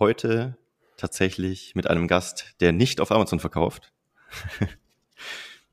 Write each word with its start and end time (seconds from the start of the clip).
Heute 0.00 0.56
tatsächlich 0.96 1.76
mit 1.76 1.86
einem 1.88 2.08
Gast, 2.08 2.56
der 2.58 2.72
nicht 2.72 3.00
auf 3.00 3.12
Amazon 3.12 3.38
verkauft. 3.38 3.92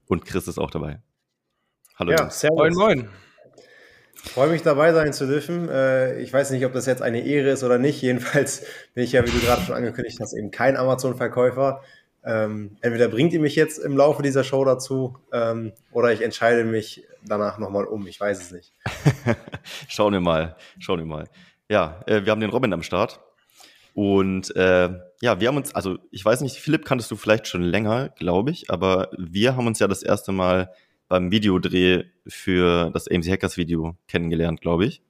und 0.05 0.25
Chris 0.25 0.47
ist 0.47 0.59
auch 0.59 0.69
dabei. 0.69 1.01
Hallo. 1.95 2.11
Ja, 2.11 2.29
servus. 2.29 2.59
Moin, 2.59 2.73
moin. 2.75 3.09
Ich 4.23 4.29
freue 4.29 4.49
mich 4.49 4.61
dabei 4.61 4.93
sein 4.93 5.11
zu 5.11 5.25
dürfen. 5.25 5.69
Äh, 5.69 6.19
ich 6.21 6.31
weiß 6.31 6.51
nicht, 6.51 6.63
ob 6.67 6.73
das 6.73 6.85
jetzt 6.85 7.01
eine 7.01 7.25
Ehre 7.25 7.49
ist 7.49 7.63
oder 7.63 7.79
nicht. 7.79 7.99
Jedenfalls 8.03 8.63
bin 8.93 9.03
ich 9.03 9.13
ja, 9.13 9.25
wie 9.25 9.31
du 9.31 9.39
gerade 9.39 9.63
schon 9.63 9.73
angekündigt 9.73 10.19
hast, 10.21 10.33
eben 10.33 10.51
kein 10.51 10.77
Amazon-Verkäufer. 10.77 11.81
Ähm, 12.23 12.77
entweder 12.81 13.07
bringt 13.07 13.33
ihr 13.33 13.39
mich 13.39 13.55
jetzt 13.55 13.79
im 13.79 13.97
Laufe 13.97 14.21
dieser 14.21 14.43
Show 14.43 14.63
dazu 14.63 15.17
ähm, 15.33 15.73
oder 15.91 16.13
ich 16.13 16.21
entscheide 16.21 16.63
mich 16.63 17.07
danach 17.25 17.57
nochmal 17.57 17.85
um. 17.85 18.05
Ich 18.05 18.19
weiß 18.19 18.39
es 18.39 18.51
nicht. 18.51 18.71
schauen 19.87 20.13
wir 20.13 20.21
mal. 20.21 20.55
Schauen 20.77 20.99
wir 20.99 21.07
mal. 21.07 21.27
Ja, 21.67 22.01
äh, 22.05 22.23
wir 22.23 22.31
haben 22.31 22.41
den 22.41 22.51
Robin 22.51 22.71
am 22.71 22.83
Start. 22.83 23.19
Und 23.93 24.55
äh, 24.55 24.89
ja, 25.21 25.39
wir 25.39 25.47
haben 25.47 25.57
uns, 25.57 25.75
also 25.75 25.97
ich 26.11 26.23
weiß 26.23 26.41
nicht, 26.41 26.57
Philipp 26.57 26.85
kanntest 26.85 27.11
du 27.11 27.15
vielleicht 27.15 27.47
schon 27.47 27.61
länger, 27.61 28.09
glaube 28.09 28.51
ich, 28.51 28.69
aber 28.69 29.09
wir 29.17 29.55
haben 29.55 29.67
uns 29.67 29.79
ja 29.79 29.87
das 29.87 30.03
erste 30.03 30.31
Mal 30.31 30.71
beim 31.07 31.29
Videodreh 31.29 32.05
für 32.25 32.89
das 32.91 33.09
AMC 33.09 33.27
Hackers 33.27 33.57
Video 33.57 33.95
kennengelernt, 34.07 34.61
glaube 34.61 34.85
ich. 34.85 35.01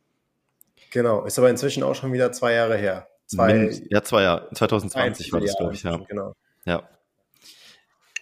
Genau, 0.91 1.23
ist 1.25 1.37
aber 1.37 1.49
inzwischen 1.49 1.83
auch 1.83 1.95
schon 1.95 2.11
wieder 2.11 2.31
zwei 2.31 2.53
Jahre 2.53 2.75
her. 2.75 3.07
Zwei, 3.27 3.71
ja, 3.89 4.03
zwei 4.03 4.23
Jahre. 4.23 4.49
2020 4.53 5.31
war 5.31 5.39
das, 5.39 5.55
glaube 5.55 5.73
ich, 5.73 5.83
ja. 5.83 5.97
Genau. 6.09 6.33
Ja. 6.65 6.89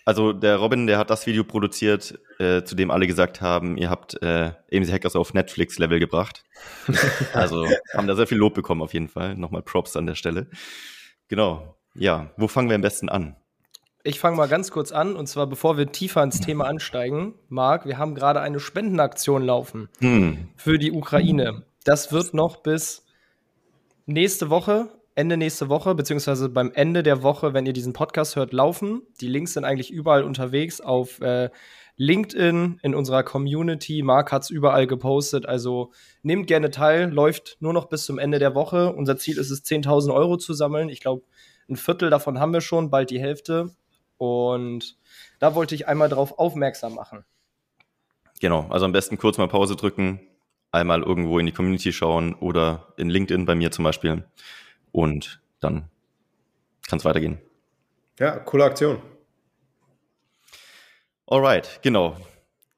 Also 0.05 0.33
der 0.33 0.57
Robin, 0.57 0.87
der 0.87 0.97
hat 0.97 1.09
das 1.09 1.27
Video 1.27 1.43
produziert, 1.43 2.19
äh, 2.39 2.63
zu 2.63 2.75
dem 2.75 2.91
alle 2.91 3.07
gesagt 3.07 3.41
haben, 3.41 3.77
ihr 3.77 3.89
habt 3.89 4.21
äh, 4.21 4.51
AMC 4.73 4.91
Hackers 4.91 5.15
auf 5.15 5.33
Netflix-Level 5.33 5.99
gebracht. 5.99 6.43
also 7.33 7.67
haben 7.93 8.07
da 8.07 8.15
sehr 8.15 8.27
viel 8.27 8.37
Lob 8.37 8.53
bekommen 8.53 8.81
auf 8.81 8.93
jeden 8.93 9.09
Fall. 9.09 9.35
Nochmal 9.35 9.61
Props 9.61 9.95
an 9.95 10.05
der 10.05 10.15
Stelle. 10.15 10.47
Genau. 11.27 11.75
Ja, 11.93 12.31
wo 12.37 12.47
fangen 12.47 12.69
wir 12.69 12.75
am 12.75 12.81
besten 12.81 13.09
an? 13.09 13.35
Ich 14.03 14.19
fange 14.19 14.37
mal 14.37 14.47
ganz 14.47 14.71
kurz 14.71 14.91
an 14.91 15.15
und 15.15 15.27
zwar 15.27 15.47
bevor 15.47 15.77
wir 15.77 15.91
tiefer 15.91 16.23
ins 16.23 16.39
Thema 16.39 16.65
ansteigen, 16.65 17.35
Marc, 17.49 17.85
wir 17.85 17.97
haben 17.97 18.15
gerade 18.15 18.39
eine 18.39 18.59
Spendenaktion 18.59 19.43
laufen 19.43 19.89
hm. 19.99 20.49
für 20.55 20.79
die 20.79 20.91
Ukraine. 20.91 21.65
Das 21.83 22.11
wird 22.11 22.33
noch 22.33 22.57
bis 22.57 23.05
nächste 24.05 24.49
Woche, 24.49 24.87
Ende 25.19 25.35
nächste 25.35 25.67
Woche, 25.67 25.95
beziehungsweise 25.95 26.47
beim 26.47 26.71
Ende 26.73 27.03
der 27.03 27.23
Woche, 27.23 27.53
wenn 27.53 27.65
ihr 27.65 27.73
diesen 27.73 27.91
Podcast 27.91 28.37
hört, 28.37 28.53
laufen. 28.53 29.01
Die 29.19 29.27
Links 29.27 29.51
sind 29.51 29.65
eigentlich 29.65 29.91
überall 29.91 30.23
unterwegs 30.23 30.79
auf 30.79 31.19
äh, 31.19 31.49
LinkedIn, 31.97 32.79
in 32.81 32.95
unserer 32.95 33.23
Community. 33.23 34.01
Marc 34.01 34.31
hat 34.31 34.43
es 34.43 34.49
überall 34.49 34.87
gepostet. 34.87 35.45
Also 35.45 35.91
nehmt 36.23 36.47
gerne 36.47 36.71
teil, 36.71 37.11
läuft 37.11 37.57
nur 37.59 37.73
noch 37.73 37.89
bis 37.89 38.05
zum 38.05 38.17
Ende 38.17 38.39
der 38.39 38.55
Woche. 38.55 38.93
Unser 38.93 39.17
Ziel 39.17 39.37
ist 39.37 39.51
es, 39.51 39.65
10.000 39.65 40.13
Euro 40.13 40.37
zu 40.37 40.53
sammeln. 40.53 40.87
Ich 40.87 41.01
glaube, 41.01 41.23
ein 41.69 41.75
Viertel 41.75 42.09
davon 42.09 42.39
haben 42.39 42.53
wir 42.53 42.61
schon, 42.61 42.89
bald 42.89 43.09
die 43.09 43.19
Hälfte. 43.19 43.71
Und 44.17 44.97
da 45.39 45.53
wollte 45.53 45.75
ich 45.75 45.89
einmal 45.89 46.07
darauf 46.07 46.39
aufmerksam 46.39 46.95
machen. 46.95 47.25
Genau, 48.39 48.67
also 48.69 48.85
am 48.85 48.93
besten 48.93 49.17
kurz 49.17 49.37
mal 49.37 49.49
Pause 49.49 49.75
drücken, 49.75 50.21
einmal 50.71 51.03
irgendwo 51.03 51.39
in 51.39 51.45
die 51.45 51.51
Community 51.51 51.91
schauen 51.91 52.35
oder 52.35 52.93
in 52.95 53.09
LinkedIn 53.09 53.45
bei 53.45 53.55
mir 53.55 53.69
zum 53.71 53.83
Beispiel. 53.83 54.23
Und 54.91 55.41
dann 55.59 55.89
kann 56.87 56.99
es 56.99 57.05
weitergehen. 57.05 57.39
Ja, 58.19 58.39
coole 58.39 58.65
Aktion. 58.65 59.01
Alright, 61.27 61.79
genau. 61.83 62.17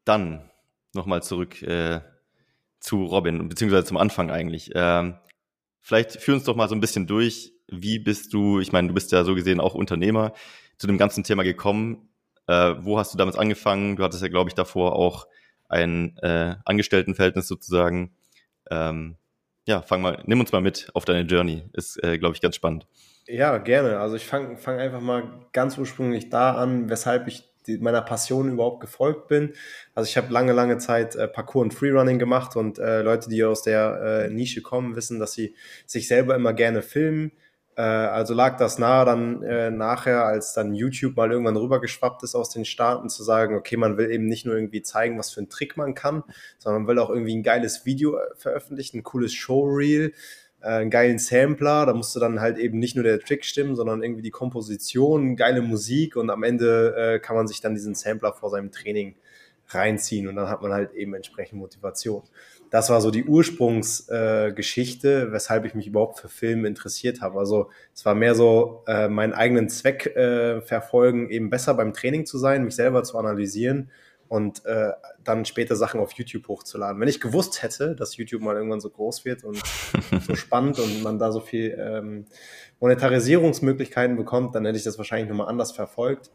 Dann 0.04 0.50
nochmal 0.94 1.24
zurück 1.24 1.62
äh, 1.62 2.02
zu 2.80 3.06
Robin, 3.06 3.48
beziehungsweise 3.48 3.86
zum 3.86 3.98
Anfang 3.98 4.30
eigentlich. 4.30 4.72
Ähm, 4.76 5.16
vielleicht 5.82 6.22
führ 6.22 6.36
uns 6.36 6.44
doch 6.44 6.56
mal 6.56 6.68
so 6.68 6.76
ein 6.76 6.82
bisschen 6.82 7.08
durch. 7.08 7.54
Wie 7.68 8.00
bist 8.00 8.34
du, 8.34 8.60
ich 8.60 8.74
meine, 8.74 8.90
du 8.90 8.94
bist 8.94 9.12
ja 9.12 9.24
so 9.24 9.36
gesehen 9.36 9.62
auch 9.62 9.74
Unternehmer 9.74 10.34
zu 10.78 10.88
dem 10.88 10.98
ganzen 10.98 11.24
Thema 11.24 11.44
gekommen? 11.44 12.10
Äh, 12.48 12.76
wo 12.80 13.00
hast 13.00 13.14
du 13.14 13.18
damals 13.18 13.38
angefangen? 13.38 13.96
Du 13.96 14.04
hattest 14.04 14.22
ja, 14.22 14.28
glaube 14.28 14.50
ich, 14.50 14.56
davor 14.56 14.96
auch 14.96 15.28
ein 15.70 16.18
äh, 16.18 16.56
Angestelltenverhältnis 16.66 17.48
sozusagen. 17.48 18.14
Ähm, 18.70 19.16
ja, 19.66 19.82
fang 19.82 20.02
mal, 20.02 20.22
nimm 20.26 20.40
uns 20.40 20.52
mal 20.52 20.62
mit 20.62 20.90
auf 20.94 21.06
deine 21.06 21.22
Journey. 21.22 21.64
Ist, 21.74 22.04
äh, 22.04 22.18
glaube 22.18 22.36
ich, 22.36 22.42
ganz 22.42 22.56
spannend. 22.56 22.88
Ja, 23.28 23.58
gerne. 23.58 24.00
Also 24.00 24.16
ich 24.16 24.26
fange 24.26 24.58
fang 24.58 24.80
einfach 24.80 25.02
mal 25.02 25.46
ganz 25.54 25.78
ursprünglich 25.78 26.30
da 26.30 26.56
an, 26.56 26.90
weshalb 26.90 27.28
ich 27.28 27.52
die, 27.68 27.78
meiner 27.78 28.02
Passion 28.02 28.52
überhaupt 28.52 28.82
gefolgt 28.82 29.28
bin. 29.28 29.54
Also 29.94 30.10
ich 30.10 30.18
habe 30.18 30.34
lange, 30.34 30.54
lange 30.54 30.80
Zeit 30.80 31.16
äh, 31.16 31.28
Parkour 31.28 31.62
und 31.62 31.74
Freerunning 31.74 32.18
gemacht 32.18 32.56
und 32.56 32.80
äh, 32.80 33.02
Leute, 33.02 33.30
die 33.30 33.44
aus 33.44 33.62
der 33.62 34.26
äh, 34.26 34.30
Nische 34.30 34.62
kommen, 34.62 34.96
wissen, 34.96 35.20
dass 35.20 35.34
sie 35.34 35.56
sich 35.86 36.08
selber 36.08 36.36
immer 36.36 36.54
gerne 36.54 36.82
filmen, 36.82 37.32
also 37.84 38.34
lag 38.34 38.58
das 38.58 38.80
nahe 38.80 39.06
dann 39.06 39.44
äh, 39.44 39.72
nachher, 39.72 40.26
als 40.26 40.54
dann 40.54 40.74
YouTube 40.74 41.16
mal 41.16 41.32
irgendwann 41.32 41.58
rübergeschwappt 41.58 42.22
ist 42.24 42.36
aus 42.36 42.50
den 42.50 42.66
Staaten, 42.66 43.10
zu 43.10 43.24
sagen, 43.24 43.56
okay, 43.56 43.78
man 43.78 43.98
will 43.98 44.12
eben 44.12 44.26
nicht 44.26 44.46
nur 44.46 44.56
irgendwie 44.56 44.82
zeigen, 44.82 45.18
was 45.18 45.32
für 45.32 45.40
einen 45.40 45.50
Trick 45.50 45.78
man 45.78 45.96
kann, 45.96 46.24
sondern 46.58 46.84
man 46.84 46.90
will 46.90 47.00
auch 47.00 47.10
irgendwie 47.10 47.36
ein 47.36 47.44
geiles 47.44 47.86
Video 47.86 48.18
äh, 48.18 48.22
veröffentlichen, 48.36 49.00
ein 49.00 49.04
cooles 49.04 49.34
Showreel, 49.34 50.14
äh, 50.62 50.68
einen 50.68 50.90
geilen 50.90 51.18
Sampler, 51.18 51.86
da 51.86 51.94
musste 51.94 52.20
dann 52.20 52.42
halt 52.42 52.58
eben 52.58 52.78
nicht 52.78 52.96
nur 52.96 53.04
der 53.04 53.20
Trick 53.20 53.46
stimmen, 53.46 53.76
sondern 53.76 54.04
irgendwie 54.04 54.22
die 54.22 54.32
Komposition, 54.32 55.36
geile 55.36 55.62
Musik 55.62 56.16
und 56.18 56.30
am 56.30 56.44
Ende 56.44 56.96
äh, 56.96 57.20
kann 57.20 57.36
man 57.36 57.48
sich 57.48 57.62
dann 57.62 57.74
diesen 57.74 57.96
Sampler 57.96 58.34
vor 58.34 58.50
seinem 58.50 58.72
Training 58.72 59.16
reinziehen 59.70 60.28
und 60.28 60.36
dann 60.36 60.50
hat 60.50 60.62
man 60.62 60.74
halt 60.74 60.94
eben 60.94 61.14
entsprechend 61.14 61.60
Motivation 61.60 62.24
das 62.72 62.90
war 62.90 63.02
so 63.02 63.12
die 63.12 63.26
Ursprungsgeschichte, 63.26 65.22
äh, 65.24 65.32
weshalb 65.32 65.66
ich 65.66 65.76
mich 65.76 65.88
überhaupt 65.88 66.20
für 66.20 66.30
Filme 66.30 66.70
interessiert 66.70 67.22
habe. 67.22 67.38
Also 67.38 67.70
es 67.94 68.06
war 68.06 68.16
mehr 68.16 68.34
so 68.34 68.84
äh, 68.88 69.10
meinen 69.10 69.34
eigenen 69.34 69.68
Zweck 69.68 70.06
äh, 70.16 70.62
verfolgen, 70.62 71.30
eben 71.30 71.50
besser 71.50 71.74
beim 71.74 71.94
Training 71.94 72.26
zu 72.26 72.38
sein, 72.38 72.64
mich 72.64 72.76
selber 72.76 73.04
zu 73.04 73.18
analysieren 73.18 73.92
und 74.30 74.66
äh, 74.66 74.92
dann 75.22 75.44
später 75.44 75.76
Sachen 75.76 76.00
auf 76.00 76.14
YouTube 76.14 76.48
hochzuladen. 76.48 77.02
Wenn 77.02 77.10
ich 77.10 77.20
gewusst 77.20 77.62
hätte, 77.62 77.94
dass 77.94 78.16
YouTube 78.16 78.42
mal 78.42 78.56
irgendwann 78.56 78.80
so 78.80 78.90
groß 78.90 79.26
wird 79.26 79.44
und 79.44 79.62
so 80.26 80.36
spannend 80.36 80.80
und 80.80 81.04
man 81.04 81.20
da 81.20 81.34
so 81.34 81.42
viel 81.42 81.78
ähm, 81.78 82.26
Monetarisierungsmöglichkeiten 82.80 84.16
bekommt, 84.16 84.56
dann 84.56 84.64
hätte 84.64 84.78
ich 84.78 84.86
das 84.86 84.98
wahrscheinlich 84.98 85.28
nochmal 85.28 85.50
anders 85.50 85.74
verfolgt. 85.74 86.32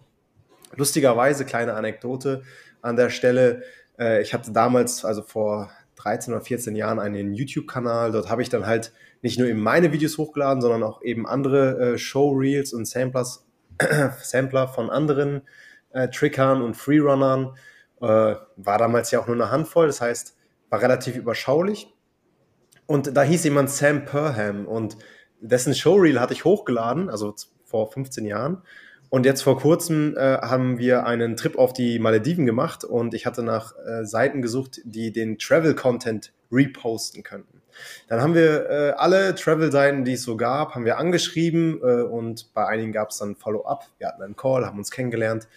Lustigerweise, 0.74 1.46
kleine 1.46 1.72
Anekdote 1.72 2.42
an 2.82 2.96
der 2.96 3.08
Stelle, 3.08 3.62
äh, 3.98 4.20
ich 4.20 4.34
hatte 4.34 4.52
damals, 4.52 5.02
also 5.06 5.22
vor 5.22 5.70
13 5.96 6.32
oder 6.34 6.42
14 6.42 6.76
Jahren 6.76 6.98
einen 6.98 7.34
YouTube-Kanal. 7.34 8.12
Dort 8.12 8.30
habe 8.30 8.42
ich 8.42 8.48
dann 8.48 8.66
halt 8.66 8.92
nicht 9.22 9.38
nur 9.38 9.48
eben 9.48 9.60
meine 9.60 9.92
Videos 9.92 10.18
hochgeladen, 10.18 10.60
sondern 10.60 10.82
auch 10.82 11.02
eben 11.02 11.26
andere 11.26 11.94
äh, 11.94 11.98
Showreels 11.98 12.72
und 12.72 12.86
Samplers, 12.86 13.46
Sampler 14.22 14.68
von 14.68 14.90
anderen 14.90 15.42
äh, 15.90 16.08
Trickern 16.08 16.62
und 16.62 16.76
Freerunnern. 16.76 17.56
Äh, 18.00 18.36
war 18.56 18.78
damals 18.78 19.10
ja 19.10 19.20
auch 19.20 19.26
nur 19.26 19.36
eine 19.36 19.50
Handvoll, 19.50 19.86
das 19.86 20.00
heißt, 20.00 20.36
war 20.68 20.82
relativ 20.82 21.16
überschaulich. 21.16 21.92
Und 22.86 23.16
da 23.16 23.22
hieß 23.22 23.44
jemand 23.44 23.70
Sam 23.70 24.04
Perham 24.04 24.66
und 24.66 24.96
dessen 25.40 25.74
Showreel 25.74 26.20
hatte 26.20 26.34
ich 26.34 26.44
hochgeladen, 26.44 27.10
also 27.10 27.34
vor 27.64 27.90
15 27.90 28.24
Jahren. 28.24 28.62
Und 29.16 29.24
jetzt 29.24 29.40
vor 29.40 29.58
kurzem 29.58 30.14
äh, 30.14 30.20
haben 30.42 30.76
wir 30.76 31.06
einen 31.06 31.38
Trip 31.38 31.56
auf 31.56 31.72
die 31.72 31.98
Malediven 31.98 32.44
gemacht 32.44 32.84
und 32.84 33.14
ich 33.14 33.24
hatte 33.24 33.42
nach 33.42 33.72
äh, 33.78 34.04
Seiten 34.04 34.42
gesucht, 34.42 34.82
die 34.84 35.10
den 35.10 35.38
Travel-Content 35.38 36.34
reposten 36.52 37.22
könnten. 37.22 37.62
Dann 38.08 38.20
haben 38.20 38.34
wir 38.34 38.68
äh, 38.68 38.90
alle 38.90 39.34
Travel-Seiten, 39.34 40.04
die 40.04 40.12
es 40.12 40.22
so 40.22 40.36
gab, 40.36 40.74
haben 40.74 40.84
wir 40.84 40.98
angeschrieben 40.98 41.80
äh, 41.82 42.02
und 42.02 42.52
bei 42.52 42.66
einigen 42.66 42.92
gab 42.92 43.08
es 43.08 43.16
dann 43.16 43.36
Follow-up. 43.36 43.86
Wir 43.96 44.08
hatten 44.08 44.22
einen 44.22 44.36
Call, 44.36 44.66
haben 44.66 44.76
uns 44.76 44.90
kennengelernt 44.90 45.48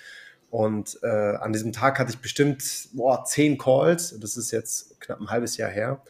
Und 0.50 0.97
äh, 1.03 1.07
an 1.09 1.51
diesem 1.51 1.73
Tag 1.73 2.00
hatte 2.00 2.11
ich 2.11 2.19
bestimmt 2.19 2.63
boah, 2.94 3.25
zehn 3.25 3.57
Calls. 3.57 4.17
Das 4.21 4.38
ist 4.38 4.51
jetzt 4.51 5.01
knapp 5.01 5.19
ein 5.19 5.31
halbes 5.31 5.57
Jahr 5.57 5.69
her. 5.69 6.01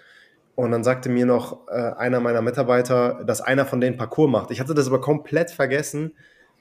Und 0.53 0.69
dann 0.69 0.83
sagte 0.83 1.09
mir 1.09 1.25
noch 1.25 1.67
äh, 1.67 1.71
einer 1.71 2.19
meiner 2.19 2.43
Mitarbeiter, 2.43 3.23
dass 3.25 3.41
einer 3.41 3.65
von 3.65 3.81
denen 3.81 3.97
Parcours 3.97 4.29
macht. 4.29 4.51
Ich 4.51 4.59
hatte 4.59 4.75
das 4.75 4.85
aber 4.85 5.01
komplett 5.01 5.49
vergessen 5.49 6.11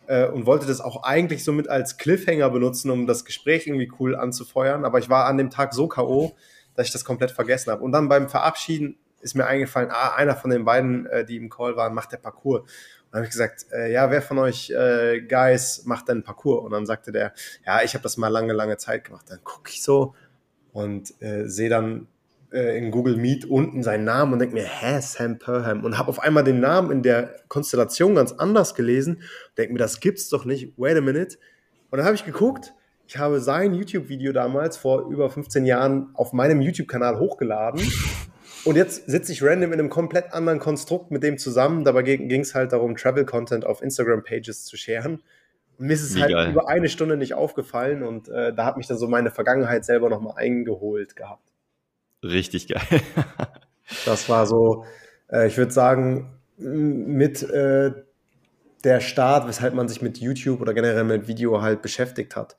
äh, 0.09 0.27
und 0.27 0.47
wollte 0.47 0.67
das 0.67 0.81
auch 0.81 1.05
eigentlich 1.05 1.45
so 1.45 1.53
mit 1.53 1.69
als 1.69 1.99
Cliffhanger 1.99 2.51
benutzen, 2.51 2.91
um 2.91 3.07
das 3.07 3.25
Gespräch 3.25 3.67
irgendwie 3.67 3.93
cool 4.01 4.17
anzufeuern. 4.17 4.85
Aber 4.85 4.99
ich 4.99 5.09
war 5.09 5.27
an 5.27 5.37
dem 5.37 5.51
Tag 5.51 5.75
so 5.75 5.87
K.O., 5.87 6.35
dass 6.75 6.87
ich 6.87 6.93
das 6.93 7.05
komplett 7.05 7.31
vergessen 7.31 7.71
habe. 7.71 7.85
Und 7.85 7.93
dann 7.93 8.09
beim 8.09 8.29
Verabschieden 8.29 8.99
ist 9.21 9.35
mir 9.35 9.47
eingefallen, 9.47 9.91
ah, 9.91 10.15
einer 10.15 10.35
von 10.35 10.51
den 10.51 10.65
beiden, 10.65 11.07
äh, 11.07 11.25
die 11.25 11.37
im 11.37 11.51
Call 11.51 11.77
waren, 11.77 11.95
macht 11.95 12.13
der 12.13 12.19
Parcours. 12.19 12.63
Und 12.63 13.15
habe 13.15 13.25
ich 13.25 13.31
gesagt, 13.31 13.67
äh, 13.73 13.93
ja, 13.93 14.11
wer 14.11 14.23
von 14.23 14.39
euch 14.39 14.71
äh, 14.71 15.21
Guys 15.21 15.85
macht 15.85 16.09
denn 16.09 16.23
Parcours? 16.23 16.65
Und 16.65 16.71
dann 16.71 16.87
sagte 16.87 17.13
der, 17.13 17.33
ja, 17.67 17.83
ich 17.83 17.95
habe 17.95 18.03
das 18.03 18.17
mal 18.17 18.29
lange, 18.29 18.55
lange 18.55 18.79
Zeit 18.79 19.05
gemacht. 19.05 19.27
Dann 19.29 19.43
gucke 19.45 19.71
ich 19.71 19.83
so 19.83 20.15
und 20.73 21.21
äh, 21.21 21.49
sehe 21.49 21.69
dann 21.69 22.07
äh, 22.53 22.79
in 22.79 22.91
Google 22.91 23.17
Meet 23.17 23.45
unten 23.47 23.83
seinen 23.83 24.05
Namen 24.05 24.33
und 24.33 24.39
denke 24.39 24.55
mir, 24.55 24.65
hä, 24.65 25.01
Sam 25.01 25.39
Perham? 25.39 25.85
Und 25.85 25.99
habe 25.99 26.09
auf 26.09 26.21
einmal 26.21 26.45
den 26.45 26.61
Namen 26.61 26.91
in 26.91 27.03
der 27.03 27.37
Konstellation 27.49 28.15
ganz 28.15 28.33
anders 28.33 28.75
gelesen 28.75 29.17
und 29.17 29.59
denke 29.59 29.73
mir, 29.73 29.79
das 29.79 30.01
gibt's 30.01 30.29
doch 30.29 30.45
nicht. 30.45 30.73
Wait 30.77 30.97
a 30.97 31.01
minute. 31.01 31.37
Und 31.91 31.99
dann 31.99 32.07
habe 32.07 32.15
ich 32.17 32.25
geguckt, 32.25 32.75
ich 33.07 33.17
habe 33.17 33.41
sein 33.41 33.75
YouTube-Video 33.75 34.33
damals 34.33 34.77
vor 34.77 35.09
über 35.11 35.31
15 35.31 35.65
Jahren 35.65 36.11
auf 36.15 36.33
meinem 36.33 36.61
YouTube-Kanal 36.61 37.19
hochgeladen. 37.19 37.81
Und 38.65 38.77
jetzt 38.77 39.09
sitze 39.09 39.33
ich 39.33 39.43
random 39.43 39.73
in 39.73 39.79
einem 39.79 39.89
komplett 39.89 40.35
anderen 40.35 40.59
Konstrukt 40.59 41.11
mit 41.11 41.23
dem 41.23 41.39
zusammen. 41.39 41.85
Dabei 41.85 42.03
ging 42.03 42.41
es 42.41 42.55
halt 42.55 42.73
darum, 42.73 42.97
Travel-Content 42.97 43.65
auf 43.65 43.83
Instagram-Pages 43.83 44.67
zu. 44.67 44.77
Und 45.79 45.87
mir 45.87 45.93
ist 45.95 46.03
es 46.03 46.17
Wie 46.17 46.21
halt 46.23 46.33
geil. 46.33 46.51
über 46.51 46.69
eine 46.69 46.89
Stunde 46.89 47.17
nicht 47.17 47.35
aufgefallen 47.35 48.03
und 48.03 48.29
äh, 48.29 48.53
da 48.53 48.65
hat 48.65 48.77
mich 48.77 48.89
dann 48.89 48.99
so 48.99 49.07
meine 49.07 49.31
Vergangenheit 49.31 49.85
selber 49.85 50.11
nochmal 50.11 50.35
eingeholt 50.37 51.15
gehabt. 51.15 51.53
Richtig 52.23 52.69
geil. 52.69 53.01
das 54.05 54.29
war 54.29 54.47
so, 54.47 54.85
äh, 55.31 55.47
ich 55.47 55.57
würde 55.57 55.73
sagen, 55.73 56.39
mit 56.57 57.43
äh, 57.43 57.93
der 58.85 59.01
Start, 59.01 59.49
weshalb 59.49 59.75
man 59.75 59.89
sich 59.89 60.03
mit 60.03 60.19
YouTube 60.19 60.61
oder 60.61 60.75
generell 60.75 61.05
mit 61.05 61.29
Video 61.29 61.63
halt 61.63 61.83
beschäftigt 61.83 62.37
hat. 62.37 62.57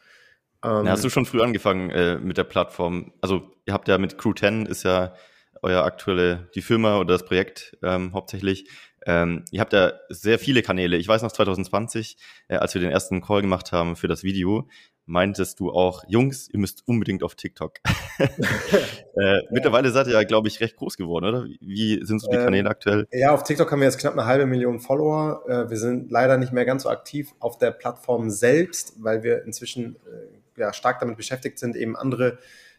Ähm, 0.63 0.85
ja, 0.85 0.91
hast 0.91 1.03
du 1.03 1.09
schon 1.09 1.25
früh 1.25 1.41
angefangen 1.41 1.89
äh, 1.89 2.17
mit 2.17 2.37
der 2.37 2.43
Plattform? 2.43 3.13
Also 3.21 3.51
ihr 3.65 3.73
habt 3.73 3.87
ja 3.87 3.97
mit 3.97 4.17
Crew 4.17 4.33
10 4.33 4.65
ist 4.65 4.83
ja 4.83 5.13
euer 5.61 5.83
aktuelle, 5.83 6.49
die 6.55 6.61
Firma 6.61 6.97
oder 6.97 7.13
das 7.13 7.25
Projekt 7.25 7.77
ähm, 7.83 8.13
hauptsächlich. 8.13 8.69
Ähm, 9.05 9.45
ihr 9.51 9.61
habt 9.61 9.73
ja 9.73 9.93
sehr 10.09 10.39
viele 10.39 10.61
Kanäle. 10.61 10.97
Ich 10.97 11.07
weiß 11.07 11.21
noch 11.21 11.31
2020, 11.31 12.17
äh, 12.47 12.55
als 12.55 12.73
wir 12.73 12.81
den 12.81 12.91
ersten 12.91 13.21
Call 13.21 13.41
gemacht 13.41 13.71
haben 13.71 13.95
für 13.95 14.07
das 14.07 14.23
Video, 14.23 14.67
meintest 15.09 15.59
du 15.59 15.71
auch, 15.71 16.03
Jungs, 16.07 16.49
ihr 16.49 16.59
müsst 16.59 16.83
unbedingt 16.87 17.23
auf 17.23 17.35
TikTok. 17.35 17.79
äh. 18.19 19.41
Mittlerweile 19.49 19.89
seid 19.89 20.07
ihr 20.07 20.13
ja, 20.13 20.23
glaube 20.23 20.47
ich, 20.47 20.61
recht 20.61 20.77
groß 20.77 20.97
geworden, 20.97 21.25
oder? 21.25 21.47
Wie 21.59 22.05
sind 22.05 22.19
so 22.19 22.29
die 22.29 22.37
ähm, 22.37 22.45
Kanäle 22.45 22.69
aktuell? 22.69 23.07
Ja, 23.11 23.33
auf 23.33 23.43
TikTok 23.43 23.71
haben 23.71 23.79
wir 23.79 23.87
jetzt 23.87 23.97
knapp 23.97 24.13
eine 24.13 24.25
halbe 24.25 24.45
Million 24.45 24.79
Follower. 24.79 25.43
Äh, 25.47 25.69
wir 25.69 25.77
sind 25.77 26.11
leider 26.11 26.37
nicht 26.37 26.53
mehr 26.53 26.63
ganz 26.63 26.83
so 26.83 26.89
aktiv 26.89 27.33
auf 27.39 27.57
der 27.57 27.71
Plattform 27.71 28.29
selbst, 28.29 28.93
weil 29.03 29.23
wir 29.23 29.43
inzwischen 29.45 29.95
äh, 29.95 30.59
ja, 30.59 30.73
stark 30.73 30.99
damit 30.99 31.17
beschäftigt 31.17 31.57
sind, 31.57 31.75
eben 31.75 31.97
andere 31.97 32.37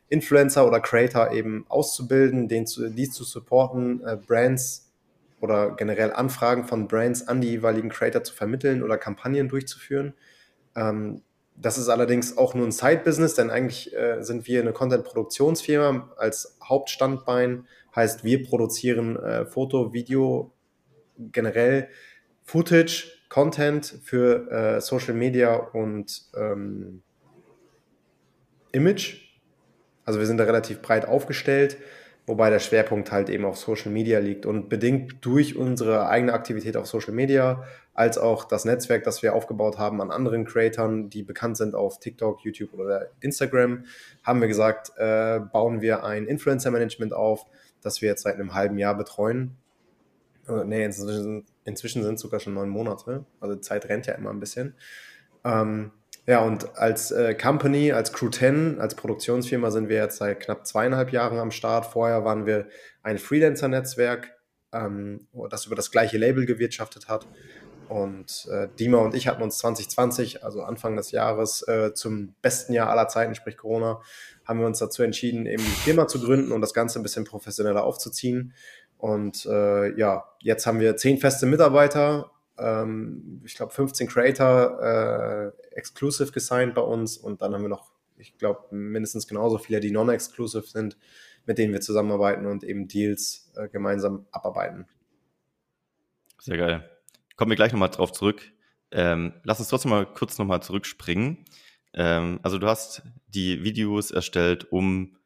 Influencer 0.09 0.67
oder 0.67 0.81
Creator 0.81 1.33
eben 1.33 1.67
auszubilden, 1.69 2.47
den 2.47 2.67
zu, 2.67 2.91
die 2.91 3.11
zu 3.11 3.25
supporten, 3.25 4.05
äh, 4.07 4.17
Brands 4.17 4.89
oder 5.41 5.73
generell 5.73 6.13
Anfragen 6.13 6.65
von 6.65 6.87
Brands 6.87 7.27
an 7.27 7.41
die 7.41 7.49
jeweiligen 7.49 7.89
Creator 7.89 8.23
zu 8.23 8.35
vermitteln 8.35 8.83
oder 8.85 8.99
Kampagnen 8.99 9.49
durchzuführen. 9.49 10.15
Ähm, 10.77 11.23
das 11.61 11.79
ist 11.79 11.89
allerdings 11.89 12.39
auch 12.39 12.55
nur 12.55 12.67
ein 12.67 12.73
Side-Business, 12.73 13.35
denn 13.35 13.51
eigentlich 13.51 13.95
äh, 13.95 14.23
sind 14.23 14.47
wir 14.47 14.61
eine 14.61 14.73
Content-Produktionsfirma 14.73 16.13
als 16.17 16.57
Hauptstandbein. 16.63 17.67
Heißt, 17.95 18.25
wir 18.25 18.45
produzieren 18.45 19.17
äh, 19.17 19.45
Foto, 19.45 19.93
Video, 19.93 20.53
generell 21.19 21.89
Footage, 22.43 23.13
Content 23.29 23.87
für 24.05 24.51
äh, 24.51 24.81
Social 24.81 25.15
Media 25.15 25.55
und 25.55 26.23
ähm, 26.35 27.03
Image. 28.73 29.31
Also 30.05 30.19
wir 30.19 30.27
sind 30.27 30.39
da 30.39 30.45
relativ 30.45 30.81
breit 30.81 31.07
aufgestellt 31.07 31.77
wobei 32.31 32.49
der 32.49 32.61
Schwerpunkt 32.61 33.11
halt 33.11 33.29
eben 33.29 33.45
auf 33.45 33.59
Social 33.59 33.91
Media 33.91 34.21
liegt 34.21 34.47
und 34.47 34.69
bedingt 34.69 35.17
durch 35.23 35.57
unsere 35.57 36.09
eigene 36.09 36.33
Aktivität 36.33 36.77
auf 36.77 36.87
Social 36.87 37.13
Media 37.13 37.65
als 37.95 38.19
auch 38.19 38.45
das 38.45 38.65
Netzwerk, 38.65 39.05
das 39.05 39.23
wir 39.23 39.35
aufgebaut 39.35 39.79
haben 39.79 40.01
an 40.01 40.11
anderen 40.11 40.45
Creatoren, 40.45 41.11
die 41.11 41.23
bekannt 41.23 41.57
sind 41.57 41.75
auf 41.75 41.99
TikTok, 41.99 42.45
YouTube 42.45 42.73
oder 42.75 43.09
Instagram, 43.21 43.85
haben 44.23 44.41
wir 44.41 44.49
gesagt, 44.49 44.93
äh, 44.97 45.41
bauen 45.41 45.81
wir 45.81 46.05
ein 46.05 46.27
Influencer-Management 46.27 47.13
auf, 47.13 47.47
das 47.83 48.01
wir 48.01 48.09
jetzt 48.09 48.23
seit 48.23 48.35
einem 48.35 48.55
halben 48.55 48.79
Jahr 48.79 48.97
betreuen. 48.97 49.57
Nee, 50.65 50.85
inzwischen, 50.85 51.45
inzwischen 51.65 52.03
sind 52.03 52.15
es 52.15 52.21
sogar 52.23 52.41
schon 52.41 52.55
neun 52.55 52.69
Monate, 52.69 53.25
also 53.39 53.55
die 53.55 53.61
Zeit 53.61 53.89
rennt 53.89 54.07
ja 54.07 54.15
immer 54.15 54.31
ein 54.31 54.41
bisschen. 54.41 54.75
Ähm, 55.45 55.93
ja, 56.27 56.41
und 56.45 56.77
als 56.77 57.11
äh, 57.11 57.35
Company, 57.35 57.93
als 57.93 58.13
Crew 58.13 58.29
10, 58.29 58.79
als 58.79 58.95
Produktionsfirma 58.95 59.71
sind 59.71 59.89
wir 59.89 59.97
jetzt 59.97 60.19
seit 60.19 60.41
knapp 60.41 60.67
zweieinhalb 60.67 61.13
Jahren 61.13 61.39
am 61.39 61.51
Start. 61.51 61.87
Vorher 61.87 62.25
waren 62.25 62.47
wir 62.47 62.69
ein 63.03 63.19
Freelancer-Netzwerk, 63.19 64.37
ähm, 64.73 65.27
das 65.51 65.67
über 65.67 65.77
das 65.77 65.91
gleiche 65.91 66.19
Label 66.19 66.47
gewirtschaftet 66.47 67.09
hat. 67.09 67.27
Und 67.91 68.47
äh, 68.51 68.69
Dima 68.79 68.99
und 68.99 69.17
ich 69.17 69.27
hatten 69.27 69.43
uns 69.43 69.59
2020, 69.59 70.45
also 70.45 70.63
Anfang 70.63 70.97
des 70.97 71.11
Jahres, 71.11 71.67
äh, 71.67 71.93
zum 71.93 72.35
besten 72.41 72.73
Jahr 72.73 72.89
aller 72.89 73.09
Zeiten, 73.09 73.35
sprich 73.35 73.57
Corona, 73.57 74.01
haben 74.45 74.61
wir 74.61 74.67
uns 74.67 74.79
dazu 74.79 75.03
entschieden, 75.03 75.45
eben 75.47 75.65
die 75.65 75.71
Firma 75.71 76.07
zu 76.07 76.21
gründen 76.21 76.53
und 76.53 76.61
das 76.61 76.73
Ganze 76.73 77.01
ein 77.01 77.03
bisschen 77.03 77.25
professioneller 77.25 77.83
aufzuziehen. 77.83 78.55
Und 78.97 79.45
äh, 79.47 79.99
ja, 79.99 80.25
jetzt 80.41 80.67
haben 80.67 80.79
wir 80.79 80.97
zehn 80.97 81.19
feste 81.19 81.47
Mitarbeiter 81.47 82.31
ähm, 82.61 83.41
ich 83.45 83.55
glaube, 83.55 83.73
15 83.73 84.07
Creator 84.07 84.81
äh, 84.81 85.77
exclusive 85.77 86.31
gesigned 86.31 86.75
bei 86.75 86.83
uns 86.83 87.17
und 87.17 87.43
dann 87.43 87.55
haben 87.55 87.63
wir 87.63 87.69
noch, 87.69 87.91
ich 88.19 88.37
glaube, 88.39 88.75
mindestens 88.75 89.27
genauso 89.27 89.59
viele, 89.59 89.81
die 89.81 89.91
non-exclusive 89.91 90.67
sind, 90.67 90.99
mit 91.47 91.59
denen 91.59 91.73
wir 91.73 91.81
zusammenarbeiten 91.81 92.47
und 92.47 92.63
eben 92.63 92.87
Deals 92.87 93.51
äh, 93.57 93.69
gemeinsam 93.69 94.27
abarbeiten. 94.31 94.87
Sehr 96.39 96.59
geil. 96.59 96.91
Kommen 97.41 97.51
wir 97.51 97.57
gleich 97.57 97.73
nochmal 97.73 97.89
drauf 97.89 98.13
zurück. 98.13 98.53
Ähm, 98.93 99.33
lass 99.45 99.59
uns 99.59 99.69
trotzdem 99.69 99.91
mal 99.91 100.05
kurz 100.05 100.37
nochmal 100.37 100.63
zurückspringen. 100.63 101.47
Ähm, 101.95 102.39
also 102.43 102.59
du 102.59 102.67
hast 102.67 103.03
die 103.29 103.65
Videos 103.65 104.11
erstellt, 104.11 104.71
um 104.71 105.17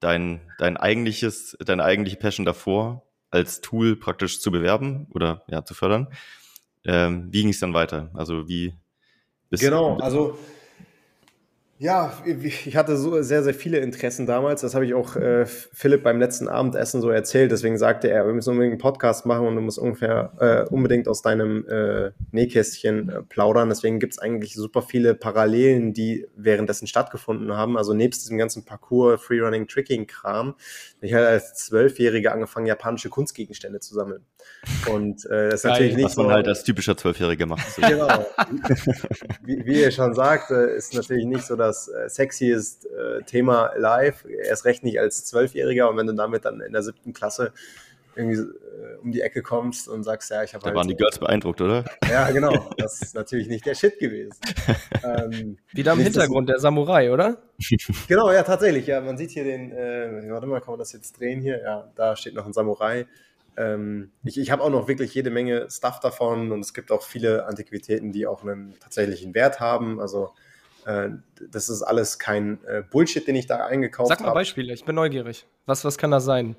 dein, 0.00 0.40
dein 0.58 0.76
eigentliches, 0.76 1.56
deine 1.64 1.84
eigentliche 1.84 2.16
Passion 2.16 2.44
davor 2.44 3.06
als 3.30 3.60
Tool 3.60 3.96
praktisch 3.96 4.40
zu 4.40 4.50
bewerben 4.50 5.06
oder 5.10 5.44
ja, 5.46 5.64
zu 5.64 5.74
fördern 5.74 6.08
ähm, 6.84 7.28
wie 7.30 7.42
ging 7.42 7.50
es 7.50 7.60
dann 7.60 7.74
weiter? 7.74 8.10
Also 8.14 8.48
wie 8.48 8.74
Genau, 9.50 9.98
also 9.98 10.38
ja, 11.82 12.12
ich 12.24 12.76
hatte 12.76 12.96
so 12.96 13.20
sehr, 13.22 13.42
sehr 13.42 13.54
viele 13.54 13.78
Interessen 13.78 14.24
damals. 14.24 14.60
Das 14.60 14.76
habe 14.76 14.86
ich 14.86 14.94
auch 14.94 15.16
äh, 15.16 15.46
Philipp 15.46 16.04
beim 16.04 16.20
letzten 16.20 16.46
Abendessen 16.46 17.00
so 17.00 17.10
erzählt. 17.10 17.50
Deswegen 17.50 17.76
sagte 17.76 18.08
er, 18.08 18.24
wir 18.24 18.32
müssen 18.32 18.50
unbedingt 18.50 18.74
einen 18.74 18.80
Podcast 18.80 19.26
machen 19.26 19.48
und 19.48 19.56
du 19.56 19.62
musst 19.62 19.80
ungefähr 19.80 20.32
äh, 20.38 20.72
unbedingt 20.72 21.08
aus 21.08 21.22
deinem 21.22 21.66
äh, 21.66 22.12
Nähkästchen 22.30 23.08
äh, 23.08 23.22
plaudern. 23.22 23.68
Deswegen 23.68 23.98
gibt 23.98 24.12
es 24.12 24.20
eigentlich 24.20 24.54
super 24.54 24.80
viele 24.80 25.16
Parallelen, 25.16 25.92
die 25.92 26.24
währenddessen 26.36 26.86
stattgefunden 26.86 27.52
haben. 27.56 27.76
Also 27.76 27.94
nebst 27.94 28.22
diesem 28.22 28.38
ganzen 28.38 28.64
Parcours, 28.64 29.20
Freerunning, 29.20 29.66
Tricking-Kram, 29.66 30.54
ich 31.00 31.14
habe 31.14 31.26
als 31.26 31.54
Zwölfjähriger 31.54 32.32
angefangen, 32.32 32.66
japanische 32.66 33.08
Kunstgegenstände 33.08 33.80
zu 33.80 33.92
sammeln. 33.92 34.24
Und 34.90 35.26
äh, 35.26 35.50
das 35.50 35.54
ist 35.54 35.62
Geil, 35.62 35.72
natürlich 35.72 35.96
nicht 35.96 36.04
was 36.04 36.16
man 36.16 36.26
so, 36.26 36.32
halt 36.32 36.48
als 36.48 36.62
typischer 36.62 36.96
Zwölfjähriger 36.96 37.46
macht. 37.46 37.68
So. 37.70 37.82
Genau. 37.92 38.24
wie, 39.42 39.66
wie 39.66 39.80
ihr 39.82 39.90
schon 39.90 40.14
sagt, 40.14 40.50
ist 40.50 40.94
natürlich 40.94 41.26
nicht 41.26 41.44
so, 41.44 41.56
dass 41.56 41.72
das 41.72 41.88
äh, 41.88 42.08
sexiest 42.08 42.86
äh, 42.86 43.22
Thema 43.24 43.72
live, 43.76 44.24
erst 44.44 44.64
recht 44.64 44.82
nicht 44.84 45.00
als 45.00 45.24
Zwölfjähriger 45.24 45.88
und 45.88 45.96
wenn 45.96 46.06
du 46.06 46.14
damit 46.14 46.44
dann 46.44 46.60
in 46.60 46.72
der 46.72 46.82
siebten 46.82 47.12
Klasse 47.12 47.52
irgendwie 48.14 48.40
äh, 48.40 48.98
um 49.02 49.10
die 49.10 49.22
Ecke 49.22 49.42
kommst 49.42 49.88
und 49.88 50.02
sagst, 50.02 50.30
ja, 50.30 50.42
ich 50.42 50.52
habe 50.52 50.62
Da 50.62 50.66
halt 50.66 50.76
waren 50.76 50.88
die 50.88 50.96
Girls 50.96 51.18
beeindruckt, 51.18 51.62
oder? 51.62 51.84
Ja, 52.10 52.30
genau. 52.30 52.70
Das 52.76 53.00
ist 53.00 53.14
natürlich 53.14 53.48
nicht 53.48 53.64
der 53.64 53.74
Shit 53.74 53.98
gewesen. 53.98 54.38
ähm, 55.02 55.56
Wieder 55.72 55.94
im 55.94 56.00
Hintergrund 56.00 56.50
der 56.50 56.58
Samurai, 56.58 57.10
oder? 57.10 57.38
genau, 58.08 58.30
ja, 58.30 58.42
tatsächlich. 58.42 58.86
Ja, 58.86 59.00
man 59.00 59.16
sieht 59.16 59.30
hier 59.30 59.44
den, 59.44 59.72
äh, 59.72 60.30
warte 60.30 60.46
mal, 60.46 60.60
kann 60.60 60.72
man 60.72 60.78
das 60.78 60.92
jetzt 60.92 61.18
drehen 61.18 61.40
hier? 61.40 61.62
Ja, 61.62 61.90
da 61.96 62.14
steht 62.14 62.34
noch 62.34 62.44
ein 62.44 62.52
Samurai. 62.52 63.06
Ähm, 63.56 64.10
ich 64.24 64.38
ich 64.38 64.50
habe 64.50 64.62
auch 64.62 64.70
noch 64.70 64.88
wirklich 64.88 65.14
jede 65.14 65.30
Menge 65.30 65.68
Stuff 65.70 66.00
davon 66.00 66.52
und 66.52 66.60
es 66.60 66.74
gibt 66.74 66.90
auch 66.90 67.02
viele 67.02 67.46
Antiquitäten, 67.46 68.12
die 68.12 68.26
auch 68.26 68.42
einen 68.42 68.78
tatsächlichen 68.80 69.34
Wert 69.34 69.60
haben. 69.60 70.00
Also 70.00 70.30
äh, 70.86 71.10
das 71.50 71.68
ist 71.68 71.82
alles 71.82 72.18
kein 72.18 72.64
äh, 72.64 72.82
Bullshit, 72.82 73.26
den 73.26 73.36
ich 73.36 73.46
da 73.46 73.66
eingekauft 73.66 74.10
habe. 74.10 74.18
Sag 74.18 74.20
mal 74.20 74.28
hab. 74.28 74.34
Beispiele, 74.34 74.72
ich 74.72 74.84
bin 74.84 74.94
neugierig. 74.94 75.46
Was, 75.66 75.84
was 75.84 75.98
kann 75.98 76.10
das 76.10 76.24
sein? 76.24 76.56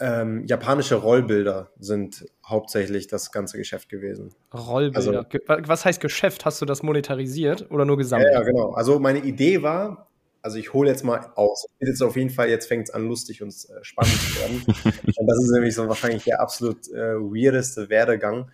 Ähm, 0.00 0.44
japanische 0.46 0.94
Rollbilder 0.94 1.70
sind 1.80 2.24
hauptsächlich 2.46 3.08
das 3.08 3.32
ganze 3.32 3.58
Geschäft 3.58 3.88
gewesen. 3.88 4.32
Rollbilder. 4.54 5.26
Also, 5.26 5.68
Was 5.68 5.84
heißt 5.84 6.00
Geschäft? 6.00 6.44
Hast 6.44 6.60
du 6.60 6.66
das 6.66 6.84
monetarisiert 6.84 7.68
oder 7.70 7.84
nur 7.84 7.96
gesammelt? 7.96 8.28
Ja, 8.32 8.40
ja, 8.40 8.44
genau. 8.44 8.72
Also 8.72 9.00
meine 9.00 9.18
Idee 9.18 9.62
war, 9.62 10.07
also 10.42 10.58
ich 10.58 10.72
hole 10.72 10.88
jetzt 10.88 11.04
mal 11.04 11.32
aus. 11.34 11.66
Jetzt 11.80 12.02
auf 12.02 12.16
jeden 12.16 12.30
Fall, 12.30 12.48
jetzt 12.48 12.66
fängt 12.66 12.88
es 12.88 12.94
an, 12.94 13.06
lustig 13.06 13.42
und 13.42 13.52
äh, 13.52 13.82
spannend 13.82 14.14
zu 14.14 14.40
werden. 14.40 14.62
und 15.16 15.26
das 15.26 15.38
ist 15.42 15.50
nämlich 15.50 15.74
so 15.74 15.88
wahrscheinlich 15.88 16.24
der 16.24 16.40
absolut 16.40 16.88
äh, 16.88 17.16
weirdeste 17.16 17.88
Werdegang. 17.88 18.50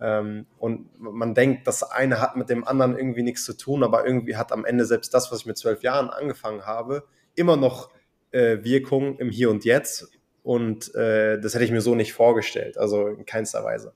Ähm, 0.00 0.46
und 0.58 0.88
man 0.98 1.34
denkt, 1.34 1.66
das 1.66 1.82
eine 1.82 2.20
hat 2.20 2.36
mit 2.36 2.48
dem 2.48 2.66
anderen 2.66 2.96
irgendwie 2.96 3.22
nichts 3.22 3.44
zu 3.44 3.56
tun, 3.56 3.82
aber 3.82 4.06
irgendwie 4.06 4.36
hat 4.36 4.52
am 4.52 4.64
Ende 4.64 4.84
selbst 4.84 5.12
das, 5.12 5.30
was 5.30 5.40
ich 5.40 5.46
mit 5.46 5.58
zwölf 5.58 5.82
Jahren 5.82 6.08
angefangen 6.08 6.66
habe, 6.66 7.04
immer 7.34 7.56
noch 7.56 7.90
äh, 8.32 8.58
Wirkung 8.62 9.18
im 9.18 9.30
Hier 9.30 9.50
und 9.50 9.64
Jetzt. 9.64 10.10
Und 10.42 10.94
äh, 10.94 11.38
das 11.38 11.54
hätte 11.54 11.64
ich 11.64 11.70
mir 11.70 11.82
so 11.82 11.94
nicht 11.94 12.14
vorgestellt, 12.14 12.78
also 12.78 13.08
in 13.08 13.26
keinster 13.26 13.62
Weise. 13.62 13.92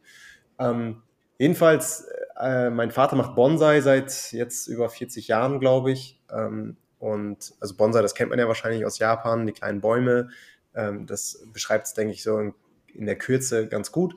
Ähm, 0.58 1.02
jedenfalls, 1.38 2.06
äh, 2.38 2.68
mein 2.68 2.90
Vater 2.90 3.16
macht 3.16 3.34
Bonsai 3.34 3.80
seit 3.80 4.32
jetzt 4.32 4.66
über 4.66 4.90
40 4.90 5.28
Jahren, 5.28 5.58
glaube 5.58 5.90
ich. 5.90 6.20
Ähm, 6.30 6.76
und 7.04 7.52
also 7.60 7.76
Bonsai, 7.76 8.00
das 8.00 8.14
kennt 8.14 8.30
man 8.30 8.38
ja 8.38 8.48
wahrscheinlich 8.48 8.86
aus 8.86 8.98
Japan, 8.98 9.46
die 9.46 9.52
kleinen 9.52 9.82
Bäume. 9.82 10.30
Ähm, 10.74 11.06
das 11.06 11.46
beschreibt 11.52 11.86
es, 11.86 11.92
denke 11.92 12.14
ich, 12.14 12.22
so 12.22 12.38
in, 12.38 12.54
in 12.94 13.04
der 13.04 13.16
Kürze 13.16 13.68
ganz 13.68 13.92
gut. 13.92 14.14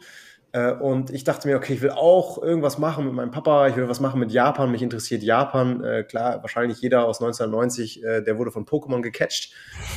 Äh, 0.53 0.72
und 0.72 1.10
ich 1.10 1.25
dachte 1.25 1.50
mir, 1.50 1.58
okay, 1.58 1.74
ich 1.74 1.82
will 1.82 1.89
auch 1.89 2.41
irgendwas 2.41 2.77
machen 2.77 3.03
mit 3.03 3.13
meinem 3.13 3.32
Papa, 3.32 3.67
ich 3.67 3.75
will 3.75 3.89
was 3.89 4.00
machen 4.00 4.22
mit 4.22 4.32
Japan, 4.32 4.72
mich 4.72 4.82
interessiert 4.82 5.22
Japan. 5.22 5.84
Äh, 5.84 6.03
klar, 6.03 6.41
wahrscheinlich 6.44 6.79
jeder 6.79 7.06
aus 7.06 7.20
1990, 7.20 8.06
äh, 8.06 8.22
der 8.22 8.38
wurde 8.38 8.51
von 8.51 8.65
Pokémon 8.65 9.01
gecatcht. 9.01 9.53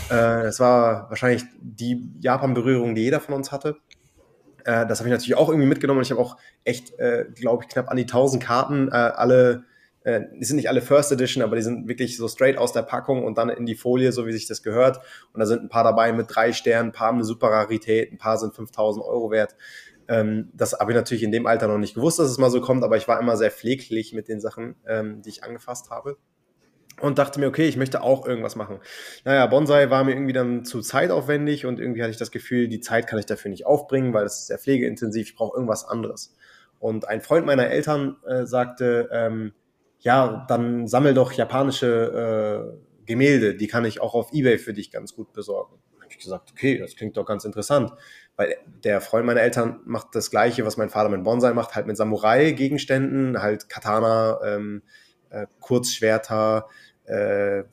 Es 0.09 0.59
war 0.59 1.09
wahrscheinlich 1.11 1.44
die 1.61 2.11
Japan-Berührung, 2.18 2.97
die 2.97 3.02
jeder 3.02 3.20
von 3.20 3.37
uns 3.37 3.52
hatte. 3.52 3.76
Das 4.64 4.99
habe 4.99 5.09
ich 5.09 5.12
natürlich 5.12 5.37
auch 5.37 5.49
irgendwie 5.49 5.68
mitgenommen. 5.68 6.02
Ich 6.02 6.11
habe 6.11 6.20
auch 6.20 6.37
echt, 6.64 6.92
glaube 7.35 7.64
ich, 7.64 7.70
knapp 7.70 7.88
an 7.88 7.97
die 7.97 8.02
1000 8.02 8.42
Karten, 8.42 8.90
alle 8.90 9.64
die 10.02 10.45
sind 10.45 10.57
nicht 10.57 10.71
alle 10.71 10.80
First 10.80 11.12
Edition, 11.12 11.42
aber 11.42 11.57
die 11.57 11.62
sind 11.62 11.87
wirklich 11.87 12.16
so 12.16 12.26
straight 12.26 12.57
aus 12.57 12.73
der 12.73 12.83
Packung 12.83 13.23
und 13.23 13.37
dann 13.37 13.50
in 13.50 13.66
die 13.66 13.75
Folie, 13.75 14.12
so 14.12 14.26
wie 14.26 14.33
sich 14.33 14.47
das 14.47 14.62
gehört. 14.62 14.99
Und 15.35 15.40
da 15.40 15.47
sind 15.47 15.62
ein 15.62 15.69
paar 15.69 15.85
dabei 15.85 16.12
mit 16.12 16.26
drei 16.35 16.54
Sternen, 16.54 16.88
ein 16.88 16.92
paar 16.92 17.09
haben 17.09 17.19
eine 17.19 17.25
super 17.25 17.49
Rarität, 17.49 18.11
ein 18.11 18.16
paar 18.16 18.38
sind 18.38 18.54
5000 18.54 19.04
Euro 19.04 19.30
wert. 19.30 19.57
Ähm, 20.09 20.50
das 20.54 20.73
habe 20.73 20.90
ich 20.92 20.97
natürlich 20.97 21.23
in 21.23 21.33
dem 21.33 21.47
Alter 21.47 21.69
noch 21.69 21.78
nicht 21.78 21.95
gewusst, 21.95 22.19
dass 22.19 22.30
es 22.30 22.38
mal 22.38 22.50
so 22.50 22.61
kommt, 22.61 22.83
aber 22.83 22.97
ich 22.97 23.07
war 23.09 23.21
immer 23.21 23.37
sehr 23.37 23.50
pfleglich 23.50 24.12
mit 24.12 24.28
den 24.28 24.40
Sachen, 24.40 24.75
ähm, 24.87 25.23
die 25.23 25.28
ich 25.28 25.45
angefasst 25.45 25.90
habe. 25.90 26.16
Und 27.00 27.19
dachte 27.19 27.38
mir, 27.38 27.47
okay, 27.47 27.66
ich 27.66 27.76
möchte 27.76 28.02
auch 28.02 28.26
irgendwas 28.26 28.57
machen. 28.57 28.80
Naja, 29.25 29.47
Bonsai 29.47 29.88
war 29.88 30.04
mir 30.04 30.12
irgendwie 30.12 30.33
dann 30.33 30.64
zu 30.64 30.80
zeitaufwendig 30.83 31.64
und 31.64 31.78
irgendwie 31.78 32.02
hatte 32.02 32.11
ich 32.11 32.19
das 32.19 32.30
Gefühl, 32.30 32.69
die 32.69 32.80
Zeit 32.80 33.07
kann 33.07 33.19
ich 33.19 33.26
dafür 33.26 33.50
nicht 33.50 33.66
aufbringen, 33.66 34.12
weil 34.12 34.26
es 34.26 34.40
ist 34.40 34.47
sehr 34.49 34.59
pflegeintensiv, 34.59 35.28
ich 35.28 35.37
brauche 35.37 35.57
irgendwas 35.57 35.85
anderes. 35.85 36.35
Und 36.78 37.07
ein 37.07 37.21
Freund 37.21 37.47
meiner 37.47 37.69
Eltern 37.69 38.16
äh, 38.26 38.47
sagte, 38.47 39.09
ähm, 39.12 39.52
ja, 40.00 40.45
dann 40.49 40.87
sammel 40.88 41.14
doch 41.14 41.33
japanische 41.33 42.75
äh, 42.76 43.07
Gemälde, 43.07 43.54
die 43.54 43.66
kann 43.66 43.85
ich 43.85 44.00
auch 44.00 44.14
auf 44.14 44.33
Ebay 44.33 44.59
für 44.59 44.73
dich 44.73 44.90
ganz 44.90 45.14
gut 45.14 45.33
besorgen. 45.33 45.76
Da 45.92 46.02
habe 46.02 46.12
ich 46.12 46.19
gesagt, 46.19 46.50
okay, 46.50 46.78
das 46.78 46.97
klingt 46.97 47.16
doch 47.16 47.26
ganz 47.26 47.45
interessant 47.45 47.92
weil 48.40 48.57
der 48.85 49.02
Freund 49.02 49.26
meiner 49.26 49.42
Eltern 49.42 49.80
macht 49.85 50.14
das 50.14 50.30
Gleiche, 50.30 50.64
was 50.64 50.78
mein 50.78 50.88
Vater 50.88 51.11
mit 51.11 51.23
Bonsai 51.25 51.52
macht, 51.52 51.75
halt 51.75 51.87
mit 51.87 51.99
Samurai-Gegenständen, 51.99 53.42
halt 53.42 53.69
Katana, 53.69 54.40
ähm, 54.42 54.83
äh, 55.28 55.47
Kurzschwerter, 55.61 56.66
äh, 57.04 57.64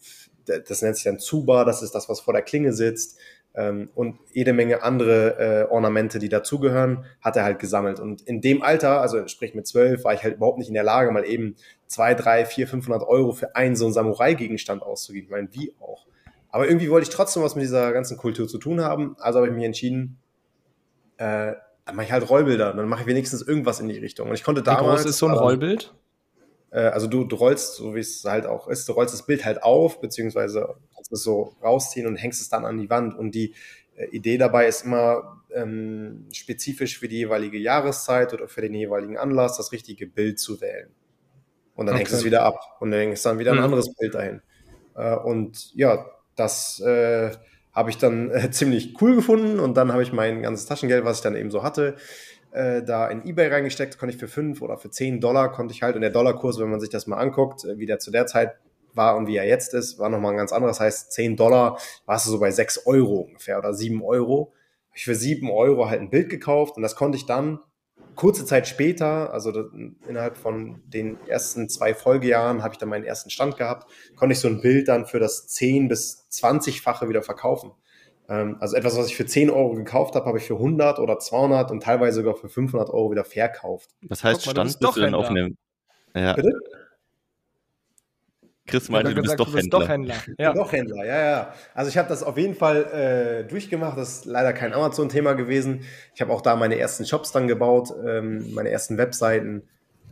das 0.46 0.82
nennt 0.82 0.98
sich 0.98 1.06
dann 1.06 1.20
Tsuba, 1.20 1.64
das 1.64 1.82
ist 1.84 1.96
das, 1.96 2.10
was 2.10 2.20
vor 2.20 2.34
der 2.34 2.44
Klinge 2.44 2.74
sitzt 2.74 3.18
ähm, 3.58 3.90
und 3.96 4.20
jede 4.32 4.54
Menge 4.54 4.84
andere 4.84 5.40
äh, 5.40 5.72
Ornamente, 5.72 6.20
die 6.20 6.30
dazugehören, 6.30 7.06
hat 7.22 7.36
er 7.36 7.44
halt 7.44 7.58
gesammelt. 7.58 8.00
Und 8.00 8.22
in 8.22 8.40
dem 8.40 8.62
Alter, 8.62 9.02
also 9.02 9.28
sprich 9.28 9.56
mit 9.56 9.66
zwölf, 9.66 10.04
war 10.04 10.14
ich 10.14 10.24
halt 10.24 10.36
überhaupt 10.36 10.60
nicht 10.60 10.68
in 10.68 10.76
der 10.76 10.84
Lage, 10.84 11.12
mal 11.12 11.26
eben 11.26 11.56
zwei, 11.88 12.14
drei, 12.14 12.46
vier, 12.46 12.68
500 12.68 13.02
Euro 13.02 13.34
für 13.34 13.56
einen 13.56 13.76
so 13.76 13.86
einen 13.86 13.94
Samurai-Gegenstand 13.96 14.84
auszugeben. 14.84 15.26
Ich 15.26 15.32
meine, 15.32 15.50
wie 15.54 15.74
auch. 15.82 16.06
Aber 16.52 16.68
irgendwie 16.68 16.92
wollte 16.92 17.10
ich 17.10 17.16
trotzdem 17.16 17.42
was 17.42 17.56
mit 17.56 17.64
dieser 17.64 17.92
ganzen 17.94 18.16
Kultur 18.16 18.48
zu 18.48 18.60
tun 18.60 18.82
haben, 18.82 19.16
also 19.20 19.40
habe 19.40 19.48
ich 19.48 19.56
mich 19.56 19.66
entschieden, 19.66 20.20
äh, 21.18 21.54
dann 21.86 21.96
mache 21.96 22.06
ich 22.06 22.12
halt 22.12 22.30
Rollbilder. 22.30 22.74
Dann 22.74 22.88
mache 22.88 23.02
ich 23.02 23.08
wenigstens 23.08 23.42
irgendwas 23.42 23.80
in 23.80 23.88
die 23.88 23.98
Richtung. 23.98 24.30
Und 24.30 24.36
ich 24.36 24.44
konnte 24.44 24.62
damals. 24.62 25.02
Wie 25.02 25.04
groß 25.04 25.06
ist 25.06 25.18
so 25.18 25.28
ein 25.28 25.34
Rollbild? 25.34 25.96
Äh, 26.70 26.82
also 26.82 27.08
du, 27.08 27.24
du 27.24 27.36
rollst, 27.36 27.76
so 27.76 27.96
wie 27.96 28.02
es 28.02 28.24
halt 28.24 28.46
auch 28.46 28.68
ist, 28.68 28.88
du 28.88 28.94
rollst 28.94 29.14
das 29.14 29.26
Bild 29.26 29.46
halt 29.46 29.64
auf, 29.64 30.00
beziehungsweise 30.00 30.76
kannst 31.08 31.14
es 31.14 31.24
so 31.24 31.56
rausziehen 31.64 32.08
und 32.08 32.18
hängst 32.18 32.42
es 32.42 32.50
dann 32.50 32.66
an 32.66 32.78
die 32.78 32.90
Wand. 32.90 33.18
Und 33.18 33.34
die 33.34 33.54
äh, 33.96 34.08
Idee 34.08 34.38
dabei 34.38 34.68
ist 34.68 34.86
immer 34.86 35.42
ähm, 35.54 36.28
spezifisch 36.34 37.00
für 37.00 37.08
die 37.08 37.18
jeweilige 37.18 37.58
Jahreszeit 37.58 38.34
oder 38.34 38.48
für 38.48 38.62
den 38.62 38.74
jeweiligen 38.74 39.18
Anlass 39.18 39.58
das 39.58 39.72
richtige 39.72 40.08
Bild 40.08 40.40
zu 40.40 40.60
wählen. 40.62 40.90
Und 41.76 41.86
dann 41.86 41.96
okay. 41.96 42.00
hängst 42.00 42.14
du 42.14 42.18
es 42.18 42.26
wieder 42.26 42.44
ab 42.44 42.60
und 42.80 42.92
dann 42.92 43.00
hängst 43.00 43.24
du 43.24 43.30
dann 43.30 43.40
wieder 43.40 43.52
ein 43.52 43.58
mhm. 43.58 43.64
anderes 43.64 43.94
Bild 43.96 44.16
dahin. 44.16 44.42
Äh, 44.96 45.16
und 45.16 45.74
ja, 45.76 46.06
das 46.36 46.80
äh, 46.82 47.32
habe 47.72 47.90
ich 47.90 47.98
dann 47.98 48.32
äh, 48.32 48.50
ziemlich 48.52 49.00
cool 49.02 49.16
gefunden 49.16 49.60
und 49.60 49.76
dann 49.76 49.92
habe 49.92 50.04
ich 50.04 50.12
mein 50.12 50.42
ganzes 50.42 50.66
Taschengeld, 50.66 51.06
was 51.06 51.18
ich 51.18 51.24
dann 51.24 51.36
eben 51.36 51.52
so 51.52 51.64
hatte, 51.64 51.96
äh, 52.52 52.82
da 52.82 53.08
in 53.08 53.26
Ebay 53.26 53.48
reingesteckt, 53.48 53.98
konnte 54.00 54.16
ich 54.16 54.20
für 54.20 54.28
5 54.28 54.62
oder 54.62 54.78
für 54.78 54.90
10 54.90 55.22
Dollar 55.22 55.52
konnte 55.52 55.74
ich 55.74 55.84
halt 55.84 55.96
und 55.96 56.02
der 56.02 56.10
Dollarkurs, 56.10 56.60
wenn 56.60 56.70
man 56.70 56.80
sich 56.80 56.90
das 56.90 57.06
mal 57.06 57.18
anguckt, 57.18 57.64
äh, 57.66 57.78
wie 57.78 57.86
der 57.86 58.00
zu 58.00 58.10
der 58.10 58.26
Zeit 58.26 58.56
war 58.98 59.16
und 59.16 59.27
wie 59.27 59.38
er 59.38 59.48
jetzt 59.48 59.74
ist, 59.74 60.00
war 60.00 60.10
nochmal 60.10 60.32
ein 60.34 60.38
ganz 60.38 60.51
anderes. 60.51 60.77
Das 60.77 60.86
heißt, 60.86 61.12
10 61.13 61.36
Dollar 61.38 61.77
warst 62.06 62.25
du 62.25 62.32
so 62.32 62.39
bei 62.39 62.51
6 62.51 62.86
Euro 62.86 63.22
ungefähr 63.22 63.58
oder 63.58 63.74
7 63.74 64.04
Euro. 64.04 64.54
Habe 64.88 64.98
ich 64.98 65.06
für 65.06 65.16
7 65.16 65.50
Euro 65.50 65.89
halt 65.89 66.01
ein 66.01 66.10
Bild 66.10 66.30
gekauft 66.30 66.75
und 66.75 66.84
das 66.84 66.96
konnte 66.96 67.18
ich 67.18 67.25
dann 67.25 67.60
kurze 68.18 68.46
Zeit 68.46 68.68
später, 68.68 69.32
also 69.32 69.70
innerhalb 70.08 70.36
von 70.36 70.82
den 70.88 71.18
ersten 71.27 71.70
zwei 71.70 71.94
Folgejahren, 71.94 72.63
habe 72.63 72.74
ich 72.74 72.77
dann 72.77 72.89
meinen 72.89 73.06
ersten 73.06 73.30
Stand 73.30 73.56
gehabt, 73.56 73.89
konnte 74.18 74.34
ich 74.34 74.39
so 74.39 74.50
ein 74.50 74.60
Bild 74.60 74.89
dann 74.89 75.06
für 75.06 75.20
das 75.20 75.48
10 75.48 75.88
bis 75.88 76.27
20-fache 76.32 77.08
wieder 77.08 77.22
verkaufen. 77.22 77.72
Ähm, 78.27 78.58
also 78.60 78.75
etwas, 78.75 78.98
was 78.98 79.08
ich 79.08 79.16
für 79.16 79.25
10 79.25 79.50
Euro 79.50 79.74
gekauft 79.75 80.16
habe, 80.16 80.25
habe 80.25 80.39
ich 80.39 80.46
für 80.46 80.56
100 80.56 81.00
oder 81.00 81.20
200 81.20 81.72
und 81.72 81.84
teilweise 81.84 82.18
sogar 82.18 82.36
für 82.36 82.50
500 82.50 82.89
Euro 82.89 83.12
wieder 83.12 83.24
verkauft. 83.24 83.92
Was 84.01 84.24
heißt 84.24 84.46
mal, 84.48 84.51
Stand 84.51 84.80
bist 84.80 84.98
du 84.98 85.00
denn 85.00 85.13
auf 85.13 85.30
einem... 85.30 85.56
Ja. 86.13 86.34
Bitte? 86.34 86.51
Chris 88.68 88.90
meinte, 88.90 89.16
du 89.16 89.22
bist, 89.22 89.40
doch, 89.40 89.48
du 89.48 89.54
bist 89.54 89.74
doch 89.74 89.88
Händler. 89.88 90.16
Ja. 90.38 90.54
Doch 90.54 90.72
Händler, 90.72 91.06
ja, 91.06 91.20
ja. 91.20 91.54
Also 91.74 91.90
ich 91.90 91.98
habe 91.98 92.10
das 92.10 92.22
auf 92.22 92.38
jeden 92.38 92.54
Fall 92.54 93.44
äh, 93.46 93.50
durchgemacht. 93.50 93.98
Das 93.98 94.10
ist 94.10 94.26
leider 94.26 94.54
kein 94.54 94.74
Amazon-Thema 94.74 95.34
gewesen. 95.34 95.82
Ich 96.14 96.22
habe 96.22 96.32
auch 96.34 96.42
da 96.42 96.56
meine 96.56 96.78
ersten 96.78 97.06
Shops 97.06 97.32
dann 97.32 97.48
gebaut, 97.48 97.94
ähm, 98.06 98.54
meine 98.54 98.70
ersten 98.70 98.98
Webseiten. 98.98 99.64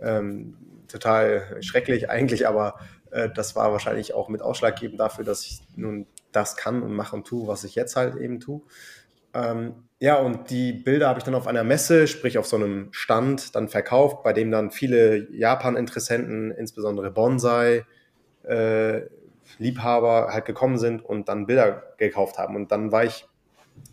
Ähm, 0.01 0.55
total 0.87 1.57
schrecklich 1.61 2.09
eigentlich, 2.09 2.47
aber 2.47 2.79
äh, 3.11 3.29
das 3.29 3.55
war 3.55 3.71
wahrscheinlich 3.71 4.13
auch 4.13 4.29
mit 4.29 4.41
ausschlaggebend 4.41 4.99
dafür, 4.99 5.25
dass 5.25 5.45
ich 5.45 5.61
nun 5.75 6.07
das 6.31 6.55
kann 6.57 6.81
und 6.81 6.93
mache 6.93 7.15
und 7.15 7.25
tue, 7.27 7.47
was 7.47 7.63
ich 7.63 7.75
jetzt 7.75 7.95
halt 7.95 8.15
eben 8.15 8.39
tue. 8.39 8.61
Ähm, 9.33 9.73
ja, 9.99 10.17
und 10.17 10.49
die 10.49 10.73
Bilder 10.73 11.07
habe 11.07 11.19
ich 11.19 11.23
dann 11.23 11.35
auf 11.35 11.47
einer 11.47 11.63
Messe, 11.63 12.07
sprich 12.07 12.37
auf 12.37 12.45
so 12.45 12.57
einem 12.57 12.89
Stand, 12.91 13.55
dann 13.55 13.69
verkauft, 13.69 14.23
bei 14.23 14.33
dem 14.33 14.51
dann 14.51 14.71
viele 14.71 15.31
Japan-Interessenten, 15.31 16.51
insbesondere 16.51 17.11
Bonsai, 17.11 17.85
äh, 18.47 19.07
Liebhaber 19.57 20.29
halt 20.31 20.45
gekommen 20.45 20.77
sind 20.77 21.03
und 21.03 21.29
dann 21.29 21.45
Bilder 21.45 21.83
gekauft 21.97 22.37
haben. 22.37 22.55
Und 22.55 22.71
dann 22.71 22.91
war 22.91 23.03
ich, 23.03 23.27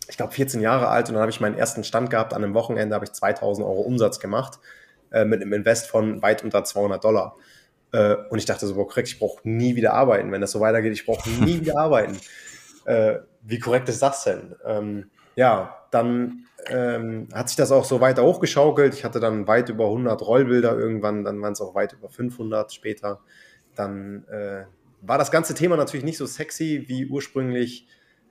ich 0.07 0.17
glaube, 0.17 0.33
14 0.33 0.61
Jahre 0.61 0.87
alt 0.87 1.07
und 1.07 1.15
dann 1.15 1.21
habe 1.21 1.31
ich 1.31 1.41
meinen 1.41 1.57
ersten 1.57 1.83
Stand 1.83 2.09
gehabt. 2.09 2.33
An 2.33 2.43
einem 2.43 2.53
Wochenende 2.53 2.95
habe 2.95 3.05
ich 3.05 3.11
2000 3.11 3.65
Euro 3.65 3.81
Umsatz 3.81 4.19
gemacht 4.19 4.59
äh, 5.11 5.25
mit 5.25 5.41
einem 5.41 5.53
Invest 5.53 5.87
von 5.87 6.21
weit 6.21 6.43
unter 6.43 6.63
200 6.63 7.03
Dollar. 7.03 7.35
Äh, 7.91 8.15
und 8.29 8.39
ich 8.39 8.45
dachte 8.45 8.65
so, 8.67 8.75
boah, 8.75 8.87
korrekt, 8.87 9.09
ich 9.09 9.19
brauche 9.19 9.47
nie 9.47 9.75
wieder 9.75 9.93
arbeiten. 9.93 10.31
Wenn 10.31 10.41
das 10.41 10.51
so 10.51 10.59
weitergeht, 10.59 10.93
ich 10.93 11.05
brauche 11.05 11.29
nie 11.29 11.61
wieder 11.61 11.77
arbeiten. 11.79 12.19
Äh, 12.85 13.19
wie 13.41 13.59
korrekt 13.59 13.89
ist 13.89 14.01
das 14.01 14.23
denn? 14.23 14.55
Ähm, 14.65 15.11
ja, 15.35 15.77
dann 15.91 16.45
ähm, 16.67 17.27
hat 17.33 17.49
sich 17.49 17.57
das 17.57 17.71
auch 17.71 17.85
so 17.85 18.01
weiter 18.01 18.23
hochgeschaukelt. 18.23 18.93
Ich 18.93 19.03
hatte 19.03 19.19
dann 19.19 19.47
weit 19.47 19.69
über 19.69 19.85
100 19.85 20.21
Rollbilder 20.21 20.77
irgendwann, 20.77 21.23
dann 21.23 21.41
waren 21.41 21.53
es 21.53 21.61
auch 21.61 21.75
weit 21.75 21.93
über 21.93 22.09
500 22.09 22.73
später 22.73 23.19
dann 23.75 24.25
äh, 24.27 24.65
war 25.01 25.17
das 25.17 25.31
ganze 25.31 25.53
Thema 25.53 25.77
natürlich 25.77 26.05
nicht 26.05 26.17
so 26.17 26.25
sexy 26.25 26.85
wie 26.87 27.05
ursprünglich 27.05 27.87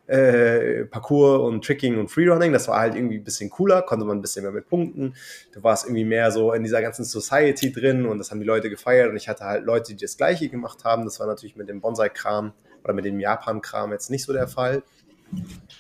äh, 0.06 0.84
Parkour 0.86 1.44
und 1.44 1.64
Tricking 1.64 1.98
und 1.98 2.08
Freerunning. 2.08 2.52
Das 2.52 2.68
war 2.68 2.80
halt 2.80 2.94
irgendwie 2.94 3.18
ein 3.18 3.24
bisschen 3.24 3.50
cooler, 3.50 3.82
konnte 3.82 4.04
man 4.04 4.18
ein 4.18 4.20
bisschen 4.20 4.42
mehr 4.42 4.52
mit 4.52 4.68
punkten. 4.68 5.14
Du 5.52 5.62
warst 5.62 5.86
irgendwie 5.86 6.04
mehr 6.04 6.30
so 6.30 6.52
in 6.52 6.62
dieser 6.62 6.82
ganzen 6.82 7.04
Society 7.04 7.72
drin 7.72 8.06
und 8.06 8.18
das 8.18 8.30
haben 8.30 8.40
die 8.40 8.46
Leute 8.46 8.68
gefeiert 8.68 9.10
und 9.10 9.16
ich 9.16 9.28
hatte 9.28 9.44
halt 9.44 9.64
Leute, 9.64 9.94
die 9.94 10.02
das 10.02 10.16
Gleiche 10.16 10.48
gemacht 10.48 10.84
haben. 10.84 11.04
Das 11.04 11.20
war 11.20 11.26
natürlich 11.26 11.56
mit 11.56 11.68
dem 11.68 11.80
Bonsai-Kram 11.80 12.52
oder 12.82 12.92
mit 12.94 13.04
dem 13.04 13.20
Japan-Kram 13.20 13.92
jetzt 13.92 14.10
nicht 14.10 14.24
so 14.24 14.32
der 14.32 14.48
Fall. 14.48 14.82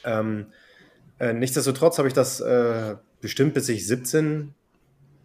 Ähm, 0.04 0.46
äh, 1.18 1.32
nichtsdestotrotz 1.32 1.98
habe 1.98 2.08
ich 2.08 2.14
das 2.14 2.40
äh, 2.40 2.96
bestimmt 3.20 3.54
bis 3.54 3.68
ich 3.68 3.86
17, 3.86 4.54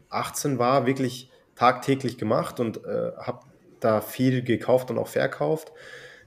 18 0.09 0.59
war, 0.59 0.85
wirklich 0.85 1.31
tagtäglich 1.55 2.17
gemacht 2.17 2.59
und 2.59 2.83
äh, 2.85 3.11
habe 3.17 3.39
da 3.79 4.01
viel 4.01 4.43
gekauft 4.43 4.89
und 4.91 4.97
auch 4.97 5.07
verkauft. 5.07 5.71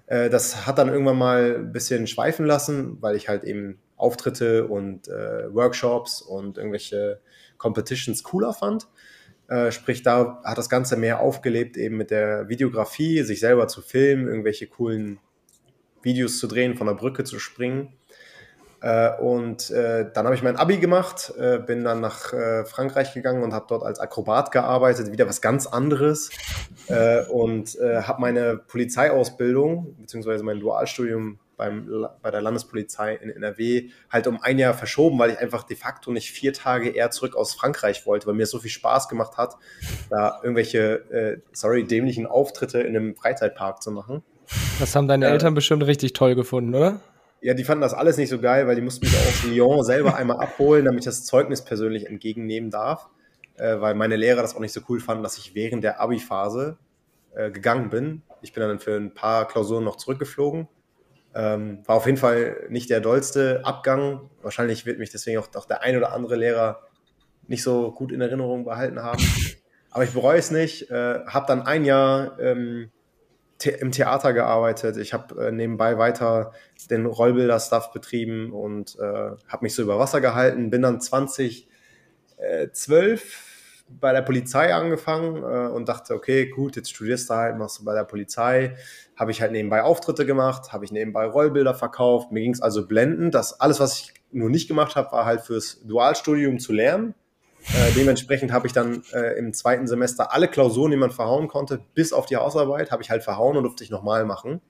Äh, 0.06 0.30
das 0.30 0.66
hat 0.66 0.78
dann 0.78 0.88
irgendwann 0.88 1.18
mal 1.18 1.56
ein 1.56 1.72
bisschen 1.72 2.06
schweifen 2.06 2.46
lassen, 2.46 2.98
weil 3.00 3.16
ich 3.16 3.28
halt 3.28 3.44
eben 3.44 3.80
Auftritte 3.96 4.66
und 4.66 5.08
äh, 5.08 5.54
Workshops 5.54 6.22
und 6.22 6.58
irgendwelche 6.58 7.20
Competitions 7.58 8.22
cooler 8.22 8.52
fand. 8.52 8.88
Äh, 9.48 9.72
sprich, 9.72 10.02
da 10.02 10.40
hat 10.44 10.58
das 10.58 10.68
Ganze 10.68 10.96
mehr 10.96 11.20
aufgelebt, 11.20 11.76
eben 11.76 11.96
mit 11.96 12.10
der 12.10 12.48
Videografie, 12.48 13.22
sich 13.22 13.40
selber 13.40 13.68
zu 13.68 13.82
filmen, 13.82 14.26
irgendwelche 14.28 14.66
coolen 14.66 15.18
Videos 16.02 16.38
zu 16.38 16.46
drehen, 16.46 16.76
von 16.76 16.86
der 16.86 16.94
Brücke 16.94 17.24
zu 17.24 17.38
springen. 17.38 17.92
Äh, 18.82 19.14
und 19.18 19.70
äh, 19.70 20.10
dann 20.12 20.24
habe 20.24 20.34
ich 20.34 20.42
mein 20.42 20.56
Abi 20.56 20.78
gemacht, 20.78 21.32
äh, 21.38 21.58
bin 21.58 21.84
dann 21.84 22.00
nach 22.00 22.32
äh, 22.32 22.64
Frankreich 22.64 23.12
gegangen 23.12 23.42
und 23.42 23.52
habe 23.52 23.66
dort 23.68 23.82
als 23.82 24.00
Akrobat 24.00 24.52
gearbeitet, 24.52 25.12
wieder 25.12 25.28
was 25.28 25.42
ganz 25.42 25.66
anderes. 25.66 26.30
Äh, 26.88 27.24
und 27.26 27.78
äh, 27.78 28.02
habe 28.02 28.20
meine 28.20 28.56
Polizeiausbildung, 28.56 29.96
beziehungsweise 29.98 30.44
mein 30.44 30.60
Dualstudium 30.60 31.38
beim, 31.58 32.06
bei 32.22 32.30
der 32.30 32.40
Landespolizei 32.40 33.16
in 33.16 33.28
NRW 33.28 33.90
halt 34.08 34.26
um 34.26 34.40
ein 34.40 34.58
Jahr 34.58 34.72
verschoben, 34.72 35.18
weil 35.18 35.32
ich 35.32 35.38
einfach 35.38 35.64
de 35.64 35.76
facto 35.76 36.10
nicht 36.10 36.30
vier 36.30 36.54
Tage 36.54 36.88
eher 36.88 37.10
zurück 37.10 37.36
aus 37.36 37.52
Frankreich 37.52 38.06
wollte, 38.06 38.26
weil 38.26 38.34
mir 38.34 38.46
so 38.46 38.60
viel 38.60 38.70
Spaß 38.70 39.10
gemacht 39.10 39.36
hat, 39.36 39.56
da 40.08 40.40
irgendwelche, 40.42 41.42
sorry, 41.52 41.84
dämlichen 41.84 42.24
Auftritte 42.26 42.80
in 42.80 42.96
einem 42.96 43.14
Freizeitpark 43.14 43.82
zu 43.82 43.90
machen. 43.90 44.22
Das 44.78 44.96
haben 44.96 45.06
deine 45.06 45.26
Eltern 45.26 45.52
bestimmt 45.52 45.84
richtig 45.84 46.14
toll 46.14 46.34
gefunden, 46.34 46.74
oder? 46.74 47.00
Ja, 47.42 47.54
die 47.54 47.64
fanden 47.64 47.80
das 47.80 47.94
alles 47.94 48.18
nicht 48.18 48.28
so 48.28 48.38
geil, 48.38 48.66
weil 48.66 48.74
die 48.74 48.82
mussten 48.82 49.06
mich 49.06 49.16
aus 49.16 49.44
Lyon 49.44 49.82
selber 49.82 50.14
einmal 50.16 50.38
abholen, 50.38 50.84
damit 50.84 51.00
ich 51.00 51.04
das 51.06 51.24
Zeugnis 51.24 51.62
persönlich 51.64 52.06
entgegennehmen 52.06 52.70
darf. 52.70 53.08
Äh, 53.56 53.80
weil 53.80 53.94
meine 53.94 54.16
Lehrer 54.16 54.42
das 54.42 54.54
auch 54.54 54.60
nicht 54.60 54.72
so 54.72 54.80
cool 54.88 55.00
fanden, 55.00 55.22
dass 55.22 55.38
ich 55.38 55.54
während 55.54 55.84
der 55.84 56.00
Abi-Phase 56.00 56.78
äh, 57.34 57.50
gegangen 57.50 57.90
bin. 57.90 58.22
Ich 58.42 58.52
bin 58.52 58.62
dann 58.62 58.78
für 58.78 58.96
ein 58.96 59.14
paar 59.14 59.48
Klausuren 59.48 59.84
noch 59.84 59.96
zurückgeflogen. 59.96 60.68
Ähm, 61.34 61.82
war 61.86 61.96
auf 61.96 62.06
jeden 62.06 62.18
Fall 62.18 62.66
nicht 62.68 62.90
der 62.90 63.00
dollste 63.00 63.60
Abgang. 63.64 64.30
Wahrscheinlich 64.42 64.84
wird 64.84 64.98
mich 64.98 65.10
deswegen 65.10 65.38
auch, 65.38 65.48
auch 65.54 65.66
der 65.66 65.82
ein 65.82 65.96
oder 65.96 66.12
andere 66.12 66.36
Lehrer 66.36 66.80
nicht 67.46 67.62
so 67.62 67.92
gut 67.92 68.12
in 68.12 68.20
Erinnerung 68.20 68.64
behalten 68.64 69.02
haben. 69.02 69.22
Aber 69.90 70.04
ich 70.04 70.12
bereue 70.12 70.38
es 70.38 70.50
nicht. 70.50 70.90
Äh, 70.90 71.24
habe 71.26 71.46
dann 71.46 71.62
ein 71.62 71.84
Jahr 71.84 72.38
ähm, 72.40 72.90
im 73.66 73.92
Theater 73.92 74.32
gearbeitet. 74.32 74.96
Ich 74.96 75.12
habe 75.12 75.48
äh, 75.48 75.52
nebenbei 75.52 75.98
weiter 75.98 76.52
den 76.90 77.06
Rollbilder-Stuff 77.06 77.92
betrieben 77.92 78.52
und 78.52 78.96
äh, 78.98 79.02
habe 79.02 79.62
mich 79.62 79.74
so 79.74 79.82
über 79.82 79.98
Wasser 79.98 80.20
gehalten. 80.20 80.70
Bin 80.70 80.82
dann 80.82 81.00
2012 81.00 81.68
äh, 82.38 83.18
bei 83.88 84.12
der 84.12 84.22
Polizei 84.22 84.72
angefangen 84.74 85.42
äh, 85.42 85.68
und 85.68 85.88
dachte, 85.88 86.14
okay, 86.14 86.46
gut, 86.46 86.76
jetzt 86.76 86.90
studierst 86.90 87.28
du 87.30 87.34
halt, 87.34 87.58
machst 87.58 87.80
du 87.80 87.84
bei 87.84 87.94
der 87.94 88.04
Polizei. 88.04 88.76
Habe 89.16 89.30
ich 89.30 89.40
halt 89.40 89.52
nebenbei 89.52 89.82
Auftritte 89.82 90.24
gemacht, 90.24 90.72
habe 90.72 90.84
ich 90.84 90.92
nebenbei 90.92 91.26
Rollbilder 91.26 91.74
verkauft. 91.74 92.32
Mir 92.32 92.40
ging 92.40 92.52
es 92.52 92.62
also 92.62 92.86
blendend. 92.86 93.34
Das 93.34 93.60
alles, 93.60 93.80
was 93.80 94.00
ich 94.00 94.14
nur 94.30 94.48
nicht 94.48 94.68
gemacht 94.68 94.96
habe, 94.96 95.12
war 95.12 95.26
halt 95.26 95.40
fürs 95.42 95.80
Dualstudium 95.84 96.58
zu 96.58 96.72
lernen. 96.72 97.14
Äh, 97.68 97.92
dementsprechend 97.94 98.52
habe 98.52 98.66
ich 98.66 98.72
dann 98.72 99.02
äh, 99.12 99.38
im 99.38 99.52
zweiten 99.52 99.86
Semester 99.86 100.32
alle 100.32 100.48
Klausuren, 100.48 100.90
die 100.90 100.96
man 100.96 101.10
verhauen 101.10 101.48
konnte, 101.48 101.80
bis 101.94 102.12
auf 102.12 102.26
die 102.26 102.36
Hausarbeit, 102.36 102.90
habe 102.90 103.02
ich 103.02 103.10
halt 103.10 103.22
verhauen 103.22 103.56
und 103.56 103.64
durfte 103.64 103.84
ich 103.84 103.90
nochmal 103.90 104.24
machen. 104.24 104.60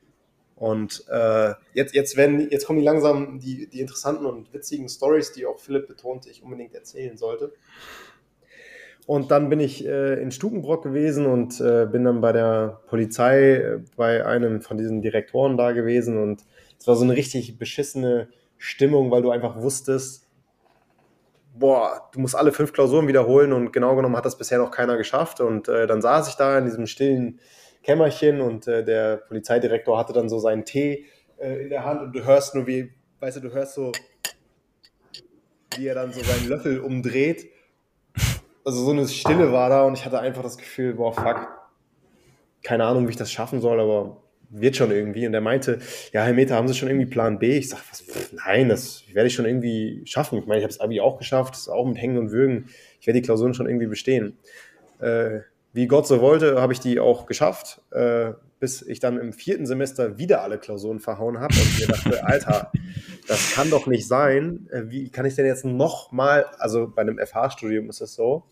Und 0.57 1.05
äh, 1.09 1.55
jetzt, 1.73 1.95
jetzt, 1.95 2.19
werden, 2.19 2.49
jetzt 2.51 2.67
kommen 2.67 2.81
die 2.81 2.85
langsam 2.85 3.41
die, 3.41 3.67
die 3.69 3.81
interessanten 3.81 4.27
und 4.27 4.53
witzigen 4.53 4.91
Stories, 4.91 5.33
die 5.33 5.47
auch 5.47 5.59
Philipp 5.59 5.89
betonte, 5.89 6.29
ich 6.29 6.43
unbedingt 6.43 6.75
erzählen 6.75 7.17
sollte. 7.17 7.53
Und 9.07 9.31
dann 9.31 9.49
bin 9.49 9.59
ich 9.59 9.87
äh, 9.87 10.21
in 10.21 10.31
Stukenbrock 10.31 10.83
gewesen 10.85 11.25
und 11.27 11.61
äh, 11.61 11.87
bin 11.91 12.05
dann 12.05 12.21
bei 12.21 12.33
der 12.33 12.81
Polizei 12.89 13.55
äh, 13.55 13.81
bei 13.97 14.27
einem 14.27 14.61
von 14.61 14.77
diesen 14.77 15.01
Direktoren 15.01 15.57
da 15.57 15.73
gewesen. 15.73 16.19
Und 16.19 16.45
es 16.79 16.87
war 16.87 16.95
so 16.95 17.05
eine 17.05 17.17
richtig 17.17 17.59
beschissene 17.59 18.29
Stimmung, 18.59 19.11
weil 19.11 19.23
du 19.23 19.31
einfach 19.31 19.63
wusstest, 19.63 20.27
boah, 21.61 22.09
du 22.13 22.21
musst 22.21 22.35
alle 22.35 22.53
fünf 22.53 22.73
Klausuren 22.73 23.07
wiederholen 23.07 23.53
und 23.53 23.73
genau 23.73 23.95
genommen 23.95 24.17
hat 24.17 24.25
das 24.25 24.37
bisher 24.37 24.59
noch 24.59 24.73
keiner 24.73 24.97
geschafft. 24.97 25.41
Und 25.41 25.69
äh, 25.69 25.87
dann 25.87 26.03
saß 26.03 26.29
ich 26.29 26.35
da 26.35 26.59
in 26.59 26.65
diesem 26.65 26.87
stillen 26.87 27.39
Kämmerchen 27.83 28.41
und 28.41 28.67
äh, 28.67 28.85
der 28.85 29.19
Polizeidirektor 29.19 29.97
hatte 29.97 30.13
dann 30.13 30.29
so 30.29 30.39
seinen 30.39 30.65
Tee 30.65 31.07
äh, 31.39 31.63
in 31.63 31.71
der 31.71 31.85
Hand 31.85 32.03
und 32.03 32.13
du 32.13 32.25
hörst 32.25 32.55
nur 32.55 32.67
wie, 32.67 32.93
weißt 33.21 33.37
du, 33.37 33.41
du 33.41 33.53
hörst 33.53 33.75
so, 33.75 33.93
wie 35.77 35.87
er 35.87 35.95
dann 35.95 36.13
so 36.13 36.23
seinen 36.23 36.49
Löffel 36.49 36.81
umdreht. 36.81 37.49
Also 38.65 38.85
so 38.85 38.91
eine 38.91 39.07
Stille 39.07 39.53
war 39.53 39.71
da 39.71 39.85
und 39.85 39.95
ich 39.95 40.05
hatte 40.05 40.19
einfach 40.19 40.43
das 40.43 40.59
Gefühl, 40.59 40.95
boah, 40.95 41.13
fuck, 41.13 41.49
keine 42.63 42.85
Ahnung, 42.85 43.07
wie 43.07 43.11
ich 43.11 43.17
das 43.17 43.31
schaffen 43.31 43.61
soll, 43.61 43.81
aber 43.81 44.23
wird 44.51 44.77
schon 44.77 44.91
irgendwie. 44.91 45.27
Und 45.27 45.35
er 45.35 45.41
meinte, 45.41 45.79
ja, 46.13 46.25
Herr 46.25 46.35
Meter, 46.35 46.57
haben 46.57 46.69
Sie 46.69 46.75
schon 46.75 46.89
irgendwie 46.89 47.07
Plan 47.07 47.39
B? 47.39 47.57
Ich 47.57 47.71
sage, 47.71 47.83
nein, 48.45 48.69
das 48.69 49.05
werde 49.13 49.29
ich 49.29 49.35
schon 49.35 49.47
irgendwie 49.47 50.03
schaffen. 50.05 50.39
Ich 50.39 50.47
meine, 50.47 50.59
ich 50.59 50.65
habe 50.65 50.73
das 50.73 50.81
Abi 50.81 51.01
auch 51.01 51.19
geschafft, 51.19 51.69
auch 51.69 51.87
mit 51.87 51.97
Hängen 51.97 52.19
und 52.19 52.33
Würgen. 52.33 52.67
Ich 53.01 53.07
werde 53.07 53.21
die 53.21 53.25
Klausuren 53.25 53.55
schon 53.55 53.67
irgendwie 53.67 53.87
bestehen. 53.87 54.37
Äh, 54.99 55.41
wie 55.73 55.87
Gott 55.87 56.07
so 56.07 56.21
wollte, 56.21 56.61
habe 56.61 56.73
ich 56.73 56.81
die 56.81 56.99
auch 56.99 57.27
geschafft, 57.27 57.81
äh, 57.93 58.33
bis 58.59 58.83
ich 58.83 58.99
dann 58.99 59.19
im 59.19 59.33
vierten 59.33 59.67
Semester 59.67 60.19
wieder 60.19 60.43
alle 60.43 60.59
Klausuren 60.59 60.99
verhauen 60.99 61.39
habe 61.39 61.55
und 61.55 61.79
mir 61.79 61.87
dachte, 61.87 62.25
Alter, 62.27 62.73
das 63.29 63.53
kann 63.53 63.71
doch 63.71 63.87
nicht 63.87 64.07
sein. 64.07 64.69
Äh, 64.73 64.91
wie 64.91 65.11
kann 65.11 65.27
ich 65.27 65.37
denn 65.37 65.47
jetzt 65.47 65.65
nochmal, 65.65 66.47
also 66.59 66.89
bei 66.89 67.03
einem 67.03 67.19
FH-Studium 67.19 67.89
ist 67.89 68.01
es 68.01 68.15
so, 68.15 68.45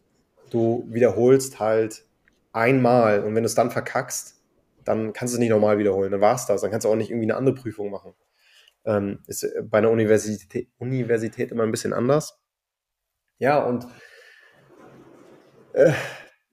du 0.51 0.87
wiederholst 0.89 1.59
halt 1.59 2.05
einmal 2.53 3.25
und 3.25 3.35
wenn 3.35 3.43
du 3.43 3.47
es 3.47 3.55
dann 3.55 3.71
verkackst, 3.71 4.38
dann 4.89 5.13
kannst 5.13 5.35
du 5.35 5.37
es 5.37 5.41
nicht 5.41 5.51
normal 5.51 5.79
wiederholen. 5.79 6.11
Dann 6.11 6.23
war 6.23 6.35
es 6.35 6.47
das. 6.47 6.63
Dann 6.63 6.71
kannst 6.71 6.87
du 6.87 6.89
auch 6.91 6.97
nicht 6.97 7.11
irgendwie 7.11 7.27
eine 7.27 7.37
andere 7.37 7.55
Prüfung 7.55 7.91
machen. 7.91 8.15
Ähm, 8.87 9.19
ist 9.27 9.47
bei 9.65 9.79
einer 9.79 9.91
Universität, 9.91 10.71
Universität 10.79 11.53
immer 11.53 11.65
ein 11.65 11.71
bisschen 11.71 11.93
anders. 11.93 12.41
Ja, 13.39 13.63
und 13.63 13.87
äh, 15.75 15.93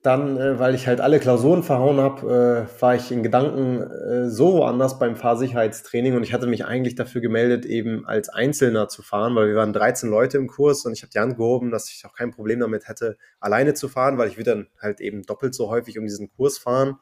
dann, 0.01 0.37
äh, 0.37 0.59
weil 0.59 0.75
ich 0.75 0.85
halt 0.85 0.99
alle 0.99 1.19
Klausuren 1.19 1.63
verhauen 1.63 2.01
habe, 2.01 2.67
äh, 2.77 2.81
war 2.81 2.93
ich 2.93 3.09
in 3.09 3.23
Gedanken 3.23 3.81
äh, 3.81 4.29
so 4.29 4.53
woanders 4.53 4.99
beim 4.99 5.15
Fahrsicherheitstraining 5.15 6.13
und 6.15 6.23
ich 6.23 6.33
hatte 6.33 6.45
mich 6.45 6.65
eigentlich 6.65 6.95
dafür 6.95 7.21
gemeldet, 7.21 7.65
eben 7.65 8.05
als 8.05 8.27
Einzelner 8.27 8.89
zu 8.89 9.01
fahren, 9.01 9.33
weil 9.35 9.47
wir 9.47 9.55
waren 9.55 9.71
13 9.71 10.09
Leute 10.09 10.37
im 10.37 10.47
Kurs 10.47 10.85
und 10.85 10.91
ich 10.91 11.03
habe 11.03 11.11
die 11.11 11.19
Hand 11.19 11.37
gehoben, 11.37 11.71
dass 11.71 11.89
ich 11.89 12.05
auch 12.05 12.13
kein 12.13 12.31
Problem 12.31 12.59
damit 12.59 12.89
hätte, 12.89 13.17
alleine 13.39 13.73
zu 13.75 13.87
fahren, 13.87 14.17
weil 14.17 14.27
ich 14.27 14.37
würde 14.37 14.51
dann 14.51 14.67
halt 14.79 14.99
eben 14.99 15.23
doppelt 15.23 15.55
so 15.55 15.69
häufig 15.69 15.97
um 15.97 16.03
diesen 16.05 16.29
Kurs 16.35 16.57
fahren 16.57 16.97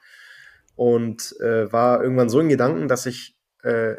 und 0.76 1.36
äh, 1.40 1.72
war 1.72 2.02
irgendwann 2.02 2.30
so 2.30 2.40
in 2.40 2.50
Gedanken, 2.50 2.88
dass 2.88 3.06
ich 3.06 3.36
äh, 3.64 3.96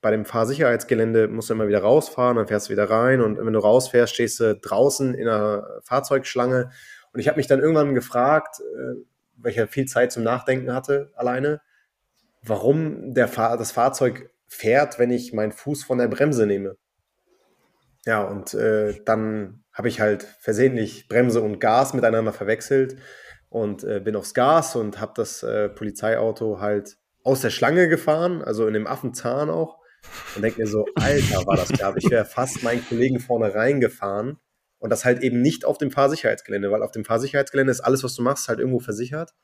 bei 0.00 0.10
dem 0.10 0.24
Fahrsicherheitsgelände 0.24 1.28
musst 1.28 1.50
immer 1.50 1.66
wieder 1.66 1.80
rausfahren, 1.80 2.36
dann 2.36 2.46
fährst 2.46 2.68
du 2.68 2.72
wieder 2.72 2.90
rein 2.90 3.20
und 3.20 3.38
wenn 3.38 3.52
du 3.52 3.58
rausfährst, 3.58 4.14
stehst 4.14 4.38
du 4.40 4.54
draußen 4.54 5.14
in 5.14 5.28
einer 5.28 5.80
Fahrzeugschlange 5.82 6.70
und 7.12 7.20
ich 7.20 7.28
habe 7.28 7.38
mich 7.38 7.46
dann 7.46 7.60
irgendwann 7.60 7.94
gefragt, 7.94 8.60
äh, 8.60 9.00
weil 9.36 9.50
ich 9.50 9.56
ja 9.56 9.66
viel 9.66 9.86
Zeit 9.86 10.12
zum 10.12 10.22
Nachdenken 10.22 10.72
hatte 10.74 11.10
alleine, 11.14 11.60
warum 12.42 13.14
der 13.14 13.28
Fahr 13.28 13.56
das 13.56 13.72
Fahrzeug 13.72 14.30
fährt, 14.46 14.98
wenn 14.98 15.10
ich 15.10 15.32
meinen 15.32 15.52
Fuß 15.52 15.84
von 15.84 15.98
der 15.98 16.08
Bremse 16.08 16.46
nehme. 16.46 16.76
Ja, 18.04 18.22
und 18.22 18.52
äh, 18.54 19.00
dann 19.04 19.64
habe 19.72 19.88
ich 19.88 20.00
halt 20.00 20.22
versehentlich 20.40 21.08
Bremse 21.08 21.40
und 21.40 21.58
Gas 21.58 21.94
miteinander 21.94 22.32
verwechselt 22.32 22.96
und 23.54 23.84
äh, 23.84 24.00
bin 24.00 24.16
aufs 24.16 24.34
Gas 24.34 24.74
und 24.74 25.00
habe 25.00 25.12
das 25.14 25.44
äh, 25.44 25.68
Polizeiauto 25.68 26.58
halt 26.58 26.96
aus 27.22 27.40
der 27.40 27.50
Schlange 27.50 27.88
gefahren, 27.88 28.42
also 28.42 28.66
in 28.66 28.74
dem 28.74 28.88
Affenzahn 28.88 29.48
auch. 29.48 29.78
Und 30.34 30.42
denke 30.42 30.60
mir 30.60 30.66
so, 30.66 30.86
Alter, 30.96 31.46
war 31.46 31.56
das 31.56 31.68
klar. 31.68 31.96
Ich 31.96 32.10
wäre 32.10 32.24
fast 32.24 32.64
meinen 32.64 32.84
Kollegen 32.84 33.20
vorne 33.20 33.54
reingefahren. 33.54 34.40
Und 34.80 34.90
das 34.90 35.04
halt 35.04 35.22
eben 35.22 35.40
nicht 35.40 35.64
auf 35.64 35.78
dem 35.78 35.92
Fahrsicherheitsgelände, 35.92 36.72
weil 36.72 36.82
auf 36.82 36.90
dem 36.90 37.04
Fahrsicherheitsgelände 37.04 37.70
ist 37.70 37.80
alles, 37.80 38.02
was 38.02 38.16
du 38.16 38.22
machst, 38.22 38.48
halt 38.48 38.58
irgendwo 38.58 38.80
versichert. 38.80 39.34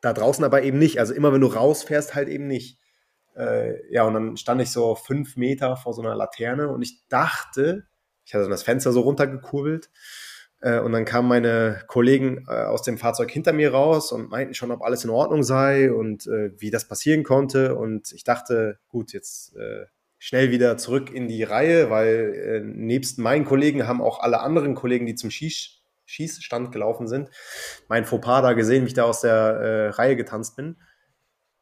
Da 0.00 0.14
draußen 0.14 0.42
aber 0.42 0.62
eben 0.62 0.78
nicht. 0.78 0.98
Also 0.98 1.12
immer 1.12 1.30
wenn 1.30 1.42
du 1.42 1.48
rausfährst, 1.48 2.14
halt 2.14 2.30
eben 2.30 2.46
nicht. 2.46 2.78
Äh, 3.36 3.92
ja, 3.92 4.04
und 4.04 4.14
dann 4.14 4.38
stand 4.38 4.62
ich 4.62 4.72
so 4.72 4.94
fünf 4.94 5.36
Meter 5.36 5.76
vor 5.76 5.92
so 5.92 6.00
einer 6.00 6.16
Laterne 6.16 6.70
und 6.70 6.80
ich 6.80 7.06
dachte, 7.08 7.86
ich 8.24 8.32
hatte 8.32 8.44
dann 8.44 8.50
das 8.50 8.62
Fenster 8.62 8.92
so 8.92 9.02
runtergekurbelt 9.02 9.90
und 10.62 10.92
dann 10.92 11.06
kamen 11.06 11.28
meine 11.28 11.82
Kollegen 11.86 12.44
äh, 12.46 12.52
aus 12.52 12.82
dem 12.82 12.98
Fahrzeug 12.98 13.30
hinter 13.30 13.52
mir 13.52 13.72
raus 13.72 14.12
und 14.12 14.30
meinten 14.30 14.52
schon, 14.52 14.70
ob 14.70 14.82
alles 14.82 15.04
in 15.04 15.10
Ordnung 15.10 15.42
sei 15.42 15.90
und 15.90 16.26
äh, 16.26 16.50
wie 16.58 16.70
das 16.70 16.86
passieren 16.86 17.24
konnte. 17.24 17.74
Und 17.76 18.12
ich 18.12 18.24
dachte, 18.24 18.78
gut, 18.88 19.12
jetzt 19.12 19.56
schnell 20.18 20.50
wieder 20.50 20.76
zurück 20.76 21.10
in 21.14 21.28
die 21.28 21.42
Reihe, 21.44 21.88
weil 21.88 22.62
nebst 22.64 23.18
meinen 23.18 23.46
Kollegen 23.46 23.88
haben 23.88 24.02
auch 24.02 24.20
alle 24.20 24.40
anderen 24.40 24.74
Kollegen, 24.74 25.06
die 25.06 25.14
zum 25.14 25.30
Schieß 25.30 25.78
Schießstand 26.04 26.72
gelaufen 26.72 27.06
sind, 27.06 27.30
mein 27.88 28.04
Fauxpas 28.04 28.42
da 28.42 28.52
gesehen, 28.52 28.82
wie 28.82 28.88
ich 28.88 28.94
da 28.94 29.04
aus 29.04 29.20
der 29.20 29.96
Reihe 29.96 30.16
getanzt 30.16 30.56
bin. 30.56 30.76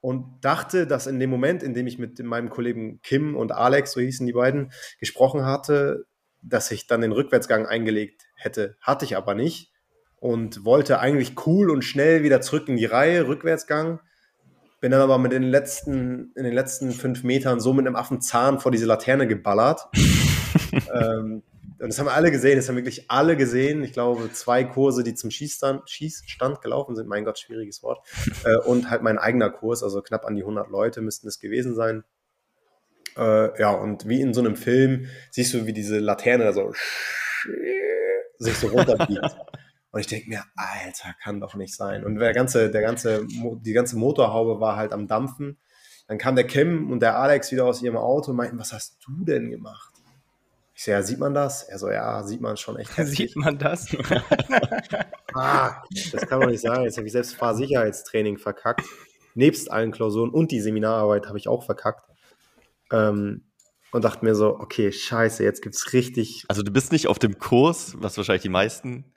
Und 0.01 0.45
dachte, 0.45 0.87
dass 0.87 1.07
in 1.07 1.21
dem 1.21 1.29
Moment, 1.29 1.63
in 1.63 1.75
dem 1.75 1.87
ich 1.87 1.99
mit 1.99 2.19
meinem 2.21 2.51
Kollegen 2.51 3.01
Kim 3.03 3.37
und 3.37 3.53
Alex, 3.53 3.93
so 3.93 4.01
hießen 4.01 4.27
die 4.27 4.33
beiden, 4.33 4.73
gesprochen 4.99 5.45
hatte, 5.45 6.07
dass 6.43 6.71
ich 6.71 6.87
dann 6.87 7.01
den 7.01 7.13
Rückwärtsgang 7.13 7.67
eingelegt 7.67 8.27
hätte. 8.35 8.77
Hatte 8.81 9.05
ich 9.05 9.17
aber 9.17 9.35
nicht 9.35 9.73
und 10.21 10.65
wollte 10.65 11.01
eigentlich 11.01 11.35
cool 11.47 11.71
und 11.71 11.83
schnell 11.83 12.23
wieder 12.23 12.41
zurück 12.41 12.69
in 12.69 12.77
die 12.77 12.85
Reihe, 12.85 13.27
Rückwärtsgang. 13.27 14.01
Bin 14.81 14.93
dann 14.93 15.01
aber 15.01 15.19
mit 15.19 15.33
den 15.33 15.43
letzten, 15.43 16.33
in 16.37 16.45
den 16.45 16.55
letzten 16.55 16.93
fünf 16.93 17.25
Metern 17.25 17.61
so 17.61 17.73
mit 17.73 17.87
einem 17.87 17.97
Affenzahn 17.97 18.61
vor 18.61 18.71
diese 18.71 18.87
Laterne 18.87 19.27
geballert. 19.27 19.89
ähm, 20.73 21.43
und 21.81 21.89
das 21.89 21.99
haben 22.01 22.09
alle 22.09 22.33
gesehen, 22.33 22.57
das 22.57 22.69
haben 22.69 22.77
wirklich 22.77 23.09
alle 23.09 23.37
gesehen. 23.37 23.85
Ich 23.85 23.93
glaube, 23.93 24.33
zwei 24.33 24.65
Kurse, 24.65 25.05
die 25.05 25.15
zum 25.15 25.31
Schießstand, 25.31 25.89
Schießstand 25.89 26.61
gelaufen 26.61 26.97
sind, 26.97 27.09
mein 27.09 27.25
Gott, 27.25 27.39
schwieriges 27.39 27.83
Wort. 27.85 28.05
Äh, 28.45 28.57
und 28.57 28.91
halt 28.91 29.03
mein 29.03 29.19
eigener 29.19 29.51
Kurs, 29.51 29.85
also 29.85 30.03
knapp 30.03 30.25
an 30.25 30.35
die 30.35 30.43
100 30.43 30.71
Leute 30.71 31.01
müssten 31.01 31.29
es 31.29 31.39
gewesen 31.39 31.77
sein. 31.77 32.03
Äh, 33.19 33.61
ja, 33.61 33.73
und 33.73 34.09
wie 34.09 34.21
in 34.21 34.33
so 34.33 34.41
einem 34.41 34.57
Film 34.57 35.07
siehst 35.31 35.53
du, 35.55 35.67
wie 35.67 35.73
diese 35.73 35.99
Laterne 35.99 36.45
da 36.45 36.53
so 36.53 36.73
sich 38.39 38.57
so 38.57 38.69
runterbiegt. 38.69 39.21
Und 39.91 40.01
ich 40.01 40.07
denke 40.07 40.29
mir, 40.29 40.45
Alter, 40.55 41.15
kann 41.23 41.41
doch 41.41 41.55
nicht 41.55 41.75
sein. 41.75 42.05
Und 42.05 42.17
der 42.17 42.35
ganze, 42.35 42.71
der 42.71 42.83
ganze, 42.83 43.27
die 43.27 43.73
ganze 43.73 43.97
Motorhaube 43.97 44.61
war 44.61 44.77
halt 44.77 44.93
am 44.93 45.09
Dampfen. 45.09 45.57
Dann 46.07 46.19
kam 46.19 46.37
der 46.37 46.47
Kim 46.47 46.91
und 46.91 47.01
der 47.01 47.19
Alex 47.19 47.53
wieder 47.53 47.65
aus 47.65 47.83
ihrem 47.83 47.97
Auto 47.97 48.31
und 48.31 48.37
meinten, 48.37 48.59
was 48.59 48.73
hast 48.73 48.99
du 49.07 49.25
denn 49.25 49.51
gemacht? 49.51 49.95
Ich 50.75 50.85
so, 50.85 50.91
ja, 50.91 51.03
sieht 51.03 51.19
man 51.19 51.35
das? 51.35 51.65
Er 51.65 51.79
so, 51.79 51.91
ja, 51.91 52.23
sieht 52.23 52.41
man 52.41 52.57
schon 52.57 52.77
echt. 52.79 52.91
Heftig. 52.97 53.17
Sieht 53.17 53.37
man 53.37 53.59
das? 53.59 53.89
ah, 55.35 55.83
das 56.13 56.27
kann 56.29 56.39
man 56.39 56.51
nicht 56.51 56.61
sagen. 56.61 56.85
Jetzt 56.85 56.99
habe 56.99 57.07
ich 57.07 57.13
selbst 57.13 57.35
Fahrsicherheitstraining 57.37 58.39
verkackt. 58.39 58.85
Nebst 59.35 59.71
allen 59.71 59.91
Klausuren 59.91 60.31
und 60.31 60.51
die 60.51 60.61
Seminararbeit 60.61 61.27
habe 61.27 61.39
ich 61.39 61.49
auch 61.49 61.65
verkackt. 61.65 62.09
Ähm, 62.93 63.45
und 63.91 64.05
dachte 64.05 64.25
mir 64.25 64.35
so, 64.35 64.59
okay, 64.59 64.93
scheiße, 64.93 65.43
jetzt 65.43 65.63
gibt 65.63 65.75
es 65.75 65.93
richtig. 65.93 66.45
Also 66.49 66.63
du 66.63 66.71
bist 66.71 66.93
nicht 66.93 67.07
auf 67.07 67.19
dem 67.19 67.39
Kurs, 67.39 67.95
was 67.99 68.17
wahrscheinlich 68.17 68.43
die 68.43 68.51
meisten 68.51 69.13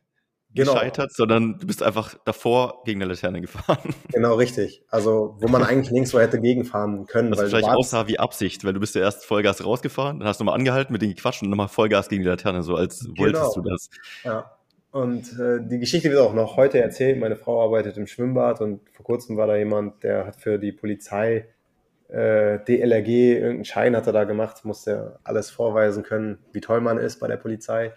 genau. 0.54 0.74
gescheitert, 0.74 1.14
sondern 1.14 1.58
du 1.60 1.68
bist 1.68 1.84
einfach 1.84 2.16
davor 2.26 2.84
gegen 2.86 3.02
eine 3.02 3.12
Laterne 3.12 3.42
gefahren. 3.42 3.94
Genau, 4.14 4.36
richtig. 4.36 4.84
Also, 4.90 5.38
wo 5.40 5.48
man 5.48 5.64
eigentlich 5.64 5.92
links 5.92 6.12
so 6.12 6.20
hätte 6.20 6.40
gegenfahren 6.40 7.06
können. 7.06 7.32
Was 7.32 7.40
weil 7.40 7.46
wahrscheinlich 7.46 7.72
aussah 7.72 8.08
wie 8.08 8.20
Absicht, 8.20 8.64
weil 8.66 8.74
du 8.74 8.80
bist 8.80 8.94
ja 8.96 9.02
erst 9.02 9.26
Vollgas 9.26 9.64
rausgefahren, 9.64 10.20
dann 10.20 10.28
hast 10.28 10.40
du 10.40 10.44
mal 10.44 10.54
angehalten, 10.54 10.92
mit 10.92 11.02
denen 11.02 11.16
gequatscht 11.16 11.42
und 11.42 11.50
nochmal 11.50 11.70
Vollgas 11.70 12.10
gegen 12.10 12.24
die 12.24 12.30
Laterne, 12.30 12.62
so 12.62 12.76
als 12.76 13.00
genau. 13.00 13.20
wolltest 13.22 13.56
du 13.56 13.62
das. 13.62 13.90
Ja. 14.24 14.52
Und 14.92 15.40
äh, 15.40 15.60
die 15.62 15.80
Geschichte 15.80 16.10
wird 16.10 16.20
auch 16.20 16.34
noch 16.34 16.58
heute 16.58 16.80
erzählt. 16.80 17.18
Meine 17.18 17.38
Frau 17.38 17.64
arbeitet 17.64 17.96
im 17.96 18.08
Schwimmbad 18.08 18.60
und 18.60 18.82
vor 18.92 19.06
kurzem 19.06 19.38
war 19.38 19.48
da 19.48 19.56
jemand, 19.56 20.04
der 20.04 20.28
hat 20.28 20.36
für 20.36 20.60
die 20.60 20.74
Polizei 20.74 21.48
äh, 22.12 22.60
DLRG, 22.66 23.08
irgendeinen 23.08 23.66
Schein 23.66 23.96
hat 23.96 24.08
er 24.08 24.14
da 24.14 24.24
gemacht, 24.26 24.66
musste 24.66 25.20
alles 25.24 25.50
vorweisen 25.50 26.04
können, 26.04 26.40
wie 26.52 26.62
toll 26.62 26.82
man 26.82 26.98
ist 26.98 27.20
bei 27.20 27.28
der 27.28 27.38
Polizei. 27.38 27.94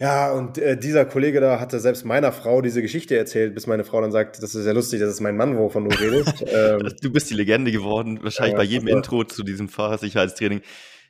Ja, 0.00 0.32
und 0.32 0.58
äh, 0.58 0.76
dieser 0.76 1.04
Kollege 1.04 1.40
da 1.40 1.58
hatte 1.58 1.80
selbst 1.80 2.04
meiner 2.04 2.30
Frau 2.30 2.62
diese 2.62 2.82
Geschichte 2.82 3.16
erzählt, 3.16 3.54
bis 3.54 3.66
meine 3.66 3.82
Frau 3.82 4.00
dann 4.00 4.12
sagt, 4.12 4.40
das 4.40 4.54
ist 4.54 4.64
ja 4.64 4.72
lustig, 4.72 5.00
das 5.00 5.10
ist 5.10 5.20
mein 5.20 5.36
Mann, 5.36 5.58
wovon 5.58 5.88
du 5.88 5.96
redest. 5.96 6.44
ähm, 6.46 6.92
du 7.00 7.12
bist 7.12 7.30
die 7.30 7.34
Legende 7.34 7.72
geworden, 7.72 8.20
wahrscheinlich 8.22 8.52
ja, 8.52 8.58
bei 8.58 8.64
jedem 8.64 8.88
Intro 8.88 9.24
zu 9.24 9.42
diesem 9.42 9.68
Fahrersicherheitstraining. 9.68 10.62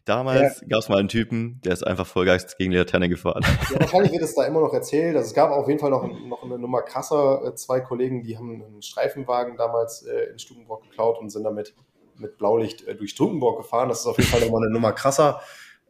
Damals 0.05 0.61
ja. 0.61 0.69
gab 0.69 0.79
es 0.81 0.89
mal 0.89 0.99
einen 0.99 1.09
Typen, 1.09 1.61
der 1.65 1.73
ist 1.73 1.87
einfach 1.87 2.07
Vollgeist 2.07 2.57
gegen 2.57 2.71
die 2.71 2.79
Laterne 2.79 3.09
gefahren. 3.09 3.45
Ja, 3.71 3.81
wahrscheinlich 3.81 4.13
wird 4.13 4.23
es 4.23 4.35
da 4.35 4.45
immer 4.45 4.61
noch 4.61 4.73
erzählt. 4.73 5.17
Also 5.17 5.29
es 5.29 5.35
gab 5.35 5.51
auf 5.51 5.69
jeden 5.69 5.81
Fall 5.81 5.91
noch, 5.91 6.07
noch 6.07 6.43
eine 6.43 6.59
Nummer 6.59 6.83
krasser. 6.83 7.43
Äh, 7.45 7.55
zwei 7.55 7.81
Kollegen, 7.81 8.23
die 8.23 8.37
haben 8.37 8.63
einen 8.63 8.83
Streifenwagen 8.83 9.57
damals 9.57 10.03
äh, 10.03 10.31
in 10.31 10.39
Stukenburg 10.39 10.83
geklaut 10.85 11.19
und 11.21 11.31
sind 11.31 11.45
damit 11.45 11.75
mit 12.17 12.39
Blaulicht 12.39 12.87
äh, 12.89 12.95
durch 12.95 13.11
Stukenburg 13.11 13.59
gefahren. 13.59 13.89
Das 13.89 14.01
ist 14.01 14.07
auf 14.07 14.17
jeden 14.17 14.31
Fall 14.31 14.41
nochmal 14.41 14.63
eine 14.63 14.73
Nummer 14.73 14.93
krasser. 14.93 15.41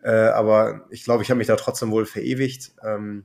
Aber 0.01 0.83
ich 0.91 1.03
glaube, 1.03 1.25
ich 1.25 1.31
habe 1.31 1.39
mich 1.39 1.49
da 1.49 1.57
trotzdem 1.57 1.91
wohl 1.91 2.07
verewigt. 2.07 2.71
Ähm, 2.85 3.25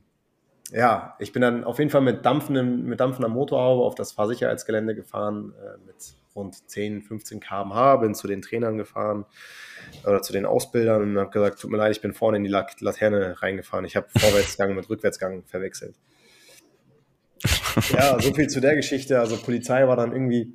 ja, 0.72 1.14
ich 1.18 1.32
bin 1.32 1.42
dann 1.42 1.64
auf 1.64 1.78
jeden 1.78 1.90
Fall 1.90 2.00
mit, 2.00 2.24
dampfendem, 2.24 2.84
mit 2.84 3.00
dampfender 3.00 3.28
Motorhaube 3.28 3.84
auf 3.84 3.94
das 3.94 4.12
Fahrsicherheitsgelände 4.12 4.94
gefahren, 4.94 5.54
äh, 5.62 5.78
mit 5.86 6.16
rund 6.34 6.68
10, 6.68 7.02
15 7.02 7.40
km/h, 7.40 7.96
bin 7.96 8.14
zu 8.14 8.26
den 8.26 8.42
Trainern 8.42 8.76
gefahren 8.76 9.24
oder 10.04 10.22
zu 10.22 10.32
den 10.32 10.46
Ausbildern 10.46 11.02
und 11.02 11.18
habe 11.18 11.30
gesagt, 11.30 11.60
tut 11.60 11.70
mir 11.70 11.76
leid, 11.76 11.92
ich 11.92 12.00
bin 12.00 12.12
vorne 12.12 12.38
in 12.38 12.44
die 12.44 12.50
Laterne 12.50 13.40
reingefahren. 13.42 13.84
Ich 13.84 13.96
habe 13.96 14.08
Vorwärtsgang 14.16 14.74
mit 14.74 14.88
Rückwärtsgang 14.88 15.44
verwechselt. 15.44 15.96
Ja, 17.90 18.18
so 18.20 18.32
viel 18.32 18.48
zu 18.48 18.60
der 18.60 18.76
Geschichte. 18.76 19.20
Also 19.20 19.36
Polizei 19.36 19.86
war 19.86 19.96
dann 19.96 20.12
irgendwie 20.12 20.52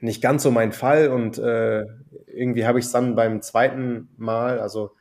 nicht 0.00 0.22
ganz 0.22 0.42
so 0.42 0.50
mein 0.50 0.72
Fall 0.72 1.08
und 1.08 1.38
äh, 1.38 1.84
irgendwie 2.26 2.66
habe 2.66 2.78
ich 2.78 2.84
es 2.84 2.92
dann 2.92 3.14
beim 3.14 3.40
zweiten 3.42 4.08
Mal, 4.16 4.60
also 4.60 4.92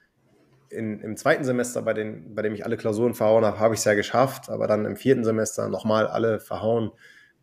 in, 0.70 1.00
im 1.02 1.18
zweiten 1.18 1.44
Semester, 1.44 1.82
bei, 1.82 1.94
den, 1.94 2.34
bei 2.34 2.42
dem 2.42 2.54
ich 2.54 2.66
alle 2.66 2.78
Klausuren 2.78 3.14
verhauen 3.14 3.46
habe, 3.46 3.60
habe 3.60 3.74
ich 3.74 3.80
es 3.80 3.86
ja 3.86 3.94
geschafft, 3.94 4.50
aber 4.50 4.68
dann 4.68 4.86
im 4.86 4.96
vierten 4.96 5.24
Semester 5.24 5.70
nochmal 5.70 6.08
alle 6.08 6.40
verhauen. 6.40 6.92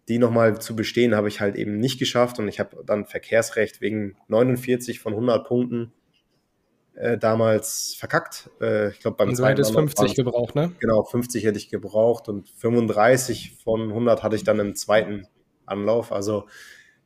Die 0.09 0.19
nochmal 0.19 0.61
zu 0.61 0.75
bestehen, 0.75 1.15
habe 1.15 1.29
ich 1.29 1.41
halt 1.41 1.55
eben 1.55 1.79
nicht 1.79 1.99
geschafft 1.99 2.39
und 2.39 2.49
ich 2.49 2.59
habe 2.59 2.83
dann 2.85 3.07
Verkehrsrecht 3.07 3.81
wegen 3.81 4.17
49 4.29 4.99
von 4.99 5.13
100 5.13 5.47
Punkten 5.47 5.93
äh, 6.95 7.17
damals 7.19 7.95
verkackt. 7.99 8.51
Äh, 8.61 8.91
ich 8.91 9.01
glaube, 9.01 9.17
beim 9.17 9.29
und 9.29 9.39
du 9.39 9.43
zweiten 9.43 9.57
hättest 9.57 9.73
50 9.73 10.15
gebraucht, 10.15 10.55
ne? 10.55 10.73
Genau, 10.81 11.05
50 11.05 11.45
hätte 11.45 11.59
ich 11.59 11.71
gebraucht 11.71 12.29
und 12.29 12.49
35 12.49 13.59
von 13.63 13.89
100 13.89 14.23
hatte 14.23 14.37
ich 14.37 14.45
dann 14.45 14.59
im 14.59 14.75
zweiten 14.75 15.27
Anlauf. 15.67 16.13
Also 16.13 16.47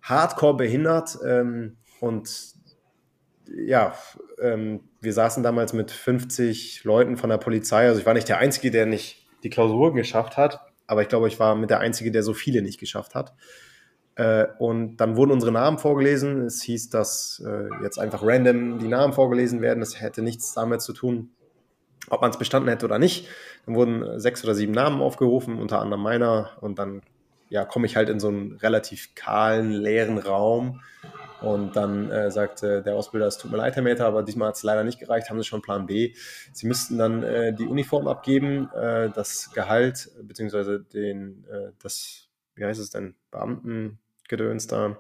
hardcore 0.03 0.57
behindert 0.57 1.19
ähm, 1.25 1.77
und 2.01 2.55
ja, 3.49 3.95
ähm, 4.41 4.81
wir 5.01 5.13
saßen 5.13 5.43
damals 5.43 5.73
mit 5.73 5.91
50 5.91 6.85
Leuten 6.85 7.17
von 7.17 7.31
der 7.31 7.39
Polizei. 7.39 7.87
Also 7.87 8.01
ich 8.01 8.07
war 8.07 8.15
nicht 8.15 8.29
der 8.29 8.39
Einzige, 8.39 8.71
der 8.71 8.87
nicht 8.87 9.27
die 9.43 9.51
Klausuren 9.51 9.95
geschafft 9.95 10.37
hat, 10.37 10.61
aber 10.87 11.03
ich 11.03 11.09
glaube, 11.09 11.29
ich 11.29 11.39
war 11.39 11.55
mit 11.55 11.71
der 11.71 11.81
Einzige, 11.81 12.11
der 12.11 12.23
so 12.23 12.35
viele 12.35 12.63
nicht 12.63 12.79
geschafft 12.79 13.15
hat. 13.15 13.35
Äh, 14.17 14.47
und 14.59 14.97
dann 14.97 15.17
wurden 15.17 15.33
unsere 15.33 15.53
Namen 15.53 15.79
vorgelesen. 15.79 16.43
Es 16.47 16.63
hieß, 16.63 16.91
dass 16.91 17.43
äh, 17.47 17.69
jetzt 17.83 17.99
einfach 17.99 18.23
random 18.23 18.79
die 18.79 18.89
Namen 18.89 19.13
vorgelesen 19.13 19.61
werden. 19.61 19.81
Das 19.81 20.01
hätte 20.01 20.23
nichts 20.23 20.55
damit 20.55 20.81
zu 20.81 20.93
tun, 20.93 21.31
ob 22.09 22.23
man 22.23 22.31
es 22.31 22.39
bestanden 22.39 22.71
hätte 22.71 22.87
oder 22.87 22.99
nicht. 22.99 23.29
Dann 23.67 23.75
wurden 23.75 24.19
sechs 24.19 24.43
oder 24.43 24.55
sieben 24.55 24.73
Namen 24.73 25.03
aufgerufen, 25.03 25.59
unter 25.59 25.81
anderem 25.81 26.03
meiner. 26.03 26.53
Und 26.61 26.79
dann 26.79 27.03
ja, 27.51 27.65
komme 27.65 27.87
ich 27.87 27.97
halt 27.97 28.09
in 28.09 28.19
so 28.19 28.29
einen 28.29 28.53
relativ 28.57 29.15
kahlen, 29.15 29.71
leeren 29.71 30.19
Raum 30.19 30.81
und 31.41 31.77
dann 31.77 32.11
äh, 32.11 32.31
sagte 32.31 32.83
der 32.83 32.95
Ausbilder, 32.95 33.27
es 33.27 33.39
tut 33.39 33.51
mir 33.51 33.59
leid, 33.59 33.77
Herr 33.77 33.83
Meter, 33.83 34.07
aber 34.07 34.23
diesmal 34.23 34.49
hat 34.49 34.57
es 34.57 34.63
leider 34.63 34.85
nicht 34.85 34.99
gereicht, 34.99 35.29
haben 35.29 35.39
Sie 35.39 35.45
schon 35.45 35.63
Plan 35.63 35.87
B. 35.87 36.15
Sie 36.53 36.67
müssten 36.67 36.99
dann 36.99 37.23
äh, 37.23 37.53
die 37.53 37.67
Uniform 37.67 38.09
abgeben, 38.09 38.71
äh, 38.75 39.11
das 39.11 39.51
Gehalt, 39.53 40.11
beziehungsweise 40.23 40.81
den, 40.81 41.45
äh, 41.51 41.73
das, 41.83 42.29
wie 42.55 42.65
heißt 42.65 42.81
es 42.81 42.91
denn, 42.91 43.15
Beamtengedöns 43.31 44.67
da, 44.67 44.99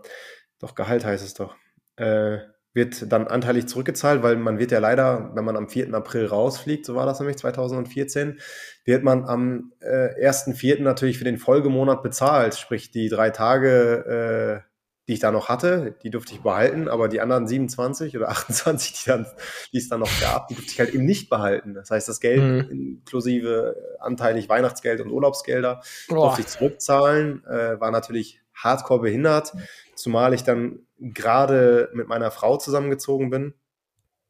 doch 0.58 0.74
Gehalt 0.74 1.04
heißt 1.04 1.24
es 1.24 1.34
doch, 1.34 1.54
äh, 1.96 2.38
wird 2.76 3.10
dann 3.10 3.26
anteilig 3.26 3.68
zurückgezahlt, 3.68 4.22
weil 4.22 4.36
man 4.36 4.58
wird 4.58 4.70
ja 4.70 4.80
leider, 4.80 5.30
wenn 5.34 5.46
man 5.46 5.56
am 5.56 5.68
4. 5.68 5.94
April 5.94 6.26
rausfliegt, 6.26 6.84
so 6.84 6.94
war 6.94 7.06
das 7.06 7.18
nämlich 7.18 7.38
2014, 7.38 8.38
wird 8.84 9.02
man 9.02 9.24
am 9.24 9.72
äh, 9.80 10.28
1.4. 10.28 10.82
natürlich 10.82 11.16
für 11.16 11.24
den 11.24 11.38
Folgemonat 11.38 12.02
bezahlt, 12.02 12.54
sprich 12.54 12.90
die 12.90 13.08
drei 13.08 13.30
Tage 13.30 14.62
äh, 14.62 14.75
die 15.06 15.12
ich 15.12 15.20
da 15.20 15.30
noch 15.30 15.48
hatte, 15.48 15.94
die 16.02 16.10
durfte 16.10 16.34
ich 16.34 16.42
behalten, 16.42 16.88
aber 16.88 17.08
die 17.08 17.20
anderen 17.20 17.46
27 17.46 18.16
oder 18.16 18.28
28, 18.30 19.04
die, 19.04 19.08
dann, 19.08 19.26
die 19.72 19.78
es 19.78 19.88
dann 19.88 20.00
noch 20.00 20.20
gab, 20.20 20.48
die 20.48 20.54
durfte 20.54 20.72
ich 20.72 20.80
halt 20.80 20.94
eben 20.94 21.04
nicht 21.04 21.30
behalten. 21.30 21.74
Das 21.74 21.90
heißt, 21.90 22.08
das 22.08 22.20
Geld 22.20 22.42
mhm. 22.42 22.70
inklusive 22.70 23.76
anteilig 24.00 24.48
Weihnachtsgeld 24.48 25.00
und 25.00 25.10
Urlaubsgelder 25.10 25.82
Boah. 26.08 26.26
durfte 26.26 26.40
ich 26.42 26.46
zurückzahlen, 26.48 27.44
äh, 27.44 27.80
war 27.80 27.90
natürlich 27.90 28.40
hardcore 28.54 29.02
behindert, 29.02 29.52
zumal 29.94 30.34
ich 30.34 30.42
dann 30.42 30.80
gerade 30.98 31.90
mit 31.92 32.08
meiner 32.08 32.30
Frau 32.30 32.56
zusammengezogen 32.56 33.30
bin. 33.30 33.54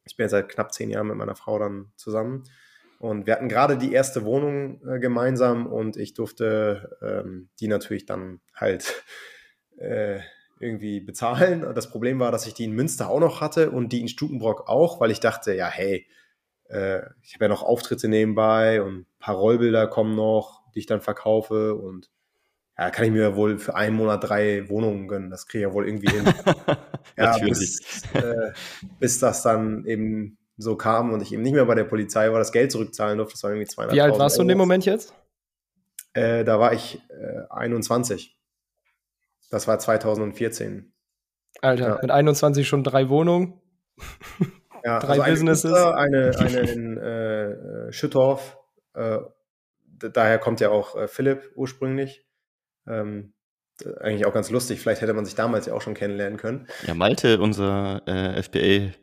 Ich 0.05 0.15
bin 0.15 0.25
jetzt 0.25 0.31
seit 0.31 0.49
knapp 0.49 0.73
zehn 0.73 0.89
Jahren 0.89 1.07
mit 1.07 1.17
meiner 1.17 1.35
Frau 1.35 1.57
dann 1.59 1.91
zusammen. 1.95 2.43
Und 2.99 3.27
wir 3.27 3.33
hatten 3.33 3.49
gerade 3.49 3.77
die 3.77 3.93
erste 3.93 4.25
Wohnung 4.25 4.81
äh, 4.87 4.99
gemeinsam 4.99 5.67
und 5.67 5.97
ich 5.97 6.13
durfte 6.13 6.97
ähm, 7.01 7.49
die 7.59 7.67
natürlich 7.67 8.05
dann 8.05 8.41
halt 8.55 9.03
äh, 9.77 10.19
irgendwie 10.59 10.99
bezahlen. 10.99 11.65
Das 11.75 11.89
Problem 11.89 12.19
war, 12.19 12.31
dass 12.31 12.47
ich 12.47 12.53
die 12.53 12.65
in 12.65 12.71
Münster 12.71 13.09
auch 13.09 13.19
noch 13.19 13.41
hatte 13.41 13.71
und 13.71 13.91
die 13.91 14.01
in 14.01 14.07
Stukenbrock 14.07 14.67
auch, 14.67 14.99
weil 14.99 15.11
ich 15.11 15.19
dachte, 15.19 15.53
ja, 15.53 15.67
hey, 15.67 16.07
äh, 16.69 16.99
ich 17.21 17.35
habe 17.35 17.45
ja 17.45 17.49
noch 17.49 17.63
Auftritte 17.63 18.07
nebenbei 18.07 18.81
und 18.81 18.99
ein 18.99 19.05
paar 19.19 19.35
Rollbilder 19.35 19.87
kommen 19.87 20.15
noch, 20.15 20.63
die 20.73 20.79
ich 20.79 20.85
dann 20.85 21.01
verkaufe 21.01 21.75
und 21.75 22.09
ja, 22.77 22.91
kann 22.91 23.05
ich 23.05 23.11
mir 23.11 23.35
wohl 23.35 23.57
für 23.57 23.75
einen 23.75 23.95
Monat 23.95 24.23
drei 24.23 24.69
Wohnungen 24.69 25.07
gönnen. 25.07 25.31
Das 25.31 25.47
kriege 25.47 25.63
ich 25.63 25.69
ja 25.69 25.73
wohl 25.73 25.87
irgendwie 25.87 26.11
hin. 26.11 26.25
ja, 27.17 27.37
Bis, 27.39 28.03
äh, 28.13 28.51
bis 28.99 29.19
das 29.19 29.41
dann 29.41 29.85
eben 29.85 30.37
so 30.57 30.75
kam 30.75 31.11
und 31.11 31.21
ich 31.21 31.33
eben 31.33 31.41
nicht 31.41 31.53
mehr 31.53 31.65
bei 31.65 31.75
der 31.75 31.85
Polizei 31.85 32.31
war, 32.31 32.39
das 32.39 32.51
Geld 32.51 32.71
zurückzahlen 32.71 33.17
durfte. 33.17 33.33
Das 33.33 33.43
war 33.43 33.51
irgendwie 33.51 33.67
200 33.67 33.95
Wie 33.95 34.01
alt 34.01 34.19
warst 34.19 34.35
Euro. 34.35 34.39
du 34.39 34.41
in 34.43 34.47
dem 34.49 34.57
Moment 34.59 34.85
jetzt? 34.85 35.13
Äh, 36.13 36.43
da 36.43 36.59
war 36.59 36.73
ich 36.73 37.01
äh, 37.09 37.47
21. 37.49 38.36
Das 39.49 39.67
war 39.67 39.79
2014. 39.79 40.93
Alter, 41.61 41.87
ja. 41.87 41.99
mit 42.01 42.11
21 42.11 42.67
schon 42.67 42.83
drei 42.83 43.09
Wohnungen. 43.09 43.61
Ja, 44.83 44.99
drei 44.99 45.19
also 45.19 45.23
Businesses. 45.23 45.73
Eine, 45.73 46.31
eine, 46.37 46.59
in 46.59 46.97
äh, 46.97 47.91
Schüttorf. 47.91 48.57
Äh, 48.93 49.19
daher 50.13 50.39
kommt 50.39 50.59
ja 50.59 50.69
auch 50.69 50.95
äh, 50.95 51.07
Philipp 51.07 51.51
ursprünglich. 51.55 52.25
Ähm, 52.87 53.33
eigentlich 53.99 54.25
auch 54.25 54.33
ganz 54.33 54.49
lustig. 54.49 54.81
Vielleicht 54.81 55.01
hätte 55.01 55.13
man 55.13 55.25
sich 55.25 55.35
damals 55.35 55.67
ja 55.67 55.73
auch 55.73 55.81
schon 55.81 55.93
kennenlernen 55.93 56.37
können. 56.37 56.67
Ja, 56.85 56.93
Malte, 56.93 57.39
unser 57.39 58.01
äh, 58.07 58.41
FBA 58.41 58.93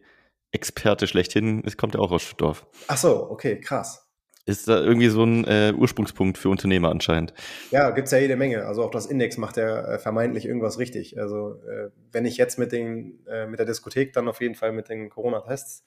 Experte 0.54 1.09
schlechthin, 1.09 1.64
es 1.66 1.76
kommt 1.76 1.94
ja 1.94 2.00
auch 2.00 2.12
aus 2.12 2.22
Stuttgart. 2.22 2.64
Ach 2.87 2.96
so, 2.96 3.28
okay, 3.28 3.61
krass. 3.61 4.03
Ist 4.46 4.68
da 4.68 4.78
irgendwie 4.78 5.09
so 5.09 5.24
ein 5.24 5.44
äh, 5.44 5.72
Ursprungspunkt 5.74 6.37
für 6.37 6.50
Unternehmer 6.50 6.90
anscheinend. 6.90 7.33
Ja, 7.70 7.90
gibt's 7.92 8.11
ja 8.11 8.18
jede 8.18 8.37
Menge. 8.37 8.66
Also 8.66 8.83
auch 8.83 8.90
das 8.90 9.07
Index 9.07 9.38
macht 9.38 9.57
ja 9.57 9.94
äh, 9.94 9.98
vermeintlich 9.98 10.44
irgendwas 10.44 10.78
richtig. 10.78 11.18
Also 11.18 11.62
äh, 11.66 11.90
wenn 12.12 12.26
ich 12.26 12.37
jetzt 12.37 12.59
mit, 12.59 12.70
den, 12.70 13.26
äh, 13.26 13.46
mit 13.46 13.59
der 13.59 13.64
Diskothek, 13.64 14.12
dann 14.12 14.28
auf 14.28 14.42
jeden 14.42 14.54
Fall 14.54 14.72
mit 14.72 14.90
den 14.90 15.09
Corona-Tests. 15.09 15.83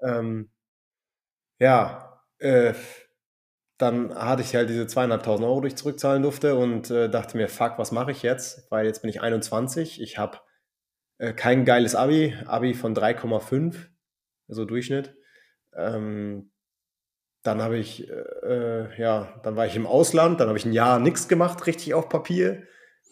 Ähm, 0.00 0.50
ja, 1.60 2.22
äh, 2.38 2.74
dann 3.78 4.12
hatte 4.14 4.42
ich 4.42 4.56
halt 4.56 4.68
diese 4.68 4.88
zweieinhalbtausend 4.88 5.46
Euro, 5.46 5.60
die 5.60 5.68
ich 5.68 5.76
zurückzahlen 5.76 6.24
durfte 6.24 6.56
und 6.56 6.90
äh, 6.90 7.08
dachte 7.08 7.36
mir, 7.36 7.48
fuck, 7.48 7.78
was 7.78 7.92
mache 7.92 8.10
ich 8.10 8.22
jetzt? 8.22 8.68
Weil 8.70 8.86
jetzt 8.86 9.02
bin 9.02 9.10
ich 9.10 9.20
21, 9.20 10.00
ich 10.00 10.18
habe 10.18 10.40
kein 11.36 11.64
geiles 11.64 11.94
Abi, 11.94 12.36
Abi 12.44 12.74
von 12.74 12.94
3,5, 12.94 13.74
also 14.48 14.66
Durchschnitt. 14.66 15.16
Ähm, 15.74 16.50
dann 17.46 17.62
habe 17.62 17.76
ich, 17.76 18.08
äh, 18.10 19.00
ja, 19.00 19.40
dann 19.42 19.56
war 19.56 19.66
ich 19.66 19.76
im 19.76 19.86
Ausland, 19.86 20.40
dann 20.40 20.48
habe 20.48 20.58
ich 20.58 20.64
ein 20.64 20.72
Jahr 20.72 20.98
nichts 20.98 21.28
gemacht, 21.28 21.66
richtig 21.66 21.94
auf 21.94 22.08
Papier. 22.08 22.62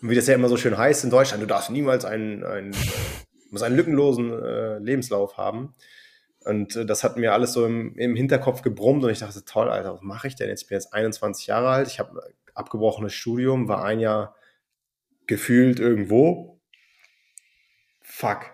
Und 0.03 0.11
wie 0.11 0.15
das 0.15 0.27
ja 0.27 0.35
immer 0.35 0.49
so 0.49 0.57
schön 0.57 0.77
heißt 0.77 1.05
in 1.05 1.11
Deutschland, 1.11 1.43
du 1.43 1.47
darfst 1.47 1.71
niemals 1.71 2.05
einen, 2.05 2.45
einen, 2.45 2.75
muss 3.51 3.63
einen 3.63 3.77
lückenlosen 3.77 4.33
äh, 4.33 4.79
Lebenslauf 4.79 5.37
haben. 5.37 5.75
Und 6.45 6.77
äh, 6.77 6.85
das 6.85 7.05
hat 7.05 7.17
mir 7.17 7.33
alles 7.33 7.53
so 7.53 7.65
im, 7.65 7.97
im 7.97 8.17
Hinterkopf 8.17 8.63
gebrummt 8.63 9.05
und 9.05 9.11
ich 9.11 9.21
dachte, 9.21 9.45
toll, 9.45 9.69
Alter, 9.69 9.95
was 9.95 10.03
mache 10.03 10.29
ich 10.29 10.37
denn 10.37 10.49
jetzt? 10.49 10.63
Ich 10.63 10.69
bin 10.69 10.77
jetzt 10.77 10.93
21 10.93 11.47
Jahre 11.47 11.69
alt, 11.69 11.89
ich 11.89 11.99
habe 11.99 12.21
abgebrochenes 12.55 13.15
Studium, 13.15 13.69
war 13.69 13.85
ein 13.85 14.01
Jahr 14.01 14.35
gefühlt 15.27 15.81
irgendwo. 15.81 16.61
Fuck. 18.03 18.51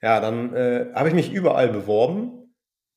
Ja, 0.00 0.20
dann 0.20 0.54
äh, 0.54 0.86
habe 0.94 1.08
ich 1.08 1.14
mich 1.14 1.32
überall 1.32 1.68
beworben 1.68 2.39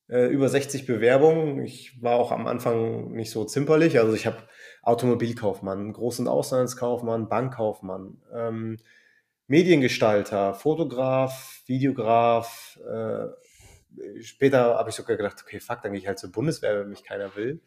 äh, 0.08 0.26
über 0.26 0.48
60 0.48 0.86
Bewerbungen. 0.86 1.64
Ich 1.64 2.02
war 2.02 2.16
auch 2.16 2.32
am 2.32 2.46
Anfang 2.46 3.12
nicht 3.12 3.30
so 3.30 3.44
zimperlich. 3.44 3.98
Also 3.98 4.14
ich 4.14 4.26
habe 4.26 4.38
Automobilkaufmann, 4.82 5.92
großen 5.92 6.28
Auslandskaufmann, 6.28 7.28
Bankkaufmann, 7.28 8.18
ähm, 8.32 8.78
Mediengestalter, 9.46 10.54
Fotograf, 10.54 11.62
Videograf. 11.66 12.78
Äh, 12.86 14.22
später 14.22 14.76
habe 14.76 14.90
ich 14.90 14.96
sogar 14.96 15.16
gedacht, 15.16 15.42
okay, 15.42 15.60
fuck, 15.60 15.82
dann 15.82 15.92
gehe 15.92 16.00
ich 16.00 16.06
halt 16.06 16.18
zur 16.18 16.32
Bundeswehr, 16.32 16.80
wenn 16.80 16.90
mich 16.90 17.04
keiner 17.04 17.34
will. 17.36 17.60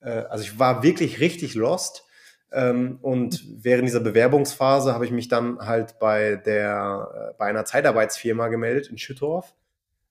Äh, 0.00 0.24
also 0.28 0.44
ich 0.44 0.58
war 0.58 0.82
wirklich 0.82 1.20
richtig 1.20 1.54
lost. 1.54 2.04
Ähm, 2.52 2.98
und 3.02 3.44
während 3.64 3.88
dieser 3.88 4.00
Bewerbungsphase 4.00 4.94
habe 4.94 5.04
ich 5.04 5.10
mich 5.10 5.28
dann 5.28 5.58
halt 5.58 5.98
bei 5.98 6.36
der, 6.36 7.32
äh, 7.32 7.38
bei 7.38 7.46
einer 7.46 7.64
Zeitarbeitsfirma 7.64 8.48
gemeldet 8.48 8.88
in 8.88 8.98
Schüttorf 8.98 9.54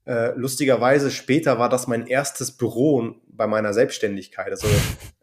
äh, 0.06 0.34
lustigerweise 0.36 1.10
später 1.10 1.58
war 1.58 1.70
das 1.70 1.88
mein 1.88 2.06
erstes 2.06 2.52
Büro 2.52 3.16
bei 3.28 3.48
meiner 3.48 3.74
Selbstständigkeit. 3.74 4.52
Also 4.52 4.68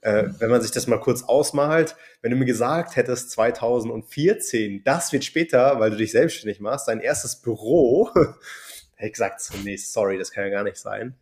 äh, 0.01 0.25
wenn 0.39 0.51
man 0.51 0.61
sich 0.61 0.73
das 0.73 0.89
mal 0.89 0.99
kurz 0.99 1.23
ausmalt, 1.23 1.97
wenn 2.21 2.33
du 2.33 2.37
mir 2.37 2.47
gesagt 2.47 2.97
hättest 2.97 3.31
2014, 3.31 4.83
das 4.85 5.13
wird 5.13 5.25
später, 5.25 5.79
weil 5.79 5.91
du 5.91 5.97
dich 5.97 6.11
selbstständig 6.11 6.61
machst, 6.61 6.89
dein 6.89 7.01
erstes 7.01 7.37
Büro, 7.37 8.11
hätte 8.15 9.07
ich 9.07 9.13
gesagt, 9.13 9.41
nee, 9.63 9.77
sorry, 9.77 10.19
das 10.19 10.33
kann 10.33 10.45
ja 10.45 10.51
gar 10.51 10.65
nicht 10.65 10.77
sein. 10.77 11.15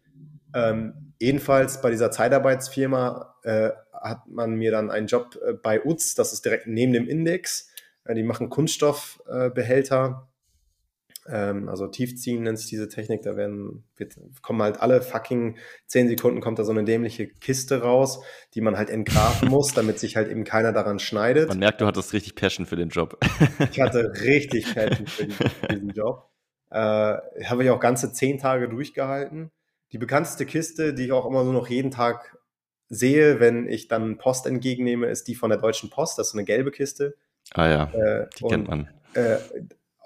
Ähm, 0.55 1.12
jedenfalls 1.18 1.81
bei 1.81 1.90
dieser 1.90 2.11
Zeitarbeitsfirma 2.11 3.37
äh, 3.42 3.70
hat 3.92 4.27
man 4.27 4.55
mir 4.55 4.70
dann 4.70 4.90
einen 4.90 5.07
Job 5.07 5.38
äh, 5.46 5.53
bei 5.53 5.85
UZ, 5.85 6.14
das 6.14 6.33
ist 6.33 6.44
direkt 6.44 6.66
neben 6.66 6.92
dem 6.92 7.07
Index. 7.09 7.68
Äh, 8.05 8.14
die 8.14 8.23
machen 8.23 8.49
Kunststoffbehälter 8.49 10.30
ähm, 11.31 11.69
also 11.69 11.87
tiefziehen 11.87 12.43
nennt 12.43 12.59
sich 12.59 12.69
diese 12.69 12.88
Technik, 12.88 13.23
da 13.23 13.37
werden, 13.37 13.85
wird, 13.97 14.14
kommen 14.43 14.62
halt 14.62 14.81
alle 14.81 15.03
fucking 15.03 15.57
zehn 15.87 16.09
Sekunden 16.09 16.40
kommt 16.40 16.59
da 16.59 16.64
so 16.64 16.73
eine 16.73 16.85
dämliche 16.85 17.29
Kiste 17.29 17.83
raus, 17.83 18.23
die 18.55 18.61
man 18.61 18.77
halt 18.77 18.90
entgrafen 18.90 19.49
muss, 19.51 19.73
damit 19.73 19.99
sich 19.99 20.16
halt 20.16 20.31
eben 20.31 20.45
keiner 20.45 20.73
daran 20.73 20.99
schneidet. 20.99 21.49
Man 21.49 21.59
merkt, 21.59 21.81
du 21.81 21.87
hattest 21.87 22.12
richtig 22.12 22.35
Passion 22.35 22.66
für 22.66 22.77
den 22.77 22.88
Job. 22.88 23.19
ich 23.71 23.81
hatte 23.81 24.12
richtig 24.23 24.75
Passion 24.75 25.07
für, 25.07 25.27
diesen 25.69 25.90
Job. 25.90 26.29
Äh, 26.71 26.77
habe 26.77 27.64
ich 27.64 27.71
auch 27.71 27.81
ganze 27.81 28.12
zehn 28.12 28.38
Tage 28.38 28.69
durchgehalten. 28.69 29.51
Die 29.93 29.99
bekannteste 29.99 30.47
Kiste, 30.47 30.95
die 30.95 31.07
ich 31.07 31.12
auch 31.12 31.27
immer 31.27 31.45
so 31.45 31.53
noch 31.53 31.69
jeden 31.69 31.90
Tag 31.90 32.38
sehe, 32.88 33.40
wenn 33.40 33.69
ich 33.69 33.88
dann 33.88 34.19
Post 34.19 34.47
entgegennehme, 34.47 35.07
ist 35.07 35.29
die 35.29 35.35
von 35.35 35.51
der 35.51 35.59
Deutschen 35.59 35.90
Post. 35.90 36.19
Das 36.19 36.29
ist 36.29 36.33
so 36.33 36.38
eine 36.38 36.45
gelbe 36.45 36.71
Kiste. 36.71 37.16
Ah 37.55 37.69
ja, 37.69 37.85
äh, 37.93 38.27
die 38.38 38.45
kennt 38.45 38.69
man. 38.69 38.88
Äh, 39.14 39.38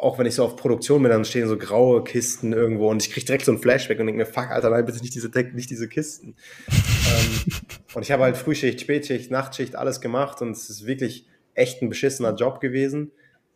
auch 0.05 0.19
wenn 0.19 0.27
ich 0.27 0.35
so 0.35 0.45
auf 0.45 0.57
Produktion 0.57 1.03
bin, 1.03 1.11
dann 1.11 1.25
stehen 1.25 1.49
so 1.49 1.57
graue 1.57 2.05
Kisten 2.05 2.53
irgendwo 2.53 2.91
und 2.91 3.03
ich 3.03 3.11
kriege 3.11 3.25
direkt 3.25 3.47
so 3.47 3.53
ein 3.53 3.59
Flashback 3.59 3.99
und 3.99 4.07
denke 4.07 4.19
mir, 4.19 4.27
fuck, 4.27 4.51
Alter, 4.51 4.69
nein, 4.69 4.85
bitte 4.85 5.01
nicht 5.01 5.15
diese, 5.15 5.31
nicht 5.55 5.71
diese 5.71 5.89
Kisten. 5.89 6.37
ähm, 6.69 7.53
und 7.95 8.03
ich 8.03 8.13
habe 8.13 8.23
halt 8.23 8.37
Frühschicht, 8.37 8.83
Spätschicht, 8.83 9.31
Nachtschicht, 9.31 9.77
alles 9.77 10.03
gemacht 10.03 10.43
und 10.43 10.51
es 10.51 10.69
ist 10.69 10.87
wirklich 10.87 11.27
echt 11.55 11.81
ein 11.81 11.89
beschissener 11.89 12.35
Job 12.35 12.61
gewesen. 12.61 13.13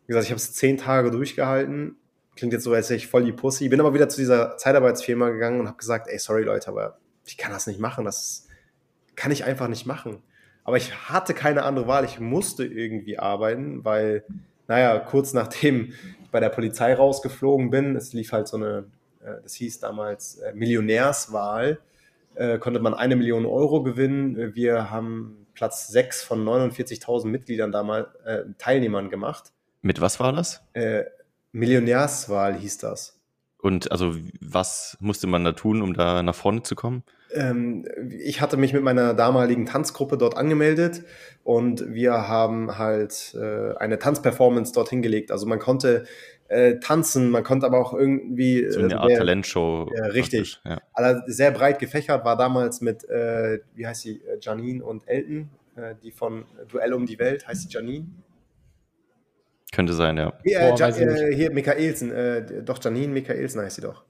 Wie 0.06 0.12
gesagt, 0.12 0.24
ich 0.24 0.30
habe 0.30 0.38
es 0.38 0.54
zehn 0.54 0.78
Tage 0.78 1.10
durchgehalten. 1.10 1.96
Klingt 2.34 2.54
jetzt 2.54 2.64
so, 2.64 2.72
als 2.72 2.88
wäre 2.88 2.96
ich 2.96 3.08
voll 3.08 3.24
die 3.24 3.32
Pussy. 3.32 3.68
Bin 3.68 3.80
aber 3.80 3.92
wieder 3.92 4.08
zu 4.08 4.18
dieser 4.18 4.56
Zeitarbeitsfirma 4.56 5.28
gegangen 5.28 5.60
und 5.60 5.66
habe 5.66 5.76
gesagt, 5.76 6.08
ey, 6.08 6.18
sorry 6.18 6.44
Leute, 6.44 6.68
aber 6.68 6.98
ich 7.26 7.36
kann 7.36 7.52
das 7.52 7.66
nicht 7.66 7.78
machen. 7.78 8.06
Das 8.06 8.46
kann 9.16 9.32
ich 9.32 9.44
einfach 9.44 9.68
nicht 9.68 9.84
machen. 9.84 10.22
Aber 10.64 10.78
ich 10.78 11.10
hatte 11.10 11.34
keine 11.34 11.64
andere 11.64 11.86
Wahl. 11.88 12.06
Ich 12.06 12.20
musste 12.20 12.64
irgendwie 12.64 13.18
arbeiten, 13.18 13.84
weil, 13.84 14.24
naja, 14.66 14.98
kurz 14.98 15.34
nachdem 15.34 15.92
bei 16.30 16.40
der 16.40 16.48
Polizei 16.48 16.94
rausgeflogen 16.94 17.70
bin. 17.70 17.96
Es 17.96 18.12
lief 18.12 18.32
halt 18.32 18.48
so 18.48 18.56
eine, 18.56 18.86
äh, 19.20 19.42
das 19.42 19.54
hieß 19.54 19.80
damals 19.80 20.38
äh, 20.38 20.52
Millionärswahl, 20.54 21.80
äh, 22.34 22.58
konnte 22.58 22.80
man 22.80 22.94
eine 22.94 23.16
Million 23.16 23.46
Euro 23.46 23.82
gewinnen. 23.82 24.54
Wir 24.54 24.90
haben 24.90 25.46
Platz 25.54 25.88
6 25.88 26.22
von 26.22 26.44
49.000 26.44 27.26
Mitgliedern 27.26 27.72
damals, 27.72 28.08
äh, 28.24 28.44
Teilnehmern 28.58 29.10
gemacht. 29.10 29.52
Mit 29.82 30.00
was 30.00 30.20
war 30.20 30.32
das? 30.32 30.62
Äh, 30.72 31.04
Millionärswahl 31.52 32.56
hieß 32.56 32.78
das. 32.78 33.18
Und 33.60 33.90
also 33.90 34.14
was 34.40 34.96
musste 35.00 35.26
man 35.26 35.44
da 35.44 35.52
tun, 35.52 35.82
um 35.82 35.94
da 35.94 36.22
nach 36.22 36.34
vorne 36.34 36.62
zu 36.62 36.76
kommen? 36.76 37.02
Ähm, 37.34 37.84
ich 38.18 38.40
hatte 38.40 38.56
mich 38.56 38.72
mit 38.72 38.82
meiner 38.82 39.14
damaligen 39.14 39.66
Tanzgruppe 39.66 40.16
dort 40.16 40.36
angemeldet 40.36 41.04
und 41.44 41.92
wir 41.92 42.28
haben 42.28 42.78
halt 42.78 43.34
äh, 43.34 43.74
eine 43.76 43.98
Tanzperformance 43.98 44.72
dort 44.72 44.88
hingelegt. 44.88 45.30
Also 45.30 45.46
man 45.46 45.58
konnte 45.58 46.04
äh, 46.48 46.78
tanzen, 46.78 47.30
man 47.30 47.44
konnte 47.44 47.66
aber 47.66 47.78
auch 47.78 47.92
irgendwie. 47.92 48.70
So 48.70 48.80
eine 48.80 48.94
äh, 48.94 48.96
Art 48.96 49.10
der, 49.10 49.18
Talentshow. 49.18 49.90
Ja, 49.94 50.06
richtig. 50.06 50.60
Ja. 50.64 50.80
Also 50.94 51.20
sehr 51.26 51.50
breit 51.50 51.78
gefächert, 51.78 52.24
war 52.24 52.36
damals 52.36 52.80
mit, 52.80 53.08
äh, 53.08 53.60
wie 53.74 53.86
heißt 53.86 54.02
sie, 54.02 54.22
äh, 54.22 54.38
Janine 54.40 54.82
und 54.82 55.06
Elton, 55.06 55.50
äh, 55.76 55.94
die 56.02 56.10
von 56.10 56.46
Duell 56.68 56.94
um 56.94 57.04
die 57.06 57.18
Welt, 57.18 57.46
heißt 57.46 57.62
sie 57.62 57.68
Janine? 57.68 58.06
Könnte 59.72 59.92
sein, 59.92 60.16
ja. 60.16 60.32
Hier, 60.42 60.60
Boah, 60.60 60.88
äh, 60.88 61.34
hier 61.34 61.52
Michaelsen, 61.52 62.10
äh, 62.10 62.62
doch, 62.62 62.82
Janine 62.82 63.12
Michaelsen 63.12 63.60
heißt 63.60 63.76
sie 63.76 63.82
doch. 63.82 64.04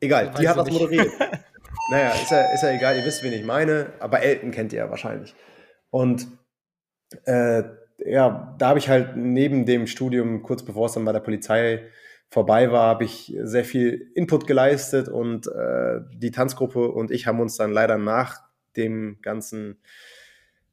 Egal, 0.00 0.32
die 0.40 0.48
hat 0.48 0.56
das 0.56 0.70
moderiert. 0.70 1.08
naja, 1.90 2.10
ist 2.10 2.30
ja, 2.30 2.52
ist 2.52 2.62
ja 2.62 2.70
egal, 2.70 2.96
ihr 2.96 3.04
wisst, 3.04 3.22
wen 3.22 3.32
ich 3.32 3.44
meine, 3.44 3.92
aber 4.00 4.22
Elton 4.22 4.50
kennt 4.50 4.72
ihr 4.72 4.80
ja 4.80 4.90
wahrscheinlich. 4.90 5.34
Und 5.90 6.26
äh, 7.24 7.62
ja, 7.98 8.54
da 8.58 8.68
habe 8.68 8.78
ich 8.78 8.88
halt 8.88 9.16
neben 9.16 9.66
dem 9.66 9.86
Studium, 9.86 10.42
kurz 10.42 10.62
bevor 10.64 10.86
es 10.86 10.92
dann 10.92 11.04
bei 11.04 11.12
der 11.12 11.20
Polizei 11.20 11.88
vorbei 12.30 12.70
war, 12.70 12.86
habe 12.86 13.04
ich 13.04 13.34
sehr 13.42 13.64
viel 13.64 14.10
Input 14.14 14.46
geleistet 14.46 15.08
und 15.08 15.46
äh, 15.46 16.00
die 16.12 16.30
Tanzgruppe 16.30 16.88
und 16.88 17.10
ich 17.10 17.26
haben 17.26 17.40
uns 17.40 17.56
dann 17.56 17.72
leider 17.72 17.96
nach 17.96 18.42
dem 18.76 19.18
ganzen 19.22 19.78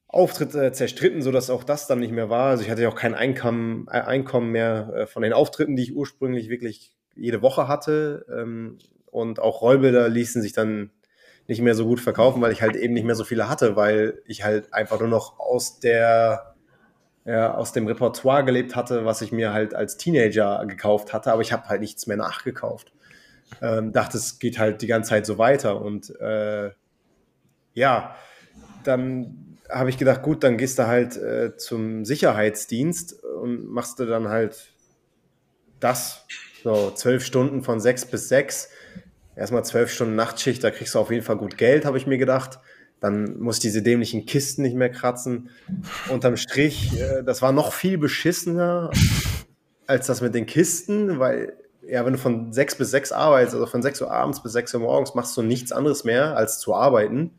Auftritt 0.07 0.53
äh, 0.53 0.71
zerstritten, 0.71 1.21
sodass 1.21 1.49
auch 1.49 1.63
das 1.63 1.87
dann 1.87 1.99
nicht 1.99 2.11
mehr 2.11 2.29
war. 2.29 2.49
Also 2.49 2.63
ich 2.63 2.69
hatte 2.69 2.81
ja 2.81 2.89
auch 2.89 2.95
kein 2.95 3.15
Einkommen, 3.15 3.87
äh, 3.89 4.01
Einkommen 4.01 4.51
mehr 4.51 4.93
äh, 4.95 5.07
von 5.07 5.23
den 5.23 5.33
Auftritten, 5.33 5.75
die 5.75 5.83
ich 5.83 5.95
ursprünglich 5.95 6.49
wirklich 6.49 6.93
jede 7.15 7.41
Woche 7.41 7.67
hatte. 7.67 8.25
Ähm, 8.33 8.77
und 9.07 9.39
auch 9.39 9.61
Rollbilder 9.61 10.09
ließen 10.09 10.41
sich 10.41 10.53
dann 10.53 10.91
nicht 11.47 11.61
mehr 11.61 11.75
so 11.75 11.85
gut 11.85 11.99
verkaufen, 11.99 12.41
weil 12.41 12.51
ich 12.51 12.61
halt 12.61 12.75
eben 12.75 12.93
nicht 12.93 13.05
mehr 13.05 13.15
so 13.15 13.23
viele 13.23 13.49
hatte, 13.49 13.75
weil 13.75 14.21
ich 14.25 14.43
halt 14.43 14.73
einfach 14.73 14.99
nur 14.99 15.09
noch 15.09 15.39
aus 15.39 15.79
der 15.79 16.55
ja, 17.25 17.55
aus 17.55 17.71
dem 17.73 17.87
Repertoire 17.87 18.45
gelebt 18.45 18.75
hatte, 18.75 19.03
was 19.03 19.21
ich 19.21 19.31
mir 19.31 19.51
halt 19.51 19.73
als 19.73 19.97
Teenager 19.97 20.63
gekauft 20.67 21.11
hatte, 21.11 21.31
aber 21.31 21.41
ich 21.41 21.51
habe 21.51 21.67
halt 21.67 21.81
nichts 21.81 22.05
mehr 22.05 22.17
nachgekauft. 22.17 22.93
Ähm, 23.61 23.91
dachte, 23.91 24.17
es 24.17 24.37
geht 24.39 24.59
halt 24.59 24.81
die 24.81 24.87
ganze 24.87 25.09
Zeit 25.09 25.25
so 25.25 25.37
weiter 25.37 25.81
und 25.81 26.09
äh, 26.19 26.71
ja, 27.73 28.15
dann 28.83 29.57
habe 29.69 29.89
ich 29.89 29.97
gedacht, 29.97 30.21
gut, 30.21 30.43
dann 30.43 30.57
gehst 30.57 30.77
du 30.77 30.87
halt 30.87 31.17
äh, 31.17 31.57
zum 31.57 32.05
Sicherheitsdienst 32.05 33.23
und 33.23 33.65
machst 33.67 33.99
du 33.99 34.05
dann 34.05 34.29
halt 34.29 34.73
das, 35.79 36.25
so 36.63 36.91
zwölf 36.91 37.25
Stunden 37.25 37.63
von 37.63 37.79
sechs 37.79 38.05
bis 38.05 38.29
sechs. 38.29 38.69
Erstmal 39.35 39.65
zwölf 39.65 39.91
Stunden 39.91 40.15
Nachtschicht, 40.15 40.63
da 40.63 40.71
kriegst 40.71 40.95
du 40.95 40.99
auf 40.99 41.11
jeden 41.11 41.23
Fall 41.23 41.37
gut 41.37 41.57
Geld, 41.57 41.85
habe 41.85 41.97
ich 41.97 42.07
mir 42.07 42.17
gedacht. 42.17 42.59
Dann 43.01 43.37
muss 43.39 43.59
diese 43.59 43.81
dämlichen 43.81 44.25
Kisten 44.25 44.61
nicht 44.61 44.75
mehr 44.75 44.89
kratzen. 44.89 45.49
Unterm 46.09 46.37
Strich, 46.37 46.99
äh, 46.99 47.23
das 47.23 47.41
war 47.41 47.51
noch 47.51 47.73
viel 47.73 47.97
beschissener 47.97 48.91
als 49.87 50.07
das 50.07 50.21
mit 50.21 50.33
den 50.33 50.45
Kisten, 50.45 51.19
weil 51.19 51.53
ja, 51.87 52.03
wenn 52.05 52.13
du 52.13 52.19
von 52.19 52.51
sechs 52.51 52.75
bis 52.75 52.89
sechs 52.89 53.11
arbeitest, 53.11 53.55
also 53.55 53.67
von 53.67 53.81
sechs 53.81 54.01
Uhr 54.01 54.11
abends 54.11 54.41
bis 54.41 54.53
sechs 54.53 54.73
Uhr 54.73 54.79
morgens, 54.79 55.13
machst 55.13 55.37
du 55.37 55.43
nichts 55.43 55.71
anderes 55.71 56.03
mehr 56.03 56.35
als 56.35 56.59
zu 56.59 56.73
arbeiten. 56.73 57.31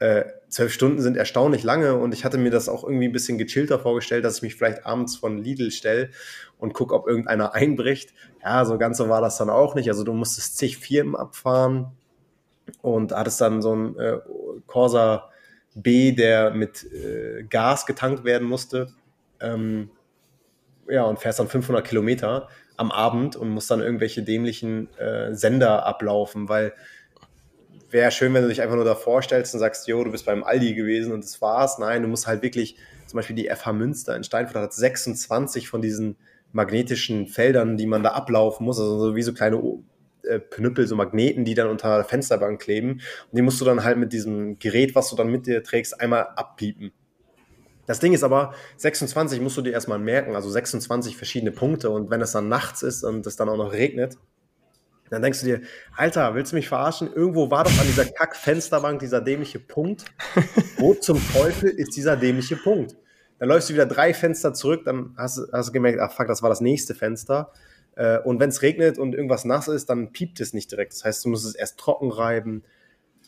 Äh, 0.00 0.24
zwölf 0.48 0.72
Stunden 0.72 1.00
sind 1.02 1.16
erstaunlich 1.16 1.62
lange 1.62 1.94
und 1.94 2.12
ich 2.12 2.24
hatte 2.24 2.38
mir 2.38 2.50
das 2.50 2.68
auch 2.68 2.84
irgendwie 2.84 3.06
ein 3.06 3.12
bisschen 3.12 3.38
gechillter 3.38 3.78
vorgestellt, 3.78 4.24
dass 4.24 4.38
ich 4.38 4.42
mich 4.42 4.54
vielleicht 4.56 4.86
abends 4.86 5.16
von 5.16 5.38
Lidl 5.38 5.70
stelle 5.70 6.10
und 6.60 6.74
gucke, 6.74 6.94
ob 6.94 7.08
irgendeiner 7.08 7.54
einbricht. 7.54 8.14
Ja, 8.42 8.64
so 8.64 8.78
ganz 8.78 8.98
so 8.98 9.08
war 9.08 9.20
das 9.20 9.36
dann 9.38 9.50
auch 9.50 9.74
nicht. 9.74 9.88
Also 9.88 10.04
du 10.04 10.12
musstest 10.12 10.56
zig 10.56 10.78
Firmen 10.78 11.16
abfahren 11.16 11.92
und 12.82 13.12
hattest 13.12 13.40
dann 13.40 13.62
so 13.62 13.72
einen 13.72 13.98
äh, 13.98 14.18
Corsa 14.66 15.30
B, 15.74 16.12
der 16.12 16.50
mit 16.50 16.84
äh, 16.92 17.44
Gas 17.44 17.86
getankt 17.86 18.24
werden 18.24 18.46
musste. 18.46 18.88
Ähm, 19.40 19.90
ja, 20.88 21.04
und 21.04 21.18
fährst 21.18 21.38
dann 21.38 21.48
500 21.48 21.86
Kilometer 21.86 22.48
am 22.76 22.90
Abend 22.90 23.36
und 23.36 23.50
musst 23.50 23.70
dann 23.70 23.80
irgendwelche 23.80 24.22
dämlichen 24.22 24.92
äh, 24.96 25.34
Sender 25.34 25.86
ablaufen, 25.86 26.48
weil 26.48 26.72
wäre 27.90 28.10
schön, 28.10 28.32
wenn 28.34 28.42
du 28.42 28.48
dich 28.48 28.62
einfach 28.62 28.76
nur 28.76 28.84
da 28.84 28.94
vorstellst 28.94 29.54
und 29.54 29.60
sagst, 29.60 29.88
jo, 29.88 30.02
du 30.04 30.10
bist 30.10 30.26
beim 30.26 30.44
Aldi 30.44 30.74
gewesen 30.74 31.12
und 31.12 31.24
das 31.24 31.40
war's. 31.40 31.78
Nein, 31.78 32.02
du 32.02 32.08
musst 32.08 32.26
halt 32.26 32.42
wirklich, 32.42 32.76
zum 33.06 33.16
Beispiel 33.16 33.36
die 33.36 33.48
FH 33.48 33.72
Münster 33.72 34.16
in 34.16 34.24
Steinfurt 34.24 34.56
hat 34.56 34.72
26 34.72 35.68
von 35.68 35.82
diesen 35.82 36.16
magnetischen 36.52 37.26
Feldern, 37.26 37.76
die 37.76 37.86
man 37.86 38.02
da 38.02 38.10
ablaufen 38.10 38.64
muss, 38.64 38.78
also 38.78 38.98
so 38.98 39.16
wie 39.16 39.22
so 39.22 39.32
kleine 39.32 39.60
äh, 40.22 40.38
Pnüppel, 40.38 40.86
so 40.86 40.96
Magneten, 40.96 41.44
die 41.44 41.54
dann 41.54 41.68
unter 41.68 41.96
der 41.96 42.04
Fensterbank 42.04 42.60
kleben. 42.60 42.92
Und 42.92 43.36
die 43.36 43.42
musst 43.42 43.60
du 43.60 43.64
dann 43.64 43.84
halt 43.84 43.98
mit 43.98 44.12
diesem 44.12 44.58
Gerät, 44.58 44.94
was 44.94 45.10
du 45.10 45.16
dann 45.16 45.28
mit 45.28 45.46
dir 45.46 45.62
trägst, 45.62 46.00
einmal 46.00 46.28
abpiepen. 46.36 46.92
Das 47.86 47.98
Ding 47.98 48.12
ist 48.12 48.22
aber, 48.22 48.54
26 48.76 49.40
musst 49.40 49.56
du 49.56 49.62
dir 49.62 49.72
erstmal 49.72 49.98
merken, 49.98 50.36
also 50.36 50.48
26 50.48 51.16
verschiedene 51.16 51.50
Punkte. 51.50 51.90
Und 51.90 52.10
wenn 52.10 52.20
es 52.20 52.32
dann 52.32 52.48
nachts 52.48 52.82
ist 52.82 53.02
und 53.02 53.26
es 53.26 53.36
dann 53.36 53.48
auch 53.48 53.56
noch 53.56 53.72
regnet, 53.72 54.16
dann 55.10 55.22
denkst 55.22 55.40
du 55.40 55.46
dir, 55.46 55.60
Alter, 55.96 56.34
willst 56.34 56.52
du 56.52 56.56
mich 56.56 56.68
verarschen? 56.68 57.12
Irgendwo 57.12 57.50
war 57.50 57.64
doch 57.64 57.78
an 57.80 57.86
dieser 57.86 58.04
Kack-Fensterbank 58.04 59.00
dieser 59.00 59.20
dämliche 59.20 59.58
Punkt. 59.58 60.04
Wo 60.78 60.94
zum 60.94 61.20
Teufel 61.32 61.68
ist 61.68 61.96
dieser 61.96 62.16
dämliche 62.16 62.56
Punkt? 62.56 62.96
Dann 63.40 63.48
läufst 63.48 63.68
du 63.68 63.74
wieder 63.74 63.86
drei 63.86 64.14
Fenster 64.14 64.54
zurück, 64.54 64.82
dann 64.84 65.14
hast, 65.16 65.40
hast 65.52 65.70
du 65.70 65.72
gemerkt, 65.72 65.98
ach 65.98 66.12
fuck, 66.12 66.28
das 66.28 66.42
war 66.42 66.50
das 66.50 66.60
nächste 66.60 66.94
Fenster. 66.94 67.50
Äh, 67.96 68.18
und 68.18 68.38
wenn 68.38 68.50
es 68.50 68.62
regnet 68.62 68.98
und 68.98 69.14
irgendwas 69.14 69.44
nass 69.44 69.66
ist, 69.66 69.90
dann 69.90 70.12
piept 70.12 70.40
es 70.40 70.54
nicht 70.54 70.70
direkt. 70.70 70.92
Das 70.92 71.04
heißt, 71.04 71.24
du 71.24 71.30
musst 71.30 71.46
es 71.46 71.56
erst 71.56 71.78
trocken 71.78 72.12
reiben, 72.12 72.62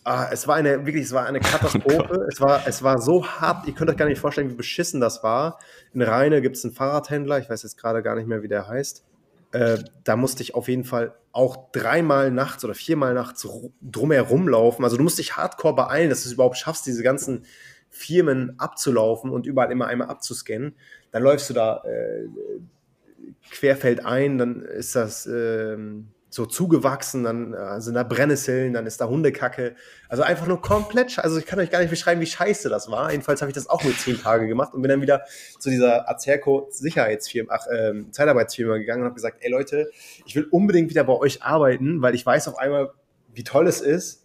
Ah, 0.05 0.29
es 0.33 0.48
war 0.48 0.57
eine, 0.57 0.85
wirklich, 0.85 1.05
es 1.05 1.12
war 1.12 1.27
eine 1.27 1.38
Katastrophe. 1.40 2.09
Oh 2.11 2.22
es, 2.29 2.40
war, 2.40 2.66
es 2.66 2.83
war 2.83 3.01
so 3.01 3.25
hart, 3.25 3.66
ihr 3.68 3.75
könnt 3.75 3.88
euch 3.90 3.96
gar 3.96 4.07
nicht 4.07 4.18
vorstellen, 4.18 4.51
wie 4.51 4.55
beschissen 4.55 5.01
das 5.01 5.22
war. 5.22 5.59
In 5.94 6.03
Rheine 6.03 6.42
gibt 6.42 6.57
es 6.57 6.64
einen 6.64 6.75
Fahrradhändler, 6.75 7.38
ich 7.38 7.48
weiß 7.48 7.62
jetzt 7.62 7.79
gerade 7.79 8.03
gar 8.03 8.16
nicht 8.16 8.27
mehr, 8.27 8.42
wie 8.42 8.48
der 8.48 8.66
heißt. 8.66 9.05
Äh, 9.53 9.79
da 10.03 10.16
musste 10.16 10.42
ich 10.42 10.55
auf 10.55 10.68
jeden 10.68 10.85
Fall 10.85 11.14
auch 11.31 11.70
dreimal 11.70 12.31
nachts 12.31 12.64
oder 12.64 12.75
viermal 12.75 13.14
nachts 13.14 13.46
drumherum 13.81 14.48
laufen. 14.48 14.83
Also 14.83 14.96
du 14.96 15.03
musst 15.03 15.18
dich 15.18 15.37
hardcore 15.37 15.75
beeilen, 15.75 16.11
dass 16.11 16.25
du 16.25 16.29
es 16.29 16.33
überhaupt 16.35 16.57
schaffst, 16.57 16.87
diese 16.87 17.03
ganzen 17.03 17.44
Firmen 17.92 18.59
abzulaufen 18.59 19.31
und 19.31 19.46
überall 19.46 19.70
immer 19.70 19.87
einmal 19.87 20.09
abzuscannen. 20.09 20.74
Dann 21.12 21.22
läufst 21.22 21.48
du 21.50 21.55
da 21.55 21.85
äh, 21.85 22.26
querfeld 23.52 24.05
ein, 24.05 24.38
dann 24.38 24.62
ist 24.62 24.96
das. 24.96 25.26
Äh, 25.26 25.76
so 26.33 26.46
zugewachsen, 26.46 27.24
dann 27.24 27.52
äh, 27.52 27.81
sind 27.81 27.94
da 27.94 28.05
Brennnesseln, 28.05 28.72
dann 28.72 28.87
ist 28.87 29.00
da 29.00 29.09
Hundekacke. 29.09 29.76
Also 30.09 30.22
einfach 30.22 30.46
nur 30.46 30.62
komplett, 30.62 31.18
also 31.18 31.38
ich 31.38 31.44
kann 31.44 31.59
euch 31.59 31.70
gar 31.70 31.81
nicht 31.81 31.90
beschreiben, 31.90 32.22
wie 32.22 32.26
scheiße 32.26 32.70
das 32.70 32.90
war. 32.90 33.11
Jedenfalls 33.11 33.42
habe 33.42 33.50
ich 33.50 33.55
das 33.55 33.68
auch 33.68 33.85
nur 33.85 33.94
zehn 33.94 34.18
Tage 34.18 34.46
gemacht 34.46 34.72
und 34.72 34.81
bin 34.81 34.88
dann 34.88 35.02
wieder 35.02 35.24
zu 35.59 35.68
dieser 35.68 36.09
Acerco 36.09 36.68
Sicherheitsfirma, 36.70 37.52
ach, 37.55 37.66
ähm, 37.70 38.12
Zeitarbeitsfirma 38.12 38.78
gegangen 38.78 39.02
und 39.02 39.07
habe 39.07 39.14
gesagt, 39.14 39.38
ey 39.40 39.50
Leute, 39.50 39.90
ich 40.24 40.35
will 40.35 40.44
unbedingt 40.50 40.88
wieder 40.88 41.05
bei 41.05 41.12
euch 41.12 41.42
arbeiten, 41.42 42.00
weil 42.00 42.14
ich 42.14 42.24
weiß 42.24 42.48
auf 42.48 42.57
einmal, 42.57 42.92
wie 43.35 43.44
toll 43.44 43.66
es 43.66 43.83
ist, 43.83 44.21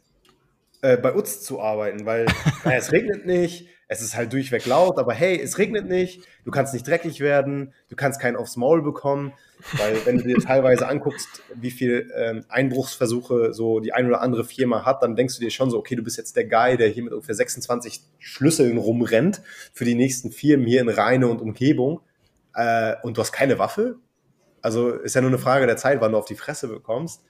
äh, 0.81 0.97
bei 0.97 1.11
uns 1.11 1.41
zu 1.41 1.59
arbeiten, 1.59 2.05
weil 2.05 2.25
naja, 2.63 2.77
es 2.77 2.91
regnet 2.91 3.25
nicht, 3.25 3.67
es 3.87 4.01
ist 4.01 4.15
halt 4.15 4.33
durchweg 4.33 4.65
laut, 4.65 4.97
aber 4.97 5.13
hey, 5.13 5.39
es 5.39 5.57
regnet 5.57 5.87
nicht, 5.87 6.21
du 6.43 6.51
kannst 6.51 6.73
nicht 6.73 6.87
dreckig 6.87 7.21
werden, 7.21 7.73
du 7.89 7.95
kannst 7.95 8.19
keinen 8.19 8.35
aufs 8.35 8.57
Maul 8.57 8.81
bekommen, 8.81 9.33
weil 9.77 10.05
wenn 10.05 10.17
du 10.17 10.23
dir 10.23 10.37
teilweise 10.39 10.87
anguckst, 10.87 11.41
wie 11.55 11.71
viel 11.71 12.11
ähm, 12.15 12.43
Einbruchsversuche 12.49 13.53
so 13.53 13.79
die 13.79 13.93
ein 13.93 14.07
oder 14.07 14.21
andere 14.21 14.43
Firma 14.43 14.85
hat, 14.85 15.03
dann 15.03 15.15
denkst 15.15 15.35
du 15.35 15.41
dir 15.41 15.51
schon 15.51 15.71
so, 15.71 15.77
okay, 15.77 15.95
du 15.95 16.03
bist 16.03 16.17
jetzt 16.17 16.35
der 16.35 16.45
Guy, 16.45 16.77
der 16.77 16.89
hier 16.89 17.03
mit 17.03 17.13
ungefähr 17.13 17.35
26 17.35 18.01
Schlüsseln 18.19 18.77
rumrennt 18.77 19.41
für 19.73 19.85
die 19.85 19.95
nächsten 19.95 20.31
Firmen 20.31 20.67
hier 20.67 20.81
in 20.81 20.89
Rheine 20.89 21.27
und 21.27 21.41
Umgebung 21.41 22.01
äh, 22.53 22.95
und 23.03 23.17
du 23.17 23.21
hast 23.21 23.31
keine 23.31 23.57
Waffe. 23.57 23.95
Also 24.61 24.89
ist 24.91 25.15
ja 25.15 25.21
nur 25.21 25.29
eine 25.29 25.39
Frage 25.39 25.65
der 25.65 25.77
Zeit, 25.77 26.01
wann 26.01 26.11
du 26.11 26.17
auf 26.17 26.25
die 26.25 26.35
Fresse 26.35 26.67
bekommst. 26.67 27.23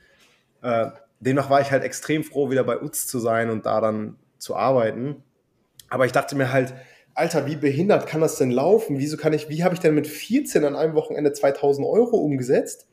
Äh, 0.64 0.88
demnach 1.20 1.50
war 1.50 1.62
ich 1.62 1.72
halt 1.72 1.84
extrem 1.84 2.24
froh, 2.24 2.50
wieder 2.50 2.64
bei 2.64 2.82
UZ 2.82 3.08
zu 3.08 3.20
sein 3.20 3.50
und 3.50 3.66
da 3.66 3.82
dann 3.82 4.18
zu 4.38 4.56
arbeiten. 4.56 5.24
Aber 5.90 6.06
ich 6.06 6.12
dachte 6.12 6.36
mir 6.36 6.52
halt, 6.52 6.74
Alter, 7.14 7.48
wie 7.48 7.56
behindert 7.56 8.06
kann 8.06 8.22
das 8.22 8.38
denn 8.38 8.52
laufen? 8.52 9.00
Wieso 9.00 9.18
kann 9.18 9.34
ich, 9.34 9.50
wie 9.50 9.64
habe 9.64 9.74
ich 9.74 9.80
denn 9.80 9.96
mit 9.96 10.06
14 10.06 10.64
an 10.66 10.76
einem 10.76 10.94
Wochenende 10.94 11.34
2000 11.34 11.88
Euro 11.88 12.18
umgesetzt? 12.18 12.88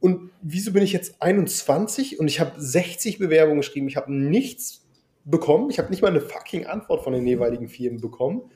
Und 0.00 0.30
wieso 0.42 0.72
bin 0.72 0.82
ich 0.82 0.92
jetzt 0.92 1.20
21 1.20 2.18
und 2.18 2.26
ich 2.26 2.40
habe 2.40 2.52
60 2.56 3.18
Bewerbungen 3.18 3.60
geschrieben? 3.60 3.86
Ich 3.86 3.96
habe 3.96 4.12
nichts 4.12 4.86
bekommen. 5.24 5.70
Ich 5.70 5.78
habe 5.78 5.90
nicht 5.90 6.02
mal 6.02 6.08
eine 6.08 6.20
fucking 6.20 6.66
Antwort 6.66 7.04
von 7.04 7.12
den 7.12 7.26
jeweiligen 7.26 7.68
Firmen 7.68 8.00
bekommen. 8.00 8.50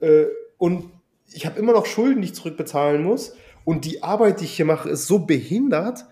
Äh, 0.00 0.26
und 0.58 0.90
ich 1.32 1.46
habe 1.46 1.58
immer 1.58 1.72
noch 1.72 1.86
Schulden, 1.86 2.20
die 2.20 2.28
ich 2.28 2.34
zurückbezahlen 2.34 3.02
muss. 3.02 3.34
Und 3.64 3.84
die 3.84 4.02
Arbeit, 4.02 4.40
die 4.40 4.44
ich 4.44 4.56
hier 4.56 4.64
mache, 4.64 4.90
ist 4.90 5.06
so 5.06 5.20
behindert. 5.20 6.06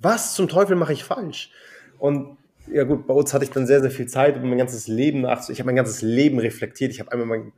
Was 0.00 0.34
zum 0.34 0.48
Teufel 0.48 0.76
mache 0.76 0.92
ich 0.92 1.04
falsch? 1.04 1.50
Und 1.98 2.38
ja 2.66 2.84
gut, 2.84 3.06
bei 3.06 3.14
uns 3.14 3.34
hatte 3.34 3.44
ich 3.44 3.50
dann 3.50 3.66
sehr, 3.66 3.80
sehr 3.80 3.90
viel 3.90 4.06
Zeit, 4.06 4.36
um 4.36 4.48
mein 4.48 4.58
ganzes 4.58 4.86
Leben 4.86 5.22
nachzu... 5.22 5.52
Ich 5.52 5.58
habe 5.58 5.66
mein 5.66 5.76
ganzes 5.76 6.02
Leben 6.02 6.38
reflektiert. 6.38 6.92
Ich 6.92 7.00
habe 7.00 7.12
einmal 7.12 7.26
mein, 7.26 7.52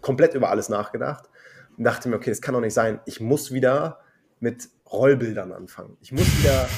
komplett 0.00 0.34
über 0.34 0.50
alles 0.50 0.68
nachgedacht 0.68 1.28
und 1.76 1.84
dachte 1.84 2.08
mir, 2.08 2.16
okay, 2.16 2.30
das 2.30 2.40
kann 2.40 2.54
doch 2.54 2.60
nicht 2.60 2.74
sein. 2.74 3.00
Ich 3.06 3.20
muss 3.20 3.52
wieder 3.52 4.00
mit 4.40 4.68
Rollbildern 4.90 5.52
anfangen. 5.52 5.96
Ich 6.00 6.12
muss 6.12 6.26
wieder 6.38 6.68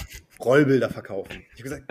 Rollbilder 0.45 0.89
verkaufen. 0.89 1.43
Ich 1.55 1.61
habe 1.61 1.63
gesagt, 1.63 1.83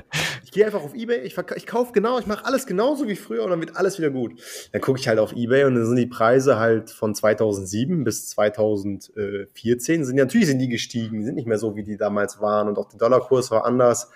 ich 0.43 0.51
gehe 0.51 0.65
einfach 0.65 0.81
auf 0.81 0.95
Ebay, 0.95 1.19
ich, 1.19 1.37
ich 1.55 1.67
kaufe 1.67 1.91
genau, 1.93 2.19
ich 2.19 2.25
mache 2.25 2.45
alles 2.45 2.65
genauso 2.65 3.07
wie 3.07 3.15
früher 3.15 3.43
und 3.43 3.51
dann 3.51 3.59
wird 3.59 3.75
alles 3.75 3.99
wieder 3.99 4.09
gut. 4.09 4.33
Dann 4.71 4.81
gucke 4.81 4.99
ich 4.99 5.07
halt 5.07 5.19
auf 5.19 5.33
Ebay 5.33 5.65
und 5.65 5.75
dann 5.75 5.85
sind 5.85 5.97
die 5.97 6.07
Preise 6.07 6.57
halt 6.57 6.89
von 6.89 7.13
2007 7.13 8.03
bis 8.03 8.29
2014 8.29 10.05
sind 10.05 10.15
natürlich 10.15 10.47
sind 10.47 10.59
die 10.59 10.69
gestiegen, 10.69 11.23
sind 11.23 11.35
nicht 11.35 11.47
mehr 11.47 11.59
so 11.59 11.75
wie 11.75 11.83
die 11.83 11.97
damals 11.97 12.41
waren 12.41 12.67
und 12.67 12.77
auch 12.77 12.89
der 12.89 12.97
Dollarkurs 12.97 13.51
war 13.51 13.65
anders. 13.65 14.09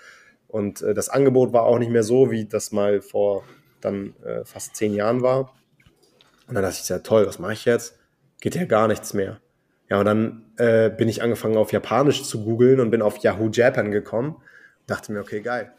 Und 0.48 0.82
äh, 0.82 0.94
das 0.94 1.08
Angebot 1.08 1.52
war 1.52 1.64
auch 1.64 1.78
nicht 1.78 1.90
mehr 1.90 2.02
so, 2.02 2.30
wie 2.30 2.44
das 2.44 2.72
mal 2.72 3.00
vor 3.00 3.44
dann 3.80 4.14
äh, 4.24 4.44
fast 4.44 4.76
zehn 4.76 4.94
Jahren 4.94 5.22
war. 5.22 5.52
Und 6.46 6.54
dann 6.54 6.62
dachte 6.62 6.78
ich, 6.80 6.88
ja 6.88 6.98
toll, 6.98 7.26
was 7.26 7.38
mache 7.38 7.54
ich 7.54 7.64
jetzt? 7.64 7.96
Geht 8.40 8.54
ja 8.54 8.64
gar 8.64 8.88
nichts 8.88 9.14
mehr. 9.14 9.40
Ja, 9.88 9.98
und 9.98 10.06
dann 10.06 10.43
äh, 10.56 10.90
bin 10.90 11.08
ich 11.08 11.22
angefangen 11.22 11.56
auf 11.56 11.72
Japanisch 11.72 12.22
zu 12.24 12.44
googeln 12.44 12.80
und 12.80 12.90
bin 12.90 13.02
auf 13.02 13.18
Yahoo 13.18 13.48
Japan 13.50 13.90
gekommen. 13.90 14.36
Dachte 14.86 15.12
mir, 15.12 15.20
okay, 15.20 15.40
geil. 15.40 15.72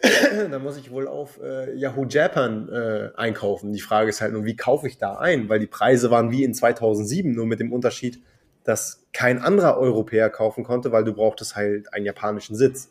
dann 0.50 0.62
muss 0.62 0.76
ich 0.76 0.90
wohl 0.90 1.08
auf 1.08 1.40
äh, 1.42 1.74
Yahoo 1.74 2.04
Japan 2.04 2.68
äh, 2.68 3.10
einkaufen. 3.16 3.72
Die 3.72 3.80
Frage 3.80 4.10
ist 4.10 4.20
halt 4.20 4.32
nur, 4.32 4.44
wie 4.44 4.56
kaufe 4.56 4.86
ich 4.86 4.98
da 4.98 5.16
ein? 5.18 5.48
Weil 5.48 5.58
die 5.58 5.66
Preise 5.66 6.10
waren 6.10 6.30
wie 6.30 6.44
in 6.44 6.54
2007, 6.54 7.32
nur 7.32 7.46
mit 7.46 7.60
dem 7.60 7.72
Unterschied, 7.72 8.22
dass 8.64 9.06
kein 9.12 9.40
anderer 9.40 9.78
Europäer 9.78 10.30
kaufen 10.30 10.62
konnte, 10.62 10.92
weil 10.92 11.04
du 11.04 11.14
brauchtest 11.14 11.56
halt 11.56 11.92
einen 11.92 12.04
japanischen 12.04 12.54
Sitz 12.54 12.90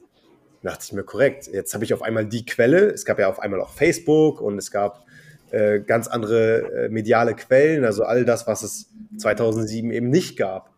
dachte 0.67 0.83
ich 0.85 0.93
mir, 0.93 1.03
korrekt, 1.03 1.47
jetzt 1.47 1.73
habe 1.73 1.83
ich 1.83 1.93
auf 1.93 2.01
einmal 2.01 2.25
die 2.25 2.45
Quelle. 2.45 2.89
Es 2.89 3.05
gab 3.05 3.19
ja 3.19 3.29
auf 3.29 3.39
einmal 3.39 3.61
auch 3.61 3.71
Facebook 3.71 4.41
und 4.41 4.57
es 4.57 4.71
gab 4.71 5.05
äh, 5.51 5.79
ganz 5.79 6.07
andere 6.07 6.85
äh, 6.85 6.89
mediale 6.89 7.35
Quellen, 7.35 7.85
also 7.85 8.03
all 8.03 8.25
das, 8.25 8.47
was 8.47 8.63
es 8.63 8.89
2007 9.17 9.91
eben 9.91 10.09
nicht 10.09 10.37
gab. 10.37 10.71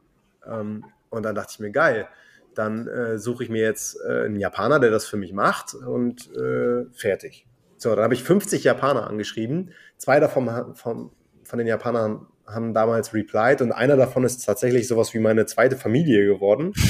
Ähm, 0.47 0.85
und 1.09 1.23
dann 1.23 1.35
dachte 1.35 1.51
ich 1.53 1.59
mir, 1.59 1.71
geil, 1.71 2.07
dann 2.55 2.87
äh, 2.87 3.17
suche 3.17 3.43
ich 3.43 3.49
mir 3.49 3.61
jetzt 3.61 3.97
äh, 4.07 4.25
einen 4.25 4.39
Japaner, 4.39 4.79
der 4.79 4.91
das 4.91 5.05
für 5.05 5.17
mich 5.17 5.33
macht 5.33 5.73
und 5.73 6.29
äh, 6.35 6.85
fertig. 6.93 7.47
So, 7.77 7.95
dann 7.95 8.03
habe 8.03 8.13
ich 8.13 8.23
50 8.23 8.63
Japaner 8.63 9.07
angeschrieben. 9.07 9.71
Zwei 9.97 10.19
davon 10.19 10.75
von, 10.75 11.11
von 11.43 11.57
den 11.57 11.67
Japanern 11.67 12.27
haben 12.45 12.73
damals 12.73 13.13
replied 13.13 13.61
und 13.61 13.71
einer 13.71 13.95
davon 13.95 14.23
ist 14.23 14.45
tatsächlich 14.45 14.87
sowas 14.87 15.13
wie 15.13 15.19
meine 15.19 15.45
zweite 15.45 15.77
Familie 15.77 16.25
geworden. 16.25 16.73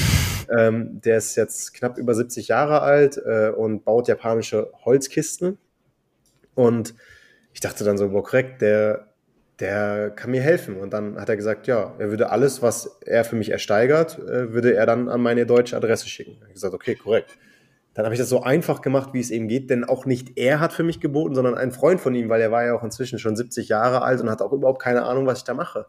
Ähm, 0.52 1.00
der 1.02 1.18
ist 1.18 1.36
jetzt 1.36 1.76
knapp 1.76 2.00
über 2.00 2.16
70 2.16 2.48
Jahre 2.48 2.82
alt 2.82 3.22
äh, 3.24 3.50
und 3.50 3.86
baut 3.86 4.08
japanische 4.08 4.72
Holzkisten. 4.84 5.60
Und 6.56 6.96
ich 7.54 7.60
dachte 7.60 7.84
dann 7.84 8.00
so, 8.00 8.10
boah, 8.10 8.24
korrekt, 8.24 8.64
der, 8.64 9.09
der 9.60 10.12
kann 10.12 10.32
mir 10.32 10.42
helfen. 10.42 10.78
Und 10.78 10.94
dann 10.94 11.20
hat 11.20 11.30
er 11.30 11.36
gesagt, 11.36 11.68
ja, 11.68 11.94
er 11.98 12.10
würde 12.10 12.30
alles, 12.32 12.62
was 12.62 13.00
er 13.06 13.24
für 13.26 13.36
mich 13.36 13.52
ersteigert, 13.52 14.18
äh, 14.20 14.54
würde 14.54 14.74
er 14.74 14.86
dann 14.86 15.10
an 15.10 15.22
meine 15.22 15.46
deutsche 15.46 15.76
Adresse 15.76 16.08
schicken. 16.08 16.34
Ich 16.38 16.42
habe 16.42 16.54
gesagt, 16.54 16.74
okay, 16.74 16.96
korrekt. 16.96 17.38
Dann 17.94 18.06
habe 18.06 18.16
ich 18.16 18.20
das 18.20 18.30
so 18.30 18.44
einfach 18.44 18.82
gemacht, 18.82 19.10
wie 19.14 19.20
es 19.20 19.32
eben 19.32 19.48
geht, 19.48 19.70
denn 19.70 19.84
auch 19.84 20.06
nicht 20.06 20.38
er 20.38 20.60
hat 20.60 20.72
für 20.72 20.84
mich 20.84 21.02
geboten, 21.02 21.36
sondern 21.36 21.56
ein 21.56 21.72
Freund 21.72 22.00
von 22.00 22.16
ihm, 22.16 22.30
weil 22.30 22.40
er 22.40 22.52
war 22.52 22.64
ja 22.64 22.74
auch 22.74 22.84
inzwischen 22.84 23.20
schon 23.20 23.36
70 23.36 23.68
Jahre 23.68 24.04
alt 24.04 24.22
und 24.22 24.30
hat 24.30 24.42
auch 24.42 24.54
überhaupt 24.54 24.82
keine 24.82 25.04
Ahnung, 25.04 25.26
was 25.26 25.40
ich 25.40 25.44
da 25.44 25.54
mache. 25.54 25.88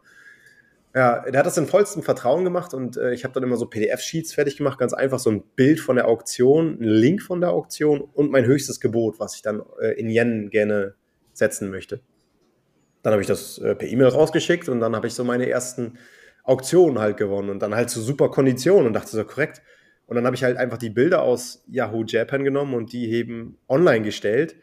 Ja, 0.92 1.20
der 1.20 1.38
hat 1.38 1.46
das 1.46 1.56
in 1.56 1.68
vollstem 1.68 2.02
Vertrauen 2.02 2.42
gemacht 2.42 2.74
und 2.74 2.96
äh, 2.96 3.12
ich 3.12 3.22
habe 3.22 3.32
dann 3.32 3.44
immer 3.44 3.56
so 3.56 3.66
PDF-Sheets 3.66 4.32
fertig 4.34 4.56
gemacht, 4.56 4.76
ganz 4.76 4.92
einfach 4.92 5.20
so 5.20 5.30
ein 5.30 5.44
Bild 5.54 5.78
von 5.78 5.94
der 5.94 6.08
Auktion, 6.08 6.78
ein 6.80 6.84
Link 6.84 7.22
von 7.22 7.40
der 7.40 7.50
Auktion 7.50 8.00
und 8.00 8.32
mein 8.32 8.44
höchstes 8.44 8.80
Gebot, 8.80 9.20
was 9.20 9.36
ich 9.36 9.42
dann 9.42 9.62
äh, 9.80 9.92
in 9.92 10.08
Yen 10.10 10.50
gerne 10.50 10.94
setzen 11.32 11.70
möchte. 11.70 12.00
Dann 13.03 13.12
habe 13.12 13.22
ich 13.22 13.28
das 13.28 13.59
äh, 13.59 13.74
per 13.74 13.88
E-Mail 13.88 14.09
rausgeschickt 14.09 14.68
und 14.68 14.80
dann 14.80 14.94
habe 14.94 15.07
ich 15.07 15.14
so 15.14 15.24
meine 15.24 15.48
ersten 15.48 15.98
Auktionen 16.44 16.98
halt 16.98 17.16
gewonnen 17.16 17.51
und 17.51 17.61
dann 17.61 17.74
halt 17.74 17.90
zu 17.90 18.01
so 18.01 18.07
super 18.07 18.30
Konditionen 18.30 18.86
und 18.86 18.92
dachte 18.92 19.11
so, 19.11 19.24
korrekt. 19.24 19.62
Und 20.07 20.16
dann 20.16 20.26
habe 20.26 20.34
ich 20.34 20.42
halt 20.42 20.57
einfach 20.57 20.78
die 20.78 20.90
Bilder 20.90 21.22
aus 21.22 21.64
Yahoo 21.68 22.05
Japan 22.05 22.42
genommen 22.42 22.74
und 22.74 22.92
die 22.92 23.11
eben 23.12 23.59
online 23.68 24.03
gestellt 24.03 24.57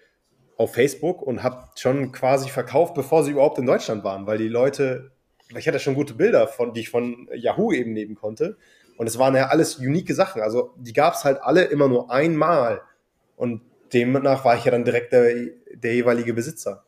auf 0.58 0.74
Facebook 0.74 1.22
und 1.22 1.44
habe 1.44 1.70
schon 1.76 2.12
quasi 2.12 2.50
verkauft, 2.50 2.96
bevor 2.96 3.24
sie 3.24 3.32
überhaupt 3.32 3.58
in 3.58 3.66
Deutschland 3.66 4.04
waren, 4.04 4.28
weil 4.28 4.38
die 4.38 4.50
Leute 4.50 5.12
ich 5.56 5.68
hatte 5.68 5.80
schon 5.80 5.96
gute 5.96 6.14
Bilder, 6.14 6.48
von, 6.48 6.74
die 6.74 6.82
ich 6.82 6.90
von 6.90 7.30
Yahoo 7.34 7.72
eben 7.72 7.94
nehmen 7.94 8.16
konnte. 8.16 8.58
Und 8.98 9.08
es 9.08 9.18
waren 9.18 9.36
ja 9.36 9.48
alles 9.48 9.78
unique 9.78 10.14
Sachen. 10.14 10.42
Also 10.42 10.74
die 10.78 10.94
gab 10.94 11.14
es 11.14 11.24
halt 11.24 11.40
alle 11.42 11.64
immer 11.66 11.88
nur 11.88 12.12
einmal. 12.12 12.82
Und 13.36 13.62
demnach 13.94 14.44
war 14.44 14.58
ich 14.58 14.66
ja 14.66 14.72
dann 14.72 14.84
direkt 14.84 15.14
der, 15.14 15.34
der 15.74 15.94
jeweilige 15.94 16.34
Besitzer. 16.34 16.84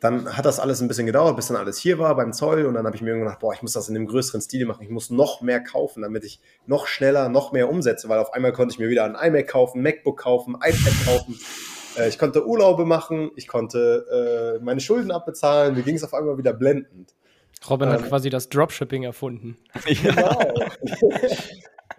Dann 0.00 0.36
hat 0.36 0.46
das 0.46 0.58
alles 0.58 0.80
ein 0.80 0.88
bisschen 0.88 1.06
gedauert, 1.06 1.36
bis 1.36 1.48
dann 1.48 1.56
alles 1.58 1.78
hier 1.78 1.98
war 1.98 2.16
beim 2.16 2.32
Zoll. 2.32 2.64
Und 2.64 2.74
dann 2.74 2.86
habe 2.86 2.96
ich 2.96 3.02
mir 3.02 3.16
gedacht, 3.16 3.38
boah, 3.40 3.52
ich 3.52 3.62
muss 3.62 3.74
das 3.74 3.88
in 3.88 3.96
einem 3.96 4.06
größeren 4.06 4.40
Stil 4.40 4.64
machen. 4.66 4.82
Ich 4.82 4.90
muss 4.90 5.10
noch 5.10 5.42
mehr 5.42 5.60
kaufen, 5.60 6.02
damit 6.02 6.24
ich 6.24 6.40
noch 6.66 6.86
schneller, 6.86 7.28
noch 7.28 7.52
mehr 7.52 7.68
umsetze. 7.68 8.08
Weil 8.08 8.18
auf 8.18 8.32
einmal 8.32 8.52
konnte 8.52 8.72
ich 8.72 8.78
mir 8.78 8.88
wieder 8.88 9.04
ein 9.04 9.14
iMac 9.14 9.48
kaufen, 9.48 9.82
MacBook 9.82 10.18
kaufen, 10.18 10.54
iPad 10.54 10.94
kaufen. 11.04 11.38
Äh, 11.98 12.08
ich 12.08 12.18
konnte 12.18 12.46
Urlaube 12.46 12.84
machen, 12.84 13.30
ich 13.36 13.46
konnte 13.46 14.58
äh, 14.58 14.64
meine 14.64 14.80
Schulden 14.80 15.10
abbezahlen. 15.10 15.74
Mir 15.74 15.82
ging 15.82 15.96
es 15.96 16.04
auf 16.04 16.14
einmal 16.14 16.38
wieder 16.38 16.52
blendend. 16.52 17.14
Robin 17.68 17.88
ähm, 17.88 17.94
hat 17.94 18.08
quasi 18.08 18.30
das 18.30 18.48
Dropshipping 18.48 19.02
erfunden. 19.02 19.56
Ja. 19.86 20.12
Genau. 20.14 20.54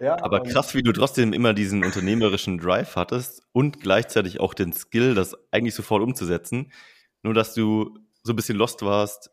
ja, 0.00 0.22
Aber 0.22 0.42
krass, 0.42 0.74
wie 0.74 0.82
du 0.82 0.92
trotzdem 0.92 1.32
immer 1.32 1.54
diesen 1.54 1.84
unternehmerischen 1.84 2.58
Drive 2.58 2.96
hattest 2.96 3.42
und 3.52 3.80
gleichzeitig 3.80 4.40
auch 4.40 4.54
den 4.54 4.72
Skill, 4.72 5.14
das 5.14 5.36
eigentlich 5.52 5.74
sofort 5.74 6.02
umzusetzen. 6.02 6.72
Nur, 7.22 7.34
dass 7.34 7.54
du 7.54 7.98
so 8.22 8.32
ein 8.32 8.36
bisschen 8.36 8.56
lost 8.56 8.82
warst, 8.82 9.30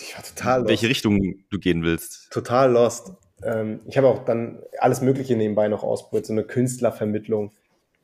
ich 0.00 0.16
war 0.16 0.22
total 0.22 0.60
lost. 0.60 0.70
welche 0.70 0.88
Richtung 0.88 1.44
du 1.50 1.58
gehen 1.58 1.82
willst. 1.82 2.30
Total 2.30 2.70
lost. 2.70 3.12
Ähm, 3.42 3.80
ich 3.86 3.96
habe 3.96 4.08
auch 4.08 4.24
dann 4.24 4.62
alles 4.78 5.00
Mögliche 5.00 5.36
nebenbei 5.36 5.68
noch 5.68 5.82
ausprobiert, 5.82 6.26
so 6.26 6.32
eine 6.32 6.44
Künstlervermittlung. 6.44 7.52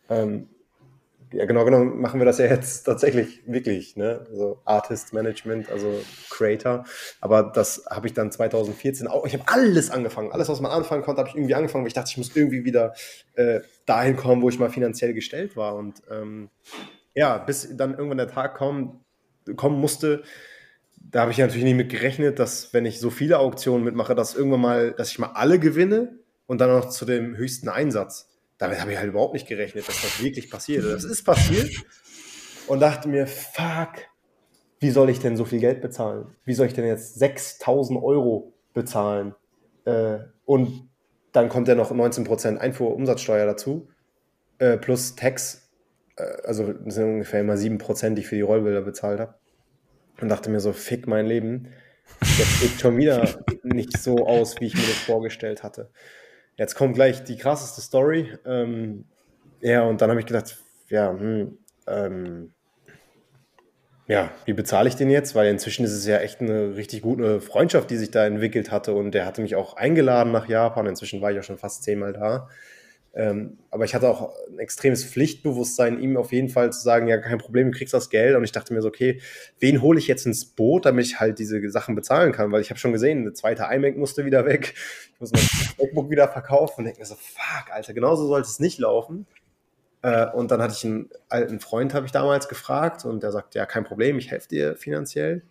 Ähm, 0.08 0.48
ja, 1.32 1.46
genau 1.46 1.64
genommen 1.64 2.00
machen 2.00 2.20
wir 2.20 2.24
das 2.26 2.38
ja 2.38 2.46
jetzt 2.46 2.84
tatsächlich 2.84 3.42
wirklich, 3.46 3.96
ne? 3.96 4.24
Also 4.30 4.60
Artist 4.64 5.12
Management, 5.12 5.68
also 5.70 6.00
Creator. 6.30 6.84
Aber 7.20 7.42
das 7.42 7.84
habe 7.90 8.06
ich 8.06 8.14
dann 8.14 8.30
2014 8.30 9.08
auch. 9.08 9.26
Ich 9.26 9.34
habe 9.34 9.44
alles 9.48 9.90
angefangen, 9.90 10.30
alles, 10.30 10.48
was 10.48 10.60
man 10.60 10.70
anfangen 10.70 11.02
konnte, 11.02 11.20
habe 11.20 11.28
ich 11.28 11.34
irgendwie 11.34 11.54
angefangen, 11.54 11.82
weil 11.82 11.88
ich 11.88 11.94
dachte, 11.94 12.10
ich 12.10 12.18
muss 12.18 12.36
irgendwie 12.36 12.64
wieder 12.64 12.94
äh, 13.34 13.60
dahin 13.84 14.16
kommen, 14.16 14.42
wo 14.42 14.48
ich 14.48 14.60
mal 14.60 14.70
finanziell 14.70 15.12
gestellt 15.12 15.56
war. 15.56 15.74
Und 15.74 16.02
ähm, 16.08 16.50
ja, 17.14 17.38
bis 17.38 17.76
dann 17.76 17.94
irgendwann 17.94 18.18
der 18.18 18.28
Tag 18.28 18.54
kommen, 18.54 19.03
kommen 19.56 19.80
musste, 19.80 20.22
da 20.96 21.22
habe 21.22 21.32
ich 21.32 21.38
natürlich 21.38 21.64
nicht 21.64 21.76
mit 21.76 21.90
gerechnet, 21.90 22.38
dass 22.38 22.72
wenn 22.72 22.86
ich 22.86 22.98
so 22.98 23.10
viele 23.10 23.38
Auktionen 23.38 23.84
mitmache, 23.84 24.14
dass 24.14 24.34
irgendwann 24.34 24.60
mal, 24.60 24.92
dass 24.92 25.10
ich 25.10 25.18
mal 25.18 25.32
alle 25.34 25.58
gewinne 25.58 26.18
und 26.46 26.60
dann 26.60 26.70
noch 26.70 26.88
zu 26.88 27.04
dem 27.04 27.36
höchsten 27.36 27.68
Einsatz 27.68 28.28
damit 28.58 28.80
habe 28.80 28.92
ich 28.92 28.98
halt 28.98 29.08
überhaupt 29.08 29.34
nicht 29.34 29.48
gerechnet, 29.48 29.88
dass 29.88 30.00
das 30.00 30.22
wirklich 30.22 30.50
passiert. 30.50 30.84
Das 30.84 31.04
ist 31.04 31.24
passiert 31.24 31.70
und 32.66 32.80
dachte 32.80 33.08
mir, 33.08 33.26
fuck, 33.26 33.92
wie 34.80 34.90
soll 34.90 35.10
ich 35.10 35.18
denn 35.18 35.36
so 35.36 35.44
viel 35.44 35.60
Geld 35.60 35.80
bezahlen? 35.80 36.34
Wie 36.44 36.54
soll 36.54 36.66
ich 36.66 36.74
denn 36.74 36.86
jetzt 36.86 37.18
6000 37.18 38.02
Euro 38.02 38.52
bezahlen? 38.72 39.34
Äh, 39.84 40.18
und 40.44 40.88
dann 41.32 41.48
kommt 41.48 41.68
ja 41.68 41.74
noch 41.74 41.90
19% 41.90 42.58
Einfuhrumsatzsteuer 42.58 43.46
dazu, 43.46 43.88
äh, 44.58 44.76
plus 44.76 45.16
Tax, 45.16 45.63
also 46.16 46.72
das 46.72 46.94
sind 46.94 47.04
ungefähr 47.04 47.40
immer 47.40 47.54
7%, 47.54 48.14
die 48.14 48.22
ich 48.22 48.28
für 48.28 48.36
die 48.36 48.42
Rollbilder 48.42 48.82
bezahlt 48.82 49.20
habe. 49.20 49.34
Und 50.20 50.28
dachte 50.28 50.50
mir 50.50 50.60
so, 50.60 50.72
fick 50.72 51.06
mein 51.06 51.26
Leben. 51.26 51.68
Das 52.20 52.60
sieht 52.60 52.80
schon 52.80 52.96
wieder 52.96 53.28
nicht 53.62 53.98
so 53.98 54.26
aus, 54.26 54.60
wie 54.60 54.66
ich 54.66 54.74
mir 54.74 54.82
das 54.82 54.98
vorgestellt 54.98 55.62
hatte. 55.62 55.90
Jetzt 56.56 56.76
kommt 56.76 56.94
gleich 56.94 57.24
die 57.24 57.36
krasseste 57.36 57.80
Story. 57.80 58.32
Ähm, 58.46 59.06
ja, 59.60 59.82
und 59.82 60.00
dann 60.00 60.10
habe 60.10 60.20
ich 60.20 60.26
gedacht, 60.26 60.58
ja, 60.88 61.10
hm, 61.10 61.58
ähm, 61.88 62.52
ja, 64.06 64.30
wie 64.44 64.52
bezahle 64.52 64.88
ich 64.88 64.96
den 64.96 65.10
jetzt? 65.10 65.34
Weil 65.34 65.50
inzwischen 65.50 65.84
ist 65.84 65.92
es 65.92 66.06
ja 66.06 66.18
echt 66.18 66.40
eine 66.40 66.76
richtig 66.76 67.02
gute 67.02 67.40
Freundschaft, 67.40 67.90
die 67.90 67.96
sich 67.96 68.10
da 68.10 68.26
entwickelt 68.26 68.70
hatte. 68.70 68.94
Und 68.94 69.12
der 69.12 69.26
hatte 69.26 69.40
mich 69.40 69.56
auch 69.56 69.76
eingeladen 69.76 70.30
nach 70.30 70.48
Japan. 70.48 70.86
Inzwischen 70.86 71.22
war 71.22 71.30
ich 71.30 71.36
ja 71.36 71.42
schon 71.42 71.58
fast 71.58 71.82
zehnmal 71.82 72.12
da. 72.12 72.48
Ähm, 73.16 73.58
aber 73.70 73.84
ich 73.84 73.94
hatte 73.94 74.08
auch 74.08 74.34
ein 74.48 74.58
extremes 74.58 75.04
Pflichtbewusstsein, 75.04 76.00
ihm 76.00 76.16
auf 76.16 76.32
jeden 76.32 76.48
Fall 76.48 76.72
zu 76.72 76.80
sagen, 76.80 77.06
ja, 77.06 77.18
kein 77.18 77.38
Problem, 77.38 77.70
du 77.70 77.78
kriegst 77.78 77.94
das 77.94 78.10
Geld. 78.10 78.34
Und 78.36 78.42
ich 78.42 78.50
dachte 78.50 78.74
mir 78.74 78.82
so, 78.82 78.88
okay, 78.88 79.20
wen 79.60 79.82
hole 79.82 80.00
ich 80.00 80.08
jetzt 80.08 80.26
ins 80.26 80.44
Boot, 80.44 80.84
damit 80.84 81.06
ich 81.06 81.20
halt 81.20 81.38
diese 81.38 81.70
Sachen 81.70 81.94
bezahlen 81.94 82.32
kann? 82.32 82.50
Weil 82.50 82.60
ich 82.60 82.70
habe 82.70 82.80
schon 82.80 82.92
gesehen, 82.92 83.20
eine 83.20 83.32
zweite 83.32 83.68
iMac 83.70 83.96
musste 83.96 84.24
wieder 84.24 84.44
weg. 84.46 84.74
Ich 85.12 85.20
muss 85.20 85.32
mein 85.32 85.42
MacBook 85.78 86.10
wieder 86.10 86.28
verkaufen 86.28 86.78
und 86.78 86.84
denke 86.86 87.00
mir 87.00 87.06
so, 87.06 87.14
fuck, 87.14 87.72
Alter, 87.72 87.94
genauso 87.94 88.26
sollte 88.26 88.48
es 88.48 88.58
nicht 88.58 88.78
laufen. 88.80 89.26
Äh, 90.02 90.30
und 90.32 90.50
dann 90.50 90.60
hatte 90.60 90.74
ich 90.76 90.84
einen 90.84 91.08
alten 91.28 91.60
Freund, 91.60 91.94
habe 91.94 92.06
ich 92.06 92.12
damals 92.12 92.48
gefragt, 92.48 93.04
und 93.04 93.22
der 93.22 93.30
sagt, 93.30 93.54
ja, 93.54 93.64
kein 93.64 93.84
Problem, 93.84 94.18
ich 94.18 94.32
helfe 94.32 94.48
dir 94.48 94.76
finanziell. 94.76 95.42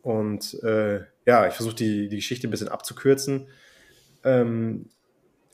Und 0.00 0.62
äh, 0.62 1.00
ja, 1.26 1.46
ich 1.48 1.54
versuche 1.54 1.74
die, 1.74 2.08
die 2.08 2.16
Geschichte 2.16 2.46
ein 2.46 2.50
bisschen 2.50 2.68
abzukürzen. 2.68 3.48
Ähm, 4.24 4.88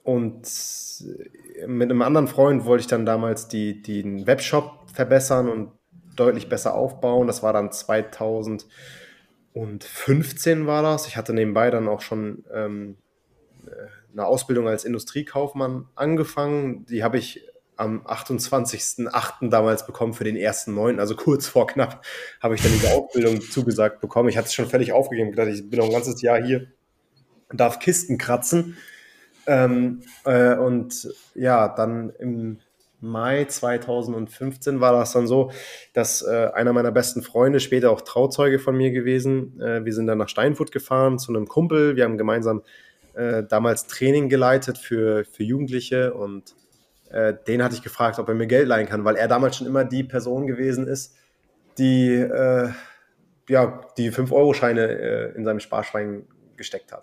und 0.09 0.49
mit 1.67 1.91
einem 1.91 2.01
anderen 2.01 2.29
Freund 2.29 2.65
wollte 2.65 2.81
ich 2.81 2.87
dann 2.87 3.05
damals 3.05 3.47
die, 3.47 3.83
den 3.83 4.27
Webshop 4.27 4.89
verbessern 4.91 5.51
und 5.51 5.73
deutlich 6.17 6.49
besser 6.49 6.75
aufbauen. 6.75 7.27
Das 7.27 7.43
war 7.43 7.53
dann 7.53 7.71
2015 7.71 10.67
war 10.67 10.83
das. 10.83 11.09
Ich 11.09 11.19
hatte 11.19 11.35
nebenbei 11.35 11.71
dann 11.71 11.89
auch 11.89 12.01
schon 12.01 12.47
ähm, 12.55 12.97
eine 14.15 14.25
Ausbildung 14.25 14.67
als 14.67 14.87
Industriekaufmann 14.87 15.89
angefangen. 15.95 16.87
Die 16.87 17.05
habe 17.05 17.19
ich 17.19 17.47
am 17.77 18.07
28.08. 18.07 19.51
damals 19.51 19.85
bekommen 19.85 20.15
für 20.15 20.25
den 20.25 20.37
ersten 20.37 20.73
Neunten, 20.73 21.01
also 21.01 21.17
kurz 21.17 21.47
vor 21.47 21.67
knapp, 21.67 22.03
habe 22.41 22.55
ich 22.55 22.63
dann 22.63 22.73
diese 22.73 22.95
Ausbildung 22.95 23.43
zugesagt 23.43 24.01
bekommen. 24.01 24.31
Ich 24.31 24.39
hatte 24.39 24.47
es 24.47 24.55
schon 24.55 24.71
völlig 24.71 24.95
aufgegeben, 24.95 25.29
ich 25.29 25.37
dachte, 25.37 25.51
ich 25.51 25.69
bin 25.69 25.81
noch 25.81 25.87
ein 25.87 25.93
ganzes 25.93 26.23
Jahr 26.23 26.43
hier 26.43 26.69
und 27.51 27.61
darf 27.61 27.79
Kisten 27.79 28.17
kratzen. 28.17 28.79
Ähm, 29.49 30.03
äh, 30.27 30.55
und 30.57 31.09
ja, 31.35 31.69
dann 31.69 32.11
im 32.19 32.59
Mai 33.01 33.47
2015 33.47 34.81
war 34.81 34.93
das 34.93 35.13
dann 35.13 35.27
so, 35.27 35.51
dass 35.95 36.21
äh, 36.23 36.51
einer 36.53 36.75
meiner 36.75 36.93
besten 36.93 37.23
Freunde, 37.23 37.59
später 37.59 37.91
auch 37.91 38.03
Trauzeuge 38.03 38.59
von 38.59 38.77
mir 38.77 38.91
gewesen, 38.91 39.59
äh, 39.61 39.85
wir 39.85 39.95
sind 39.95 40.07
dann 40.07 40.19
nach 40.19 40.29
Steinfurt 40.29 40.71
gefahren 40.71 41.19
zu 41.19 41.33
einem 41.33 41.47
Kumpel. 41.47 41.97
Wir 41.97 42.05
haben 42.05 42.19
gemeinsam 42.19 42.63
äh, 43.15 43.43
damals 43.43 43.87
Training 43.87 44.29
geleitet 44.29 44.77
für, 44.77 45.25
für 45.25 45.45
Jugendliche 45.45 46.13
und 46.13 46.55
äh, 47.11 47.33
den 47.47 47.63
hatte 47.63 47.75
ich 47.75 47.83
gefragt, 47.83 48.19
ob 48.19 48.29
er 48.29 48.35
mir 48.35 48.49
Geld 48.49 48.69
leihen 48.69 48.87
kann, 48.87 49.05
weil 49.05 49.17
er 49.17 49.29
damals 49.29 49.57
schon 49.57 49.67
immer 49.67 49.85
die 49.85 50.05
Person 50.05 50.47
gewesen 50.47 50.87
ist, 50.87 51.15
die 51.79 52.13
äh, 52.17 52.69
ja, 53.49 53.81
die 53.97 54.13
5-Euro-Scheine 54.13 55.33
in 55.35 55.43
seinem 55.47 55.61
Sparschwein 55.61 56.27
gesteckt 56.59 56.93
hat. 56.93 57.03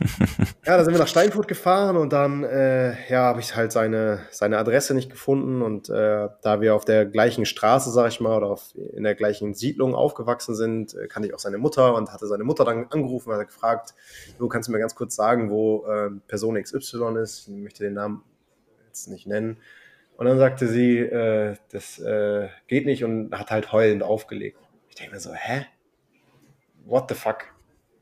ja, 0.64 0.76
da 0.76 0.84
sind 0.84 0.94
wir 0.94 0.98
nach 0.98 1.08
Steinfurt 1.08 1.46
gefahren 1.46 1.96
und 1.96 2.12
dann 2.12 2.42
äh, 2.44 2.94
ja, 3.10 3.24
habe 3.24 3.40
ich 3.40 3.54
halt 3.54 3.72
seine, 3.72 4.20
seine 4.30 4.58
Adresse 4.58 4.94
nicht 4.94 5.10
gefunden 5.10 5.62
und 5.62 5.88
äh, 5.90 6.28
da 6.42 6.60
wir 6.60 6.74
auf 6.74 6.84
der 6.84 7.06
gleichen 7.06 7.44
Straße, 7.44 7.90
sag 7.90 8.08
ich 8.08 8.20
mal, 8.20 8.36
oder 8.36 8.48
auf, 8.48 8.74
in 8.74 9.04
der 9.04 9.14
gleichen 9.14 9.54
Siedlung 9.54 9.94
aufgewachsen 9.94 10.54
sind, 10.54 10.94
äh, 10.94 11.06
kannte 11.06 11.28
ich 11.28 11.34
auch 11.34 11.38
seine 11.38 11.58
Mutter 11.58 11.94
und 11.94 12.12
hatte 12.12 12.26
seine 12.26 12.44
Mutter 12.44 12.64
dann 12.64 12.86
angerufen 12.90 13.30
und 13.30 13.36
hat 13.36 13.46
gefragt, 13.46 13.94
du 14.38 14.48
kannst 14.48 14.68
du 14.68 14.72
mir 14.72 14.78
ganz 14.78 14.94
kurz 14.94 15.14
sagen, 15.14 15.50
wo 15.50 15.86
äh, 15.86 16.10
Person 16.28 16.60
XY 16.60 17.18
ist, 17.22 17.48
ich 17.48 17.54
möchte 17.54 17.84
den 17.84 17.94
Namen 17.94 18.22
jetzt 18.86 19.08
nicht 19.08 19.26
nennen. 19.26 19.58
Und 20.16 20.26
dann 20.26 20.38
sagte 20.38 20.66
sie, 20.66 20.98
äh, 20.98 21.56
das 21.70 21.98
äh, 21.98 22.48
geht 22.66 22.86
nicht 22.86 23.04
und 23.04 23.32
hat 23.32 23.50
halt 23.50 23.72
heulend 23.72 24.02
aufgelegt. 24.02 24.58
Ich 24.88 24.94
denke 24.94 25.14
mir 25.14 25.20
so, 25.20 25.32
hä? 25.32 25.66
What 26.84 27.08
the 27.08 27.14
fuck? 27.14 27.44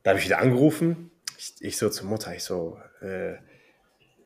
Da 0.03 0.11
habe 0.11 0.21
ich 0.21 0.25
wieder 0.25 0.39
angerufen, 0.39 1.11
ich, 1.39 1.55
ich 1.61 1.79
so 1.79 1.89
zur 1.89 2.07
Mutter, 2.07 2.35
ich 2.35 2.43
so, 2.43 2.79
äh, 3.01 3.35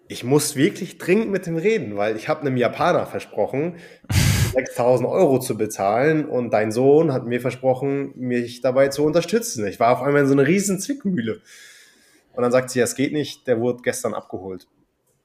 ich 0.09 0.25
muss 0.25 0.57
wirklich 0.57 0.99
dringend 0.99 1.31
mit 1.31 1.47
dem 1.47 1.57
reden, 1.57 1.97
weil 1.97 2.17
ich 2.17 2.29
habe 2.29 2.41
einem 2.41 2.57
Japaner 2.57 3.07
versprochen, 3.07 3.77
6000 4.55 5.09
Euro 5.09 5.39
zu 5.39 5.57
bezahlen 5.57 6.25
und 6.27 6.51
dein 6.51 6.73
Sohn 6.73 7.13
hat 7.13 7.27
mir 7.27 7.41
versprochen, 7.41 8.13
mich 8.17 8.61
dabei 8.63 8.89
zu 8.89 9.05
unterstützen. 9.05 9.67
Ich 9.67 9.79
war 9.79 9.93
auf 9.93 10.03
einmal 10.03 10.23
in 10.23 10.27
so 10.27 10.35
einer 10.35 10.47
riesen 10.47 10.79
Zwickmühle. 10.79 11.41
Und 12.35 12.43
dann 12.43 12.53
sagt 12.53 12.71
sie, 12.71 12.79
ja, 12.79 12.85
es 12.85 12.95
geht 12.95 13.13
nicht, 13.13 13.47
der 13.47 13.61
wurde 13.61 13.83
gestern 13.83 14.15
abgeholt. 14.15 14.67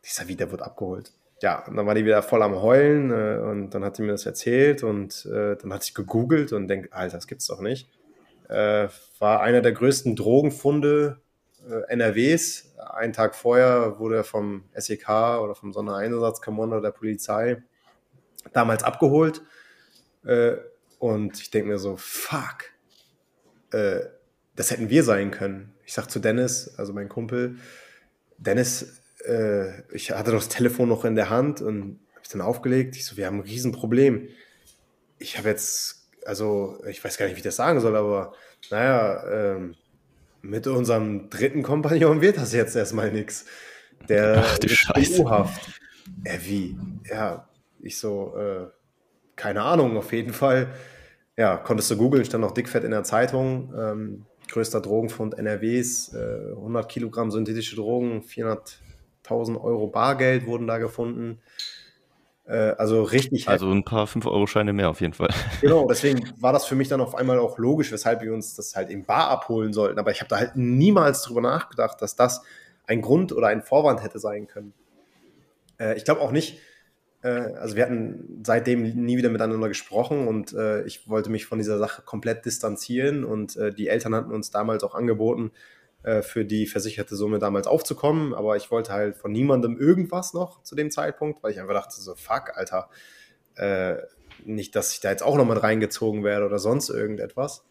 Ich 0.04 0.14
sag, 0.14 0.28
wie, 0.28 0.36
der 0.36 0.52
wurde 0.52 0.66
abgeholt? 0.66 1.14
Ja, 1.42 1.66
und 1.68 1.76
dann 1.76 1.86
war 1.86 1.96
die 1.96 2.06
wieder 2.06 2.22
voll 2.22 2.42
am 2.42 2.62
Heulen 2.62 3.12
äh, 3.12 3.40
und 3.40 3.70
dann 3.72 3.84
hat 3.84 3.96
sie 3.96 4.04
mir 4.04 4.12
das 4.12 4.26
erzählt 4.26 4.84
und 4.84 5.26
äh, 5.26 5.56
dann 5.56 5.74
hat 5.74 5.84
sie 5.84 5.94
gegoogelt 5.94 6.52
und 6.52 6.68
denkt, 6.68 6.94
Alter, 6.94 7.18
das 7.18 7.28
gibt's 7.28 7.48
doch 7.48 7.62
nicht. 7.62 7.90
Äh, 8.50 8.88
war 9.20 9.42
einer 9.42 9.62
der 9.62 9.74
größten 9.74 10.16
Drogenfunde 10.16 11.22
NRWs. 11.88 12.76
Einen 12.78 13.14
Tag 13.14 13.36
vorher 13.36 14.00
wurde 14.00 14.18
er 14.18 14.24
vom 14.24 14.66
SEK 14.76 15.10
oder 15.42 15.56
vom 15.56 15.74
Sondereinsatzkommando 15.74 16.80
der 16.82 16.92
Polizei 16.92 17.64
damals 18.54 18.84
abgeholt. 18.84 19.42
Äh, 20.26 20.58
und 21.00 21.40
ich 21.40 21.52
denke 21.52 21.70
mir 21.70 21.78
so, 21.78 21.96
fuck, 21.98 22.72
äh, 23.72 24.02
das 24.56 24.72
hätten 24.72 24.90
wir 24.90 25.04
sein 25.04 25.32
können. 25.32 25.74
Ich 25.86 25.94
sag 25.94 26.10
zu 26.10 26.20
Dennis, 26.20 26.74
also 26.78 26.94
mein 26.94 27.10
Kumpel, 27.10 27.58
Dennis, 28.38 29.02
äh, 29.26 29.82
ich 29.94 30.12
hatte 30.12 30.32
das 30.32 30.50
Telefon 30.50 30.90
noch 30.90 31.06
in 31.06 31.16
der 31.16 31.30
Hand 31.30 31.62
und 31.62 32.00
habe 32.14 32.24
es 32.24 32.30
dann 32.30 32.42
aufgelegt. 32.42 32.96
Ich 32.96 33.06
so, 33.06 33.18
wir 33.18 33.28
haben 33.28 33.38
ein 33.38 33.42
Riesenproblem. 33.42 34.28
Ich 35.20 35.38
habe 35.38 35.50
jetzt, 35.50 36.10
also 36.26 36.84
ich 36.88 37.04
weiß 37.04 37.18
gar 37.18 37.26
nicht, 37.26 37.36
wie 37.36 37.40
ich 37.40 37.44
das 37.44 37.56
sagen 37.56 37.80
soll, 37.80 37.96
aber 37.96 38.34
naja, 38.70 39.24
ähm, 39.30 39.76
mit 40.48 40.66
unserem 40.66 41.30
dritten 41.30 41.62
Kompagnon 41.62 42.22
wird 42.22 42.38
das 42.38 42.54
jetzt 42.54 42.76
erstmal 42.76 43.12
nichts. 43.12 43.46
Der 44.08 44.44
Ach, 44.46 44.58
du 44.58 44.70
Scheiße. 44.70 45.30
haft 45.30 45.80
Äh, 46.24 46.38
wie? 46.44 46.78
Ja, 47.10 47.48
ich 47.82 47.98
so, 47.98 48.36
äh, 48.38 48.68
keine 49.36 49.62
Ahnung, 49.64 49.98
auf 49.98 50.14
jeden 50.14 50.34
Fall. 50.34 50.70
Ja, 51.36 51.58
konntest 51.58 51.92
du 51.92 51.98
googeln, 51.98 52.26
stand 52.26 52.42
noch 52.42 52.54
dickfett 52.54 52.84
in 52.84 52.92
der 52.92 53.04
Zeitung. 53.04 53.74
Ähm, 53.78 54.26
größter 54.50 54.82
Drogenfund 54.82 55.38
NRWs, 55.38 56.14
äh, 56.14 56.54
100 56.56 56.90
Kilogramm 56.90 57.30
synthetische 57.30 57.76
Drogen, 57.76 58.22
400.000 58.22 59.62
Euro 59.62 59.88
Bargeld 59.88 60.46
wurden 60.48 60.68
da 60.68 60.78
gefunden. 60.78 61.40
Äh, 62.48 62.76
also 62.78 63.04
richtig. 63.04 63.48
Also 63.48 63.70
ein 63.70 63.84
paar 63.84 64.06
5-Euro-Scheine 64.06 64.74
mehr 64.74 64.90
auf 64.90 65.02
jeden 65.02 65.14
Fall. 65.14 65.30
Genau, 65.62 65.88
deswegen 65.88 66.32
war 66.40 66.54
das 66.54 66.66
für 66.66 66.76
mich 66.76 66.88
dann 66.88 67.02
auf 67.02 67.16
einmal 67.16 67.40
auch 67.40 67.58
logisch, 67.58 67.92
weshalb 67.92 68.22
wir 68.22 68.34
uns 68.34 68.56
das 68.56 68.76
halt 68.76 68.90
im 68.90 69.06
Bar 69.06 69.30
abholen 69.30 69.74
sollten. 69.74 70.00
Aber 70.00 70.12
ich 70.12 70.22
habe 70.22 70.30
da 70.30 70.38
halt 70.38 70.56
niemals 70.56 71.24
drüber 71.24 71.42
nachgedacht, 71.42 72.02
dass 72.02 72.16
das 72.16 72.44
ein 72.86 73.02
Grund 73.02 73.34
oder 73.34 73.48
ein 73.48 73.62
Vorwand 73.62 74.02
hätte 74.02 74.20
sein 74.20 74.48
können. 74.48 74.74
Äh, 75.78 75.98
ich 75.98 76.06
glaube 76.06 76.22
auch 76.22 76.32
nicht, 76.32 76.60
äh, 77.22 77.28
also 77.30 77.76
wir 77.76 77.84
hatten 77.84 78.42
seitdem 78.44 78.84
nie 78.84 79.18
wieder 79.18 79.30
miteinander 79.30 79.68
gesprochen 79.68 80.28
und 80.28 80.56
ich 80.86 81.10
wollte 81.10 81.30
mich 81.30 81.46
von 81.46 81.58
dieser 81.58 81.78
Sache 81.78 82.02
komplett 82.04 82.46
distanzieren 82.46 83.26
und 83.26 83.60
die 83.78 83.88
Eltern 83.88 84.16
hatten 84.16 84.32
uns 84.32 84.52
damals 84.52 84.84
auch 84.84 84.96
angeboten, 84.96 85.52
äh, 86.08 86.22
für 86.22 86.46
die 86.46 86.68
versicherte 86.68 87.18
Summe 87.18 87.38
damals 87.38 87.68
aufzukommen, 87.68 88.34
aber 88.34 88.56
ich 88.56 88.72
wollte 88.72 88.94
halt 88.94 89.18
von 89.18 89.30
niemandem 89.34 89.78
irgendwas 89.78 90.34
noch 90.34 90.64
zu 90.64 90.74
dem 90.74 90.90
Zeitpunkt, 90.90 91.44
weil 91.44 91.52
ich 91.52 91.60
einfach 91.60 91.74
dachte 91.74 92.00
so, 92.00 92.16
fuck, 92.16 92.56
Alter, 92.56 92.90
äh, 93.56 93.98
nicht, 94.46 94.74
dass 94.78 94.94
ich 94.94 95.02
da 95.02 95.10
jetzt 95.10 95.22
auch 95.22 95.36
noch 95.36 95.46
mit 95.46 95.62
reingezogen 95.62 96.24
werde 96.24 96.46
oder 96.46 96.60
sonst 96.60 96.88
irgendetwas. 96.88 97.66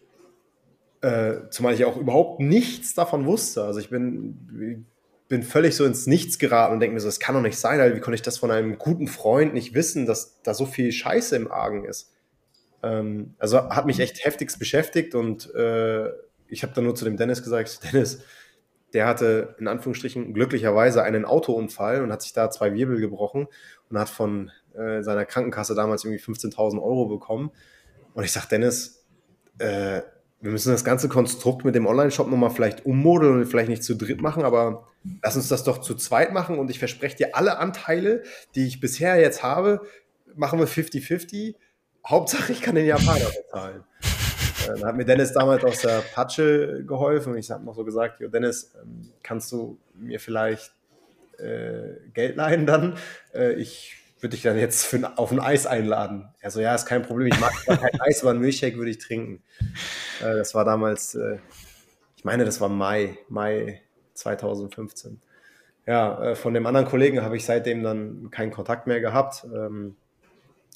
Äh, 1.00 1.48
zumal 1.48 1.72
ich 1.72 1.86
auch 1.86 1.96
überhaupt 1.96 2.40
nichts 2.40 2.92
davon 2.92 3.24
wusste. 3.24 3.64
Also 3.64 3.80
ich 3.80 3.88
bin, 3.88 4.84
bin 5.28 5.42
völlig 5.42 5.74
so 5.74 5.86
ins 5.86 6.06
Nichts 6.06 6.38
geraten 6.38 6.74
und 6.74 6.80
denke 6.80 6.92
mir 6.92 7.00
so, 7.00 7.08
das 7.08 7.20
kann 7.20 7.34
doch 7.34 7.40
nicht 7.40 7.58
sein, 7.58 7.80
Alter. 7.80 7.96
wie 7.96 8.00
konnte 8.00 8.16
ich 8.16 8.22
das 8.22 8.36
von 8.36 8.50
einem 8.50 8.76
guten 8.76 9.08
Freund 9.08 9.54
nicht 9.54 9.72
wissen, 9.72 10.04
dass 10.04 10.42
da 10.42 10.52
so 10.52 10.66
viel 10.66 10.92
Scheiße 10.92 11.34
im 11.36 11.50
Argen 11.50 11.86
ist. 11.86 12.12
Ähm, 12.82 13.34
also 13.38 13.70
hat 13.70 13.86
mich 13.86 13.98
echt 13.98 14.22
heftigst 14.26 14.58
beschäftigt 14.58 15.14
und 15.14 15.54
äh, 15.54 16.10
ich 16.48 16.62
habe 16.62 16.72
dann 16.74 16.84
nur 16.84 16.94
zu 16.94 17.04
dem 17.04 17.16
Dennis 17.16 17.42
gesagt, 17.42 17.80
Dennis, 17.92 18.22
der 18.92 19.06
hatte 19.06 19.56
in 19.58 19.68
Anführungsstrichen 19.68 20.32
glücklicherweise 20.32 21.02
einen 21.02 21.24
Autounfall 21.24 22.02
und 22.02 22.12
hat 22.12 22.22
sich 22.22 22.32
da 22.32 22.50
zwei 22.50 22.72
Wirbel 22.74 23.00
gebrochen 23.00 23.48
und 23.90 23.98
hat 23.98 24.08
von 24.08 24.50
äh, 24.74 25.02
seiner 25.02 25.24
Krankenkasse 25.24 25.74
damals 25.74 26.04
irgendwie 26.04 26.22
15.000 26.22 26.80
Euro 26.82 27.06
bekommen. 27.06 27.50
Und 28.14 28.24
ich 28.24 28.32
sage, 28.32 28.46
Dennis, 28.50 29.04
äh, 29.58 30.02
wir 30.40 30.50
müssen 30.50 30.70
das 30.70 30.84
ganze 30.84 31.08
Konstrukt 31.08 31.64
mit 31.64 31.74
dem 31.74 31.86
Online-Shop 31.86 32.28
nochmal 32.28 32.50
vielleicht 32.50 32.86
ummodeln 32.86 33.34
und 33.40 33.46
vielleicht 33.46 33.68
nicht 33.68 33.82
zu 33.82 33.96
dritt 33.96 34.20
machen, 34.20 34.44
aber 34.44 34.86
lass 35.22 35.36
uns 35.36 35.48
das 35.48 35.64
doch 35.64 35.80
zu 35.80 35.94
zweit 35.94 36.32
machen 36.32 36.58
und 36.58 36.70
ich 36.70 36.78
verspreche 36.78 37.16
dir 37.16 37.36
alle 37.36 37.58
Anteile, 37.58 38.22
die 38.54 38.66
ich 38.66 38.80
bisher 38.80 39.16
jetzt 39.16 39.42
habe, 39.42 39.80
machen 40.34 40.58
wir 40.58 40.68
50-50. 40.68 41.56
Hauptsache, 42.06 42.52
ich 42.52 42.62
kann 42.62 42.76
den 42.76 42.86
Japaner 42.86 43.26
bezahlen. 43.26 43.84
Dann 44.66 44.84
hat 44.84 44.96
mir 44.96 45.04
Dennis 45.04 45.32
damals 45.32 45.64
aus 45.64 45.82
der 45.82 46.02
Patsche 46.14 46.84
geholfen 46.84 47.32
und 47.32 47.38
ich 47.38 47.50
habe 47.50 47.64
noch 47.64 47.74
so 47.74 47.84
gesagt, 47.84 48.20
Jo 48.20 48.28
Dennis, 48.28 48.74
ähm, 48.82 49.12
kannst 49.22 49.52
du 49.52 49.78
mir 49.94 50.20
vielleicht 50.20 50.72
äh, 51.38 51.94
Geld 52.12 52.36
leihen 52.36 52.66
dann? 52.66 52.96
Äh, 53.34 53.54
ich 53.54 53.96
würde 54.20 54.34
dich 54.34 54.42
dann 54.42 54.58
jetzt 54.58 54.84
für, 54.84 55.12
auf 55.16 55.30
ein 55.30 55.40
Eis 55.40 55.66
einladen. 55.66 56.28
Er 56.40 56.50
so, 56.50 56.60
ja, 56.60 56.74
ist 56.74 56.86
kein 56.86 57.02
Problem, 57.02 57.28
ich 57.28 57.40
mag 57.40 57.52
kein 57.64 57.78
Eis, 58.00 58.22
aber 58.22 58.30
ein 58.30 58.40
Milchshake 58.40 58.76
würde 58.76 58.90
ich 58.90 58.98
trinken. 58.98 59.42
Äh, 60.20 60.36
das 60.36 60.54
war 60.54 60.64
damals, 60.64 61.14
äh, 61.14 61.38
ich 62.16 62.24
meine, 62.24 62.44
das 62.44 62.60
war 62.60 62.68
Mai, 62.68 63.18
Mai 63.28 63.82
2015. 64.14 65.20
Ja, 65.86 66.30
äh, 66.30 66.34
von 66.34 66.54
dem 66.54 66.66
anderen 66.66 66.86
Kollegen 66.86 67.22
habe 67.22 67.36
ich 67.36 67.44
seitdem 67.44 67.82
dann 67.82 68.30
keinen 68.30 68.50
Kontakt 68.50 68.86
mehr 68.86 69.00
gehabt. 69.00 69.44
Ähm, 69.44 69.96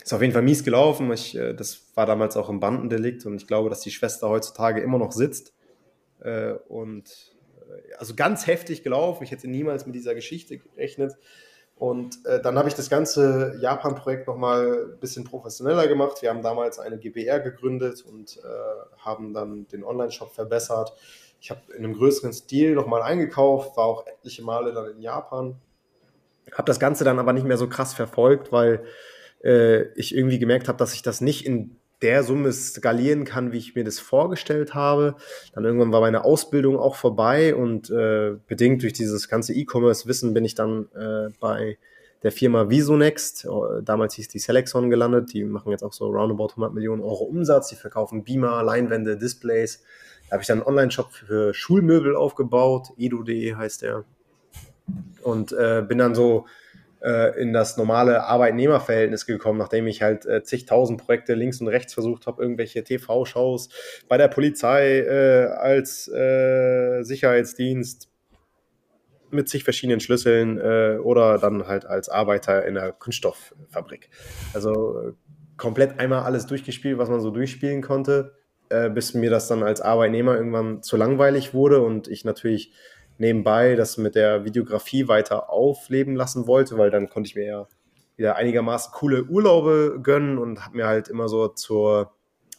ist 0.03 0.13
auf 0.13 0.21
jeden 0.21 0.33
Fall 0.33 0.43
mies 0.43 0.65
gelaufen. 0.65 1.13
Ich, 1.13 1.37
äh, 1.37 1.55
das 1.55 1.93
war 1.95 2.07
damals 2.07 2.37
auch 2.37 2.49
ein 2.49 2.61
Bandendelikt 2.61 3.27
und 3.27 3.37
ich 3.37 3.47
glaube, 3.47 3.71
dass 3.71 3.81
die 3.81 3.91
Schwester 3.91 4.29
heutzutage 4.29 4.81
immer 4.81 4.99
noch 4.99 5.13
sitzt. 5.13 5.53
Äh, 6.21 6.53
und 6.69 7.35
äh, 7.69 7.95
also 7.99 8.15
ganz 8.15 8.47
heftig 8.47 8.83
gelaufen. 8.83 9.25
Ich 9.25 9.31
hätte 9.31 9.49
niemals 9.49 9.87
mit 9.87 9.95
dieser 9.95 10.15
Geschichte 10.15 10.59
gerechnet. 10.59 11.17
Und 11.77 12.27
äh, 12.27 12.43
dann 12.43 12.59
habe 12.59 12.69
ich 12.69 12.75
das 12.75 12.91
ganze 12.91 13.57
Japan-Projekt 13.63 14.27
nochmal 14.27 14.91
ein 14.93 15.01
bisschen 15.01 15.25
professioneller 15.25 15.89
gemacht. 15.89 16.21
Wir 16.21 16.29
haben 16.29 16.43
damals 16.43 16.79
eine 16.79 16.99
GBR 16.99 17.41
gegründet 17.41 18.05
und 18.07 18.37
äh, 18.37 18.99
haben 18.99 19.33
dann 19.33 19.67
den 19.69 19.83
Online-Shop 19.83 20.31
verbessert. 20.31 20.93
Ich 21.41 21.51
habe 21.51 21.61
in 21.73 21.83
einem 21.83 21.95
größeren 21.95 22.35
Stil 22.35 22.75
nochmal 22.75 23.01
eingekauft, 23.01 23.79
war 23.79 23.87
auch 23.87 24.07
etliche 24.07 24.43
Male 24.43 24.75
dann 24.75 24.91
in 24.91 25.01
Japan. 25.01 25.57
Habe 26.53 26.67
das 26.67 26.79
Ganze 26.79 27.05
dann 27.05 27.19
aber 27.19 27.33
nicht 27.33 27.47
mehr 27.47 27.57
so 27.57 27.67
krass 27.67 27.95
verfolgt, 27.95 28.53
weil 28.53 28.85
äh, 29.45 29.93
ich 29.95 30.15
irgendwie 30.15 30.39
gemerkt 30.39 30.69
habe, 30.69 30.79
dass 30.79 30.95
ich 30.95 31.03
das 31.03 31.21
nicht 31.21 31.47
in 31.47 31.77
der 32.03 32.23
Summe 32.23 32.53
skalieren 32.53 33.25
kann, 33.25 33.53
wie 33.53 33.59
ich 33.59 33.75
mir 33.75 33.85
das 33.85 33.99
vorgestellt 33.99 34.75
habe. 34.75 35.17
Dann 35.53 35.65
irgendwann 35.65 35.93
war 35.93 36.01
meine 36.01 36.25
Ausbildung 36.25 36.79
auch 36.79 36.97
vorbei 36.97 37.55
und 37.55 37.91
äh, 37.91 38.37
bedingt 38.47 38.83
durch 38.83 38.95
dieses 38.95 39.29
ganze 39.29 39.53
E-Commerce-Wissen 39.53 40.33
bin 40.33 40.45
ich 40.45 40.55
dann 40.55 40.89
äh, 40.95 41.29
bei 41.41 41.79
der 42.23 42.33
Firma 42.33 42.69
Visonext, 42.69 43.47
äh, 43.47 43.83
damals 43.83 44.15
hieß 44.15 44.29
die 44.29 44.39
Selexon 44.39 44.91
gelandet, 44.91 45.33
die 45.33 45.45
machen 45.45 45.73
jetzt 45.73 45.83
auch 45.83 45.93
so 45.93 46.07
roundabout 46.07 46.51
100 46.51 46.75
Millionen 46.75 47.03
Euro 47.03 47.25
Umsatz, 47.25 47.69
die 47.69 47.77
verkaufen 47.77 48.25
Beamer, 48.25 48.63
Leinwände, 48.63 49.17
Displays. 49.17 49.83
Da 50.29 50.35
habe 50.35 50.43
ich 50.43 50.47
dann 50.47 50.59
einen 50.59 50.69
Online-Shop 50.69 51.13
für 51.13 51.55
Schulmöbel 51.55 52.15
aufgebaut, 52.15 52.89
edu.de 52.99 53.55
heißt 53.55 53.83
der. 53.83 54.05
Und 55.23 55.53
äh, 55.53 55.85
bin 55.87 55.99
dann 55.99 56.15
so 56.15 56.47
in 57.03 57.53
das 57.55 57.79
normale 57.79 58.25
Arbeitnehmerverhältnis 58.25 59.25
gekommen, 59.25 59.59
nachdem 59.59 59.87
ich 59.87 60.03
halt 60.03 60.27
äh, 60.27 60.43
zigtausend 60.43 61.01
Projekte 61.01 61.35
links 61.35 61.61
und 61.61 61.69
rechts 61.69 61.95
versucht 61.95 62.27
habe, 62.27 62.43
irgendwelche 62.43 62.85
TV-Shows 62.85 63.71
bei 64.09 64.19
der 64.19 64.29
Polizei 64.29 64.99
äh, 64.99 65.47
als 65.47 66.09
äh, 66.09 67.03
Sicherheitsdienst 67.03 68.11
mit 69.31 69.49
zig 69.49 69.65
verschiedenen 69.65 70.01
Schlüsseln 70.01 70.59
äh, 70.59 70.99
oder 70.99 71.39
dann 71.39 71.67
halt 71.67 71.87
als 71.87 72.09
Arbeiter 72.09 72.67
in 72.67 72.75
der 72.75 72.93
Kunststofffabrik. 72.93 74.11
Also 74.53 75.01
äh, 75.01 75.13
komplett 75.57 75.99
einmal 76.01 76.25
alles 76.25 76.47
durchgespielt, 76.47 76.99
was 76.99 77.09
man 77.09 77.21
so 77.21 77.31
durchspielen 77.31 77.83
konnte, 77.83 78.35
bis 78.95 79.15
mir 79.15 79.31
das 79.31 79.49
dann 79.49 79.65
als 79.65 79.81
Arbeitnehmer 79.81 80.37
irgendwann 80.37 80.81
zu 80.83 80.97
langweilig 80.97 81.53
wurde 81.53 81.83
und 81.83 82.07
ich 82.07 82.25
natürlich 82.25 82.73
nebenbei 83.21 83.77
das 83.77 83.99
mit 83.99 84.15
der 84.15 84.45
Videografie 84.45 85.07
weiter 85.07 85.51
aufleben 85.51 86.17
lassen 86.17 86.47
wollte, 86.47 86.79
weil 86.79 86.91
dann 86.91 87.11
konnte 87.11 87.29
ich 87.29 87.37
mir 87.37 87.45
ja 87.45 87.69
wieder 88.17 88.37
einigermaßen 88.37 88.93
coole 88.93 89.25
Urlaube 89.25 90.01
gönnen 90.03 90.39
und 90.39 90.65
habe 90.65 90.77
mir 90.79 90.87
halt 90.87 91.09
immer 91.09 91.29
so 91.29 91.49
zur 91.49 92.13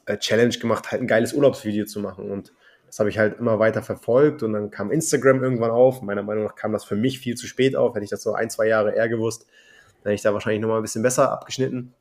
äh, 0.06 0.18
Challenge 0.18 0.56
gemacht, 0.58 0.92
halt 0.92 1.02
ein 1.02 1.08
geiles 1.08 1.34
Urlaubsvideo 1.34 1.86
zu 1.86 2.00
machen. 2.00 2.30
Und 2.30 2.54
das 2.86 3.00
habe 3.00 3.10
ich 3.10 3.18
halt 3.18 3.40
immer 3.40 3.58
weiter 3.58 3.82
verfolgt 3.82 4.44
und 4.44 4.54
dann 4.54 4.70
kam 4.70 4.92
Instagram 4.92 5.44
irgendwann 5.44 5.72
auf. 5.72 6.04
Meiner 6.04 6.24
Meinung 6.24 6.44
nach 6.44 6.56
kam 6.56 6.74
das 6.74 6.84
für 6.84 6.96
mich 6.96 7.20
viel 7.20 7.36
zu 7.36 7.48
spät 7.48 7.76
auf. 7.76 7.96
Hätte 7.96 8.04
ich 8.04 8.10
das 8.12 8.22
so 8.22 8.34
ein, 8.34 8.50
zwei 8.52 8.68
Jahre 8.68 8.96
eher 8.96 9.10
gewusst, 9.10 9.48
dann 10.04 10.12
hätte 10.12 10.16
ich 10.16 10.22
da 10.22 10.34
wahrscheinlich 10.34 10.62
nochmal 10.62 10.80
ein 10.80 10.84
bisschen 10.84 11.04
besser 11.04 11.32
abgeschnitten. 11.32 11.94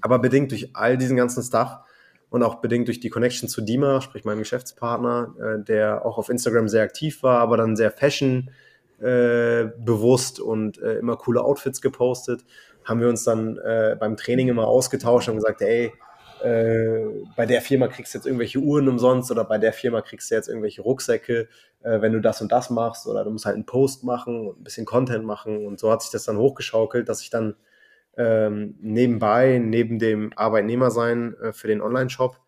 Aber 0.00 0.18
bedingt 0.18 0.50
durch 0.50 0.74
all 0.74 0.96
diesen 0.96 1.16
ganzen 1.16 1.42
Stuff 1.42 1.78
und 2.30 2.42
auch 2.42 2.56
bedingt 2.56 2.88
durch 2.88 3.00
die 3.00 3.10
Connection 3.10 3.48
zu 3.48 3.60
Dima, 3.60 4.00
sprich 4.00 4.24
meinem 4.24 4.40
Geschäftspartner, 4.40 5.34
äh, 5.38 5.64
der 5.64 6.04
auch 6.04 6.18
auf 6.18 6.28
Instagram 6.28 6.68
sehr 6.68 6.82
aktiv 6.82 7.22
war, 7.22 7.40
aber 7.40 7.56
dann 7.56 7.76
sehr 7.76 7.90
fashion 7.90 8.50
äh, 9.00 9.66
bewusst 9.78 10.40
und 10.40 10.78
äh, 10.78 10.98
immer 10.98 11.16
coole 11.16 11.42
Outfits 11.42 11.80
gepostet, 11.80 12.44
haben 12.84 13.00
wir 13.00 13.08
uns 13.08 13.24
dann 13.24 13.58
äh, 13.58 13.96
beim 13.98 14.16
Training 14.16 14.48
immer 14.48 14.66
ausgetauscht 14.66 15.28
und 15.28 15.36
gesagt, 15.36 15.60
ey, 15.60 15.92
äh, 16.42 17.06
bei 17.34 17.46
der 17.46 17.62
Firma 17.62 17.88
kriegst 17.88 18.14
du 18.14 18.18
jetzt 18.18 18.26
irgendwelche 18.26 18.58
Uhren 18.58 18.88
umsonst 18.88 19.30
oder 19.30 19.44
bei 19.44 19.58
der 19.58 19.72
Firma 19.72 20.02
kriegst 20.02 20.30
du 20.30 20.34
jetzt 20.34 20.48
irgendwelche 20.48 20.82
Rucksäcke, 20.82 21.48
äh, 21.82 22.00
wenn 22.00 22.12
du 22.12 22.20
das 22.20 22.40
und 22.42 22.52
das 22.52 22.70
machst 22.70 23.06
oder 23.06 23.24
du 23.24 23.30
musst 23.30 23.46
halt 23.46 23.54
einen 23.54 23.66
Post 23.66 24.04
machen 24.04 24.48
und 24.48 24.60
ein 24.60 24.64
bisschen 24.64 24.86
Content 24.86 25.24
machen. 25.24 25.66
Und 25.66 25.80
so 25.80 25.90
hat 25.90 26.02
sich 26.02 26.10
das 26.10 26.24
dann 26.24 26.36
hochgeschaukelt, 26.36 27.08
dass 27.08 27.22
ich 27.22 27.30
dann 27.30 27.56
ähm, 28.16 28.76
nebenbei, 28.80 29.58
neben 29.58 29.98
dem 29.98 30.32
Arbeitnehmersein 30.36 31.34
äh, 31.40 31.52
für 31.52 31.68
den 31.68 31.82
Online-Shop, 31.82 32.40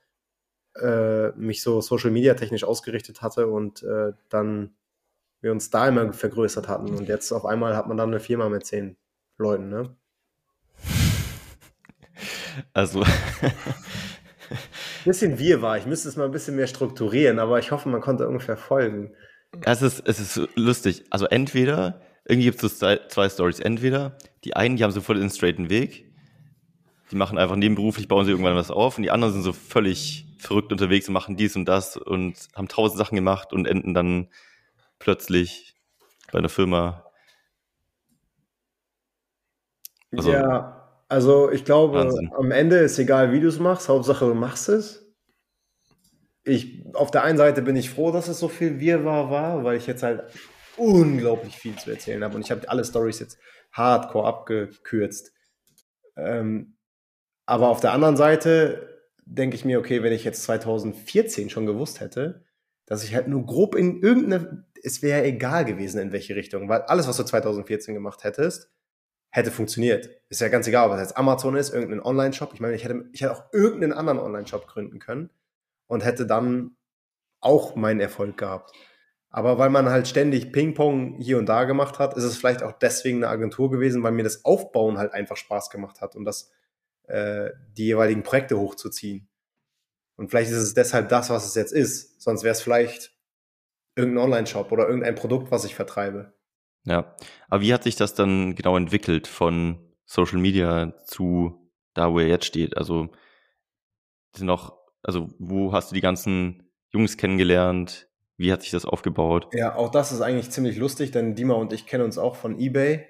äh, 0.80 1.30
mich 1.30 1.62
so 1.62 1.80
Social 1.80 2.10
Media 2.10 2.34
technisch 2.34 2.64
ausgerichtet 2.64 3.22
hatte 3.22 3.48
und 3.48 3.82
äh, 3.82 4.12
dann 4.28 4.74
wir 5.40 5.52
uns 5.52 5.70
da 5.70 5.88
immer 5.88 6.12
vergrößert 6.12 6.68
hatten. 6.68 6.94
Und 6.96 7.08
jetzt 7.08 7.32
auf 7.32 7.46
einmal 7.46 7.76
hat 7.76 7.86
man 7.86 7.96
dann 7.96 8.10
eine 8.10 8.20
Firma 8.20 8.48
mit 8.48 8.66
zehn 8.66 8.96
Leuten, 9.36 9.68
ne? 9.68 9.96
Also. 12.72 13.04
bisschen 15.04 15.38
wir 15.38 15.62
war. 15.62 15.78
Ich 15.78 15.86
müsste 15.86 16.08
es 16.08 16.16
mal 16.16 16.24
ein 16.24 16.32
bisschen 16.32 16.56
mehr 16.56 16.66
strukturieren, 16.66 17.38
aber 17.38 17.58
ich 17.58 17.70
hoffe, 17.70 17.88
man 17.88 18.00
konnte 18.00 18.26
ungefähr 18.26 18.56
folgen. 18.56 19.14
Es 19.62 19.82
ist, 19.82 20.02
es 20.06 20.18
ist 20.20 20.48
lustig. 20.56 21.04
Also 21.10 21.26
entweder, 21.26 22.00
irgendwie 22.28 22.50
gibt 22.50 22.62
es 22.62 22.78
zwei 22.78 23.28
Stories. 23.28 23.58
Entweder 23.58 24.16
die 24.44 24.54
einen, 24.54 24.76
die 24.76 24.84
haben 24.84 24.92
so 24.92 25.00
voll 25.00 25.18
den 25.18 25.30
straighten 25.30 25.70
Weg. 25.70 26.12
Die 27.10 27.16
machen 27.16 27.38
einfach 27.38 27.56
nebenberuflich, 27.56 28.06
bauen 28.06 28.26
sie 28.26 28.32
irgendwann 28.32 28.54
was 28.54 28.70
auf. 28.70 28.98
Und 28.98 29.02
die 29.02 29.10
anderen 29.10 29.32
sind 29.32 29.42
so 29.42 29.54
völlig 29.54 30.26
verrückt 30.38 30.70
unterwegs 30.70 31.08
und 31.08 31.14
machen 31.14 31.36
dies 31.36 31.56
und 31.56 31.64
das 31.64 31.96
und 31.96 32.36
haben 32.54 32.68
tausend 32.68 32.98
Sachen 32.98 33.16
gemacht 33.16 33.52
und 33.52 33.66
enden 33.66 33.94
dann 33.94 34.28
plötzlich 34.98 35.74
bei 36.30 36.38
einer 36.38 36.50
Firma. 36.50 37.10
Also, 40.12 40.30
ja, 40.30 41.02
also 41.08 41.50
ich 41.50 41.64
glaube, 41.64 41.98
Wahnsinn. 41.98 42.30
am 42.36 42.50
Ende 42.50 42.76
ist 42.76 42.98
egal, 42.98 43.32
wie 43.32 43.40
du 43.40 43.48
es 43.48 43.58
machst, 43.58 43.88
Hauptsache 43.88 44.26
du 44.26 44.34
machst 44.34 44.68
es. 44.68 45.06
Ich, 46.44 46.84
auf 46.94 47.10
der 47.10 47.24
einen 47.24 47.38
Seite 47.38 47.62
bin 47.62 47.76
ich 47.76 47.90
froh, 47.90 48.12
dass 48.12 48.28
es 48.28 48.38
so 48.38 48.48
viel 48.48 48.80
Wirrwarr 48.80 49.30
war, 49.30 49.64
weil 49.64 49.76
ich 49.76 49.86
jetzt 49.86 50.02
halt 50.02 50.24
unglaublich 50.78 51.56
viel 51.56 51.76
zu 51.76 51.90
erzählen 51.90 52.22
habe 52.24 52.36
und 52.36 52.42
ich 52.42 52.50
habe 52.50 52.68
alle 52.68 52.84
Stories 52.84 53.20
jetzt 53.20 53.38
hardcore 53.72 54.26
abgekürzt. 54.26 55.32
Ähm, 56.16 56.76
aber 57.46 57.68
auf 57.68 57.80
der 57.80 57.92
anderen 57.92 58.16
Seite 58.16 58.88
denke 59.24 59.56
ich 59.56 59.64
mir, 59.64 59.78
okay, 59.78 60.02
wenn 60.02 60.12
ich 60.12 60.24
jetzt 60.24 60.42
2014 60.44 61.50
schon 61.50 61.66
gewusst 61.66 62.00
hätte, 62.00 62.44
dass 62.86 63.04
ich 63.04 63.14
halt 63.14 63.28
nur 63.28 63.44
grob 63.44 63.74
in 63.74 64.02
irgendeine, 64.02 64.66
es 64.82 65.02
wäre 65.02 65.24
egal 65.24 65.64
gewesen, 65.64 66.00
in 66.00 66.12
welche 66.12 66.34
Richtung, 66.34 66.68
weil 66.68 66.82
alles, 66.82 67.06
was 67.06 67.18
du 67.18 67.24
2014 67.24 67.94
gemacht 67.94 68.24
hättest, 68.24 68.70
hätte 69.30 69.50
funktioniert. 69.50 70.08
Ist 70.30 70.40
ja 70.40 70.48
ganz 70.48 70.66
egal, 70.66 70.88
ob 70.88 70.94
es 70.94 71.00
jetzt 71.00 71.16
Amazon 71.16 71.56
ist, 71.56 71.72
irgendein 71.72 72.00
Online-Shop. 72.00 72.52
Ich 72.54 72.60
meine, 72.60 72.74
ich 72.74 72.84
hätte, 72.84 73.04
ich 73.12 73.20
hätte 73.20 73.32
auch 73.32 73.52
irgendeinen 73.52 73.92
anderen 73.92 74.18
Online-Shop 74.18 74.66
gründen 74.66 74.98
können 74.98 75.30
und 75.86 76.04
hätte 76.04 76.26
dann 76.26 76.76
auch 77.40 77.76
meinen 77.76 78.00
Erfolg 78.00 78.38
gehabt. 78.38 78.72
Aber 79.38 79.56
weil 79.56 79.70
man 79.70 79.88
halt 79.88 80.08
ständig 80.08 80.50
Ping-Pong 80.50 81.20
hier 81.20 81.38
und 81.38 81.46
da 81.46 81.62
gemacht 81.62 82.00
hat, 82.00 82.16
ist 82.16 82.24
es 82.24 82.36
vielleicht 82.36 82.64
auch 82.64 82.72
deswegen 82.72 83.18
eine 83.18 83.28
Agentur 83.28 83.70
gewesen, 83.70 84.02
weil 84.02 84.10
mir 84.10 84.24
das 84.24 84.44
Aufbauen 84.44 84.98
halt 84.98 85.12
einfach 85.12 85.36
Spaß 85.36 85.70
gemacht 85.70 86.00
hat 86.00 86.16
und 86.16 86.24
das, 86.24 86.50
äh, 87.04 87.50
die 87.76 87.84
jeweiligen 87.84 88.24
Projekte 88.24 88.58
hochzuziehen. 88.58 89.28
Und 90.16 90.30
vielleicht 90.30 90.50
ist 90.50 90.56
es 90.56 90.74
deshalb 90.74 91.08
das, 91.08 91.30
was 91.30 91.46
es 91.46 91.54
jetzt 91.54 91.72
ist. 91.72 92.20
Sonst 92.20 92.42
wäre 92.42 92.50
es 92.50 92.62
vielleicht 92.62 93.12
irgendein 93.94 94.24
Online-Shop 94.24 94.72
oder 94.72 94.88
irgendein 94.88 95.14
Produkt, 95.14 95.52
was 95.52 95.64
ich 95.64 95.76
vertreibe. 95.76 96.32
Ja, 96.82 97.14
aber 97.48 97.62
wie 97.62 97.72
hat 97.72 97.84
sich 97.84 97.94
das 97.94 98.14
dann 98.14 98.56
genau 98.56 98.76
entwickelt 98.76 99.28
von 99.28 99.94
Social 100.04 100.38
Media 100.38 100.94
zu 101.04 101.70
da, 101.94 102.10
wo 102.10 102.18
er 102.18 102.26
jetzt 102.26 102.46
steht? 102.46 102.76
Also 102.76 103.10
sind 104.34 104.48
noch, 104.48 104.76
also 105.04 105.32
wo 105.38 105.72
hast 105.72 105.92
du 105.92 105.94
die 105.94 106.00
ganzen 106.00 106.72
Jungs 106.90 107.16
kennengelernt? 107.16 108.07
Wie 108.38 108.52
hat 108.52 108.62
sich 108.62 108.70
das 108.70 108.84
aufgebaut? 108.84 109.48
Ja, 109.52 109.74
auch 109.74 109.90
das 109.90 110.12
ist 110.12 110.20
eigentlich 110.20 110.50
ziemlich 110.50 110.76
lustig, 110.76 111.10
denn 111.10 111.34
Dima 111.34 111.54
und 111.54 111.72
ich 111.72 111.86
kennen 111.86 112.04
uns 112.04 112.18
auch 112.18 112.36
von 112.36 112.58
eBay. 112.58 113.06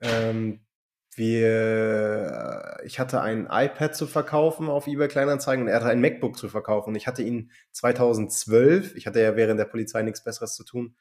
Ähm, 0.00 0.66
wir, 1.14 2.78
ich 2.84 2.98
hatte 2.98 3.20
ein 3.20 3.48
iPad 3.50 3.94
zu 3.94 4.06
verkaufen 4.06 4.68
auf 4.68 4.86
eBay 4.86 5.08
Kleinanzeigen 5.08 5.64
und 5.64 5.68
er 5.68 5.76
hatte 5.76 5.88
ein 5.88 6.00
MacBook 6.00 6.38
zu 6.38 6.48
verkaufen. 6.48 6.90
Und 6.90 6.94
ich 6.94 7.06
hatte 7.06 7.22
ihn 7.22 7.52
2012, 7.72 8.96
ich 8.96 9.06
hatte 9.06 9.20
ja 9.20 9.36
während 9.36 9.60
der 9.60 9.66
Polizei 9.66 10.02
nichts 10.02 10.24
Besseres 10.24 10.54
zu 10.54 10.64
tun, 10.64 10.96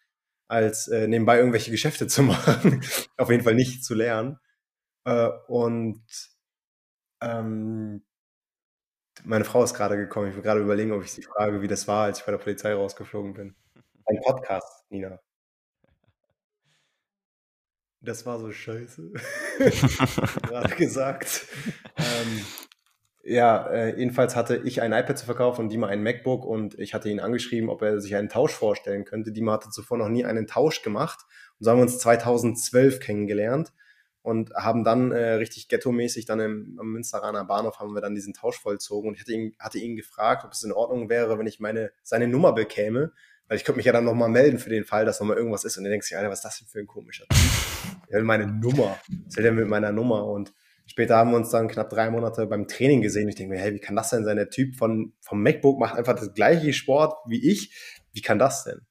als 0.48 0.88
äh, 0.90 1.08
nebenbei 1.08 1.38
irgendwelche 1.38 1.72
Geschäfte 1.72 2.08
zu 2.08 2.24
machen. 2.24 2.82
auf 3.18 3.30
jeden 3.30 3.44
Fall 3.44 3.56
nicht 3.56 3.86
zu 3.86 3.94
lernen. 3.94 4.38
Äh, 5.06 5.30
und 5.48 6.04
ähm, 7.22 8.06
meine 9.24 9.46
Frau 9.46 9.64
ist 9.64 9.74
gerade 9.74 9.98
gekommen. 9.98 10.30
Ich 10.30 10.36
will 10.36 10.44
gerade 10.44 10.62
überlegen, 10.62 10.92
ob 10.92 11.04
ich 11.04 11.12
sie 11.12 11.24
frage, 11.24 11.62
wie 11.62 11.68
das 11.68 11.88
war, 11.88 12.06
als 12.06 12.20
ich 12.20 12.26
bei 12.26 12.32
der 12.32 12.40
Polizei 12.40 12.74
rausgeflogen 12.74 13.34
bin. 13.34 13.56
Ein 14.06 14.20
Podcast, 14.22 14.86
Nina. 14.90 15.20
Das 18.02 18.26
war 18.26 18.40
so 18.40 18.52
scheiße. 18.52 19.14
Gerade 20.44 20.76
gesagt. 20.76 21.48
ähm, 21.98 22.46
ja, 23.24 23.66
äh, 23.68 23.98
jedenfalls 23.98 24.36
hatte 24.36 24.58
ich 24.58 24.84
ein 24.84 24.94
iPad 24.94 25.18
zu 25.18 25.26
verkaufen 25.26 25.62
und 25.62 25.70
Dima 25.70 25.88
ein 25.88 26.04
MacBook 26.04 26.46
und 26.46 26.78
ich 26.78 26.94
hatte 26.94 27.10
ihn 27.10 27.20
angeschrieben, 27.20 27.70
ob 27.70 27.82
er 27.82 28.00
sich 28.00 28.16
einen 28.16 28.30
Tausch 28.30 28.54
vorstellen 28.54 29.06
könnte. 29.06 29.32
Dima 29.32 29.54
hatte 29.54 29.72
zuvor 29.72 29.98
noch 29.98 30.10
nie 30.10 30.26
einen 30.26 30.46
Tausch 30.46 30.84
gemacht 30.84 31.26
und 31.60 31.66
so 31.66 31.72
haben 31.72 31.80
wir 31.80 31.84
uns 31.84 31.98
2012 31.98 33.00
kennengelernt 33.00 33.74
und 34.26 34.54
haben 34.56 34.84
dann 34.84 35.12
äh, 35.12 35.34
richtig 35.34 35.68
ghetto-mäßig 35.68 36.26
dann 36.26 36.40
im, 36.40 36.78
am 36.80 36.92
Münsteraner 36.92 37.46
Bahnhof 37.46 37.80
haben 37.80 37.94
wir 37.94 38.02
dann 38.02 38.16
diesen 38.16 38.34
Tausch 38.34 38.60
vollzogen 38.60 39.10
und 39.10 39.16
ich 39.16 39.22
hatte 39.22 39.34
ihn, 39.34 39.56
hatte 39.60 39.78
ihn 39.78 39.96
gefragt, 39.96 40.44
ob 40.46 40.52
es 40.52 40.64
in 40.64 40.72
Ordnung 40.72 41.10
wäre, 41.10 41.38
wenn 41.40 41.48
ich 41.48 41.60
meine, 41.60 41.92
seine 42.04 42.28
Nummer 42.28 42.54
bekäme 42.54 43.12
weil 43.48 43.58
ich 43.58 43.64
könnte 43.64 43.78
mich 43.78 43.86
ja 43.86 43.94
dann 43.94 44.06
nochmal 44.06 44.30
melden 44.30 44.58
für 44.58 44.70
den 44.70 44.86
Fall, 44.86 45.06
dass 45.06 45.20
nochmal 45.20 45.38
irgendwas 45.38 45.66
ist. 45.66 45.78
Und 45.78 45.84
dann 45.84 45.92
denkst 45.92 46.10
du, 46.10 46.16
Alter, 46.16 46.30
was 46.30 46.40
ist 46.40 46.46
das 46.46 46.60
denn 46.60 46.68
für 46.68 46.80
ein 46.80 46.88
komischer 46.88 47.26
Typ? 47.28 48.00
Er 48.08 48.18
will 48.18 48.26
meine 48.26 48.48
Nummer. 48.48 48.98
Was 49.26 49.38
will 49.38 49.44
der 49.44 49.52
mit 49.52 49.68
meiner 49.68 49.92
Nummer? 49.92 50.26
Und 50.26 50.54
später 50.88 51.18
haben 51.18 51.32
wir 51.32 51.38
uns 51.38 51.52
dann 51.52 51.68
knapp 51.68 51.90
drei 51.90 52.10
Monate 52.10 52.48
beim 52.48 52.68
Training 52.68 53.02
gesehen. 53.02 53.30
Ich 53.30 53.36
denke 53.36 53.54
mir, 53.54 53.60
hey, 53.60 53.74
wie 53.74 53.80
kann 53.80 53.96
das 53.96 54.10
denn 54.10 54.24
sein? 54.24 54.38
Der 54.38 54.50
Typ 54.50 54.76
von, 54.76 55.14
vom 55.22 55.44
MacBook 55.44 55.80
macht 55.80 55.96
einfach 55.96 56.16
das 56.16 56.34
gleiche 56.34 56.74
Sport 56.74 57.14
wie 57.28 57.52
ich. 57.52 57.76
Wie 58.14 58.22
kann 58.22 58.40
das 58.40 58.64
denn? 58.64 58.82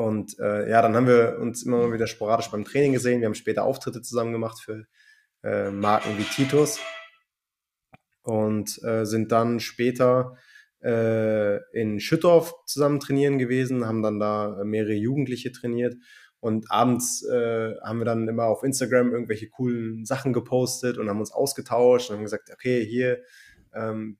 Und 0.00 0.38
äh, 0.38 0.70
ja, 0.70 0.80
dann 0.80 0.96
haben 0.96 1.06
wir 1.06 1.36
uns 1.40 1.62
immer 1.62 1.92
wieder 1.92 2.06
sporadisch 2.06 2.50
beim 2.50 2.64
Training 2.64 2.94
gesehen. 2.94 3.20
Wir 3.20 3.26
haben 3.26 3.34
später 3.34 3.64
Auftritte 3.64 4.00
zusammen 4.00 4.32
gemacht 4.32 4.58
für 4.58 4.86
äh, 5.42 5.70
Marken 5.70 6.16
wie 6.16 6.24
Titus 6.24 6.80
und 8.22 8.82
äh, 8.82 9.04
sind 9.04 9.30
dann 9.30 9.60
später 9.60 10.38
äh, 10.82 11.58
in 11.78 12.00
Schüttorf 12.00 12.54
zusammen 12.64 12.98
trainieren 12.98 13.38
gewesen, 13.38 13.86
haben 13.86 14.02
dann 14.02 14.18
da 14.18 14.62
mehrere 14.64 14.94
Jugendliche 14.94 15.52
trainiert 15.52 15.96
und 16.40 16.70
abends 16.70 17.22
äh, 17.26 17.74
haben 17.82 17.98
wir 17.98 18.06
dann 18.06 18.26
immer 18.26 18.44
auf 18.44 18.62
Instagram 18.62 19.12
irgendwelche 19.12 19.50
coolen 19.50 20.06
Sachen 20.06 20.32
gepostet 20.32 20.96
und 20.96 21.10
haben 21.10 21.20
uns 21.20 21.32
ausgetauscht 21.32 22.08
und 22.08 22.16
haben 22.16 22.24
gesagt, 22.24 22.50
okay, 22.50 22.82
hier, 22.86 23.20
ähm, 23.74 24.16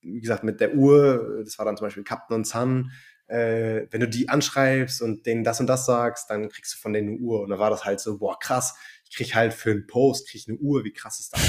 wie 0.00 0.20
gesagt, 0.20 0.42
mit 0.42 0.60
der 0.60 0.74
Uhr, 0.74 1.40
das 1.44 1.56
war 1.56 1.66
dann 1.66 1.76
zum 1.76 1.86
Beispiel 1.86 2.02
Captain 2.02 2.34
und 2.34 2.48
Sun, 2.48 2.90
äh, 3.34 3.88
wenn 3.90 4.00
du 4.00 4.08
die 4.08 4.28
anschreibst 4.28 5.02
und 5.02 5.26
denen 5.26 5.42
das 5.42 5.58
und 5.58 5.66
das 5.66 5.86
sagst, 5.86 6.30
dann 6.30 6.48
kriegst 6.48 6.74
du 6.74 6.78
von 6.78 6.92
denen 6.92 7.08
eine 7.08 7.18
Uhr. 7.18 7.40
Und 7.40 7.50
da 7.50 7.58
war 7.58 7.68
das 7.68 7.84
halt 7.84 7.98
so, 7.98 8.18
boah, 8.18 8.38
krass, 8.38 8.76
ich 9.04 9.16
krieg 9.16 9.34
halt 9.34 9.52
für 9.52 9.72
einen 9.72 9.86
Post, 9.86 10.28
krieg 10.28 10.40
ich 10.42 10.48
eine 10.48 10.58
Uhr, 10.58 10.84
wie 10.84 10.92
krass 10.92 11.18
ist 11.18 11.32
das? 11.32 11.42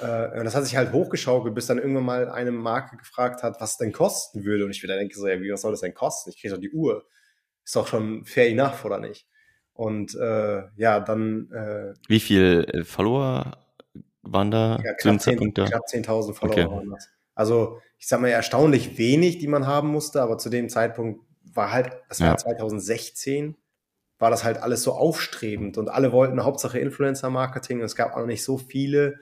Äh, 0.00 0.38
und 0.38 0.44
das 0.44 0.54
hat 0.54 0.64
sich 0.64 0.76
halt 0.76 0.92
hochgeschaukelt, 0.92 1.54
bis 1.54 1.66
dann 1.66 1.78
irgendwann 1.78 2.04
mal 2.04 2.28
eine 2.28 2.52
Marke 2.52 2.96
gefragt 2.96 3.42
hat, 3.42 3.60
was 3.60 3.72
es 3.72 3.76
denn 3.78 3.92
kosten 3.92 4.44
würde. 4.44 4.64
Und 4.64 4.70
ich 4.70 4.82
wieder 4.82 4.96
denke 4.96 5.16
so, 5.16 5.26
ja, 5.26 5.40
wie 5.40 5.50
was 5.50 5.62
soll 5.62 5.72
das 5.72 5.80
denn 5.80 5.94
kosten? 5.94 6.30
Ich 6.30 6.40
kriege 6.40 6.54
doch 6.54 6.60
die 6.60 6.70
Uhr. 6.70 7.04
Ist 7.64 7.74
doch 7.74 7.88
schon 7.88 8.24
fair 8.24 8.48
enough, 8.48 8.84
oder 8.84 9.00
nicht? 9.00 9.26
Und 9.72 10.14
äh, 10.14 10.62
ja, 10.76 11.00
dann. 11.00 11.50
Äh, 11.50 11.94
wie 12.08 12.20
viel 12.20 12.64
äh, 12.72 12.84
Follower 12.84 13.58
waren 14.22 14.50
da 14.50 14.78
ja, 14.84 14.96
zu 14.96 15.08
dem 15.08 15.18
Zeitpunkt 15.18 15.58
da? 15.58 15.64
Knapp 15.64 15.86
10.000 15.86 16.34
Follower 16.34 16.56
okay. 16.56 16.70
waren 16.70 16.90
das. 16.90 17.10
Also, 17.36 17.80
ich 17.98 18.08
sag 18.08 18.20
mal, 18.20 18.28
erstaunlich 18.28 18.98
wenig, 18.98 19.38
die 19.38 19.46
man 19.46 19.68
haben 19.68 19.88
musste, 19.88 20.20
aber 20.20 20.38
zu 20.38 20.50
dem 20.50 20.68
Zeitpunkt 20.68 21.20
war 21.54 21.70
halt, 21.70 21.92
das 22.08 22.20
war 22.20 22.30
ja. 22.30 22.36
2016, 22.36 23.56
war 24.18 24.30
das 24.30 24.42
halt 24.42 24.58
alles 24.58 24.82
so 24.82 24.92
aufstrebend 24.92 25.78
und 25.78 25.88
alle 25.88 26.10
wollten 26.10 26.42
Hauptsache 26.42 26.80
Influencer-Marketing 26.80 27.78
und 27.78 27.84
es 27.84 27.94
gab 27.94 28.14
auch 28.14 28.20
noch 28.20 28.26
nicht 28.26 28.42
so 28.42 28.58
viele 28.58 29.20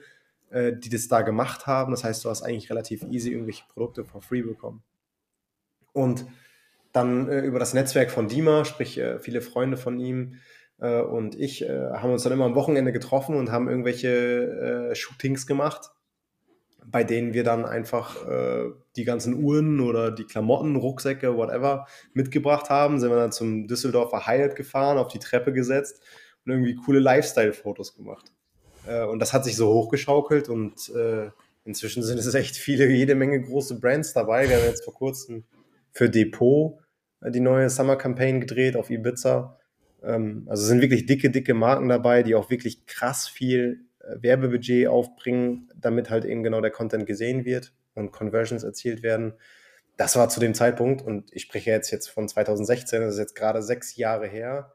äh, 0.55 0.73
die 0.73 0.89
das 0.89 1.07
da 1.07 1.21
gemacht 1.21 1.67
haben. 1.67 1.91
Das 1.91 2.03
heißt, 2.03 2.23
du 2.23 2.29
hast 2.29 2.41
eigentlich 2.43 2.69
relativ 2.69 3.03
easy 3.03 3.31
irgendwelche 3.31 3.65
Produkte 3.73 4.05
for 4.05 4.21
free 4.21 4.41
bekommen. 4.41 4.83
Und 5.93 6.25
dann 6.91 7.27
äh, 7.29 7.41
über 7.41 7.59
das 7.59 7.73
Netzwerk 7.73 8.11
von 8.11 8.27
Dima, 8.27 8.65
sprich 8.65 8.97
äh, 8.97 9.19
viele 9.19 9.41
Freunde 9.41 9.75
von 9.75 9.99
ihm 9.99 10.35
äh, 10.79 11.01
und 11.01 11.35
ich, 11.35 11.63
äh, 11.63 11.91
haben 11.93 12.11
uns 12.11 12.23
dann 12.23 12.33
immer 12.33 12.45
am 12.45 12.55
Wochenende 12.55 12.93
getroffen 12.93 13.35
und 13.35 13.51
haben 13.51 13.67
irgendwelche 13.67 14.91
äh, 14.91 14.95
Shootings 14.95 15.45
gemacht, 15.45 15.91
bei 16.91 17.03
denen 17.03 17.33
wir 17.33 17.43
dann 17.43 17.65
einfach 17.65 18.15
die 18.95 19.03
ganzen 19.03 19.43
Uhren 19.43 19.79
oder 19.79 20.11
die 20.11 20.25
Klamotten, 20.25 20.75
Rucksäcke, 20.75 21.35
whatever 21.35 21.87
mitgebracht 22.13 22.69
haben. 22.69 22.99
Sind 22.99 23.09
wir 23.09 23.17
dann 23.17 23.31
zum 23.31 23.67
Düsseldorfer 23.67 24.27
Hyatt 24.27 24.55
gefahren, 24.55 24.97
auf 24.97 25.07
die 25.09 25.19
Treppe 25.19 25.53
gesetzt 25.53 26.01
und 26.45 26.51
irgendwie 26.51 26.75
coole 26.75 26.99
Lifestyle-Fotos 26.99 27.95
gemacht. 27.95 28.31
Äh, 28.87 29.05
und 29.05 29.19
das 29.19 29.33
hat 29.33 29.43
sich 29.43 29.55
so 29.55 29.67
hochgeschaukelt 29.67 30.49
und 30.49 30.89
äh, 30.89 31.29
inzwischen 31.65 32.03
sind 32.03 32.19
es 32.19 32.33
echt 32.33 32.55
viele, 32.55 32.87
jede 32.89 33.15
Menge 33.15 33.41
große 33.41 33.79
Brands 33.79 34.13
dabei. 34.13 34.47
Wir 34.47 34.57
haben 34.57 34.65
jetzt 34.65 34.83
vor 34.83 34.93
kurzem 34.93 35.43
für 35.91 36.09
Depot 36.09 36.79
äh, 37.21 37.31
die 37.31 37.39
neue 37.39 37.69
Summer 37.69 37.95
Campaign 37.95 38.41
gedreht 38.41 38.75
auf 38.75 38.89
Ibiza. 38.89 39.57
Ähm, 40.03 40.45
also 40.47 40.65
sind 40.65 40.81
wirklich 40.81 41.05
dicke, 41.05 41.29
dicke 41.31 41.53
Marken 41.53 41.89
dabei, 41.89 42.23
die 42.23 42.35
auch 42.35 42.49
wirklich 42.49 42.85
krass 42.85 43.27
viel 43.27 43.81
äh, 43.81 43.84
Werbebudget 44.07 44.87
aufbringen, 44.87 45.69
damit 45.75 46.09
halt 46.09 46.25
eben 46.25 46.43
genau 46.43 46.61
der 46.61 46.71
Content 46.71 47.05
gesehen 47.05 47.45
wird 47.45 47.73
und 47.93 48.11
Conversions 48.11 48.63
erzielt 48.63 49.03
werden. 49.03 49.33
das 49.97 50.15
war 50.15 50.29
zu 50.29 50.39
dem 50.39 50.53
Zeitpunkt, 50.53 51.01
und 51.01 51.31
ich 51.33 51.43
spreche 51.43 51.71
jetzt, 51.71 51.91
jetzt 51.91 52.07
von 52.07 52.27
2016, 52.27 53.01
das 53.01 53.13
ist 53.13 53.19
jetzt 53.19 53.35
gerade 53.35 53.61
sechs 53.61 53.95
Jahre 53.95 54.27
her, 54.27 54.73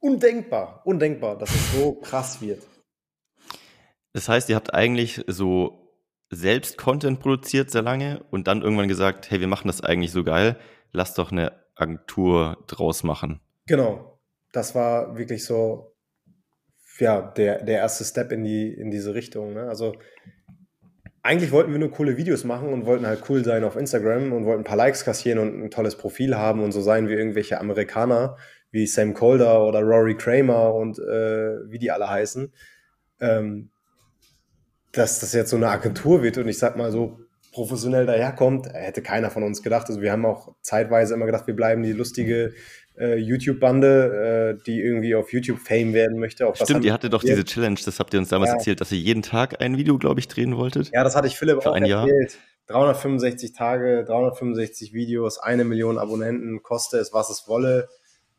undenkbar, 0.00 0.82
undenkbar, 0.84 1.38
dass 1.38 1.50
es 1.50 1.72
so 1.72 1.92
krass 1.94 2.40
wird. 2.40 2.62
Das 4.12 4.28
heißt, 4.28 4.48
ihr 4.48 4.56
habt 4.56 4.74
eigentlich 4.74 5.22
so 5.26 5.92
selbst 6.30 6.76
Content 6.76 7.20
produziert 7.20 7.70
sehr 7.70 7.82
lange 7.82 8.24
und 8.30 8.48
dann 8.48 8.62
irgendwann 8.62 8.88
gesagt, 8.88 9.30
hey, 9.30 9.40
wir 9.40 9.46
machen 9.46 9.68
das 9.68 9.80
eigentlich 9.80 10.12
so 10.12 10.24
geil, 10.24 10.56
lass 10.92 11.14
doch 11.14 11.30
eine 11.30 11.52
Agentur 11.74 12.64
draus 12.66 13.02
machen. 13.02 13.40
Genau. 13.66 14.18
Das 14.52 14.74
war 14.74 15.16
wirklich 15.16 15.44
so, 15.44 15.94
ja, 17.00 17.22
der, 17.22 17.62
der 17.62 17.78
erste 17.78 18.04
Step 18.04 18.32
in, 18.32 18.44
die, 18.44 18.72
in 18.72 18.90
diese 18.90 19.14
Richtung. 19.14 19.54
Ne? 19.54 19.68
Also 19.68 19.94
eigentlich 21.22 21.52
wollten 21.52 21.72
wir 21.72 21.78
nur 21.78 21.90
coole 21.90 22.16
Videos 22.16 22.44
machen 22.44 22.72
und 22.72 22.86
wollten 22.86 23.06
halt 23.06 23.22
cool 23.28 23.44
sein 23.44 23.64
auf 23.64 23.76
Instagram 23.76 24.32
und 24.32 24.44
wollten 24.44 24.62
ein 24.62 24.64
paar 24.64 24.76
Likes 24.76 25.04
kassieren 25.04 25.38
und 25.38 25.62
ein 25.62 25.70
tolles 25.70 25.96
Profil 25.96 26.36
haben 26.36 26.62
und 26.62 26.72
so 26.72 26.80
sein 26.80 27.08
wie 27.08 27.14
irgendwelche 27.14 27.60
Amerikaner 27.60 28.36
wie 28.70 28.86
Sam 28.86 29.14
Calder 29.14 29.64
oder 29.66 29.80
Rory 29.80 30.16
Kramer 30.16 30.74
und 30.74 30.98
äh, 30.98 31.70
wie 31.70 31.78
die 31.78 31.90
alle 31.90 32.08
heißen. 32.08 32.52
Ähm, 33.20 33.70
dass 34.92 35.20
das 35.20 35.32
jetzt 35.32 35.50
so 35.50 35.56
eine 35.56 35.68
Agentur 35.68 36.22
wird 36.22 36.38
und 36.38 36.48
ich 36.48 36.58
sag 36.58 36.76
mal 36.76 36.90
so 36.90 37.18
professionell 37.52 38.06
daherkommt, 38.06 38.68
hätte 38.72 39.02
keiner 39.02 39.30
von 39.30 39.42
uns 39.42 39.62
gedacht. 39.62 39.88
Also 39.88 40.00
wir 40.00 40.12
haben 40.12 40.24
auch 40.26 40.54
zeitweise 40.62 41.14
immer 41.14 41.26
gedacht, 41.26 41.46
wir 41.46 41.56
bleiben 41.56 41.82
die 41.82 41.92
lustige 41.92 42.52
äh, 42.98 43.16
YouTube-Bande, 43.16 44.56
äh, 44.58 44.64
die 44.64 44.80
irgendwie 44.80 45.14
auf 45.14 45.32
YouTube 45.32 45.58
Fame 45.58 45.92
werden 45.92 46.18
möchte. 46.18 46.46
Auch 46.46 46.56
Stimmt, 46.56 46.84
ihr 46.84 46.92
hattet 46.92 47.12
doch 47.12 47.22
diese 47.22 47.44
Challenge, 47.44 47.78
das 47.84 47.98
habt 47.98 48.12
ihr 48.12 48.20
uns 48.20 48.28
damals 48.28 48.50
ja. 48.50 48.56
erzählt, 48.56 48.80
dass 48.80 48.92
ihr 48.92 48.98
jeden 48.98 49.22
Tag 49.22 49.60
ein 49.60 49.76
Video, 49.76 49.98
glaube 49.98 50.20
ich, 50.20 50.28
drehen 50.28 50.56
wolltet. 50.56 50.90
Ja, 50.92 51.04
das 51.04 51.14
hatte 51.16 51.28
ich 51.28 51.36
Philipp 51.36 51.64
auch 51.66 51.72
ein 51.72 51.84
erzählt. 51.84 52.32
Jahr. 52.32 52.40
365 52.66 53.52
Tage, 53.54 54.04
365 54.04 54.92
Videos, 54.92 55.38
eine 55.38 55.64
Million 55.64 55.96
Abonnenten, 55.96 56.62
koste 56.62 56.98
es, 56.98 57.14
was 57.14 57.30
es 57.30 57.48
wolle, 57.48 57.88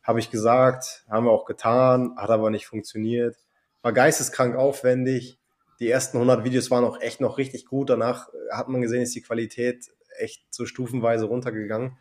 habe 0.02 0.20
ich 0.20 0.30
gesagt, 0.30 1.04
haben 1.10 1.26
wir 1.26 1.32
auch 1.32 1.46
getan, 1.46 2.14
hat 2.16 2.30
aber 2.30 2.50
nicht 2.50 2.66
funktioniert. 2.66 3.36
War 3.82 3.92
geisteskrank 3.92 4.54
aufwendig. 4.54 5.38
Die 5.80 5.88
ersten 5.88 6.18
100 6.18 6.44
Videos 6.44 6.70
waren 6.70 6.84
auch 6.84 7.00
echt 7.00 7.20
noch 7.20 7.38
richtig 7.38 7.66
gut. 7.66 7.90
Danach 7.90 8.28
hat 8.52 8.68
man 8.68 8.82
gesehen, 8.82 9.02
ist 9.02 9.14
die 9.14 9.22
Qualität 9.22 9.86
echt 10.18 10.44
so 10.50 10.66
stufenweise 10.66 11.24
runtergegangen 11.24 11.96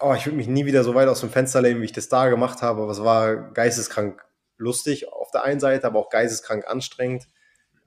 oh, 0.00 0.14
ich 0.14 0.26
würde 0.26 0.36
mich 0.36 0.48
nie 0.48 0.66
wieder 0.66 0.84
so 0.84 0.94
weit 0.94 1.08
aus 1.08 1.20
dem 1.20 1.30
Fenster 1.30 1.62
lehnen, 1.62 1.80
wie 1.80 1.86
ich 1.86 1.92
das 1.92 2.08
da 2.08 2.28
gemacht 2.28 2.62
habe, 2.62 2.82
aber 2.82 2.92
es 2.92 3.02
war 3.02 3.52
geisteskrank 3.52 4.24
lustig 4.56 5.12
auf 5.12 5.30
der 5.30 5.44
einen 5.44 5.60
Seite, 5.60 5.86
aber 5.86 5.98
auch 5.98 6.10
geisteskrank 6.10 6.66
anstrengend. 6.66 7.28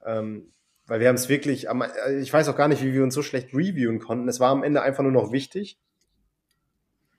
Ähm, 0.04 0.52
weil 0.86 1.00
wir 1.00 1.08
haben 1.08 1.14
es 1.14 1.28
wirklich, 1.28 1.68
ich 2.20 2.32
weiß 2.32 2.48
auch 2.48 2.56
gar 2.56 2.68
nicht, 2.68 2.82
wie 2.82 2.92
wir 2.92 3.02
uns 3.02 3.14
so 3.14 3.22
schlecht 3.22 3.54
reviewen 3.54 4.00
konnten. 4.00 4.28
Es 4.28 4.40
war 4.40 4.50
am 4.50 4.64
Ende 4.64 4.82
einfach 4.82 5.02
nur 5.02 5.12
noch 5.12 5.32
wichtig, 5.32 5.78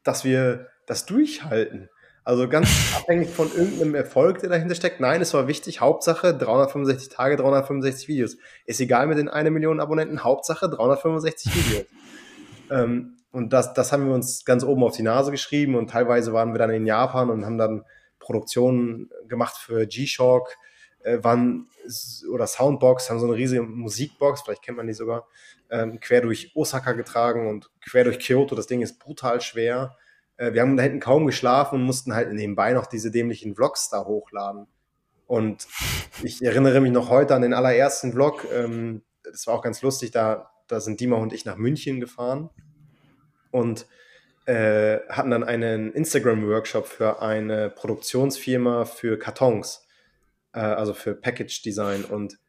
dass 0.04 0.26
wir 0.26 0.68
das 0.86 1.06
durchhalten. 1.06 1.89
Also 2.26 2.48
ganz 2.48 2.70
abhängig 2.96 3.30
von 3.30 3.50
irgendeinem 3.54 3.96
Erfolg, 3.96 4.39
der 4.39 4.50
dahinter 4.50 4.76
steckt. 4.76 5.00
Nein, 5.00 5.22
es 5.22 5.34
war 5.34 5.48
wichtig. 5.48 5.82
Hauptsache 5.82 6.36
365 6.36 7.10
Tage, 7.10 7.36
365 7.38 8.08
Videos. 8.08 8.38
Ist 8.66 8.80
egal 8.80 9.08
mit 9.08 9.18
den 9.18 9.30
eine 9.30 9.52
Million 9.52 9.80
Abonnenten. 9.80 10.24
Hauptsache 10.24 10.70
365 10.70 11.56
Videos. 11.56 11.86
ähm, 12.70 13.18
und 13.34 13.52
das, 13.52 13.74
das 13.74 13.92
haben 13.92 14.06
wir 14.08 14.14
uns 14.14 14.46
ganz 14.46 14.64
oben 14.64 14.84
auf 14.84 14.96
die 14.96 15.02
Nase 15.02 15.32
geschrieben 15.32 15.74
und 15.76 15.90
teilweise 15.90 16.34
waren 16.34 16.54
wir 16.54 16.60
dann 16.60 16.70
in 16.70 16.86
Japan 16.86 17.32
und 17.32 17.44
haben 17.44 17.58
dann 17.58 17.84
Produktionen 18.20 19.10
gemacht 19.28 19.58
für 19.58 19.88
G-Shock, 19.88 20.56
äh, 21.00 21.18
waren 21.24 21.68
oder 22.32 22.46
Soundbox, 22.46 23.10
haben 23.10 23.20
so 23.20 23.26
eine 23.26 23.36
riesige 23.36 23.64
Musikbox, 23.64 24.44
vielleicht 24.44 24.62
kennt 24.62 24.78
man 24.78 24.86
die 24.86 24.94
sogar, 24.94 25.28
ähm, 25.72 26.00
quer 26.00 26.22
durch 26.22 26.52
Osaka 26.54 26.92
getragen 26.92 27.48
und 27.50 27.72
quer 27.82 28.04
durch 28.04 28.20
Kyoto. 28.20 28.54
Das 28.54 28.68
Ding 28.68 28.84
ist 28.84 29.00
brutal 29.00 29.42
schwer. 29.42 29.98
Äh, 30.38 30.54
wir 30.54 30.62
haben 30.62 30.78
da 30.78 30.84
hinten 30.84 31.00
kaum 31.00 31.26
geschlafen 31.26 31.80
und 31.80 31.86
mussten 31.86 32.14
halt 32.14 32.32
nebenbei 32.32 32.74
noch 32.74 32.86
diese 32.86 33.10
dämlichen 33.10 33.56
Vlogs 33.56 33.90
da 33.90 34.06
hochladen. 34.06 34.68
Und 35.26 35.68
ich 36.22 36.40
erinnere 36.44 36.82
mich 36.82 36.92
noch 36.92 37.10
heute 37.10 37.34
an 37.34 37.42
den 37.42 37.56
allerersten 37.56 38.12
Vlog. 38.12 38.46
Ähm, 38.54 39.02
das 39.24 39.48
war 39.48 39.56
auch 39.56 39.64
ganz 39.64 39.82
lustig, 39.82 40.12
da, 40.12 40.52
da 40.68 40.80
sind 40.80 41.00
Dima 41.00 41.16
und 41.16 41.34
ich 41.34 41.46
nach 41.46 41.58
München 41.58 42.00
gefahren 42.00 42.52
und 43.54 43.86
äh, 44.45 44.99
hatten 45.08 45.32
dann 45.32 45.43
einen 45.43 45.93
Instagram-Workshop 45.93 46.88
für 46.88 47.22
eine 47.22 47.70
Produktionsfirma 47.70 48.84
für 48.86 49.18
Kartons, 49.18 49.88
äh, 50.54 50.60
also 50.60 50.93
für 50.93 51.14
Package 51.14 51.62
Design. 51.62 52.04
Und 52.04 52.39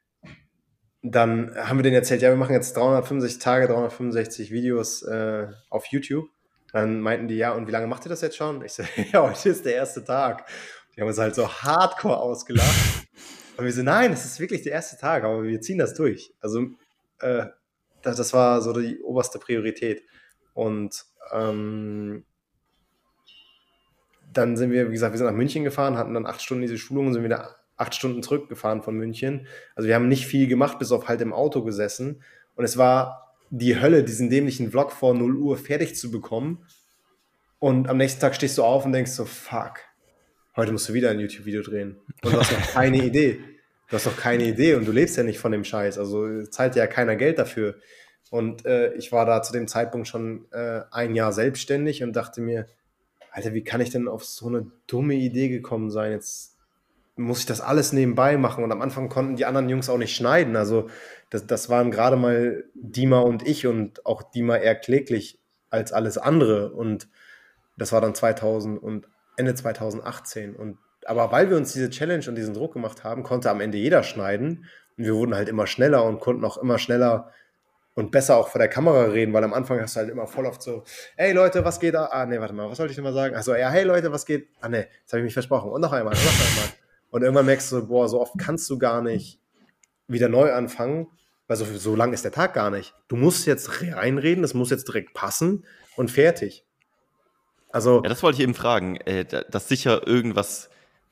dann 1.02 1.54
haben 1.56 1.78
wir 1.78 1.82
denen 1.82 1.94
erzählt, 1.94 2.22
ja, 2.22 2.30
wir 2.30 2.36
machen 2.36 2.54
jetzt 2.54 2.76
365 2.76 3.40
Tage, 3.40 3.68
365 3.68 4.50
Videos 4.50 5.02
äh, 5.02 5.46
auf 5.70 5.86
YouTube. 5.86 6.28
Dann 6.72 7.00
meinten 7.00 7.28
die, 7.28 7.36
ja, 7.36 7.52
und 7.52 7.68
wie 7.68 7.72
lange 7.72 7.86
macht 7.86 8.06
ihr 8.06 8.08
das 8.08 8.22
jetzt 8.22 8.36
schon? 8.36 8.64
Ich 8.64 8.72
so, 8.72 8.82
ja, 9.12 9.22
heute 9.22 9.50
ist 9.50 9.64
der 9.64 9.74
erste 9.74 10.02
Tag. 10.02 10.48
Die 10.96 11.00
haben 11.00 11.08
uns 11.08 11.18
halt 11.18 11.34
so 11.34 11.48
hardcore 11.48 12.16
ausgelacht. 12.16 12.68
Und 13.56 13.64
wir 13.64 13.72
so, 13.72 13.84
nein, 13.84 14.10
das 14.10 14.24
ist 14.24 14.40
wirklich 14.40 14.62
der 14.62 14.72
erste 14.72 14.96
Tag, 14.96 15.22
aber 15.22 15.44
wir 15.44 15.60
ziehen 15.60 15.78
das 15.78 15.94
durch. 15.94 16.34
Also, 16.40 16.70
äh, 17.20 17.46
das, 18.02 18.16
das 18.16 18.32
war 18.32 18.60
so 18.60 18.72
die 18.72 19.00
oberste 19.00 19.38
Priorität. 19.38 20.02
Und 20.54 21.04
ähm, 21.32 22.24
dann 24.32 24.56
sind 24.56 24.70
wir, 24.70 24.88
wie 24.88 24.92
gesagt, 24.92 25.12
wir 25.12 25.18
sind 25.18 25.26
nach 25.26 25.34
München 25.34 25.64
gefahren, 25.64 25.96
hatten 25.98 26.14
dann 26.14 26.26
acht 26.26 26.42
Stunden 26.42 26.62
diese 26.62 26.78
Schulung 26.78 27.08
und 27.08 27.12
sind 27.12 27.24
wieder 27.24 27.56
acht 27.76 27.94
Stunden 27.94 28.22
zurückgefahren 28.22 28.82
von 28.82 28.96
München. 28.96 29.46
Also 29.74 29.88
wir 29.88 29.94
haben 29.94 30.08
nicht 30.08 30.26
viel 30.26 30.46
gemacht, 30.46 30.78
bis 30.78 30.92
auf 30.92 31.08
halt 31.08 31.20
im 31.20 31.32
Auto 31.32 31.62
gesessen. 31.62 32.22
Und 32.54 32.64
es 32.64 32.76
war 32.76 33.34
die 33.50 33.80
Hölle, 33.80 34.04
diesen 34.04 34.30
dämlichen 34.30 34.70
Vlog 34.70 34.92
vor 34.92 35.14
0 35.14 35.36
Uhr 35.36 35.56
fertig 35.56 35.96
zu 35.96 36.10
bekommen. 36.10 36.66
Und 37.58 37.88
am 37.88 37.96
nächsten 37.96 38.20
Tag 38.20 38.34
stehst 38.34 38.58
du 38.58 38.64
auf 38.64 38.84
und 38.84 38.92
denkst 38.92 39.12
so, 39.12 39.24
fuck, 39.24 39.80
heute 40.56 40.72
musst 40.72 40.88
du 40.88 40.94
wieder 40.94 41.10
ein 41.10 41.20
YouTube-Video 41.20 41.62
drehen. 41.62 42.00
Und 42.22 42.32
du 42.32 42.38
hast 42.38 42.52
noch 42.52 42.72
keine 42.72 42.98
Idee. 43.04 43.40
Du 43.88 43.96
hast 43.96 44.06
doch 44.06 44.16
keine 44.16 44.44
Idee 44.44 44.74
und 44.74 44.86
du 44.86 44.92
lebst 44.92 45.16
ja 45.16 45.22
nicht 45.22 45.38
von 45.38 45.52
dem 45.52 45.64
Scheiß. 45.64 45.98
Also 45.98 46.42
zahlt 46.44 46.74
ja 46.76 46.86
keiner 46.86 47.16
Geld 47.16 47.38
dafür. 47.38 47.76
Und 48.30 48.64
äh, 48.66 48.92
ich 48.94 49.12
war 49.12 49.26
da 49.26 49.42
zu 49.42 49.52
dem 49.52 49.68
Zeitpunkt 49.68 50.08
schon 50.08 50.46
äh, 50.52 50.82
ein 50.90 51.14
Jahr 51.14 51.32
selbstständig 51.32 52.02
und 52.02 52.14
dachte 52.14 52.40
mir, 52.40 52.66
Alter, 53.30 53.52
wie 53.52 53.64
kann 53.64 53.80
ich 53.80 53.90
denn 53.90 54.08
auf 54.08 54.24
so 54.24 54.48
eine 54.48 54.66
dumme 54.86 55.14
Idee 55.14 55.48
gekommen 55.48 55.90
sein? 55.90 56.12
Jetzt 56.12 56.54
muss 57.16 57.40
ich 57.40 57.46
das 57.46 57.60
alles 57.60 57.92
nebenbei 57.92 58.36
machen. 58.36 58.64
Und 58.64 58.72
am 58.72 58.82
Anfang 58.82 59.08
konnten 59.08 59.36
die 59.36 59.44
anderen 59.44 59.68
Jungs 59.68 59.88
auch 59.88 59.98
nicht 59.98 60.14
schneiden. 60.14 60.56
Also 60.56 60.88
das, 61.30 61.46
das 61.46 61.68
waren 61.68 61.90
gerade 61.90 62.16
mal 62.16 62.64
Dima 62.74 63.20
und 63.20 63.46
ich 63.46 63.66
und 63.66 64.04
auch 64.06 64.22
Dima 64.22 64.56
eher 64.56 64.74
kläglich 64.74 65.38
als 65.70 65.92
alles 65.92 66.18
andere. 66.18 66.72
Und 66.72 67.08
das 67.76 67.92
war 67.92 68.00
dann 68.00 68.14
2000 68.14 68.82
und 68.82 69.08
Ende 69.36 69.54
2018. 69.54 70.54
Und 70.56 70.78
aber 71.06 71.32
weil 71.32 71.50
wir 71.50 71.56
uns 71.56 71.72
diese 71.72 71.90
Challenge 71.90 72.24
und 72.28 72.34
diesen 72.36 72.54
Druck 72.54 72.72
gemacht 72.72 73.04
haben, 73.04 73.22
konnte 73.22 73.50
am 73.50 73.60
Ende 73.60 73.78
jeder 73.78 74.02
schneiden. 74.02 74.66
Und 74.96 75.04
wir 75.04 75.14
wurden 75.14 75.34
halt 75.34 75.48
immer 75.48 75.66
schneller 75.66 76.04
und 76.04 76.20
konnten 76.20 76.44
auch 76.44 76.56
immer 76.56 76.78
schneller 76.78 77.32
und 77.94 78.10
besser 78.10 78.36
auch 78.36 78.48
vor 78.48 78.58
der 78.58 78.68
Kamera 78.68 79.04
reden, 79.04 79.32
weil 79.32 79.44
am 79.44 79.54
Anfang 79.54 79.80
hast 79.80 79.96
du 79.96 80.00
halt 80.00 80.10
immer 80.10 80.26
voll 80.26 80.46
oft 80.46 80.62
so, 80.62 80.84
hey 81.16 81.32
Leute, 81.32 81.64
was 81.64 81.78
geht 81.78 81.94
da? 81.94 82.06
Ah, 82.06 82.26
nee, 82.26 82.40
warte 82.40 82.52
mal, 82.52 82.68
was 82.68 82.76
sollte 82.76 82.90
ich 82.90 82.96
denn 82.96 83.04
mal 83.04 83.12
sagen? 83.12 83.36
Also, 83.36 83.54
ja, 83.54 83.70
hey 83.70 83.84
Leute, 83.84 84.10
was 84.12 84.26
geht? 84.26 84.48
Ah, 84.60 84.68
nee, 84.68 84.86
jetzt 85.00 85.12
habe 85.12 85.20
ich 85.20 85.24
mich 85.24 85.32
versprochen. 85.32 85.70
Und 85.70 85.80
noch 85.80 85.92
einmal, 85.92 86.12
und 86.14 86.24
noch 86.24 86.32
einmal. 86.32 86.68
Und 87.10 87.22
irgendwann 87.22 87.46
merkst 87.46 87.70
du, 87.70 87.86
boah, 87.86 88.08
so 88.08 88.20
oft 88.20 88.34
kannst 88.36 88.68
du 88.68 88.78
gar 88.78 89.00
nicht 89.00 89.38
wieder 90.08 90.28
neu 90.28 90.52
anfangen, 90.52 91.06
weil 91.46 91.56
so, 91.56 91.64
so 91.64 91.94
lang 91.94 92.12
ist 92.12 92.24
der 92.24 92.32
Tag 92.32 92.54
gar 92.54 92.70
nicht. 92.70 92.94
Du 93.06 93.16
musst 93.16 93.46
jetzt 93.46 93.82
reinreden, 93.82 94.42
das 94.42 94.54
muss 94.54 94.70
jetzt 94.70 94.88
direkt 94.88 95.14
passen 95.14 95.64
und 95.96 96.10
fertig. 96.10 96.64
Also. 97.70 98.02
Ja, 98.02 98.08
das 98.08 98.22
wollte 98.24 98.38
ich 98.38 98.42
eben 98.42 98.54
fragen, 98.54 98.96
äh, 98.96 99.24
dass 99.24 99.68
sicher 99.68 100.06
irgendwas 100.06 100.68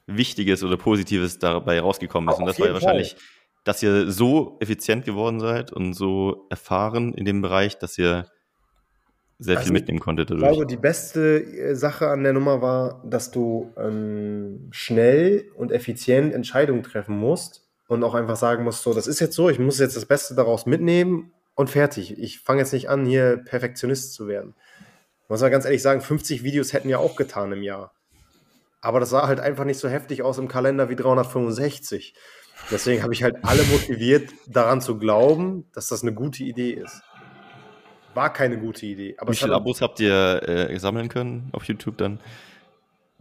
Wichtiges 0.06 0.64
oder 0.64 0.76
Positives 0.76 1.38
dabei 1.38 1.78
rausgekommen 1.78 2.28
ist. 2.32 2.40
Und 2.40 2.46
das 2.46 2.58
war 2.58 2.66
ja 2.66 2.72
wahrscheinlich 2.72 3.12
Fall 3.12 3.20
dass 3.64 3.82
ihr 3.82 4.10
so 4.10 4.56
effizient 4.60 5.04
geworden 5.04 5.40
seid 5.40 5.72
und 5.72 5.94
so 5.94 6.46
erfahren 6.50 7.14
in 7.14 7.24
dem 7.24 7.42
Bereich, 7.42 7.78
dass 7.78 7.96
ihr 7.98 8.26
sehr 9.38 9.56
also 9.56 9.66
viel 9.66 9.72
mitnehmen 9.72 9.98
konntet 9.98 10.30
dadurch. 10.30 10.44
Ich 10.44 10.50
glaube, 10.50 10.66
die 10.66 10.76
beste 10.76 11.42
äh, 11.42 11.74
Sache 11.74 12.08
an 12.08 12.22
der 12.22 12.32
Nummer 12.32 12.62
war, 12.62 13.02
dass 13.04 13.30
du 13.30 13.72
ähm, 13.76 14.68
schnell 14.70 15.50
und 15.56 15.72
effizient 15.72 16.32
Entscheidungen 16.32 16.82
treffen 16.82 17.16
musst 17.16 17.66
und 17.88 18.04
auch 18.04 18.14
einfach 18.14 18.36
sagen 18.36 18.64
musst, 18.64 18.82
so, 18.82 18.94
das 18.94 19.06
ist 19.06 19.20
jetzt 19.20 19.34
so, 19.34 19.48
ich 19.48 19.58
muss 19.58 19.78
jetzt 19.78 19.96
das 19.96 20.06
Beste 20.06 20.34
daraus 20.34 20.66
mitnehmen 20.66 21.32
und 21.54 21.70
fertig. 21.70 22.18
Ich 22.18 22.40
fange 22.40 22.60
jetzt 22.60 22.72
nicht 22.72 22.88
an, 22.88 23.04
hier 23.04 23.36
Perfektionist 23.36 24.14
zu 24.14 24.28
werden. 24.28 24.54
muss 25.28 25.40
man 25.40 25.50
ganz 25.50 25.64
ehrlich 25.64 25.82
sagen, 25.82 26.00
50 26.00 26.42
Videos 26.42 26.72
hätten 26.72 26.88
ja 26.88 26.98
auch 26.98 27.16
getan 27.16 27.52
im 27.52 27.62
Jahr. 27.62 27.92
Aber 28.80 28.98
das 28.98 29.10
sah 29.10 29.28
halt 29.28 29.40
einfach 29.40 29.64
nicht 29.64 29.78
so 29.78 29.88
heftig 29.88 30.22
aus 30.22 30.38
im 30.38 30.48
Kalender 30.48 30.88
wie 30.88 30.96
365. 30.96 32.14
Deswegen 32.70 33.02
habe 33.02 33.12
ich 33.12 33.22
halt 33.22 33.36
alle 33.42 33.62
motiviert, 33.64 34.30
daran 34.46 34.80
zu 34.80 34.98
glauben, 34.98 35.66
dass 35.74 35.88
das 35.88 36.02
eine 36.02 36.14
gute 36.14 36.44
Idee 36.44 36.72
ist. 36.72 37.02
War 38.14 38.32
keine 38.32 38.58
gute 38.58 38.86
Idee. 38.86 39.16
Aber 39.18 39.32
Wie 39.32 39.36
viele 39.36 39.54
Abos 39.54 39.80
habt 39.80 40.00
ihr 40.00 40.42
äh, 40.48 40.78
sammeln 40.78 41.08
können 41.08 41.50
auf 41.52 41.64
YouTube 41.64 41.98
dann? 41.98 42.20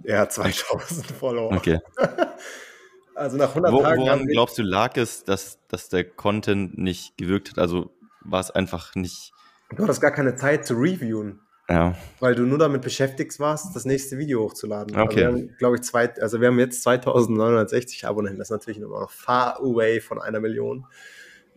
Ja, 0.04 0.28
2000 0.30 1.06
Follower. 1.08 1.54
Okay. 1.54 1.80
also 3.16 3.38
nach 3.38 3.50
100 3.50 3.74
Wo, 3.74 3.82
Tagen. 3.82 4.02
Woran 4.02 4.28
glaubst 4.28 4.58
du, 4.58 4.64
lag 4.64 4.96
es, 4.98 5.24
dass, 5.24 5.60
dass 5.68 5.90
der 5.90 6.04
Content 6.04 6.78
nicht 6.78 7.18
gewirkt 7.18 7.52
hat? 7.52 7.60
Also 7.60 7.92
war 8.24 8.40
es 8.40 8.52
einfach 8.52 8.96
nicht 8.96 9.34
du 9.76 9.84
hattest 9.84 10.02
gar 10.02 10.12
keine 10.12 10.36
Zeit 10.36 10.66
zu 10.66 10.76
reviewen. 10.76 11.42
Ja. 11.70 11.96
Weil 12.20 12.36
du 12.36 12.44
nur 12.44 12.58
damit 12.58 12.82
beschäftigt 12.82 13.40
warst, 13.40 13.76
das 13.76 13.86
nächste 13.86 14.18
Video 14.18 14.42
hochzuladen. 14.44 15.00
Okay. 15.00 15.26
Also 15.26 15.48
glaube 15.58 15.76
ich, 15.78 15.84
zwei, 15.84 16.14
also 16.22 16.42
wir 16.42 16.48
haben 16.48 16.60
jetzt 16.60 16.84
2960 16.84 18.06
Abonnenten. 18.06 18.40
Das 18.40 18.48
ist 18.50 18.52
natürlich 18.52 18.80
immer 18.80 19.00
noch 19.00 19.12
far 19.12 19.60
away 19.62 20.02
von 20.02 20.22
einer 20.22 20.40
Million. 20.40 20.86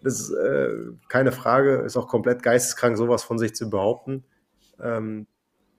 Das 0.02 0.20
ist 0.20 0.30
äh, 0.32 0.68
keine 1.08 1.32
Frage, 1.32 1.76
ist 1.78 1.96
auch 1.96 2.08
komplett 2.08 2.42
geisteskrank, 2.42 2.96
sowas 2.96 3.24
von 3.24 3.38
sich 3.38 3.54
zu 3.54 3.70
behaupten. 3.70 4.24
Ähm, 4.80 5.26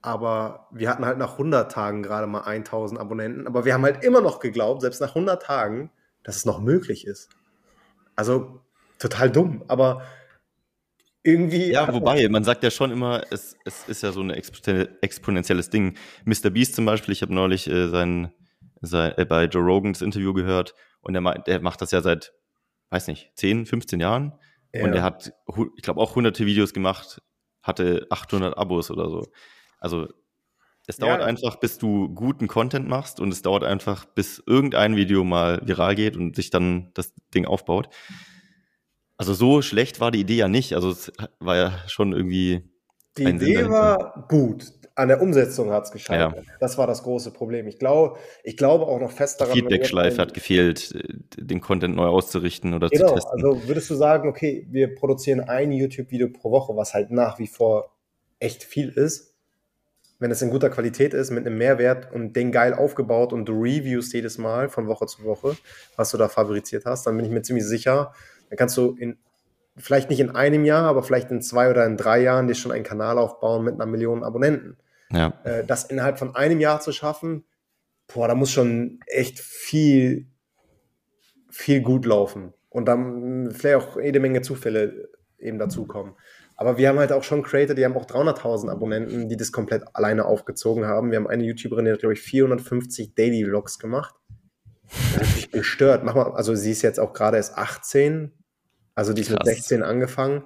aber 0.01 0.67
wir 0.71 0.89
hatten 0.89 1.05
halt 1.05 1.17
nach 1.17 1.33
100 1.33 1.71
Tagen 1.71 2.03
gerade 2.03 2.27
mal 2.27 2.41
1000 2.41 2.99
Abonnenten. 2.99 3.47
Aber 3.47 3.65
wir 3.65 3.73
haben 3.73 3.83
halt 3.83 4.03
immer 4.03 4.21
noch 4.21 4.39
geglaubt, 4.39 4.81
selbst 4.81 5.01
nach 5.01 5.09
100 5.09 5.41
Tagen, 5.41 5.91
dass 6.23 6.35
es 6.35 6.45
noch 6.45 6.59
möglich 6.59 7.07
ist. 7.07 7.29
Also 8.15 8.61
total 8.99 9.31
dumm. 9.31 9.63
Aber 9.67 10.03
irgendwie. 11.25 11.71
Ja, 11.71 11.91
wobei, 11.91 12.29
man 12.29 12.43
sagt 12.43 12.63
ja 12.63 12.71
schon 12.71 12.91
immer, 12.91 13.23
es, 13.31 13.57
es 13.65 13.87
ist 13.87 14.03
ja 14.03 14.11
so 14.11 14.21
ein 14.21 14.29
exponentielles 14.29 15.69
Ding. 15.69 15.97
Mr. 16.23 16.51
Beast 16.51 16.75
zum 16.75 16.85
Beispiel, 16.85 17.11
ich 17.11 17.21
habe 17.21 17.33
neulich 17.33 17.67
äh, 17.67 17.87
sein, 17.87 18.31
sein, 18.81 19.13
äh, 19.17 19.25
bei 19.25 19.45
Joe 19.45 19.63
Rogan 19.63 19.93
das 19.93 20.01
Interview 20.01 20.33
gehört 20.33 20.75
und 21.01 21.13
der, 21.13 21.39
der 21.39 21.61
macht 21.61 21.81
das 21.81 21.91
ja 21.91 22.01
seit, 22.01 22.33
weiß 22.91 23.07
nicht, 23.07 23.31
10, 23.35 23.65
15 23.65 23.99
Jahren. 23.99 24.33
Ja. 24.73 24.83
Und 24.83 24.93
er 24.93 25.03
hat, 25.03 25.33
ich 25.75 25.83
glaube, 25.83 25.99
auch 25.99 26.15
hunderte 26.15 26.45
Videos 26.45 26.73
gemacht, 26.73 27.21
hatte 27.63 28.05
800 28.09 28.57
Abos 28.57 28.91
oder 28.91 29.09
so. 29.09 29.25
Also 29.79 30.07
es 30.87 30.97
dauert 30.97 31.21
ja. 31.21 31.25
einfach, 31.25 31.55
bis 31.55 31.79
du 31.79 32.13
guten 32.13 32.47
Content 32.47 32.87
machst 32.87 33.19
und 33.19 33.31
es 33.31 33.41
dauert 33.41 33.63
einfach, 33.63 34.05
bis 34.05 34.43
irgendein 34.45 34.95
Video 34.95 35.23
mal 35.23 35.59
viral 35.65 35.95
geht 35.95 36.15
und 36.15 36.35
sich 36.35 36.51
dann 36.51 36.91
das 36.93 37.13
Ding 37.33 37.45
aufbaut. 37.45 37.89
Also 39.17 39.33
so 39.33 39.61
schlecht 39.61 39.99
war 39.99 40.11
die 40.11 40.19
Idee 40.19 40.35
ja 40.35 40.47
nicht. 40.47 40.73
Also 40.73 40.89
es 40.89 41.11
war 41.39 41.55
ja 41.55 41.73
schon 41.87 42.13
irgendwie. 42.13 42.69
Die 43.17 43.23
Idee 43.23 43.69
war 43.69 44.25
gut. 44.27 44.73
An 44.97 45.09
der 45.09 45.21
Umsetzung 45.21 45.71
hat 45.71 45.85
es 45.85 45.91
gescheitert. 45.91 46.35
Ja. 46.35 46.53
Das 46.61 46.77
war 46.77 46.87
das 46.87 47.03
große 47.03 47.31
Problem. 47.31 47.67
Ich 47.67 47.79
glaube, 47.79 48.17
ich 48.43 48.55
glaube 48.55 48.87
auch 48.87 48.99
noch 48.99 49.11
fest 49.11 49.41
daran. 49.41 49.53
Feedback-Schleife 49.53 50.21
hat 50.21 50.33
gefehlt, 50.33 50.93
den 51.37 51.59
Content 51.59 51.97
neu 51.97 52.07
auszurichten 52.07 52.73
oder 52.73 52.87
genau, 52.87 53.09
zu 53.09 53.15
testen. 53.15 53.31
Also 53.33 53.67
würdest 53.67 53.89
du 53.89 53.95
sagen, 53.95 54.29
okay, 54.29 54.65
wir 54.69 54.95
produzieren 54.95 55.41
ein 55.41 55.73
YouTube-Video 55.73 56.29
pro 56.29 56.49
Woche, 56.51 56.77
was 56.77 56.93
halt 56.93 57.11
nach 57.11 57.39
wie 57.39 57.47
vor 57.47 57.93
echt 58.39 58.63
viel 58.63 58.89
ist. 58.89 59.33
Wenn 60.17 60.31
es 60.31 60.41
in 60.41 60.49
guter 60.49 60.69
Qualität 60.69 61.13
ist, 61.13 61.29
mit 61.29 61.45
einem 61.45 61.57
Mehrwert 61.57 62.13
und 62.13 62.37
den 62.37 62.53
geil 62.53 62.73
aufgebaut 62.73 63.33
und 63.33 63.45
du 63.45 63.61
reviewst 63.61 64.13
jedes 64.13 64.37
Mal 64.37 64.69
von 64.69 64.87
Woche 64.87 65.07
zu 65.07 65.25
Woche, 65.25 65.57
was 65.97 66.11
du 66.11 66.17
da 66.17 66.29
fabriziert 66.29 66.85
hast, 66.85 67.05
dann 67.05 67.17
bin 67.17 67.25
ich 67.25 67.31
mir 67.31 67.41
ziemlich 67.41 67.65
sicher, 67.65 68.13
dann 68.49 68.57
kannst 68.57 68.77
du 68.77 68.95
in, 68.97 69.17
vielleicht 69.77 70.09
nicht 70.09 70.19
in 70.19 70.29
einem 70.29 70.65
Jahr, 70.65 70.83
aber 70.83 71.03
vielleicht 71.03 71.31
in 71.31 71.41
zwei 71.41 71.69
oder 71.69 71.85
in 71.85 71.97
drei 71.97 72.21
Jahren 72.21 72.47
dir 72.47 72.55
schon 72.55 72.71
einen 72.71 72.83
Kanal 72.83 73.17
aufbauen 73.17 73.63
mit 73.63 73.75
einer 73.75 73.85
Million 73.85 74.23
Abonnenten. 74.23 74.77
Ja. 75.11 75.33
Äh, 75.43 75.65
das 75.65 75.85
innerhalb 75.85 76.19
von 76.19 76.35
einem 76.35 76.59
Jahr 76.59 76.79
zu 76.79 76.91
schaffen, 76.91 77.45
boah, 78.13 78.27
da 78.27 78.35
muss 78.35 78.51
schon 78.51 78.99
echt 79.07 79.39
viel, 79.39 80.27
viel 81.49 81.81
gut 81.81 82.05
laufen. 82.05 82.53
Und 82.69 82.85
dann 82.87 83.51
vielleicht 83.51 83.77
auch 83.77 83.97
jede 83.99 84.19
Menge 84.19 84.41
Zufälle 84.41 85.09
eben 85.39 85.59
dazukommen. 85.59 86.13
Aber 86.57 86.77
wir 86.77 86.87
haben 86.87 86.99
halt 86.99 87.11
auch 87.11 87.23
schon 87.23 87.43
Creator, 87.43 87.75
die 87.75 87.83
haben 87.83 87.95
auch 87.95 88.05
300.000 88.05 88.69
Abonnenten, 88.69 89.27
die 89.27 89.37
das 89.37 89.51
komplett 89.51 89.83
alleine 89.93 90.25
aufgezogen 90.25 90.85
haben. 90.85 91.11
Wir 91.11 91.17
haben 91.17 91.27
eine 91.27 91.43
YouTuberin, 91.43 91.85
die 91.85 91.91
hat, 91.91 91.99
glaube 91.99 92.13
ich, 92.13 92.21
450 92.21 93.13
Daily 93.13 93.43
Vlogs 93.43 93.77
gemacht. 93.77 94.15
Mich 95.19 95.51
gestört. 95.51 96.03
Mach 96.03 96.15
mal, 96.15 96.31
also 96.33 96.55
sie 96.55 96.71
ist 96.71 96.81
jetzt 96.81 96.99
auch 96.99 97.13
gerade 97.13 97.37
erst 97.37 97.57
18, 97.57 98.31
also 98.93 99.13
die 99.13 99.21
ist 99.21 99.29
Krass. 99.29 99.39
mit 99.45 99.55
16 99.55 99.83
angefangen. 99.83 100.43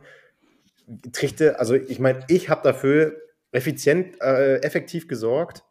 Trichte, 1.12 1.60
also 1.60 1.76
ich 1.76 2.00
meine, 2.00 2.26
ich 2.28 2.50
habe 2.50 2.62
dafür 2.64 3.16
effizient, 3.52 4.20
äh, 4.22 4.58
effektiv 4.58 5.08
gesorgt, 5.08 5.64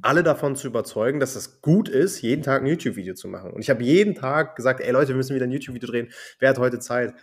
alle 0.00 0.22
davon 0.22 0.56
zu 0.56 0.68
überzeugen, 0.68 1.20
dass 1.20 1.36
es 1.36 1.60
gut 1.60 1.88
ist, 1.88 2.22
jeden 2.22 2.42
Tag 2.42 2.62
ein 2.62 2.66
YouTube-Video 2.66 3.14
zu 3.14 3.28
machen. 3.28 3.52
Und 3.52 3.60
ich 3.60 3.70
habe 3.70 3.82
jeden 3.82 4.14
Tag 4.14 4.56
gesagt, 4.56 4.80
ey 4.80 4.90
Leute, 4.90 5.08
wir 5.08 5.16
müssen 5.16 5.34
wieder 5.34 5.46
ein 5.46 5.50
YouTube-Video 5.50 5.88
drehen. 5.88 6.08
Wer 6.38 6.50
hat 6.50 6.58
heute 6.58 6.78
Zeit? 6.78 7.14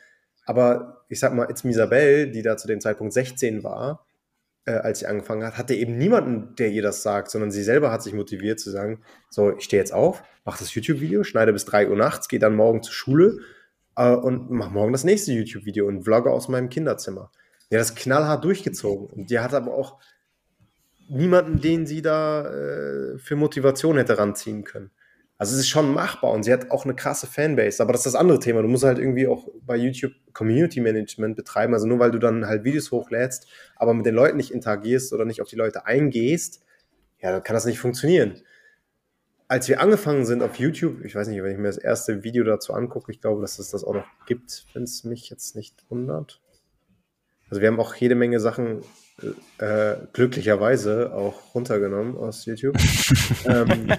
Aber 0.46 1.06
ich 1.10 1.20
sag 1.20 1.34
mal, 1.34 1.50
It's 1.50 1.64
Misabel, 1.64 2.32
die 2.32 2.42
da 2.42 2.58
zu 2.58 2.68
dem 2.68 2.82
Zeitpunkt 2.82 3.14
16 3.14 3.64
war, 3.64 4.06
äh, 4.66 4.74
als 4.74 5.00
sie 5.00 5.08
angefangen 5.08 5.44
hat, 5.44 5.58
hatte 5.58 5.76
eben 5.76 5.98
niemanden, 5.98 6.56
der 6.56 6.70
ihr 6.70 6.82
das 6.82 7.04
sagt, 7.04 7.32
sondern 7.32 7.52
sie 7.52 7.64
selber 7.64 7.92
hat 7.92 8.04
sich 8.04 8.14
motiviert 8.14 8.60
zu 8.60 8.72
sagen, 8.72 9.02
so, 9.30 9.56
ich 9.58 9.64
stehe 9.64 9.82
jetzt 9.82 9.94
auf, 9.94 10.24
mache 10.44 10.60
das 10.60 10.74
YouTube-Video, 10.74 11.24
schneide 11.24 11.54
bis 11.54 11.66
3 11.66 11.90
Uhr 11.90 11.96
nachts, 11.96 12.28
gehe 12.28 12.40
dann 12.40 12.56
morgen 12.56 12.84
zur 12.84 12.94
Schule 12.94 13.40
äh, 13.96 14.14
und 14.14 14.50
mache 14.50 14.72
morgen 14.72 14.92
das 14.92 15.04
nächste 15.04 15.32
YouTube-Video 15.34 15.88
und 15.88 16.04
vlogge 16.04 16.32
aus 16.32 16.48
meinem 16.48 16.70
Kinderzimmer. 16.70 17.32
Die 17.70 17.76
hat 17.76 17.82
das 17.82 17.96
knallhart 17.96 18.44
durchgezogen. 18.44 19.08
Und 19.08 19.30
die 19.30 19.40
hat 19.40 19.54
aber 19.54 19.74
auch 19.74 20.00
niemanden, 21.10 21.62
den 21.62 21.86
sie 21.86 22.02
da 22.02 22.46
äh, 22.46 23.18
für 23.18 23.36
Motivation 23.36 23.98
hätte 23.98 24.18
ranziehen 24.18 24.64
können. 24.64 24.92
Also 25.46 25.58
es 25.58 25.62
ist 25.62 25.70
schon 25.70 25.94
machbar 25.94 26.32
und 26.32 26.42
sie 26.42 26.52
hat 26.52 26.72
auch 26.72 26.86
eine 26.86 26.96
krasse 26.96 27.28
Fanbase. 27.28 27.80
Aber 27.84 27.92
das 27.92 28.02
ist 28.02 28.14
das 28.14 28.16
andere 28.16 28.40
Thema. 28.40 28.64
Du 28.64 28.68
musst 28.68 28.84
halt 28.84 28.98
irgendwie 28.98 29.28
auch 29.28 29.48
bei 29.62 29.76
YouTube 29.76 30.12
Community 30.34 30.82
Management 30.82 31.36
betreiben. 31.36 31.76
Also 31.76 31.86
nur 31.86 32.00
weil 32.00 32.10
du 32.10 32.18
dann 32.18 32.48
halt 32.48 32.64
Videos 32.64 32.90
hochlädst, 32.90 33.46
aber 33.76 33.94
mit 33.94 34.08
den 34.08 34.16
Leuten 34.16 34.38
nicht 34.38 34.50
interagierst 34.50 35.14
oder 35.14 35.24
nicht 35.24 35.44
auf 35.44 35.48
die 35.48 35.56
Leute 35.56 35.86
eingehst, 35.86 36.64
ja, 37.20 37.32
dann 37.32 37.44
kann 37.44 37.54
das 37.54 37.66
nicht 37.66 37.78
funktionieren. 37.78 38.42
Als 39.48 39.70
wir 39.70 39.82
angefangen 39.82 40.26
sind 40.26 40.42
auf 40.42 40.56
YouTube, 40.56 41.06
ich 41.06 41.14
weiß 41.14 41.28
nicht, 41.28 41.44
wenn 41.44 41.52
ich 41.52 41.60
mir 41.60 41.68
das 41.68 41.78
erste 41.78 42.24
Video 42.24 42.44
dazu 42.44 42.74
angucke, 42.74 43.12
ich 43.12 43.22
glaube, 43.22 43.42
dass 43.42 43.60
es 43.60 43.70
das 43.70 43.84
auch 43.84 43.94
noch 43.94 44.08
gibt, 44.26 44.66
wenn 44.74 44.82
es 44.82 45.04
mich 45.04 45.30
jetzt 45.30 45.56
nicht 45.56 45.86
wundert. 45.92 46.42
Also 47.52 47.62
wir 47.62 47.68
haben 47.68 47.80
auch 47.80 47.94
jede 47.94 48.16
Menge 48.16 48.40
Sachen 48.40 48.82
äh, 49.60 49.96
glücklicherweise 50.12 51.14
auch 51.14 51.54
runtergenommen 51.54 52.18
aus 52.18 52.46
YouTube. 52.46 52.76
ähm, 53.46 53.94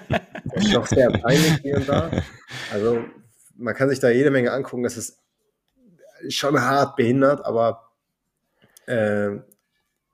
ist 0.57 0.73
noch 0.73 0.87
sehr 0.87 1.11
peinlich 1.11 1.59
hier 1.63 1.77
und 1.77 1.89
da. 1.89 2.11
Also 2.73 3.05
man 3.57 3.75
kann 3.75 3.89
sich 3.89 4.01
da 4.01 4.09
jede 4.11 4.31
Menge 4.31 4.53
angucken. 4.53 4.83
Das 4.83 4.97
ist 4.97 5.19
schon 6.29 6.61
hart 6.61 6.97
behindert, 6.97 7.45
aber 7.45 7.91
äh, 8.87 9.31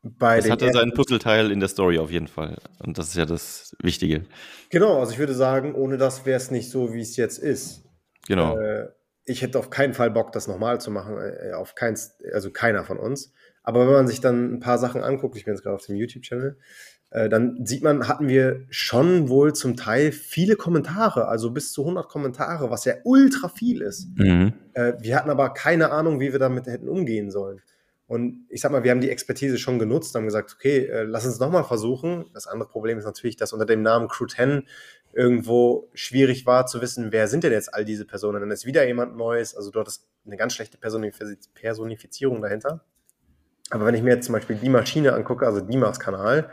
bei 0.02 0.38
Es 0.38 0.50
hatte 0.50 0.72
seinen 0.72 0.92
Puzzleteil 0.92 1.52
in 1.52 1.60
der 1.60 1.68
Story 1.68 1.98
auf 1.98 2.10
jeden 2.10 2.26
Fall. 2.26 2.56
Und 2.80 2.98
das 2.98 3.08
ist 3.08 3.16
ja 3.16 3.24
das 3.24 3.76
Wichtige. 3.80 4.24
Genau, 4.70 4.98
also 4.98 5.12
ich 5.12 5.18
würde 5.18 5.34
sagen, 5.34 5.74
ohne 5.74 5.96
das 5.96 6.26
wäre 6.26 6.36
es 6.36 6.50
nicht 6.50 6.70
so, 6.70 6.92
wie 6.92 7.00
es 7.00 7.16
jetzt 7.16 7.38
ist. 7.38 7.84
Genau. 8.26 8.58
Äh, 8.58 8.88
ich 9.24 9.42
hätte 9.42 9.58
auf 9.58 9.70
keinen 9.70 9.94
Fall 9.94 10.10
Bock, 10.10 10.32
das 10.32 10.48
nochmal 10.48 10.80
zu 10.80 10.90
machen. 10.90 11.16
Äh, 11.18 11.52
auf 11.52 11.76
keins, 11.76 12.16
also 12.32 12.50
keiner 12.50 12.84
von 12.84 12.98
uns. 12.98 13.32
Aber 13.62 13.86
wenn 13.86 13.92
man 13.92 14.08
sich 14.08 14.20
dann 14.20 14.54
ein 14.54 14.60
paar 14.60 14.78
Sachen 14.78 15.04
anguckt, 15.04 15.36
ich 15.36 15.44
bin 15.44 15.54
jetzt 15.54 15.62
gerade 15.62 15.76
auf 15.76 15.86
dem 15.86 15.94
YouTube-Channel, 15.94 16.58
äh, 17.12 17.28
dann 17.28 17.66
sieht 17.66 17.82
man, 17.82 18.08
hatten 18.08 18.26
wir 18.26 18.64
schon 18.70 19.28
wohl 19.28 19.52
zum 19.52 19.76
Teil 19.76 20.12
viele 20.12 20.56
Kommentare, 20.56 21.28
also 21.28 21.50
bis 21.50 21.72
zu 21.72 21.82
100 21.82 22.08
Kommentare, 22.08 22.70
was 22.70 22.86
ja 22.86 22.94
ultra 23.04 23.48
viel 23.48 23.82
ist. 23.82 24.08
Mhm. 24.16 24.54
Äh, 24.72 24.94
wir 24.98 25.16
hatten 25.16 25.28
aber 25.28 25.50
keine 25.50 25.90
Ahnung, 25.90 26.20
wie 26.20 26.32
wir 26.32 26.38
damit 26.38 26.66
hätten 26.66 26.88
umgehen 26.88 27.30
sollen. 27.30 27.60
Und 28.06 28.46
ich 28.48 28.62
sag 28.62 28.72
mal, 28.72 28.82
wir 28.82 28.90
haben 28.90 29.00
die 29.00 29.10
Expertise 29.10 29.58
schon 29.58 29.78
genutzt, 29.78 30.14
haben 30.14 30.24
gesagt, 30.24 30.54
okay, 30.54 30.86
äh, 30.86 31.02
lass 31.02 31.26
uns 31.26 31.38
nochmal 31.38 31.64
versuchen. 31.64 32.26
Das 32.32 32.46
andere 32.46 32.68
Problem 32.68 32.98
ist 32.98 33.04
natürlich, 33.04 33.36
dass 33.36 33.52
unter 33.52 33.66
dem 33.66 33.82
Namen 33.82 34.08
Crew 34.08 34.26
10 34.26 34.66
irgendwo 35.12 35.90
schwierig 35.92 36.46
war 36.46 36.64
zu 36.64 36.80
wissen, 36.80 37.12
wer 37.12 37.28
sind 37.28 37.44
denn 37.44 37.52
jetzt 37.52 37.74
all 37.74 37.84
diese 37.84 38.06
Personen. 38.06 38.40
Dann 38.40 38.50
ist 38.50 38.64
wieder 38.64 38.86
jemand 38.86 39.18
Neues, 39.18 39.54
also 39.54 39.70
dort 39.70 39.88
ist 39.88 40.08
eine 40.24 40.38
ganz 40.38 40.54
schlechte 40.54 40.78
Personifizierung 40.78 42.40
dahinter. 42.40 42.84
Aber 43.70 43.86
wenn 43.86 43.94
ich 43.94 44.02
mir 44.02 44.14
jetzt 44.14 44.26
zum 44.26 44.34
Beispiel 44.34 44.56
die 44.56 44.68
Maschine 44.68 45.12
angucke, 45.12 45.46
also 45.46 45.60
Dimas 45.60 46.00
Kanal, 46.00 46.50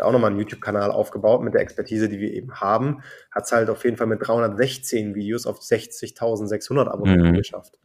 auch 0.00 0.12
nochmal 0.12 0.30
einen 0.30 0.40
YouTube-Kanal 0.40 0.90
aufgebaut 0.90 1.42
mit 1.42 1.54
der 1.54 1.60
Expertise, 1.60 2.08
die 2.08 2.20
wir 2.20 2.32
eben 2.32 2.54
haben, 2.60 3.02
hat 3.30 3.44
es 3.44 3.52
halt 3.52 3.70
auf 3.70 3.84
jeden 3.84 3.96
Fall 3.96 4.06
mit 4.06 4.26
316 4.26 5.14
Videos 5.14 5.46
auf 5.46 5.60
60.600 5.60 6.88
Abonnenten 6.88 7.30
mhm. 7.30 7.34
geschafft. 7.34 7.78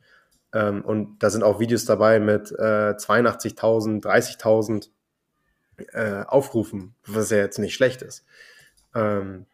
Ähm, 0.53 0.83
und 0.83 1.19
da 1.19 1.29
sind 1.29 1.43
auch 1.43 1.59
Videos 1.59 1.85
dabei 1.85 2.19
mit 2.19 2.51
äh, 2.51 2.93
82.000, 2.93 4.03
30.000 4.03 4.89
äh, 5.93 6.23
Aufrufen, 6.27 6.95
was 7.05 7.29
ja 7.29 7.37
jetzt 7.37 7.59
nicht 7.59 7.73
schlecht 7.73 8.01
ist. 8.01 8.25
Ähm, 8.93 9.45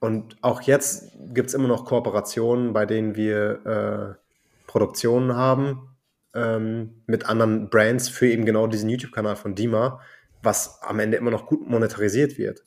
und 0.00 0.36
auch 0.42 0.60
jetzt 0.62 1.12
gibt 1.32 1.48
es 1.48 1.54
immer 1.54 1.68
noch 1.68 1.86
Kooperationen, 1.86 2.72
bei 2.72 2.84
denen 2.84 3.16
wir 3.16 3.64
äh, 3.64 4.20
Produktionen 4.66 5.34
haben, 5.36 5.96
ähm, 6.34 7.02
mit 7.06 7.26
anderen 7.26 7.70
Brands 7.70 8.08
für 8.08 8.26
eben 8.26 8.44
genau 8.44 8.66
diesen 8.66 8.90
YouTube-Kanal 8.90 9.36
von 9.36 9.54
Dima, 9.54 10.00
was 10.44 10.82
am 10.82 11.00
Ende 11.00 11.16
immer 11.16 11.30
noch 11.30 11.46
gut 11.46 11.68
monetarisiert 11.68 12.38
wird. 12.38 12.64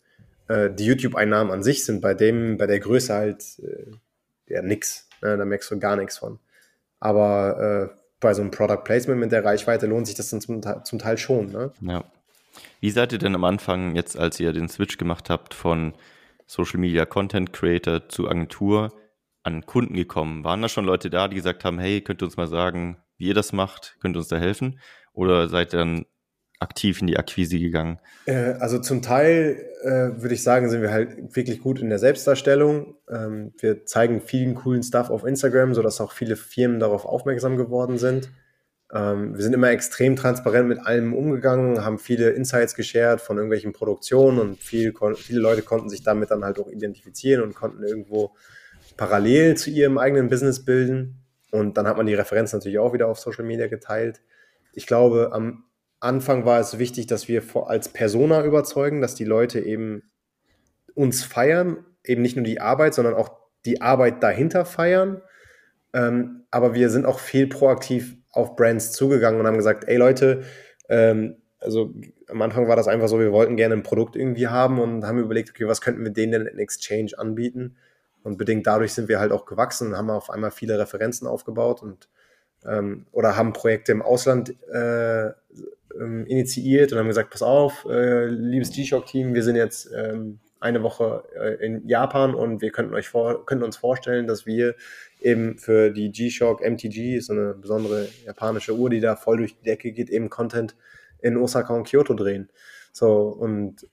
Äh, 0.47 0.71
die 0.71 0.85
YouTube-Einnahmen 0.85 1.51
an 1.51 1.63
sich 1.63 1.85
sind 1.85 2.01
bei 2.01 2.13
dem, 2.13 2.57
bei 2.57 2.67
der 2.67 2.79
Größe 2.79 3.13
halt 3.13 3.43
äh, 3.59 3.91
ja 4.47 4.61
nix. 4.61 5.07
Ne? 5.21 5.37
Da 5.37 5.45
merkst 5.45 5.69
du 5.71 5.79
gar 5.79 5.95
nichts 5.95 6.17
von. 6.17 6.39
Aber 6.99 7.91
äh, 7.93 7.97
bei 8.19 8.33
so 8.33 8.41
einem 8.41 8.51
Product 8.51 8.83
Placement 8.83 9.19
mit 9.19 9.31
der 9.31 9.45
Reichweite 9.45 9.85
lohnt 9.85 10.07
sich 10.07 10.15
das 10.15 10.29
dann 10.29 10.41
zum, 10.41 10.61
zum 10.83 10.99
Teil 10.99 11.17
schon. 11.17 11.51
Ne? 11.51 11.71
Ja. 11.81 12.03
Wie 12.79 12.89
seid 12.89 13.11
ihr 13.11 13.19
denn 13.19 13.35
am 13.35 13.43
Anfang, 13.43 13.95
jetzt 13.95 14.17
als 14.17 14.39
ihr 14.39 14.53
den 14.53 14.69
Switch 14.69 14.97
gemacht 14.97 15.29
habt 15.29 15.53
von 15.53 15.93
Social 16.47 16.79
Media 16.79 17.05
Content 17.05 17.53
Creator 17.53 18.09
zu 18.09 18.27
Agentur, 18.27 18.93
an 19.43 19.65
Kunden 19.65 19.93
gekommen? 19.93 20.43
Waren 20.43 20.61
da 20.61 20.69
schon 20.69 20.85
Leute 20.85 21.09
da, 21.09 21.27
die 21.27 21.35
gesagt 21.35 21.63
haben, 21.63 21.77
hey, 21.77 22.01
könnt 22.01 22.21
ihr 22.21 22.25
uns 22.25 22.37
mal 22.37 22.47
sagen, 22.47 22.97
wie 23.17 23.27
ihr 23.27 23.33
das 23.33 23.53
macht? 23.53 23.97
Könnt 23.99 24.15
ihr 24.15 24.19
uns 24.19 24.27
da 24.27 24.37
helfen? 24.37 24.79
Oder 25.13 25.49
seid 25.49 25.73
ihr 25.73 25.79
dann 25.79 26.05
aktiv 26.59 27.01
in 27.01 27.07
die 27.07 27.17
Akquise 27.17 27.59
gegangen? 27.59 27.99
Äh, 28.25 28.53
also 28.59 28.79
zum 28.79 29.01
Teil 29.01 29.65
äh, 29.83 30.21
würde 30.21 30.33
ich 30.33 30.43
sagen, 30.43 30.69
sind 30.69 30.81
wir 30.81 30.91
halt 30.91 31.35
wirklich 31.35 31.59
gut 31.61 31.79
in 31.79 31.89
der 31.89 31.99
Selbstdarstellung. 31.99 32.95
Ähm, 33.09 33.53
wir 33.59 33.85
zeigen 33.85 34.21
vielen 34.21 34.55
coolen 34.55 34.83
Stuff 34.83 35.09
auf 35.09 35.23
Instagram, 35.23 35.73
sodass 35.73 36.01
auch 36.01 36.11
viele 36.11 36.35
Firmen 36.35 36.79
darauf 36.79 37.05
aufmerksam 37.05 37.57
geworden 37.57 37.97
sind. 37.97 38.31
Ähm, 38.93 39.35
wir 39.35 39.43
sind 39.43 39.53
immer 39.53 39.69
extrem 39.69 40.15
transparent 40.15 40.67
mit 40.69 40.79
allem 40.79 41.13
umgegangen, 41.13 41.83
haben 41.83 41.99
viele 41.99 42.29
Insights 42.31 42.73
geshared 42.73 43.19
von 43.19 43.37
irgendwelchen 43.37 43.73
Produktionen 43.73 44.39
und 44.39 44.63
viel, 44.63 44.93
viele 45.15 45.39
Leute 45.39 45.61
konnten 45.61 45.89
sich 45.89 46.03
damit 46.03 46.31
dann 46.31 46.45
halt 46.45 46.59
auch 46.59 46.69
identifizieren 46.69 47.43
und 47.43 47.53
konnten 47.53 47.83
irgendwo 47.83 48.31
parallel 48.95 49.55
zu 49.55 49.69
ihrem 49.69 49.97
eigenen 49.97 50.29
Business 50.29 50.63
bilden. 50.63 51.23
Und 51.51 51.77
dann 51.77 51.87
hat 51.87 51.97
man 51.97 52.05
die 52.05 52.13
Referenz 52.13 52.53
natürlich 52.53 52.79
auch 52.79 52.93
wieder 52.93 53.07
auf 53.07 53.19
Social 53.19 53.45
Media 53.45 53.67
geteilt. 53.67 54.21
Ich 54.73 54.87
glaube, 54.87 55.31
am 55.33 55.63
Anfang 55.99 56.45
war 56.45 56.59
es 56.59 56.77
wichtig, 56.77 57.07
dass 57.07 57.27
wir 57.27 57.43
als 57.65 57.89
Persona 57.89 58.43
überzeugen, 58.43 59.01
dass 59.01 59.15
die 59.15 59.25
Leute 59.25 59.59
eben 59.59 60.03
uns 60.93 61.23
feiern, 61.23 61.85
eben 62.03 62.21
nicht 62.21 62.35
nur 62.35 62.45
die 62.45 62.61
Arbeit, 62.61 62.93
sondern 62.93 63.15
auch 63.15 63.31
die 63.65 63.81
Arbeit 63.81 64.21
dahinter 64.23 64.65
feiern. 64.65 65.21
Ähm, 65.93 66.43
aber 66.51 66.73
wir 66.73 66.89
sind 66.89 67.05
auch 67.05 67.19
viel 67.19 67.47
proaktiv 67.47 68.15
auf 68.31 68.55
Brands 68.55 68.91
zugegangen 68.91 69.39
und 69.39 69.47
haben 69.47 69.57
gesagt, 69.57 69.85
ey 69.87 69.97
Leute, 69.97 70.43
ähm, 70.89 71.37
also 71.59 71.93
am 72.29 72.41
Anfang 72.41 72.67
war 72.67 72.75
das 72.75 72.87
einfach 72.87 73.07
so, 73.07 73.19
wir 73.19 73.31
wollten 73.31 73.57
gerne 73.57 73.75
ein 73.75 73.83
Produkt 73.83 74.15
irgendwie 74.15 74.47
haben 74.47 74.79
und 74.79 75.05
haben 75.05 75.17
überlegt, 75.17 75.49
okay, 75.49 75.67
was 75.67 75.81
könnten 75.81 76.03
wir 76.03 76.11
denen 76.11 76.31
denn 76.33 76.45
in 76.45 76.59
Exchange 76.59 77.11
anbieten? 77.17 77.77
Und 78.23 78.37
bedingt 78.37 78.67
dadurch 78.67 78.93
sind 78.93 79.07
wir 79.07 79.19
halt 79.19 79.31
auch 79.31 79.45
gewachsen 79.45 79.89
und 79.89 79.97
haben 79.97 80.09
auf 80.09 80.29
einmal 80.29 80.51
viele 80.51 80.77
Referenzen 80.77 81.27
aufgebaut 81.27 81.81
und 81.81 82.09
ähm, 82.65 83.07
oder 83.11 83.37
haben 83.37 83.53
Projekte 83.53 83.91
im 83.91 84.01
Ausland 84.01 84.55
äh, 84.71 85.31
ähm, 85.99 86.25
initiiert 86.25 86.91
und 86.91 86.99
haben 86.99 87.07
gesagt, 87.07 87.31
pass 87.31 87.41
auf, 87.41 87.85
äh, 87.89 88.25
liebes 88.27 88.71
G-Shock-Team, 88.71 89.33
wir 89.33 89.43
sind 89.43 89.55
jetzt 89.55 89.89
ähm, 89.95 90.39
eine 90.59 90.83
Woche 90.83 91.23
äh, 91.35 91.65
in 91.65 91.87
Japan 91.87 92.33
und 92.33 92.61
wir 92.61 92.71
könnten 92.71 92.93
euch 92.93 93.09
vor, 93.09 93.45
könnten 93.45 93.63
uns 93.63 93.77
vorstellen, 93.77 94.27
dass 94.27 94.45
wir 94.45 94.75
eben 95.21 95.57
für 95.57 95.91
die 95.91 96.11
G-Shock 96.11 96.61
MTG, 96.61 97.19
so 97.19 97.33
eine 97.33 97.53
besondere 97.53 98.07
japanische 98.25 98.75
Uhr, 98.75 98.89
die 98.89 98.99
da 98.99 99.15
voll 99.15 99.37
durch 99.37 99.57
die 99.57 99.63
Decke 99.63 99.91
geht, 99.91 100.09
eben 100.09 100.29
Content 100.29 100.75
in 101.19 101.37
Osaka 101.37 101.73
und 101.73 101.87
Kyoto 101.87 102.13
drehen. 102.13 102.49
So, 102.91 103.27
und 103.27 103.87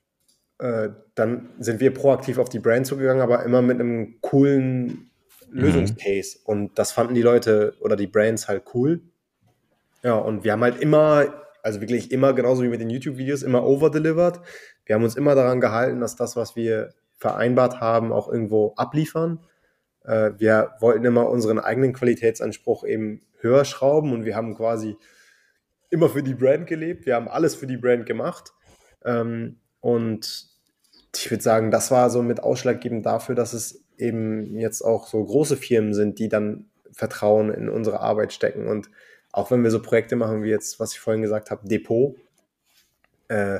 äh, 0.59 0.89
dann 1.15 1.49
sind 1.59 1.79
wir 1.79 1.93
proaktiv 1.93 2.37
auf 2.37 2.49
die 2.49 2.59
Brand 2.59 2.87
zugegangen, 2.87 3.21
aber 3.21 3.43
immer 3.43 3.61
mit 3.61 3.79
einem 3.79 4.19
coolen 4.21 5.11
mhm. 5.49 5.59
Lösungscase. 5.59 6.39
Mhm. 6.39 6.45
Und 6.45 6.79
das 6.79 6.91
fanden 6.91 7.13
die 7.13 7.21
Leute 7.21 7.75
oder 7.79 7.95
die 7.95 8.07
Brands 8.07 8.47
halt 8.47 8.63
cool. 8.73 9.01
Ja, 10.03 10.15
und 10.15 10.43
wir 10.43 10.51
haben 10.51 10.61
halt 10.61 10.81
immer, 10.81 11.44
also 11.65 11.81
wirklich 11.81 12.11
immer, 12.11 12.33
genauso 12.33 12.61
wie 12.61 12.67
mit 12.67 12.79
den 12.79 12.91
YouTube-Videos, 12.91 13.41
immer 13.41 13.65
overdelivered. 13.65 14.39
Wir 14.85 14.93
haben 14.93 15.03
uns 15.03 15.15
immer 15.15 15.33
daran 15.33 15.59
gehalten, 15.59 15.99
dass 15.99 16.15
das, 16.15 16.35
was 16.35 16.55
wir 16.55 16.93
vereinbart 17.17 17.81
haben, 17.81 18.11
auch 18.11 18.29
irgendwo 18.31 18.75
abliefern. 18.75 19.39
Äh, 20.03 20.33
wir 20.37 20.73
wollten 20.79 21.03
immer 21.05 21.27
unseren 21.27 21.57
eigenen 21.57 21.93
Qualitätsanspruch 21.93 22.85
eben 22.85 23.21
höher 23.39 23.65
schrauben 23.65 24.13
und 24.13 24.25
wir 24.25 24.35
haben 24.35 24.55
quasi 24.55 24.95
immer 25.89 26.07
für 26.07 26.21
die 26.21 26.35
Brand 26.35 26.67
gelebt. 26.67 27.07
Wir 27.07 27.15
haben 27.15 27.27
alles 27.27 27.55
für 27.55 27.65
die 27.65 27.77
Brand 27.77 28.05
gemacht. 28.05 28.53
Ähm, 29.03 29.57
und 29.79 30.45
ich 31.15 31.31
würde 31.31 31.43
sagen, 31.43 31.71
das 31.71 31.89
war 31.89 32.11
so 32.11 32.21
mit 32.21 32.43
ausschlaggebend 32.43 33.07
dafür, 33.07 33.33
dass 33.33 33.53
es 33.53 33.83
eben 33.97 34.55
jetzt 34.59 34.83
auch 34.83 35.07
so 35.07 35.23
große 35.23 35.57
Firmen 35.57 35.95
sind, 35.95 36.19
die 36.19 36.29
dann 36.29 36.69
Vertrauen 36.91 37.49
in 37.49 37.69
unsere 37.69 38.01
Arbeit 38.01 38.33
stecken. 38.33 38.67
Und 38.67 38.91
auch 39.35 39.51
wenn 39.51 39.63
wir 39.63 39.71
so 39.71 39.81
Projekte 39.81 40.15
machen 40.15 40.43
wie 40.43 40.49
jetzt, 40.49 40.79
was 40.79 40.93
ich 40.93 40.99
vorhin 40.99 41.21
gesagt 41.21 41.51
habe, 41.51 41.67
Depot, 41.67 42.15
äh, 43.27 43.59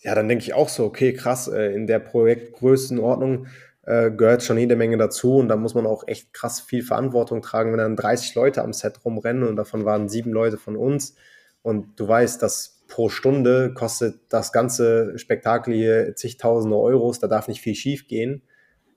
ja, 0.00 0.14
dann 0.14 0.28
denke 0.28 0.44
ich 0.44 0.54
auch 0.54 0.68
so, 0.68 0.84
okay, 0.84 1.12
krass, 1.12 1.48
äh, 1.48 1.72
in 1.72 1.88
der 1.88 1.98
Projektgrößenordnung 1.98 3.48
äh, 3.82 4.12
gehört 4.12 4.44
schon 4.44 4.58
jede 4.58 4.76
Menge 4.76 4.96
dazu 4.96 5.38
und 5.38 5.48
da 5.48 5.56
muss 5.56 5.74
man 5.74 5.86
auch 5.86 6.06
echt 6.06 6.32
krass 6.32 6.60
viel 6.60 6.84
Verantwortung 6.84 7.42
tragen, 7.42 7.72
wenn 7.72 7.78
dann 7.78 7.96
30 7.96 8.36
Leute 8.36 8.62
am 8.62 8.72
Set 8.72 9.04
rumrennen 9.04 9.42
und 9.42 9.56
davon 9.56 9.84
waren 9.84 10.08
sieben 10.08 10.30
Leute 10.30 10.56
von 10.56 10.76
uns 10.76 11.16
und 11.62 11.98
du 11.98 12.06
weißt, 12.06 12.40
dass 12.40 12.84
pro 12.86 13.08
Stunde 13.08 13.74
kostet 13.74 14.20
das 14.28 14.52
ganze 14.52 15.18
Spektakel 15.18 15.74
hier 15.74 16.14
zigtausende 16.14 16.76
Euros, 16.76 17.18
da 17.18 17.26
darf 17.26 17.48
nicht 17.48 17.60
viel 17.60 17.74
schief 17.74 18.06
gehen. 18.06 18.42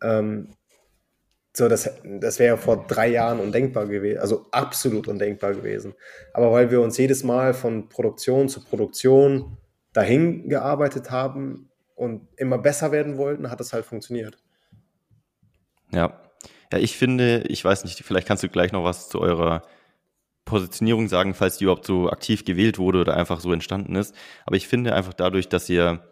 Ähm, 0.04 0.50
so, 1.54 1.68
das, 1.68 1.90
das 2.04 2.40
wäre 2.40 2.56
ja 2.56 2.58
vor 2.58 2.86
drei 2.88 3.10
Jahren 3.10 3.40
undenkbar 3.40 3.86
gewesen, 3.86 4.20
also 4.20 4.46
absolut 4.52 5.08
undenkbar 5.08 5.54
gewesen. 5.54 5.94
Aber 6.34 6.52
weil 6.52 6.72
wir 6.72 6.82
uns 6.82 6.98
jedes 6.98 7.24
Mal 7.24 7.54
von 7.54 7.90
Produktion 7.90 8.48
zu 8.48 8.64
Produktion 8.64 9.58
dahin 9.92 10.48
gearbeitet 10.48 11.12
haben 11.12 11.70
und 11.96 12.28
immer 12.38 12.58
besser 12.58 12.92
werden 12.92 13.18
wollten, 13.18 13.52
hat 13.52 13.60
das 13.60 13.74
halt 13.74 13.86
funktioniert. 13.86 14.38
Ja. 15.92 16.22
Ja, 16.72 16.78
ich 16.78 16.96
finde, 16.96 17.44
ich 17.50 17.66
weiß 17.66 17.84
nicht, 17.84 18.02
vielleicht 18.06 18.28
kannst 18.28 18.44
du 18.44 18.50
gleich 18.50 18.72
noch 18.72 18.86
was 18.86 19.10
zu 19.10 19.20
eurer 19.20 19.62
Positionierung 20.46 21.10
sagen, 21.10 21.34
falls 21.34 21.58
die 21.58 21.66
überhaupt 21.66 21.86
so 21.86 22.10
aktiv 22.10 22.46
gewählt 22.46 22.80
wurde 22.80 23.02
oder 23.02 23.18
einfach 23.18 23.42
so 23.42 23.52
entstanden 23.52 23.96
ist. 23.96 24.16
Aber 24.46 24.56
ich 24.56 24.70
finde 24.70 24.96
einfach 24.96 25.14
dadurch, 25.14 25.50
dass 25.50 25.68
ihr 25.68 26.10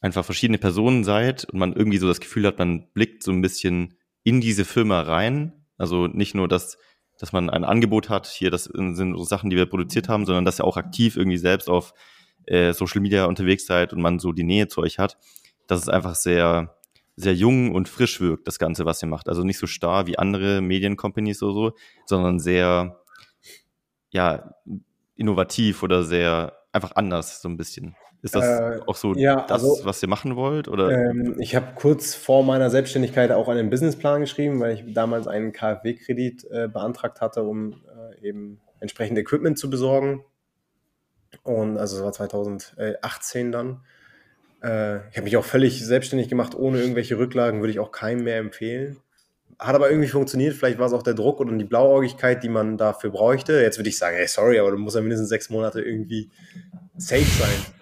einfach 0.00 0.24
verschiedene 0.24 0.58
Personen 0.58 1.04
seid 1.04 1.44
und 1.44 1.60
man 1.60 1.74
irgendwie 1.74 1.98
so 1.98 2.08
das 2.08 2.20
Gefühl 2.20 2.46
hat, 2.46 2.58
man 2.58 2.88
blickt 2.92 3.22
so 3.22 3.30
ein 3.30 3.40
bisschen 3.40 3.94
in 4.30 4.40
diese 4.40 4.64
Firma 4.64 5.00
rein. 5.00 5.52
Also 5.76 6.06
nicht 6.06 6.36
nur, 6.36 6.46
dass, 6.46 6.78
dass 7.18 7.32
man 7.32 7.50
ein 7.50 7.64
Angebot 7.64 8.08
hat, 8.08 8.28
hier, 8.28 8.52
das 8.52 8.64
sind 8.64 8.94
so 8.94 9.24
Sachen, 9.24 9.50
die 9.50 9.56
wir 9.56 9.66
produziert 9.66 10.08
haben, 10.08 10.24
sondern 10.24 10.44
dass 10.44 10.60
ihr 10.60 10.64
auch 10.64 10.76
aktiv 10.76 11.16
irgendwie 11.16 11.36
selbst 11.36 11.68
auf 11.68 11.94
äh, 12.46 12.72
Social 12.72 13.00
Media 13.00 13.24
unterwegs 13.24 13.66
seid 13.66 13.92
und 13.92 14.00
man 14.00 14.20
so 14.20 14.30
die 14.30 14.44
Nähe 14.44 14.68
zu 14.68 14.82
euch 14.82 15.00
hat, 15.00 15.18
dass 15.66 15.82
es 15.82 15.88
einfach 15.88 16.14
sehr, 16.14 16.76
sehr 17.16 17.34
jung 17.34 17.74
und 17.74 17.88
frisch 17.88 18.20
wirkt, 18.20 18.46
das 18.46 18.60
Ganze, 18.60 18.84
was 18.84 19.02
ihr 19.02 19.08
macht. 19.08 19.28
Also 19.28 19.42
nicht 19.42 19.58
so 19.58 19.66
starr 19.66 20.06
wie 20.06 20.16
andere 20.16 20.60
Mediencompanies 20.60 21.42
oder 21.42 21.54
so, 21.54 21.72
sondern 22.06 22.38
sehr, 22.38 23.00
ja, 24.10 24.54
innovativ 25.16 25.82
oder 25.82 26.04
sehr 26.04 26.56
einfach 26.70 26.92
anders, 26.94 27.42
so 27.42 27.48
ein 27.48 27.56
bisschen. 27.56 27.96
Ist 28.22 28.34
das 28.34 28.44
äh, 28.44 28.80
auch 28.86 28.96
so 28.96 29.14
ja, 29.14 29.46
das, 29.46 29.64
also, 29.64 29.84
was 29.84 30.02
ihr 30.02 30.08
machen 30.08 30.36
wollt? 30.36 30.68
Oder? 30.68 30.90
Ähm, 30.90 31.36
ich 31.38 31.56
habe 31.56 31.68
kurz 31.74 32.14
vor 32.14 32.44
meiner 32.44 32.68
Selbstständigkeit 32.68 33.32
auch 33.32 33.48
einen 33.48 33.70
Businessplan 33.70 34.20
geschrieben, 34.20 34.60
weil 34.60 34.74
ich 34.74 34.92
damals 34.92 35.26
einen 35.26 35.52
KfW-Kredit 35.52 36.44
äh, 36.50 36.68
beantragt 36.68 37.20
hatte, 37.22 37.42
um 37.42 37.72
äh, 37.72 38.28
eben 38.28 38.60
entsprechend 38.78 39.18
Equipment 39.18 39.58
zu 39.58 39.70
besorgen. 39.70 40.24
Und 41.44 41.78
also 41.78 41.96
das 41.96 42.04
war 42.04 42.12
2018 42.12 43.52
dann. 43.52 43.80
Äh, 44.62 44.96
ich 45.10 45.16
habe 45.16 45.22
mich 45.22 45.36
auch 45.38 45.44
völlig 45.44 45.84
selbstständig 45.84 46.28
gemacht, 46.28 46.54
ohne 46.54 46.80
irgendwelche 46.80 47.18
Rücklagen, 47.18 47.60
würde 47.60 47.72
ich 47.72 47.80
auch 47.80 47.92
keinem 47.92 48.24
mehr 48.24 48.38
empfehlen. 48.38 48.98
Hat 49.58 49.74
aber 49.74 49.90
irgendwie 49.90 50.08
funktioniert, 50.08 50.54
vielleicht 50.54 50.78
war 50.78 50.86
es 50.86 50.92
auch 50.92 51.02
der 51.02 51.14
Druck 51.14 51.40
oder 51.40 51.52
die 51.52 51.64
Blauäugigkeit, 51.64 52.42
die 52.42 52.48
man 52.48 52.76
dafür 52.76 53.10
bräuchte. 53.10 53.60
Jetzt 53.60 53.78
würde 53.78 53.90
ich 53.90 53.98
sagen, 53.98 54.16
hey, 54.16 54.26
sorry, 54.26 54.58
aber 54.58 54.70
du 54.70 54.78
musst 54.78 54.96
ja 54.96 55.02
mindestens 55.02 55.28
sechs 55.28 55.50
Monate 55.50 55.80
irgendwie 55.80 56.30
safe 56.96 57.24
sein. 57.24 57.79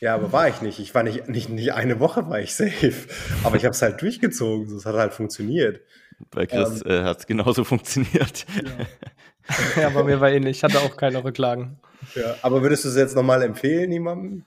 Ja, 0.00 0.14
aber 0.14 0.32
war 0.32 0.48
ich 0.48 0.60
nicht. 0.60 0.78
Ich 0.78 0.94
war 0.94 1.02
nicht, 1.02 1.28
nicht, 1.28 1.48
nicht 1.48 1.72
eine 1.72 2.00
Woche 2.00 2.28
war 2.28 2.40
ich 2.40 2.54
safe. 2.54 3.08
Aber 3.42 3.56
ich 3.56 3.64
habe 3.64 3.74
es 3.74 3.82
halt 3.82 4.02
durchgezogen. 4.02 4.76
Es 4.76 4.84
hat 4.84 4.94
halt 4.94 5.14
funktioniert. 5.14 5.80
Bei 6.30 6.46
Chris 6.46 6.82
ähm, 6.84 6.90
äh, 6.90 7.02
hat 7.04 7.20
es 7.20 7.26
genauso 7.26 7.64
funktioniert. 7.64 8.46
Ja. 9.76 9.82
ja, 9.82 9.88
bei 9.90 10.02
mir 10.02 10.20
war 10.20 10.30
ähnlich. 10.30 10.58
Ich 10.58 10.64
hatte 10.64 10.80
auch 10.80 10.96
keine 10.96 11.22
Rücklagen. 11.24 11.78
Ja, 12.14 12.36
aber 12.42 12.62
würdest 12.62 12.84
du 12.84 12.88
es 12.88 12.96
jetzt 12.96 13.16
nochmal 13.16 13.42
empfehlen, 13.42 13.90
jemandem? 13.92 14.44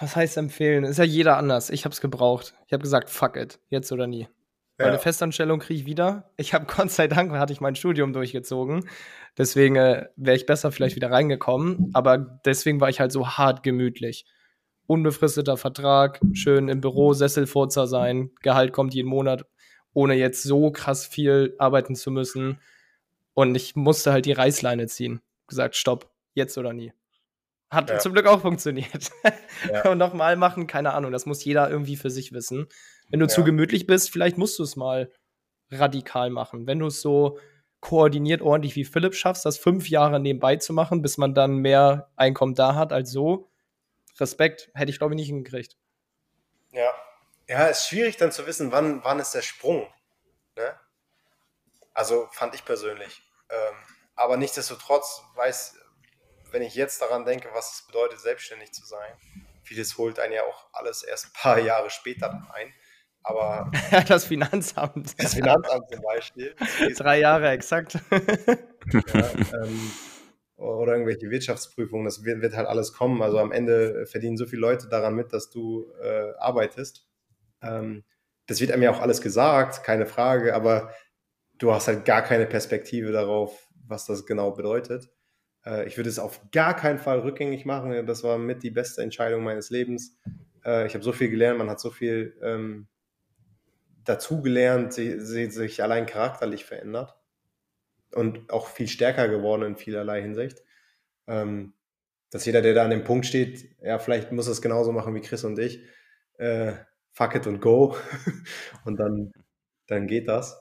Was 0.00 0.14
heißt 0.14 0.36
empfehlen? 0.36 0.84
Ist 0.84 0.98
ja 0.98 1.04
jeder 1.04 1.36
anders. 1.36 1.70
Ich 1.70 1.84
habe 1.84 1.92
es 1.92 2.00
gebraucht. 2.00 2.54
Ich 2.66 2.72
habe 2.72 2.82
gesagt, 2.82 3.10
fuck 3.10 3.36
it, 3.36 3.58
jetzt 3.68 3.90
oder 3.92 4.06
nie. 4.06 4.28
Ja. 4.78 4.86
Meine 4.86 4.98
Festanstellung 4.98 5.58
kriege 5.58 5.80
ich 5.80 5.86
wieder. 5.86 6.30
Ich 6.36 6.52
habe 6.52 6.66
Gott 6.76 6.90
sei 6.90 7.08
Dank, 7.08 7.32
hatte 7.32 7.52
ich 7.52 7.60
mein 7.60 7.76
Studium 7.76 8.12
durchgezogen. 8.12 8.88
Deswegen 9.38 9.76
äh, 9.76 10.06
wäre 10.16 10.36
ich 10.36 10.46
besser 10.46 10.72
vielleicht 10.72 10.96
wieder 10.96 11.10
reingekommen. 11.10 11.90
Aber 11.92 12.18
deswegen 12.18 12.80
war 12.80 12.88
ich 12.88 13.00
halt 13.00 13.12
so 13.12 13.28
hart 13.28 13.62
gemütlich. 13.62 14.24
Unbefristeter 14.86 15.56
Vertrag, 15.56 16.20
schön 16.32 16.68
im 16.68 16.80
Büro, 16.80 17.12
Sesselfurzer 17.12 17.86
sein, 17.86 18.30
Gehalt 18.40 18.72
kommt 18.72 18.94
jeden 18.94 19.08
Monat, 19.08 19.44
ohne 19.92 20.14
jetzt 20.14 20.44
so 20.44 20.70
krass 20.70 21.06
viel 21.06 21.54
arbeiten 21.58 21.96
zu 21.96 22.10
müssen. 22.10 22.60
Und 23.34 23.54
ich 23.56 23.74
musste 23.74 24.12
halt 24.12 24.26
die 24.26 24.32
Reißleine 24.32 24.86
ziehen. 24.86 25.20
Gesagt, 25.48 25.74
stopp, 25.76 26.10
jetzt 26.34 26.56
oder 26.56 26.72
nie. 26.72 26.92
Hat 27.68 27.90
ja. 27.90 27.98
zum 27.98 28.12
Glück 28.12 28.26
auch 28.26 28.42
funktioniert. 28.42 29.10
Ja. 29.70 29.90
Und 29.90 29.98
nochmal 29.98 30.36
machen, 30.36 30.68
keine 30.68 30.94
Ahnung, 30.94 31.10
das 31.10 31.26
muss 31.26 31.44
jeder 31.44 31.68
irgendwie 31.68 31.96
für 31.96 32.10
sich 32.10 32.32
wissen. 32.32 32.68
Wenn 33.10 33.20
du 33.20 33.26
ja. 33.26 33.28
zu 33.28 33.42
gemütlich 33.42 33.86
bist, 33.86 34.10
vielleicht 34.10 34.38
musst 34.38 34.58
du 34.58 34.62
es 34.62 34.76
mal 34.76 35.10
radikal 35.70 36.30
machen. 36.30 36.66
Wenn 36.66 36.78
du 36.78 36.86
es 36.86 37.02
so 37.02 37.38
koordiniert 37.86 38.42
ordentlich 38.42 38.74
wie 38.74 38.84
Philipp 38.84 39.14
schaffst, 39.14 39.44
das 39.44 39.58
fünf 39.58 39.88
Jahre 39.88 40.18
nebenbei 40.18 40.56
zu 40.56 40.72
machen, 40.72 41.02
bis 41.02 41.18
man 41.18 41.34
dann 41.34 41.58
mehr 41.58 42.10
Einkommen 42.16 42.56
da 42.56 42.74
hat 42.74 42.92
als 42.92 43.12
so, 43.12 43.48
Respekt, 44.18 44.70
hätte 44.74 44.90
ich 44.90 44.98
glaube 44.98 45.14
ich 45.14 45.16
nicht 45.16 45.28
hingekriegt. 45.28 45.76
Ja. 46.72 46.92
Ja, 47.46 47.68
ist 47.68 47.86
schwierig 47.86 48.16
dann 48.16 48.32
zu 48.32 48.44
wissen, 48.48 48.72
wann, 48.72 49.04
wann 49.04 49.20
ist 49.20 49.36
der 49.36 49.42
Sprung. 49.42 49.86
Ne? 50.56 50.80
Also 51.94 52.28
fand 52.32 52.56
ich 52.56 52.64
persönlich. 52.64 53.22
Ähm, 53.50 53.74
aber 54.16 54.36
nichtsdestotrotz 54.36 55.22
weiß, 55.36 55.78
wenn 56.50 56.62
ich 56.62 56.74
jetzt 56.74 57.00
daran 57.00 57.24
denke, 57.24 57.50
was 57.52 57.72
es 57.72 57.86
bedeutet, 57.86 58.18
selbstständig 58.18 58.72
zu 58.72 58.84
sein, 58.84 59.16
vieles 59.62 59.96
holt 59.96 60.18
einen 60.18 60.32
ja 60.32 60.42
auch 60.42 60.66
alles 60.72 61.04
erst 61.04 61.26
ein 61.26 61.32
paar 61.34 61.60
Jahre 61.60 61.90
später 61.90 62.50
ein. 62.52 62.74
Aber 63.26 63.72
das 64.08 64.24
Finanzamt. 64.24 65.20
Das 65.20 65.34
Finanzamt 65.34 65.90
zum 65.90 66.00
Beispiel. 66.00 66.54
Drei 66.96 67.20
Jahre 67.20 67.50
exakt. 67.50 67.98
Ja, 68.92 69.64
ähm, 69.64 69.90
oder 70.54 70.92
irgendwelche 70.92 71.28
Wirtschaftsprüfungen, 71.28 72.04
das 72.04 72.22
wird, 72.22 72.40
wird, 72.40 72.54
halt 72.54 72.68
alles 72.68 72.92
kommen. 72.92 73.20
Also 73.20 73.40
am 73.40 73.50
Ende 73.50 74.06
verdienen 74.06 74.36
so 74.36 74.46
viele 74.46 74.60
Leute 74.60 74.86
daran 74.88 75.16
mit, 75.16 75.32
dass 75.32 75.50
du 75.50 75.92
äh, 76.00 76.34
arbeitest. 76.38 77.04
Ähm, 77.62 78.04
das 78.46 78.60
wird 78.60 78.70
einem 78.70 78.84
ja 78.84 78.92
auch 78.92 79.00
alles 79.00 79.20
gesagt, 79.20 79.82
keine 79.82 80.06
Frage, 80.06 80.54
aber 80.54 80.92
du 81.58 81.72
hast 81.72 81.88
halt 81.88 82.04
gar 82.04 82.22
keine 82.22 82.46
Perspektive 82.46 83.10
darauf, 83.10 83.68
was 83.84 84.06
das 84.06 84.24
genau 84.24 84.52
bedeutet. 84.52 85.10
Äh, 85.64 85.88
ich 85.88 85.96
würde 85.96 86.08
es 86.08 86.20
auf 86.20 86.40
gar 86.52 86.76
keinen 86.76 87.00
Fall 87.00 87.18
rückgängig 87.18 87.64
machen. 87.64 88.06
Das 88.06 88.22
war 88.22 88.38
mit 88.38 88.62
die 88.62 88.70
beste 88.70 89.02
Entscheidung 89.02 89.42
meines 89.42 89.70
Lebens. 89.70 90.16
Äh, 90.64 90.86
ich 90.86 90.94
habe 90.94 91.02
so 91.02 91.10
viel 91.10 91.28
gelernt, 91.28 91.58
man 91.58 91.70
hat 91.70 91.80
so 91.80 91.90
viel 91.90 92.38
ähm, 92.40 92.86
dazugelernt, 94.06 94.92
sie, 94.92 95.20
sie, 95.20 95.50
sich 95.50 95.82
allein 95.82 96.06
charakterlich 96.06 96.64
verändert 96.64 97.14
und 98.12 98.50
auch 98.50 98.68
viel 98.68 98.88
stärker 98.88 99.28
geworden 99.28 99.62
in 99.62 99.76
vielerlei 99.76 100.22
Hinsicht. 100.22 100.62
Ähm, 101.26 101.74
dass 102.30 102.44
jeder, 102.44 102.62
der 102.62 102.74
da 102.74 102.84
an 102.84 102.90
dem 102.90 103.04
Punkt 103.04 103.26
steht, 103.26 103.76
ja, 103.80 103.98
vielleicht 103.98 104.32
muss 104.32 104.46
es 104.46 104.62
genauso 104.62 104.92
machen 104.92 105.14
wie 105.14 105.20
Chris 105.20 105.44
und 105.44 105.58
ich. 105.58 105.80
Äh, 106.38 106.72
fuck 107.12 107.34
it 107.34 107.46
und 107.46 107.60
go. 107.60 107.96
und 108.84 108.98
dann, 108.98 109.32
dann 109.86 110.06
geht 110.06 110.28
das. 110.28 110.58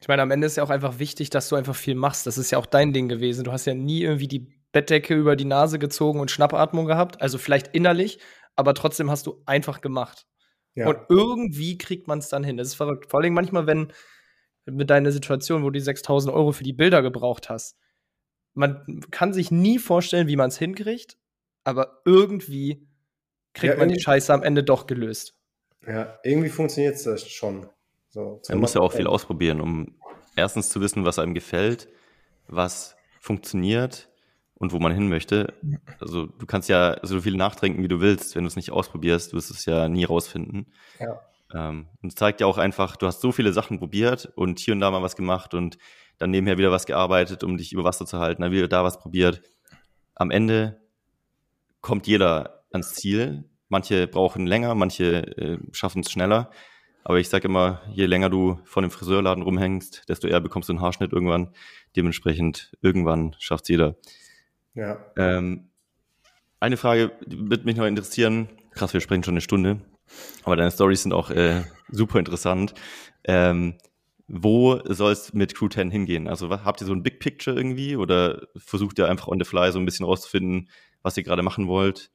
Ich 0.00 0.08
meine, 0.08 0.22
am 0.22 0.30
Ende 0.30 0.46
ist 0.46 0.56
ja 0.56 0.64
auch 0.64 0.70
einfach 0.70 0.98
wichtig, 0.98 1.30
dass 1.30 1.48
du 1.48 1.56
einfach 1.56 1.76
viel 1.76 1.94
machst. 1.94 2.26
Das 2.26 2.38
ist 2.38 2.50
ja 2.50 2.58
auch 2.58 2.66
dein 2.66 2.92
Ding 2.92 3.08
gewesen. 3.08 3.44
Du 3.44 3.52
hast 3.52 3.66
ja 3.66 3.74
nie 3.74 4.02
irgendwie 4.02 4.28
die 4.28 4.48
Bettdecke 4.72 5.14
über 5.14 5.36
die 5.36 5.44
Nase 5.44 5.78
gezogen 5.78 6.18
und 6.18 6.30
Schnappatmung 6.30 6.86
gehabt. 6.86 7.20
Also 7.20 7.38
vielleicht 7.38 7.68
innerlich, 7.68 8.18
aber 8.56 8.74
trotzdem 8.74 9.10
hast 9.10 9.26
du 9.26 9.42
einfach 9.46 9.80
gemacht. 9.80 10.26
Ja. 10.74 10.88
Und 10.88 10.98
irgendwie 11.08 11.76
kriegt 11.78 12.08
man 12.08 12.18
es 12.18 12.28
dann 12.28 12.44
hin. 12.44 12.56
Das 12.56 12.68
ist 12.68 12.74
verrückt. 12.74 13.10
Vor 13.10 13.20
allem 13.20 13.34
manchmal, 13.34 13.66
wenn 13.66 13.92
mit 14.64 14.90
deiner 14.90 15.10
Situation, 15.12 15.62
wo 15.62 15.66
du 15.66 15.78
die 15.78 15.80
6000 15.80 16.32
Euro 16.34 16.52
für 16.52 16.64
die 16.64 16.72
Bilder 16.72 17.02
gebraucht 17.02 17.50
hast. 17.50 17.76
Man 18.54 19.00
kann 19.10 19.32
sich 19.32 19.50
nie 19.50 19.78
vorstellen, 19.78 20.28
wie 20.28 20.36
man 20.36 20.48
es 20.48 20.58
hinkriegt, 20.58 21.16
aber 21.64 22.02
irgendwie 22.04 22.86
kriegt 23.54 23.74
ja, 23.74 23.78
man 23.78 23.88
die 23.88 24.00
Scheiße 24.00 24.32
am 24.32 24.42
Ende 24.42 24.62
doch 24.62 24.86
gelöst. 24.86 25.36
Ja, 25.86 26.18
irgendwie 26.22 26.48
funktioniert 26.48 27.04
das 27.04 27.28
schon. 27.28 27.68
So, 28.10 28.40
man 28.50 28.58
muss 28.58 28.74
ja 28.74 28.82
auch 28.82 28.92
viel 28.92 29.06
ausprobieren, 29.06 29.60
um 29.60 29.98
erstens 30.36 30.68
zu 30.68 30.80
wissen, 30.80 31.04
was 31.04 31.18
einem 31.18 31.34
gefällt, 31.34 31.88
was 32.46 32.94
funktioniert 33.20 34.11
und 34.62 34.70
wo 34.70 34.78
man 34.78 34.92
hin 34.92 35.08
möchte. 35.08 35.54
Also 35.98 36.26
du 36.26 36.46
kannst 36.46 36.68
ja 36.68 36.96
so 37.02 37.20
viel 37.20 37.36
nachdenken, 37.36 37.82
wie 37.82 37.88
du 37.88 38.00
willst. 38.00 38.36
Wenn 38.36 38.44
du 38.44 38.48
es 38.48 38.54
nicht 38.54 38.70
ausprobierst, 38.70 39.34
wirst 39.34 39.50
du 39.50 39.54
es 39.54 39.64
ja 39.64 39.88
nie 39.88 40.04
rausfinden. 40.04 40.72
Ja. 41.00 41.20
Ähm, 41.52 41.88
und 42.00 42.10
es 42.10 42.14
zeigt 42.14 42.40
ja 42.40 42.46
auch 42.46 42.58
einfach, 42.58 42.94
du 42.94 43.08
hast 43.08 43.20
so 43.20 43.32
viele 43.32 43.52
Sachen 43.52 43.80
probiert 43.80 44.32
und 44.36 44.60
hier 44.60 44.72
und 44.74 44.80
da 44.80 44.92
mal 44.92 45.02
was 45.02 45.16
gemacht 45.16 45.52
und 45.54 45.78
dann 46.18 46.30
nebenher 46.30 46.58
wieder 46.58 46.70
was 46.70 46.86
gearbeitet, 46.86 47.42
um 47.42 47.56
dich 47.56 47.72
über 47.72 47.82
Wasser 47.82 48.06
zu 48.06 48.20
halten, 48.20 48.42
dann 48.42 48.52
wieder 48.52 48.68
da 48.68 48.84
was 48.84 49.00
probiert. 49.00 49.42
Am 50.14 50.30
Ende 50.30 50.80
kommt 51.80 52.06
jeder 52.06 52.62
ans 52.70 52.94
Ziel. 52.94 53.50
Manche 53.68 54.06
brauchen 54.06 54.46
länger, 54.46 54.76
manche 54.76 55.36
äh, 55.38 55.58
schaffen 55.72 56.02
es 56.02 56.10
schneller. 56.12 56.50
Aber 57.02 57.18
ich 57.18 57.28
sage 57.28 57.48
immer, 57.48 57.82
je 57.92 58.06
länger 58.06 58.30
du 58.30 58.60
vor 58.64 58.80
dem 58.80 58.92
Friseurladen 58.92 59.42
rumhängst, 59.42 60.08
desto 60.08 60.28
eher 60.28 60.40
bekommst 60.40 60.68
du 60.68 60.74
einen 60.74 60.82
Haarschnitt 60.82 61.12
irgendwann. 61.12 61.52
Dementsprechend, 61.96 62.76
irgendwann 62.80 63.34
schafft 63.40 63.68
jeder. 63.68 63.96
Ja. 64.74 64.98
Ähm, 65.16 65.68
eine 66.60 66.76
Frage 66.76 67.12
wird 67.26 67.64
mich 67.64 67.76
noch 67.76 67.86
interessieren. 67.86 68.48
Krass, 68.70 68.94
wir 68.94 69.00
sprechen 69.00 69.24
schon 69.24 69.34
eine 69.34 69.40
Stunde. 69.40 69.80
Aber 70.44 70.56
deine 70.56 70.70
Stories 70.70 71.02
sind 71.02 71.12
auch 71.12 71.30
äh, 71.30 71.62
super 71.90 72.18
interessant. 72.18 72.74
Ähm, 73.24 73.74
wo 74.28 74.80
soll 74.84 75.12
es 75.12 75.34
mit 75.34 75.54
Crew 75.54 75.68
10 75.68 75.90
hingehen? 75.90 76.28
Also 76.28 76.50
habt 76.50 76.80
ihr 76.80 76.86
so 76.86 76.92
ein 76.92 77.02
Big 77.02 77.20
Picture 77.20 77.56
irgendwie 77.56 77.96
oder 77.96 78.46
versucht 78.56 78.98
ihr 78.98 79.08
einfach 79.08 79.28
on 79.28 79.38
the 79.38 79.44
fly 79.44 79.70
so 79.72 79.78
ein 79.78 79.84
bisschen 79.84 80.06
rauszufinden, 80.06 80.68
was 81.02 81.16
ihr 81.16 81.22
gerade 81.22 81.42
machen 81.42 81.68
wollt? 81.68 82.10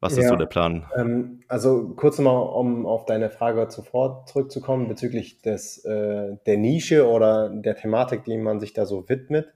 Was 0.00 0.16
ja, 0.16 0.22
ist 0.22 0.28
so 0.30 0.36
der 0.36 0.46
Plan? 0.46 0.86
Ähm, 0.96 1.40
also 1.46 1.90
kurz 1.90 2.18
nochmal, 2.18 2.42
um 2.54 2.86
auf 2.86 3.04
deine 3.04 3.28
Frage 3.28 3.68
zuvor 3.68 4.24
zurückzukommen 4.26 4.88
bezüglich 4.88 5.42
des, 5.42 5.84
äh, 5.84 6.36
der 6.46 6.56
Nische 6.56 7.06
oder 7.06 7.50
der 7.50 7.76
Thematik, 7.76 8.24
die 8.24 8.38
man 8.38 8.60
sich 8.60 8.72
da 8.72 8.86
so 8.86 9.08
widmet. 9.10 9.52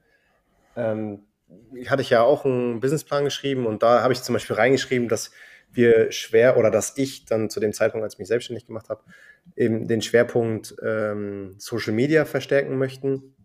Ähm, 0.75 1.23
hatte 1.87 2.01
ich 2.01 2.09
ja 2.09 2.21
auch 2.21 2.45
einen 2.45 2.79
Businessplan 2.79 3.23
geschrieben 3.23 3.65
und 3.65 3.83
da 3.83 4.01
habe 4.01 4.13
ich 4.13 4.21
zum 4.21 4.33
Beispiel 4.33 4.55
reingeschrieben, 4.55 5.07
dass 5.07 5.31
wir 5.71 6.11
schwer 6.11 6.57
oder 6.57 6.71
dass 6.71 6.97
ich 6.97 7.25
dann 7.25 7.49
zu 7.49 7.59
dem 7.59 7.73
Zeitpunkt, 7.73 8.03
als 8.03 8.15
ich 8.15 8.19
mich 8.19 8.27
selbstständig 8.27 8.65
gemacht 8.65 8.89
habe, 8.89 9.03
eben 9.55 9.87
den 9.87 10.01
Schwerpunkt 10.01 10.75
ähm, 10.81 11.55
Social 11.57 11.93
Media 11.93 12.25
verstärken 12.25 12.77
möchten 12.77 13.35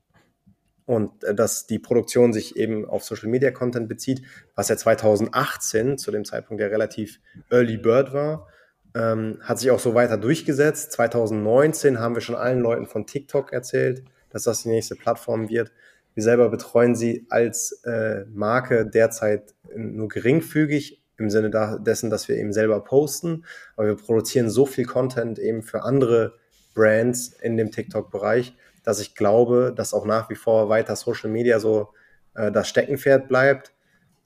und 0.86 1.22
äh, 1.24 1.34
dass 1.34 1.66
die 1.66 1.78
Produktion 1.78 2.32
sich 2.32 2.56
eben 2.56 2.84
auf 2.84 3.04
Social 3.04 3.28
Media 3.28 3.50
Content 3.50 3.88
bezieht, 3.88 4.22
was 4.54 4.68
ja 4.68 4.76
2018 4.76 5.98
zu 5.98 6.10
dem 6.10 6.24
Zeitpunkt 6.24 6.60
der 6.60 6.70
relativ 6.70 7.20
Early 7.50 7.76
Bird 7.76 8.12
war, 8.12 8.48
ähm, 8.94 9.38
hat 9.42 9.58
sich 9.58 9.70
auch 9.70 9.78
so 9.78 9.94
weiter 9.94 10.16
durchgesetzt. 10.16 10.92
2019 10.92 12.00
haben 12.00 12.14
wir 12.14 12.22
schon 12.22 12.34
allen 12.34 12.60
Leuten 12.60 12.86
von 12.86 13.06
TikTok 13.06 13.52
erzählt, 13.52 14.04
dass 14.30 14.44
das 14.44 14.62
die 14.62 14.68
nächste 14.68 14.96
Plattform 14.96 15.48
wird. 15.48 15.70
Wir 16.14 16.22
selber 16.22 16.48
betreuen 16.48 16.94
sie 16.94 17.26
als 17.30 17.82
äh, 17.84 18.24
Marke 18.32 18.86
derzeit 18.86 19.54
nur 19.74 20.08
geringfügig 20.08 21.00
im 21.18 21.30
Sinne 21.30 21.50
da, 21.50 21.78
dessen, 21.78 22.10
dass 22.10 22.28
wir 22.28 22.36
eben 22.36 22.52
selber 22.52 22.82
posten, 22.82 23.44
aber 23.76 23.88
wir 23.88 23.96
produzieren 23.96 24.48
so 24.48 24.66
viel 24.66 24.86
Content 24.86 25.38
eben 25.38 25.62
für 25.62 25.82
andere 25.82 26.34
Brands 26.74 27.34
in 27.42 27.56
dem 27.56 27.70
TikTok-Bereich, 27.70 28.54
dass 28.82 29.00
ich 29.00 29.14
glaube, 29.14 29.72
dass 29.76 29.92
auch 29.92 30.06
nach 30.06 30.30
wie 30.30 30.34
vor 30.34 30.68
weiter 30.68 30.96
Social 30.96 31.30
Media 31.30 31.60
so 31.60 31.90
äh, 32.34 32.50
das 32.50 32.68
Steckenpferd 32.68 33.28
bleibt, 33.28 33.72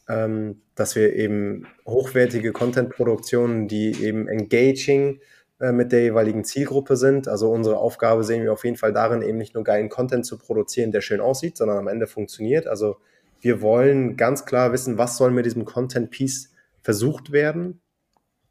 ähm, 0.08 0.62
dass 0.74 0.94
wir 0.96 1.14
eben 1.14 1.66
hochwertige 1.86 2.52
Content-Produktionen, 2.52 3.68
die 3.68 4.04
eben 4.04 4.28
engaging 4.28 5.20
mit 5.60 5.92
der 5.92 6.02
jeweiligen 6.02 6.44
Zielgruppe 6.44 6.96
sind. 6.96 7.28
Also 7.28 7.50
unsere 7.50 7.78
Aufgabe 7.78 8.24
sehen 8.24 8.42
wir 8.42 8.52
auf 8.52 8.64
jeden 8.64 8.76
Fall 8.76 8.92
darin, 8.92 9.22
eben 9.22 9.38
nicht 9.38 9.54
nur 9.54 9.64
geilen 9.64 9.88
Content 9.88 10.26
zu 10.26 10.36
produzieren, 10.36 10.90
der 10.90 11.00
schön 11.00 11.20
aussieht, 11.20 11.56
sondern 11.56 11.78
am 11.78 11.88
Ende 11.88 12.06
funktioniert. 12.06 12.66
Also 12.66 12.96
wir 13.40 13.60
wollen 13.60 14.16
ganz 14.16 14.46
klar 14.46 14.72
wissen, 14.72 14.98
was 14.98 15.16
soll 15.16 15.30
mit 15.30 15.46
diesem 15.46 15.64
Content-Piece 15.64 16.50
versucht 16.82 17.30
werden? 17.30 17.80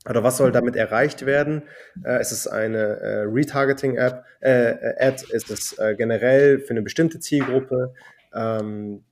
Oder 0.08 0.24
was 0.24 0.38
soll 0.38 0.52
damit 0.52 0.76
erreicht 0.76 1.26
werden? 1.26 1.64
Äh, 2.04 2.20
ist 2.22 2.32
es 2.32 2.48
eine 2.48 3.00
äh, 3.00 3.22
Retargeting-App, 3.22 4.26
äh, 4.42 4.72
äh, 4.72 5.08
Ad? 5.08 5.26
Ist 5.32 5.50
es 5.50 5.78
äh, 5.80 5.96
generell 5.96 6.60
für 6.60 6.72
eine 6.72 6.82
bestimmte 6.82 7.20
Zielgruppe? 7.20 7.94
Ähm, 8.34 9.04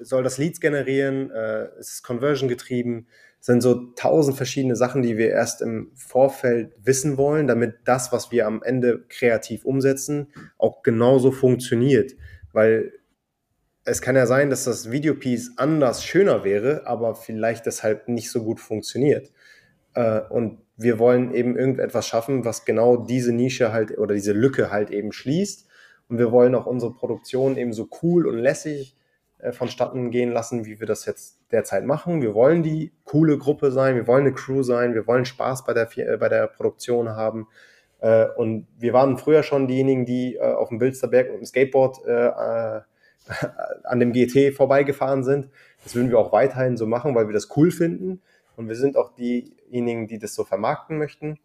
soll 0.00 0.24
das 0.24 0.38
Leads 0.38 0.60
generieren? 0.60 1.30
Äh, 1.30 1.78
ist 1.78 1.92
es 1.94 2.02
Conversion 2.02 2.48
getrieben? 2.48 3.06
Sind 3.40 3.62
so 3.62 3.92
tausend 3.96 4.36
verschiedene 4.36 4.76
Sachen, 4.76 5.02
die 5.02 5.16
wir 5.16 5.30
erst 5.30 5.62
im 5.62 5.90
Vorfeld 5.94 6.74
wissen 6.82 7.16
wollen, 7.16 7.46
damit 7.46 7.76
das, 7.84 8.12
was 8.12 8.30
wir 8.30 8.46
am 8.46 8.62
Ende 8.62 9.04
kreativ 9.08 9.64
umsetzen, 9.64 10.28
auch 10.58 10.82
genauso 10.82 11.32
funktioniert. 11.32 12.12
Weil 12.52 12.92
es 13.84 14.02
kann 14.02 14.16
ja 14.16 14.26
sein, 14.26 14.50
dass 14.50 14.64
das 14.64 14.90
Videopiece 14.90 15.52
anders 15.56 16.04
schöner 16.04 16.44
wäre, 16.44 16.86
aber 16.86 17.14
vielleicht 17.14 17.66
deshalb 17.66 18.08
nicht 18.08 18.30
so 18.30 18.44
gut 18.44 18.60
funktioniert. 18.60 19.32
Äh, 19.94 20.20
und 20.28 20.58
wir 20.76 20.98
wollen 20.98 21.34
eben 21.34 21.56
irgendetwas 21.56 22.06
schaffen, 22.06 22.44
was 22.44 22.64
genau 22.64 22.96
diese 22.96 23.32
Nische 23.32 23.72
halt 23.72 23.98
oder 23.98 24.14
diese 24.14 24.32
Lücke 24.32 24.70
halt 24.70 24.90
eben 24.90 25.12
schließt. 25.12 25.66
Und 26.08 26.18
wir 26.18 26.32
wollen 26.32 26.54
auch 26.54 26.66
unsere 26.66 26.92
Produktion 26.92 27.56
eben 27.56 27.72
so 27.72 27.88
cool 28.02 28.26
und 28.26 28.38
lässig 28.38 28.96
äh, 29.42 29.52
vonstatten 29.52 30.10
gehen 30.10 30.32
lassen, 30.32 30.64
wie 30.66 30.80
wir 30.80 30.86
das 30.86 31.06
jetzt 31.06 31.38
derzeit 31.52 31.84
machen. 31.84 32.22
Wir 32.22 32.34
wollen 32.34 32.62
die 32.62 32.92
coole 33.04 33.38
Gruppe 33.38 33.70
sein, 33.72 33.96
wir 33.96 34.06
wollen 34.06 34.26
eine 34.26 34.34
Crew 34.34 34.62
sein, 34.62 34.94
wir 34.94 35.06
wollen 35.06 35.24
Spaß 35.24 35.64
bei 35.64 35.74
der, 35.74 35.88
äh, 35.96 36.16
bei 36.16 36.28
der 36.28 36.46
Produktion 36.46 37.10
haben. 37.10 37.48
und 38.36 38.66
wir 38.78 38.94
waren 38.94 39.18
früher 39.18 39.42
schon 39.42 39.68
diejenigen, 39.68 40.06
die 40.06 40.40
auf 40.40 40.70
dem 40.70 40.78
Bilsterberg 40.78 41.30
mit 41.32 41.40
dem 41.40 41.44
Skateboard 41.44 41.98
an 43.84 44.00
dem 44.00 44.14
GT 44.14 44.54
vorbeigefahren 44.54 45.22
sind. 45.22 45.50
Das 45.84 45.94
würden 45.94 46.08
wir 46.08 46.18
auch 46.18 46.32
weiterhin 46.32 46.78
so 46.78 46.86
machen, 46.86 47.14
weil 47.14 47.28
wir 47.28 47.34
das 47.34 47.54
cool 47.58 47.70
finden. 47.70 48.22
Und 48.56 48.68
wir 48.68 48.74
sind 48.74 48.96
auch 48.96 49.14
diejenigen, 49.14 50.06
die 50.06 50.18
das 50.18 50.34
so 50.34 50.44
vermarkten 50.44 50.96
möchten. 50.96 51.38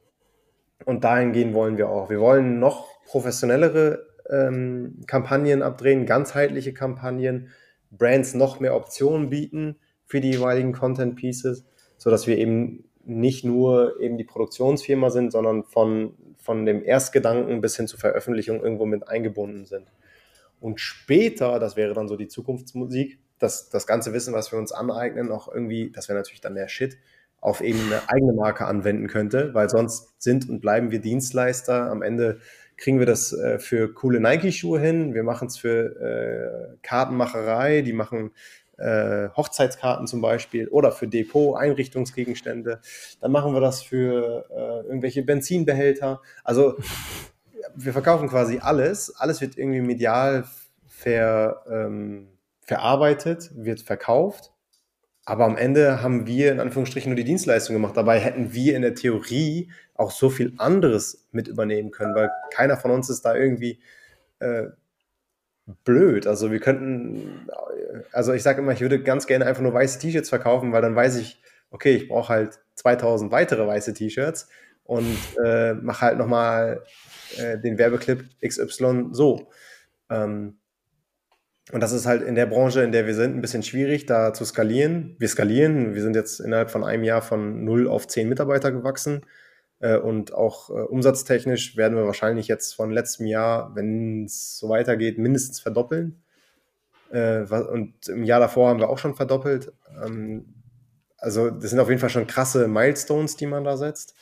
Und 0.85 1.03
dahingehend 1.03 1.53
wollen 1.53 1.77
wir 1.77 1.89
auch. 1.89 2.09
Wir 2.09 2.19
wollen 2.19 2.59
noch 2.59 2.87
professionellere 3.05 4.05
ähm, 4.29 5.01
Kampagnen 5.07 5.61
abdrehen, 5.61 6.05
ganzheitliche 6.05 6.73
Kampagnen, 6.73 7.49
Brands 7.97 8.33
noch 8.33 8.59
mehr 8.59 8.75
Optionen 8.75 9.29
bieten 9.29 9.77
für 10.05 10.21
die 10.21 10.31
jeweiligen 10.31 10.73
Content 10.73 11.15
Pieces, 11.15 11.65
sodass 11.97 12.27
wir 12.27 12.37
eben 12.37 12.85
nicht 13.05 13.45
nur 13.45 13.99
eben 13.99 14.17
die 14.17 14.23
Produktionsfirma 14.23 15.09
sind, 15.09 15.31
sondern 15.31 15.63
von, 15.63 16.13
von 16.37 16.65
dem 16.65 16.83
Erstgedanken 16.83 17.61
bis 17.61 17.77
hin 17.77 17.87
zur 17.87 17.99
Veröffentlichung 17.99 18.61
irgendwo 18.61 18.85
mit 18.85 19.07
eingebunden 19.07 19.65
sind. 19.65 19.91
Und 20.59 20.79
später, 20.79 21.59
das 21.59 21.75
wäre 21.75 21.93
dann 21.93 22.07
so 22.07 22.15
die 22.15 22.27
Zukunftsmusik, 22.27 23.19
das, 23.37 23.69
das 23.69 23.85
ganze 23.85 24.13
Wissen, 24.13 24.33
was 24.33 24.51
wir 24.51 24.59
uns 24.59 24.71
aneignen, 24.71 25.31
auch 25.31 25.53
irgendwie, 25.53 25.91
das 25.91 26.07
wäre 26.09 26.17
natürlich 26.17 26.41
dann 26.41 26.55
der 26.55 26.67
Shit, 26.67 26.97
auf 27.41 27.61
eben 27.61 27.79
eine 27.85 28.01
eigene 28.09 28.33
Marke 28.33 28.65
anwenden 28.65 29.07
könnte, 29.07 29.53
weil 29.53 29.69
sonst 29.69 30.19
sind 30.19 30.49
und 30.49 30.61
bleiben 30.61 30.89
wir 30.89 30.99
Dienstleister. 30.99 31.91
Am 31.91 32.01
Ende 32.01 32.39
kriegen 32.77 32.99
wir 32.99 33.05
das 33.05 33.33
äh, 33.33 33.59
für 33.59 33.93
coole 33.93 34.19
Nike-Schuhe 34.19 34.79
hin, 34.79 35.13
wir 35.13 35.23
machen 35.23 35.47
es 35.47 35.57
für 35.57 35.95
äh, 35.99 36.77
Kartenmacherei, 36.81 37.81
die 37.81 37.93
machen 37.93 38.31
äh, 38.77 39.29
Hochzeitskarten 39.35 40.07
zum 40.07 40.21
Beispiel 40.21 40.67
oder 40.67 40.91
für 40.91 41.07
Depot, 41.07 41.57
Einrichtungsgegenstände. 41.57 42.81
Dann 43.21 43.31
machen 43.31 43.53
wir 43.53 43.61
das 43.61 43.81
für 43.81 44.45
äh, 44.49 44.87
irgendwelche 44.87 45.23
Benzinbehälter. 45.23 46.21
Also 46.43 46.77
wir 47.75 47.93
verkaufen 47.93 48.27
quasi 48.27 48.59
alles. 48.59 49.15
Alles 49.15 49.41
wird 49.41 49.57
irgendwie 49.57 49.81
medial 49.81 50.45
ver, 50.87 51.63
ähm, 51.69 52.27
verarbeitet, 52.61 53.51
wird 53.55 53.81
verkauft. 53.81 54.51
Aber 55.25 55.45
am 55.45 55.57
Ende 55.57 56.03
haben 56.03 56.27
wir 56.27 56.51
in 56.51 56.59
Anführungsstrichen 56.59 57.09
nur 57.09 57.15
die 57.15 57.23
Dienstleistung 57.23 57.75
gemacht. 57.75 57.97
Dabei 57.97 58.19
hätten 58.19 58.53
wir 58.53 58.75
in 58.75 58.83
der 58.83 58.93
Theorie 58.93 59.71
auch 59.95 60.11
so 60.11 60.29
viel 60.29 60.53
anderes 60.57 61.27
mit 61.31 61.47
übernehmen 61.47 61.91
können, 61.91 62.15
weil 62.15 62.29
keiner 62.51 62.77
von 62.77 62.91
uns 62.91 63.09
ist 63.09 63.23
da 63.25 63.35
irgendwie 63.35 63.79
äh, 64.39 64.67
blöd. 65.83 66.27
Also 66.27 66.51
wir 66.51 66.59
könnten, 66.59 67.47
also 68.11 68.33
ich 68.33 68.43
sage 68.43 68.61
immer, 68.61 68.73
ich 68.73 68.81
würde 68.81 69.01
ganz 69.01 69.25
gerne 69.25 69.45
einfach 69.45 69.61
nur 69.61 69.73
weiße 69.73 69.99
T-Shirts 69.99 70.29
verkaufen, 70.29 70.71
weil 70.71 70.81
dann 70.81 70.95
weiß 70.95 71.15
ich, 71.17 71.41
okay, 71.71 71.95
ich 71.95 72.07
brauche 72.07 72.29
halt 72.29 72.59
2000 72.75 73.31
weitere 73.31 73.65
weiße 73.65 73.93
T-Shirts 73.93 74.47
und 74.83 75.17
äh, 75.43 75.73
mache 75.73 76.01
halt 76.01 76.17
nochmal 76.17 76.83
äh, 77.37 77.57
den 77.57 77.77
Werbeclip 77.77 78.25
XY 78.45 79.07
so. 79.11 79.49
Ähm, 80.09 80.57
und 81.71 81.81
das 81.81 81.93
ist 81.93 82.05
halt 82.05 82.21
in 82.21 82.35
der 82.35 82.45
Branche, 82.45 82.83
in 82.83 82.91
der 82.91 83.07
wir 83.07 83.15
sind, 83.15 83.35
ein 83.35 83.41
bisschen 83.41 83.63
schwierig, 83.63 84.05
da 84.05 84.33
zu 84.33 84.45
skalieren. 84.45 85.15
Wir 85.17 85.27
skalieren, 85.27 85.95
wir 85.95 86.03
sind 86.03 86.15
jetzt 86.15 86.39
innerhalb 86.39 86.69
von 86.69 86.83
einem 86.83 87.03
Jahr 87.03 87.23
von 87.23 87.63
0 87.63 87.87
auf 87.87 88.07
10 88.07 88.29
Mitarbeiter 88.29 88.71
gewachsen. 88.71 89.25
Äh, 89.85 89.97
und 89.97 90.33
auch 90.33 90.71
äh, 90.71 90.73
umsatztechnisch 90.73 91.77
werden 91.77 91.95
wir 91.95 92.05
wahrscheinlich 92.05 92.47
jetzt 92.47 92.73
von 92.73 92.89
letztem 92.91 93.27
Jahr, 93.27 93.75
wenn 93.75 94.25
es 94.25 94.57
so 94.57 94.69
weitergeht, 94.69 95.19
mindestens 95.19 95.59
verdoppeln. 95.59 96.23
Äh, 97.11 97.41
und 97.43 98.07
im 98.07 98.23
Jahr 98.23 98.39
davor 98.39 98.69
haben 98.69 98.79
wir 98.79 98.89
auch 98.89 98.97
schon 98.97 99.13
verdoppelt. 99.13 99.71
Ähm, 100.03 100.63
also 101.19 101.51
das 101.51 101.69
sind 101.69 101.79
auf 101.79 101.89
jeden 101.89 102.01
Fall 102.01 102.09
schon 102.09 102.25
krasse 102.25 102.67
Milestones, 102.67 103.35
die 103.37 103.45
man 103.45 103.63
da 103.63 103.77
setzt. 103.77 104.15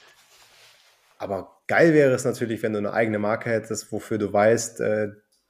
Aber 1.18 1.62
geil 1.68 1.94
wäre 1.94 2.14
es 2.14 2.26
natürlich, 2.26 2.62
wenn 2.62 2.74
du 2.74 2.80
eine 2.80 2.92
eigene 2.92 3.20
Marke 3.20 3.50
hättest, 3.50 3.90
wofür 3.94 4.18
du 4.18 4.34
weißt, 4.34 4.82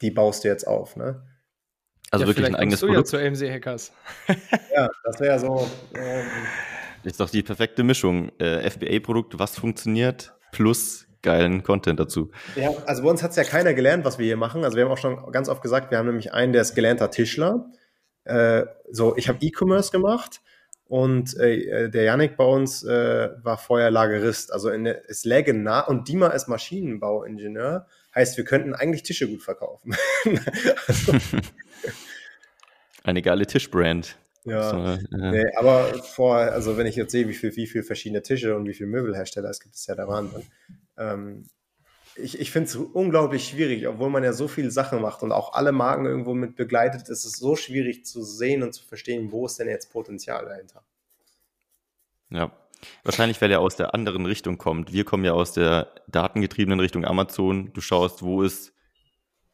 die 0.01 0.11
baust 0.11 0.43
du 0.43 0.47
jetzt 0.47 0.67
auf. 0.67 0.95
Ne? 0.95 1.23
Also 2.11 2.25
ja, 2.25 2.27
wirklich 2.27 2.45
ein 2.45 2.55
eigenes 2.55 2.81
du 2.81 2.87
Produkt. 2.87 3.11
Ja 3.11 3.19
zu 3.19 3.25
AMC 3.25 3.51
Hackers. 3.51 3.91
ja, 4.75 4.87
das 5.03 5.19
wäre 5.19 5.39
so. 5.39 5.67
Ähm, 5.95 6.25
ist 7.03 7.19
doch 7.19 7.29
die 7.29 7.43
perfekte 7.43 7.83
Mischung. 7.83 8.31
Äh, 8.39 8.69
FBA-Produkt, 8.69 9.39
was 9.39 9.57
funktioniert, 9.57 10.33
plus 10.51 11.07
geilen 11.21 11.63
Content 11.63 11.99
dazu. 11.99 12.31
Ja, 12.55 12.69
also 12.85 13.03
bei 13.03 13.09
uns 13.09 13.23
hat 13.23 13.31
es 13.31 13.37
ja 13.37 13.43
keiner 13.43 13.73
gelernt, 13.73 14.05
was 14.05 14.19
wir 14.19 14.25
hier 14.25 14.37
machen. 14.37 14.63
Also 14.63 14.77
wir 14.77 14.85
haben 14.85 14.91
auch 14.91 14.97
schon 14.97 15.31
ganz 15.31 15.49
oft 15.49 15.61
gesagt, 15.61 15.91
wir 15.91 15.97
haben 15.97 16.07
nämlich 16.07 16.33
einen, 16.33 16.53
der 16.53 16.61
ist 16.61 16.75
gelernter 16.75 17.09
Tischler. 17.09 17.65
Äh, 18.25 18.65
so, 18.91 19.15
ich 19.17 19.29
habe 19.29 19.39
E-Commerce 19.41 19.91
gemacht 19.91 20.41
und 20.85 21.35
äh, 21.37 21.89
der 21.89 22.03
Yannick 22.03 22.37
bei 22.37 22.45
uns 22.45 22.83
äh, 22.83 23.29
war 23.41 23.57
vorher 23.57 23.89
Lagerist. 23.89 24.53
Also 24.53 24.69
in 24.69 24.83
der, 24.83 25.09
es 25.09 25.25
läge 25.25 25.53
nah 25.53 25.81
und 25.81 26.07
Dima 26.07 26.27
ist 26.27 26.47
Maschinenbauingenieur. 26.47 27.87
Heißt, 28.13 28.37
wir 28.37 28.43
könnten 28.43 28.75
eigentlich 28.75 29.03
Tische 29.03 29.27
gut 29.27 29.41
verkaufen. 29.41 29.95
also, 30.87 31.13
Eine 33.03 33.21
geile 33.21 33.45
Tischbrand. 33.45 34.17
Ja, 34.45 34.69
so, 34.69 34.77
äh, 34.77 35.31
nee, 35.31 35.55
aber 35.55 35.93
vor, 36.03 36.35
also 36.35 36.77
wenn 36.77 36.85
ich 36.85 36.95
jetzt 36.95 37.11
sehe, 37.11 37.27
wie 37.27 37.33
viel, 37.33 37.55
wie 37.55 37.67
viel 37.67 37.83
verschiedene 37.83 38.21
Tische 38.21 38.55
und 38.55 38.67
wie 38.67 38.73
viele 38.73 38.89
Möbelhersteller 38.89 39.49
es 39.49 39.59
gibt, 39.59 39.75
ist 39.75 39.87
ja 39.87 39.95
der 39.95 40.07
Wahnsinn. 40.07 40.43
Ähm, 40.97 41.45
ich 42.15 42.39
ich 42.39 42.51
finde 42.51 42.69
es 42.69 42.75
unglaublich 42.75 43.47
schwierig, 43.47 43.87
obwohl 43.87 44.09
man 44.09 44.23
ja 44.23 44.33
so 44.33 44.47
viele 44.47 44.69
Sachen 44.69 45.01
macht 45.01 45.23
und 45.23 45.31
auch 45.31 45.53
alle 45.53 45.71
Marken 45.71 46.05
irgendwo 46.05 46.33
mit 46.33 46.55
begleitet, 46.55 47.09
ist 47.09 47.25
es 47.25 47.37
so 47.37 47.55
schwierig 47.55 48.05
zu 48.05 48.21
sehen 48.23 48.63
und 48.63 48.73
zu 48.73 48.83
verstehen, 48.83 49.31
wo 49.31 49.45
ist 49.45 49.59
denn 49.59 49.69
jetzt 49.69 49.91
Potenzial 49.91 50.45
dahinter. 50.45 50.83
Ja, 52.29 52.51
wahrscheinlich, 53.03 53.41
weil 53.41 53.51
er 53.51 53.61
aus 53.61 53.75
der 53.75 53.93
anderen 53.93 54.25
Richtung 54.25 54.57
kommt. 54.57 54.91
Wir 54.91 55.05
kommen 55.05 55.23
ja 55.23 55.33
aus 55.33 55.53
der 55.53 55.93
datengetriebenen 56.07 56.79
Richtung 56.79 57.05
Amazon. 57.05 57.71
Du 57.73 57.81
schaust, 57.81 58.23
wo 58.23 58.43
ist 58.43 58.73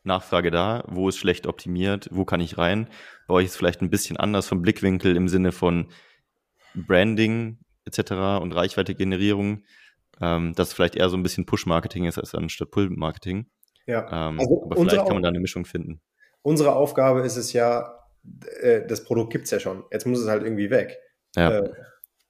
Nachfrage 0.04 0.50
da, 0.50 0.84
wo 0.88 1.10
ist 1.10 1.18
schlecht 1.18 1.46
optimiert, 1.46 2.10
wo 2.12 2.26
kann 2.26 2.40
ich 2.40 2.58
rein. 2.58 2.90
Bei 3.30 3.36
euch 3.36 3.46
ist 3.46 3.52
es 3.52 3.58
vielleicht 3.58 3.82
ein 3.82 3.92
bisschen 3.92 4.18
anders 4.18 4.48
vom 4.48 4.64
Blickwinkel 4.64 5.16
im 5.16 5.28
Sinne 5.28 5.52
von 5.52 5.92
Branding 6.74 7.60
etc. 7.86 8.42
und 8.42 8.54
Reichweite-Generierung, 8.54 9.64
ähm, 10.20 10.54
dass 10.56 10.74
vielleicht 10.74 10.96
eher 10.96 11.10
so 11.10 11.16
ein 11.16 11.22
bisschen 11.22 11.46
Push-Marketing 11.46 12.06
ist 12.06 12.18
als 12.18 12.34
anstatt 12.34 12.72
Pull-Marketing. 12.72 13.46
Ja. 13.86 14.30
Ähm, 14.30 14.40
also 14.40 14.64
aber 14.64 14.78
vielleicht 14.78 15.06
kann 15.06 15.14
man 15.14 15.22
da 15.22 15.30
eine 15.30 15.40
Mischung 15.40 15.66
finden. 15.66 16.02
Unsere 16.42 16.74
Aufgabe 16.74 17.22
ist 17.22 17.38
es 17.38 17.54
ja, 17.54 18.00
äh, 18.62 18.88
das 18.88 19.04
Produkt 19.04 19.32
gibt 19.32 19.46
es 19.46 19.52
ja 19.52 19.60
schon. 19.60 19.84
Jetzt 19.92 20.08
muss 20.08 20.20
es 20.20 20.28
halt 20.28 20.42
irgendwie 20.42 20.72
weg. 20.72 20.98
Ja. 21.36 21.60
Äh, 21.60 21.70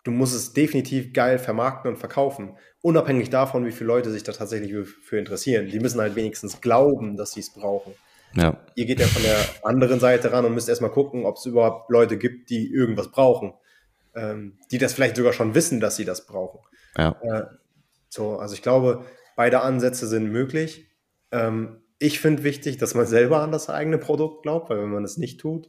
du 0.04 0.12
musst 0.12 0.36
es 0.36 0.52
definitiv 0.52 1.14
geil 1.14 1.40
vermarkten 1.40 1.92
und 1.92 1.98
verkaufen. 1.98 2.58
Unabhängig 2.82 3.30
davon, 3.30 3.66
wie 3.66 3.72
viele 3.72 3.88
Leute 3.88 4.12
sich 4.12 4.24
da 4.24 4.34
tatsächlich 4.34 4.74
für 4.86 5.18
interessieren. 5.18 5.68
Die 5.68 5.80
müssen 5.80 6.02
halt 6.02 6.18
wenigstens 6.18 6.60
glauben, 6.60 7.16
dass 7.16 7.32
sie 7.32 7.40
es 7.40 7.54
brauchen. 7.54 7.94
Ja. 8.36 8.58
Ihr 8.76 8.86
geht 8.86 9.00
ja 9.00 9.08
von 9.08 9.24
der 9.24 9.38
anderen 9.64 10.00
Seite 10.00 10.32
ran 10.32 10.46
und 10.46 10.54
müsst 10.54 10.70
erstmal 10.70 10.92
gucken, 10.92 11.26
ob 11.26 11.38
es 11.38 11.46
überhaupt 11.46 11.90
Leute 11.90 12.18
gibt, 12.18 12.50
die 12.50 12.72
irgendwas 12.72 13.12
brauchen. 13.12 13.54
Ähm, 14.16 14.58
die 14.72 14.78
das 14.80 14.94
vielleicht 14.94 15.16
sogar 15.16 15.34
schon 15.34 15.56
wissen, 15.56 15.80
dass 15.80 15.96
sie 15.96 16.06
das 16.06 16.26
brauchen. 16.26 16.60
Ja. 16.98 17.16
Äh, 17.22 17.46
so, 18.10 18.40
also 18.40 18.56
ich 18.56 18.62
glaube, 18.62 19.06
beide 19.36 19.62
Ansätze 19.62 20.08
sind 20.08 20.32
möglich. 20.32 20.88
Ähm, 21.32 21.84
ich 22.00 22.20
finde 22.20 22.44
wichtig, 22.44 22.78
dass 22.78 22.96
man 22.96 23.06
selber 23.06 23.42
an 23.42 23.52
das 23.52 23.70
eigene 23.70 23.98
Produkt 23.98 24.44
glaubt, 24.44 24.70
weil 24.70 24.82
wenn 24.82 24.90
man 24.90 25.04
es 25.04 25.18
nicht 25.18 25.40
tut, 25.40 25.68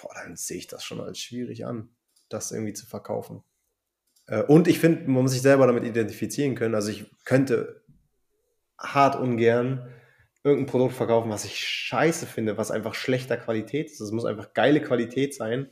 boah, 0.00 0.12
dann 0.14 0.36
sehe 0.36 0.58
ich 0.58 0.66
das 0.66 0.84
schon 0.84 1.00
als 1.00 1.18
schwierig 1.18 1.64
an, 1.64 1.90
das 2.28 2.50
irgendwie 2.50 2.72
zu 2.72 2.86
verkaufen. 2.86 3.42
Äh, 4.26 4.42
und 4.42 4.68
ich 4.68 4.78
finde, 4.78 5.04
man 5.04 5.22
muss 5.22 5.32
sich 5.32 5.42
selber 5.42 5.66
damit 5.66 5.84
identifizieren 5.84 6.54
können. 6.54 6.74
Also 6.74 6.90
ich 6.90 7.10
könnte 7.24 7.82
hart 8.78 9.16
ungern 9.16 9.88
irgendein 10.46 10.70
Produkt 10.70 10.94
verkaufen, 10.94 11.30
was 11.30 11.44
ich 11.44 11.58
scheiße 11.58 12.24
finde, 12.24 12.56
was 12.56 12.70
einfach 12.70 12.94
schlechter 12.94 13.36
Qualität 13.36 13.90
ist. 13.90 14.00
Es 14.00 14.12
muss 14.12 14.24
einfach 14.24 14.54
geile 14.54 14.80
Qualität 14.80 15.34
sein, 15.34 15.68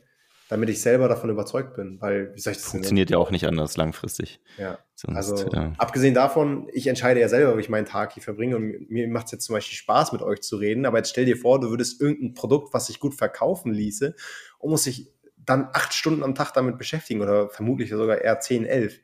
damit 0.49 0.69
ich 0.69 0.81
selber 0.81 1.07
davon 1.07 1.29
überzeugt 1.29 1.75
bin. 1.75 1.99
Weil, 2.01 2.35
wie 2.35 2.41
soll 2.41 2.51
ich 2.51 2.59
das 2.59 2.67
Funktioniert 2.67 3.09
ja 3.09 3.17
auch 3.17 3.31
nicht 3.31 3.47
anders 3.47 3.77
langfristig. 3.77 4.41
Ja. 4.57 4.77
Sonst, 4.93 5.17
also, 5.17 5.49
ja. 5.51 5.73
abgesehen 5.77 6.13
davon, 6.13 6.67
ich 6.73 6.87
entscheide 6.87 7.21
ja 7.21 7.29
selber, 7.29 7.55
wie 7.55 7.61
ich 7.61 7.69
meinen 7.69 7.85
Tag 7.85 8.13
hier 8.13 8.21
verbringe. 8.21 8.57
Und 8.57 8.91
mir 8.91 9.07
macht 9.07 9.27
es 9.27 9.31
jetzt 9.31 9.45
zum 9.45 9.55
Beispiel 9.55 9.77
Spaß, 9.77 10.11
mit 10.11 10.21
euch 10.21 10.41
zu 10.41 10.57
reden. 10.57 10.85
Aber 10.85 10.97
jetzt 10.97 11.09
stell 11.09 11.25
dir 11.25 11.37
vor, 11.37 11.59
du 11.59 11.69
würdest 11.69 12.01
irgendein 12.01 12.33
Produkt, 12.33 12.73
was 12.73 12.87
sich 12.87 12.99
gut 12.99 13.15
verkaufen 13.15 13.73
ließe, 13.73 14.13
und 14.59 14.69
muss 14.69 14.83
sich 14.83 15.09
dann 15.37 15.69
acht 15.73 15.93
Stunden 15.93 16.23
am 16.23 16.35
Tag 16.35 16.51
damit 16.53 16.77
beschäftigen 16.77 17.21
oder 17.21 17.49
vermutlich 17.49 17.89
sogar 17.89 18.19
eher 18.19 18.39
zehn, 18.41 18.65
elf. 18.65 18.99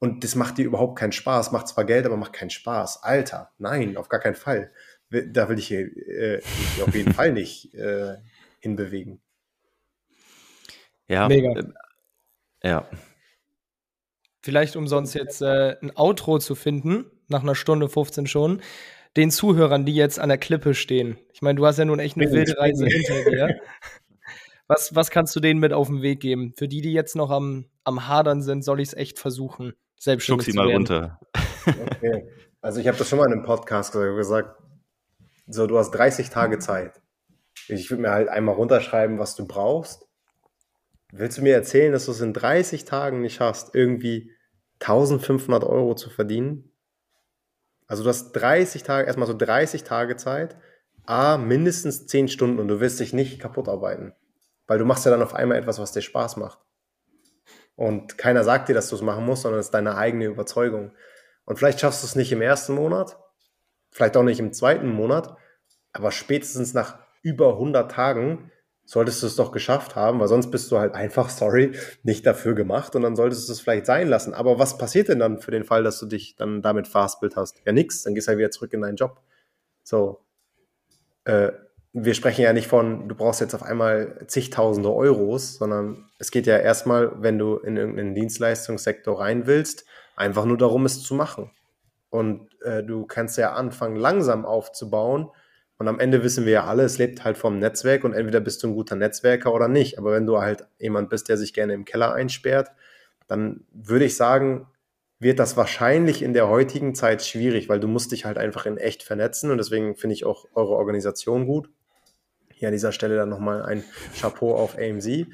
Und 0.00 0.22
das 0.22 0.34
macht 0.34 0.58
dir 0.58 0.66
überhaupt 0.66 0.98
keinen 0.98 1.12
Spaß, 1.12 1.52
macht 1.52 1.68
zwar 1.68 1.84
Geld, 1.84 2.04
aber 2.04 2.18
macht 2.18 2.34
keinen 2.34 2.50
Spaß. 2.50 3.04
Alter, 3.04 3.52
nein, 3.58 3.96
auf 3.96 4.10
gar 4.10 4.20
keinen 4.20 4.34
Fall. 4.34 4.70
Da 5.10 5.48
will 5.48 5.58
ich 5.58 5.70
äh, 5.70 6.36
mich 6.36 6.82
auf 6.82 6.94
jeden 6.94 7.12
Fall 7.12 7.32
nicht 7.32 7.74
äh, 7.74 8.16
hinbewegen. 8.60 9.20
Ja. 11.08 11.28
Mega. 11.28 11.52
Äh, 11.60 12.68
ja. 12.68 12.88
Vielleicht 14.40 14.76
umsonst 14.76 15.14
jetzt 15.14 15.40
äh, 15.42 15.76
ein 15.80 15.96
Outro 15.96 16.38
zu 16.38 16.54
finden, 16.54 17.06
nach 17.28 17.42
einer 17.42 17.54
Stunde 17.54 17.88
15 17.88 18.26
schon, 18.26 18.60
den 19.16 19.30
Zuhörern, 19.30 19.86
die 19.86 19.94
jetzt 19.94 20.18
an 20.18 20.28
der 20.28 20.38
Klippe 20.38 20.74
stehen. 20.74 21.18
Ich 21.32 21.40
meine, 21.40 21.56
du 21.56 21.66
hast 21.66 21.78
ja 21.78 21.84
nun 21.84 22.00
echt 22.00 22.16
eine 22.16 22.30
wilde 22.30 22.58
Reise 22.58 22.86
hinter 22.86 23.30
dir. 23.30 23.60
Was, 24.66 24.94
was 24.94 25.10
kannst 25.10 25.36
du 25.36 25.40
denen 25.40 25.60
mit 25.60 25.74
auf 25.74 25.88
den 25.88 26.00
Weg 26.00 26.20
geben? 26.20 26.54
Für 26.56 26.68
die, 26.68 26.80
die 26.80 26.92
jetzt 26.92 27.16
noch 27.16 27.30
am, 27.30 27.66
am 27.84 28.08
Hadern 28.08 28.40
sind, 28.40 28.64
soll 28.64 28.80
ich 28.80 28.88
es 28.88 28.94
echt 28.94 29.18
versuchen, 29.18 29.74
selbstständig 29.98 30.46
Schuck 30.46 30.52
sie 30.52 30.58
mal 30.58 30.72
runter. 30.72 31.20
Okay. 31.66 32.26
Also 32.60 32.80
ich 32.80 32.88
habe 32.88 32.96
das 32.96 33.08
schon 33.08 33.18
mal 33.18 33.26
in 33.26 33.34
einem 33.34 33.42
Podcast 33.42 33.92
gesagt, 33.92 34.58
so 35.46 35.66
du 35.66 35.78
hast 35.78 35.90
30 35.92 36.30
Tage 36.30 36.58
Zeit. 36.58 37.00
Ich 37.68 37.90
würde 37.90 38.02
mir 38.02 38.10
halt 38.10 38.28
einmal 38.28 38.54
runterschreiben, 38.54 39.18
was 39.18 39.34
du 39.34 39.46
brauchst. 39.46 40.06
Willst 41.12 41.38
du 41.38 41.42
mir 41.42 41.54
erzählen, 41.54 41.92
dass 41.92 42.06
du 42.06 42.12
es 42.12 42.20
in 42.20 42.32
30 42.32 42.84
Tagen 42.84 43.20
nicht 43.20 43.40
hast, 43.40 43.74
irgendwie 43.74 44.32
1500 44.80 45.64
Euro 45.64 45.94
zu 45.94 46.10
verdienen? 46.10 46.72
Also 47.86 48.02
du 48.02 48.08
hast 48.08 48.32
30 48.32 48.82
Tage, 48.82 49.06
erstmal 49.06 49.28
so 49.28 49.36
30 49.36 49.84
Tage 49.84 50.16
Zeit, 50.16 50.56
A, 51.06 51.36
mindestens 51.36 52.06
10 52.06 52.28
Stunden 52.28 52.58
und 52.58 52.68
du 52.68 52.80
wirst 52.80 52.98
dich 52.98 53.12
nicht 53.12 53.38
kaputt 53.38 53.68
arbeiten. 53.68 54.14
Weil 54.66 54.78
du 54.78 54.86
machst 54.86 55.04
ja 55.04 55.10
dann 55.10 55.22
auf 55.22 55.34
einmal 55.34 55.58
etwas, 55.58 55.78
was 55.78 55.92
dir 55.92 56.00
Spaß 56.00 56.36
macht. 56.36 56.58
Und 57.76 58.16
keiner 58.18 58.44
sagt 58.44 58.68
dir, 58.68 58.74
dass 58.74 58.88
du 58.88 58.96
es 58.96 59.02
machen 59.02 59.26
musst, 59.26 59.42
sondern 59.42 59.60
es 59.60 59.66
ist 59.66 59.74
deine 59.74 59.96
eigene 59.96 60.26
Überzeugung. 60.26 60.92
Und 61.44 61.58
vielleicht 61.58 61.80
schaffst 61.80 62.02
du 62.02 62.06
es 62.06 62.16
nicht 62.16 62.32
im 62.32 62.40
ersten 62.40 62.74
Monat, 62.74 63.18
vielleicht 63.94 64.16
auch 64.16 64.22
nicht 64.24 64.40
im 64.40 64.52
zweiten 64.52 64.88
Monat, 64.88 65.36
aber 65.92 66.10
spätestens 66.10 66.74
nach 66.74 66.98
über 67.22 67.54
100 67.54 67.90
Tagen 67.90 68.50
solltest 68.84 69.22
du 69.22 69.26
es 69.28 69.36
doch 69.36 69.50
geschafft 69.50 69.96
haben, 69.96 70.20
weil 70.20 70.28
sonst 70.28 70.50
bist 70.50 70.70
du 70.70 70.78
halt 70.78 70.94
einfach, 70.94 71.30
sorry, 71.30 71.72
nicht 72.02 72.26
dafür 72.26 72.54
gemacht 72.54 72.94
und 72.96 73.02
dann 73.02 73.16
solltest 73.16 73.48
du 73.48 73.52
es 73.52 73.60
vielleicht 73.60 73.86
sein 73.86 74.08
lassen. 74.08 74.34
Aber 74.34 74.58
was 74.58 74.76
passiert 74.76 75.08
denn 75.08 75.20
dann 75.20 75.40
für 75.40 75.52
den 75.52 75.64
Fall, 75.64 75.84
dass 75.84 75.98
du 76.00 76.06
dich 76.06 76.36
dann 76.36 76.60
damit 76.60 76.86
verhaspelt 76.86 77.36
hast? 77.36 77.62
Ja, 77.64 77.72
nix, 77.72 78.02
dann 78.02 78.14
gehst 78.14 78.26
du 78.26 78.30
halt 78.30 78.38
wieder 78.38 78.50
zurück 78.50 78.74
in 78.74 78.82
deinen 78.82 78.96
Job. 78.96 79.22
So. 79.84 80.20
Äh, 81.24 81.52
wir 81.94 82.14
sprechen 82.14 82.42
ja 82.42 82.52
nicht 82.52 82.66
von, 82.66 83.08
du 83.08 83.14
brauchst 83.14 83.40
jetzt 83.40 83.54
auf 83.54 83.62
einmal 83.62 84.24
zigtausende 84.26 84.92
Euros, 84.92 85.54
sondern 85.54 86.10
es 86.18 86.32
geht 86.32 86.46
ja 86.46 86.58
erstmal, 86.58 87.22
wenn 87.22 87.38
du 87.38 87.56
in 87.58 87.76
irgendeinen 87.76 88.16
Dienstleistungssektor 88.16 89.20
rein 89.20 89.46
willst, 89.46 89.86
einfach 90.16 90.44
nur 90.44 90.58
darum, 90.58 90.84
es 90.84 91.02
zu 91.02 91.14
machen. 91.14 91.52
Und 92.14 92.48
äh, 92.62 92.84
du 92.84 93.06
kannst 93.06 93.36
ja 93.38 93.54
anfangen, 93.54 93.96
langsam 93.96 94.46
aufzubauen 94.46 95.30
und 95.78 95.88
am 95.88 95.98
Ende 95.98 96.22
wissen 96.22 96.44
wir 96.44 96.52
ja 96.52 96.64
alle, 96.64 96.84
es 96.84 96.96
lebt 96.96 97.24
halt 97.24 97.36
vom 97.36 97.58
Netzwerk 97.58 98.04
und 98.04 98.12
entweder 98.12 98.38
bist 98.38 98.62
du 98.62 98.68
ein 98.68 98.74
guter 98.74 98.94
Netzwerker 98.94 99.52
oder 99.52 99.66
nicht. 99.66 99.98
Aber 99.98 100.12
wenn 100.12 100.24
du 100.24 100.38
halt 100.38 100.64
jemand 100.78 101.10
bist, 101.10 101.28
der 101.28 101.36
sich 101.36 101.52
gerne 101.52 101.74
im 101.74 101.84
Keller 101.84 102.14
einsperrt, 102.14 102.70
dann 103.26 103.64
würde 103.72 104.04
ich 104.04 104.16
sagen, 104.16 104.68
wird 105.18 105.40
das 105.40 105.56
wahrscheinlich 105.56 106.22
in 106.22 106.34
der 106.34 106.48
heutigen 106.48 106.94
Zeit 106.94 107.24
schwierig, 107.24 107.68
weil 107.68 107.80
du 107.80 107.88
musst 107.88 108.12
dich 108.12 108.24
halt 108.24 108.38
einfach 108.38 108.64
in 108.64 108.76
echt 108.76 109.02
vernetzen 109.02 109.50
und 109.50 109.58
deswegen 109.58 109.96
finde 109.96 110.14
ich 110.14 110.24
auch 110.24 110.46
eure 110.54 110.74
Organisation 110.74 111.46
gut. 111.46 111.68
Hier 112.52 112.68
an 112.68 112.74
dieser 112.74 112.92
Stelle 112.92 113.16
dann 113.16 113.28
nochmal 113.28 113.64
ein 113.64 113.82
Chapeau 114.20 114.54
auf 114.54 114.78
AMZ, 114.78 115.26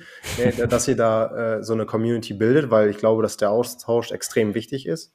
dass 0.67 0.89
ihr 0.89 0.97
da 0.97 1.59
äh, 1.59 1.63
so 1.63 1.75
eine 1.75 1.85
Community 1.85 2.33
bildet, 2.33 2.71
weil 2.71 2.89
ich 2.89 2.97
glaube, 2.97 3.23
dass 3.23 3.37
der 3.37 3.51
Austausch 3.51 4.13
extrem 4.13 4.55
wichtig 4.55 4.87
ist. 4.87 5.13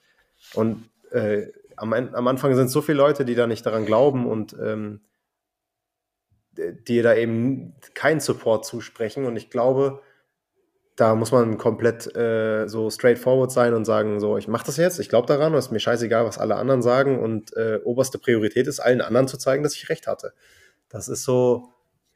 Und 0.54 0.88
äh, 1.16 1.52
am, 1.78 1.94
am, 1.94 2.28
Anfang 2.28 2.56
sind 2.56 2.70
so 2.70 2.82
viele 2.82 2.98
Leute, 2.98 3.26
die 3.26 3.36
da 3.36 3.48
nicht 3.48 3.66
daran 3.66 3.86
glauben 3.86 4.28
und 4.28 4.56
ähm, 4.62 5.02
die 6.58 7.02
da 7.02 7.14
eben 7.16 7.76
keinen 7.94 8.20
Support 8.20 8.66
zusprechen. 8.66 9.26
Und 9.26 9.36
ich 9.36 9.50
glaube, 9.50 10.02
da 10.96 11.16
muss 11.16 11.32
man 11.32 11.58
komplett 11.58 12.16
äh, 12.16 12.68
so 12.68 12.90
straightforward 12.90 13.52
sein 13.52 13.74
und 13.74 13.84
sagen, 13.84 14.22
so, 14.22 14.38
ich 14.38 14.48
mache 14.48 14.66
das 14.66 14.78
jetzt, 14.78 15.00
ich 15.00 15.10
glaube 15.10 15.28
daran, 15.28 15.52
und 15.52 15.60
es 15.60 15.66
ist 15.66 15.72
mir 15.72 15.80
scheißegal, 15.80 16.26
was 16.26 16.38
alle 16.38 16.56
anderen 16.56 16.82
sagen. 16.82 17.20
Und 17.20 17.56
äh, 17.58 17.80
oberste 17.84 18.18
Priorität 18.18 18.68
ist, 18.68 18.80
allen 18.80 19.02
anderen 19.02 19.28
zu 19.28 19.38
zeigen, 19.38 19.64
dass 19.64 19.76
ich 19.76 19.90
recht 19.90 20.08
hatte. 20.08 20.34
Das 20.88 21.10
ist 21.10 21.24
so 21.24 21.74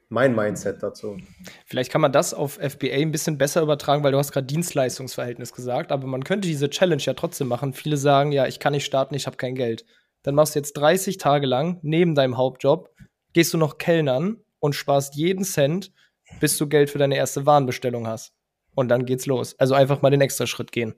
mein 0.09 0.35
Mindset 0.35 0.81
dazu. 0.83 1.17
Vielleicht 1.65 1.91
kann 1.91 2.01
man 2.01 2.11
das 2.11 2.33
auf 2.33 2.55
FBA 2.55 2.93
ein 2.93 3.11
bisschen 3.11 3.37
besser 3.37 3.61
übertragen, 3.61 4.03
weil 4.03 4.11
du 4.11 4.17
hast 4.17 4.31
gerade 4.31 4.47
Dienstleistungsverhältnis 4.47 5.53
gesagt, 5.53 5.91
aber 5.91 6.07
man 6.07 6.23
könnte 6.23 6.47
diese 6.47 6.69
Challenge 6.69 7.01
ja 7.01 7.13
trotzdem 7.13 7.47
machen. 7.47 7.73
Viele 7.73 7.97
sagen, 7.97 8.31
ja, 8.31 8.47
ich 8.47 8.59
kann 8.59 8.73
nicht 8.73 8.85
starten, 8.85 9.15
ich 9.15 9.27
habe 9.27 9.37
kein 9.37 9.55
Geld. 9.55 9.85
Dann 10.23 10.35
machst 10.35 10.55
du 10.55 10.59
jetzt 10.59 10.73
30 10.73 11.17
Tage 11.17 11.45
lang 11.45 11.79
neben 11.81 12.15
deinem 12.15 12.37
Hauptjob 12.37 12.89
gehst 13.33 13.53
du 13.53 13.57
noch 13.57 13.77
Kellnern 13.77 14.37
und 14.59 14.73
sparst 14.73 15.15
jeden 15.15 15.43
Cent, 15.43 15.93
bis 16.39 16.57
du 16.57 16.67
Geld 16.67 16.89
für 16.89 16.97
deine 16.97 17.15
erste 17.15 17.45
Warenbestellung 17.45 18.07
hast. 18.07 18.33
Und 18.75 18.89
dann 18.89 19.05
geht's 19.05 19.25
los. 19.25 19.57
Also 19.59 19.75
einfach 19.75 20.01
mal 20.01 20.09
den 20.09 20.21
extra 20.21 20.47
Schritt 20.47 20.71
gehen. 20.71 20.95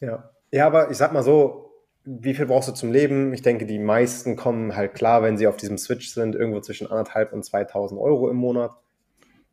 Ja. 0.00 0.30
Ja, 0.50 0.66
aber 0.66 0.90
ich 0.90 0.96
sag 0.96 1.12
mal 1.12 1.22
so, 1.22 1.71
wie 2.04 2.34
viel 2.34 2.46
brauchst 2.46 2.68
du 2.68 2.72
zum 2.72 2.92
Leben? 2.92 3.32
Ich 3.32 3.42
denke, 3.42 3.66
die 3.66 3.78
meisten 3.78 4.36
kommen 4.36 4.74
halt 4.74 4.94
klar, 4.94 5.22
wenn 5.22 5.36
sie 5.36 5.46
auf 5.46 5.56
diesem 5.56 5.78
Switch 5.78 6.08
sind, 6.10 6.34
irgendwo 6.34 6.60
zwischen 6.60 6.88
anderthalb 6.88 7.32
und 7.32 7.44
2000 7.44 8.00
Euro 8.00 8.28
im 8.28 8.36
Monat. 8.36 8.72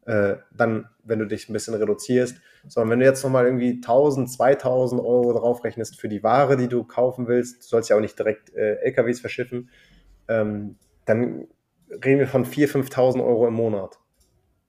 Äh, 0.05 0.37
dann, 0.51 0.87
wenn 1.03 1.19
du 1.19 1.25
dich 1.25 1.49
ein 1.49 1.53
bisschen 1.53 1.75
reduzierst. 1.75 2.41
Sondern 2.67 2.91
wenn 2.91 2.99
du 2.99 3.05
jetzt 3.05 3.23
nochmal 3.23 3.45
irgendwie 3.45 3.73
1000, 3.73 4.31
2000 4.31 4.99
Euro 5.01 5.33
draufrechnest 5.33 5.99
für 5.99 6.09
die 6.09 6.23
Ware, 6.23 6.57
die 6.57 6.67
du 6.67 6.83
kaufen 6.83 7.27
willst, 7.27 7.63
du 7.63 7.67
sollst 7.67 7.89
ja 7.89 7.95
auch 7.95 8.01
nicht 8.01 8.17
direkt 8.17 8.53
äh, 8.55 8.75
LKWs 8.81 9.19
verschiffen, 9.19 9.69
ähm, 10.27 10.77
dann 11.05 11.47
reden 11.89 12.19
wir 12.19 12.27
von 12.27 12.45
4.000, 12.45 12.89
5.000 12.89 13.23
Euro 13.25 13.47
im 13.47 13.53
Monat. 13.53 13.99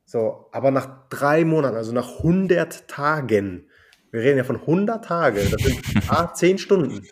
So, 0.04 0.46
aber 0.52 0.70
nach 0.70 1.08
drei 1.08 1.44
Monaten, 1.44 1.76
also 1.76 1.92
nach 1.92 2.18
100 2.18 2.88
Tagen, 2.88 3.66
wir 4.10 4.22
reden 4.22 4.38
ja 4.38 4.44
von 4.44 4.56
100 4.56 5.04
Tagen, 5.04 5.38
das 5.50 5.62
sind 5.62 5.80
ah, 6.08 6.34
10 6.34 6.58
Stunden. 6.58 7.06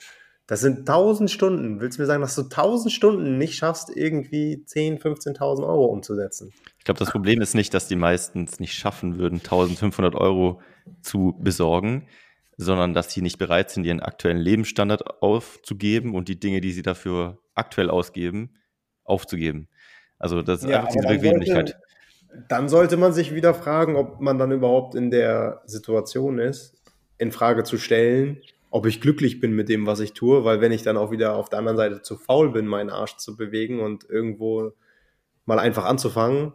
Das 0.48 0.60
sind 0.60 0.88
1000 0.88 1.30
Stunden. 1.30 1.78
Willst 1.78 1.98
du 1.98 2.02
mir 2.02 2.06
sagen, 2.06 2.22
dass 2.22 2.34
du 2.34 2.42
1000 2.42 2.90
Stunden 2.90 3.36
nicht 3.36 3.54
schaffst, 3.54 3.94
irgendwie 3.94 4.64
10.000, 4.66 5.02
15.000 5.36 5.68
Euro 5.68 5.84
umzusetzen? 5.84 6.54
Ich 6.78 6.84
glaube, 6.84 6.98
das 6.98 7.10
Problem 7.10 7.42
ist 7.42 7.54
nicht, 7.54 7.74
dass 7.74 7.86
die 7.86 7.96
meisten 7.96 8.44
es 8.44 8.58
nicht 8.58 8.72
schaffen 8.72 9.18
würden, 9.18 9.40
1500 9.40 10.14
Euro 10.14 10.62
zu 11.02 11.36
besorgen, 11.38 12.08
sondern 12.56 12.94
dass 12.94 13.12
sie 13.12 13.20
nicht 13.20 13.36
bereit 13.36 13.70
sind, 13.70 13.84
ihren 13.84 14.00
aktuellen 14.00 14.38
Lebensstandard 14.38 15.22
aufzugeben 15.22 16.14
und 16.14 16.28
die 16.28 16.40
Dinge, 16.40 16.62
die 16.62 16.72
sie 16.72 16.82
dafür 16.82 17.38
aktuell 17.54 17.90
ausgeben, 17.90 18.54
aufzugeben. 19.04 19.68
Also 20.18 20.40
das 20.40 20.62
ist 20.62 20.70
ja, 20.70 20.80
einfach 20.80 20.92
diese 20.94 21.08
Bequemlichkeit. 21.08 21.68
Sollte, 21.68 22.46
dann 22.48 22.70
sollte 22.70 22.96
man 22.96 23.12
sich 23.12 23.34
wieder 23.34 23.52
fragen, 23.52 23.96
ob 23.96 24.22
man 24.22 24.38
dann 24.38 24.50
überhaupt 24.50 24.94
in 24.94 25.10
der 25.10 25.60
Situation 25.66 26.38
ist, 26.38 26.74
in 27.18 27.32
Frage 27.32 27.64
zu 27.64 27.76
stellen, 27.76 28.38
ob 28.70 28.86
ich 28.86 29.00
glücklich 29.00 29.40
bin 29.40 29.52
mit 29.52 29.68
dem, 29.68 29.86
was 29.86 30.00
ich 30.00 30.12
tue, 30.12 30.44
weil 30.44 30.60
wenn 30.60 30.72
ich 30.72 30.82
dann 30.82 30.96
auch 30.96 31.10
wieder 31.10 31.34
auf 31.34 31.48
der 31.48 31.58
anderen 31.58 31.76
Seite 31.76 32.02
zu 32.02 32.16
faul 32.16 32.52
bin, 32.52 32.66
meinen 32.66 32.90
Arsch 32.90 33.16
zu 33.16 33.36
bewegen 33.36 33.80
und 33.80 34.08
irgendwo 34.08 34.72
mal 35.46 35.58
einfach 35.58 35.84
anzufangen, 35.84 36.52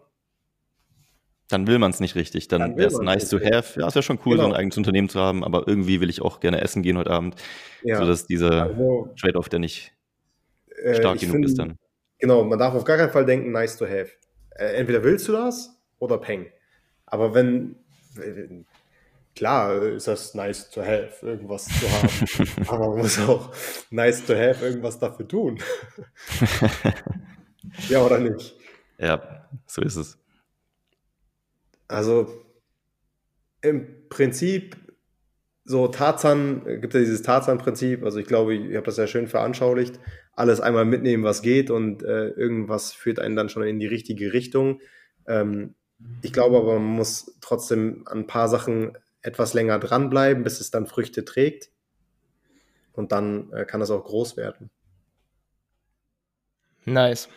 dann 1.49 1.67
will 1.67 1.77
man 1.77 1.91
es 1.91 1.99
nicht 1.99 2.15
richtig. 2.15 2.47
Dann, 2.47 2.61
dann 2.61 2.77
wäre 2.77 2.87
es 2.87 2.97
nice 2.97 3.29
to 3.29 3.37
have. 3.39 3.79
Ja, 3.79 3.87
ist 3.87 3.95
ja 3.95 4.01
schon 4.01 4.17
cool, 4.25 4.37
genau. 4.37 4.47
so 4.47 4.53
ein 4.53 4.55
eigenes 4.55 4.77
Unternehmen 4.77 5.09
zu 5.09 5.19
haben, 5.19 5.43
aber 5.43 5.67
irgendwie 5.67 6.01
will 6.01 6.09
ich 6.09 6.21
auch 6.21 6.39
gerne 6.39 6.61
essen 6.61 6.81
gehen 6.81 6.97
heute 6.97 7.11
Abend. 7.11 7.35
Ja. 7.83 7.97
Sodass 7.97 8.25
dieser 8.25 8.63
also, 8.63 9.13
Trade-off, 9.19 9.49
der 9.49 9.59
nicht 9.59 9.93
äh, 10.81 10.95
stark 10.95 11.19
genug 11.19 11.35
find, 11.35 11.45
ist 11.45 11.59
dann. 11.59 11.77
Genau, 12.19 12.43
man 12.43 12.57
darf 12.57 12.73
auf 12.73 12.85
gar 12.85 12.97
keinen 12.97 13.11
Fall 13.11 13.25
denken, 13.25 13.51
nice 13.51 13.77
to 13.77 13.85
have. 13.85 14.09
Äh, 14.51 14.75
entweder 14.75 15.03
willst 15.03 15.27
du 15.27 15.33
das 15.33 15.79
oder 15.99 16.17
peng. 16.17 16.47
Aber 17.05 17.35
wenn, 17.35 17.75
klar 19.35 19.81
ist 19.81 20.07
das 20.07 20.33
nice 20.33 20.69
to 20.69 20.81
have, 20.81 21.25
irgendwas 21.25 21.65
zu 21.65 21.91
haben. 21.91 22.67
aber 22.67 22.89
man 22.89 22.97
muss 22.99 23.19
auch 23.19 23.53
nice 23.89 24.25
to 24.25 24.33
have 24.33 24.65
irgendwas 24.65 24.99
dafür 24.99 25.27
tun. 25.27 25.59
ja, 27.89 28.01
oder 28.01 28.19
nicht? 28.19 28.55
Ja, 28.97 29.47
so 29.65 29.81
ist 29.81 29.95
es. 29.95 30.17
Also 31.87 32.43
im 33.61 34.07
Prinzip 34.09 34.77
so 35.65 35.87
Tarzan, 35.87 36.63
gibt 36.81 36.93
ja 36.93 36.99
dieses 36.99 37.21
Tarzan-Prinzip, 37.21 38.03
also 38.03 38.19
ich 38.19 38.27
glaube, 38.27 38.53
ich 38.53 38.75
habe 38.75 38.85
das 38.85 38.97
ja 38.97 39.07
schön 39.07 39.27
veranschaulicht, 39.27 39.99
alles 40.33 40.59
einmal 40.59 40.85
mitnehmen, 40.85 41.23
was 41.23 41.41
geht 41.41 41.69
und 41.69 42.03
äh, 42.03 42.29
irgendwas 42.29 42.93
führt 42.93 43.19
einen 43.19 43.35
dann 43.35 43.49
schon 43.49 43.63
in 43.63 43.79
die 43.79 43.87
richtige 43.87 44.33
Richtung. 44.33 44.81
Ähm, 45.25 45.75
ich 46.21 46.33
glaube 46.33 46.57
aber, 46.57 46.79
man 46.79 46.95
muss 46.95 47.37
trotzdem 47.39 48.03
an 48.07 48.19
ein 48.19 48.27
paar 48.27 48.49
Sachen 48.49 48.97
etwas 49.23 49.53
länger 49.53 49.79
dranbleiben, 49.79 50.43
bis 50.43 50.59
es 50.59 50.69
dann 50.69 50.85
Früchte 50.85 51.25
trägt 51.25 51.71
und 52.91 53.11
dann 53.11 53.51
äh, 53.53 53.65
kann 53.65 53.81
es 53.81 53.89
auch 53.89 54.03
groß 54.03 54.37
werden. 54.37 54.69
Nice. 56.85 57.29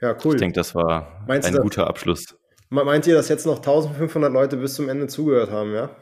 Ja, 0.00 0.16
cool. 0.24 0.34
Ich 0.34 0.40
denke, 0.40 0.56
das 0.56 0.74
war 0.74 1.24
Meinst 1.26 1.48
ein 1.48 1.56
guter 1.56 1.86
Abschluss. 1.86 2.36
Meint 2.68 3.06
ihr, 3.06 3.14
dass 3.14 3.28
jetzt 3.28 3.46
noch 3.46 3.56
1500 3.56 4.32
Leute 4.32 4.56
bis 4.56 4.74
zum 4.74 4.88
Ende 4.88 5.08
zugehört 5.08 5.50
haben, 5.50 5.74
ja? 5.74 5.94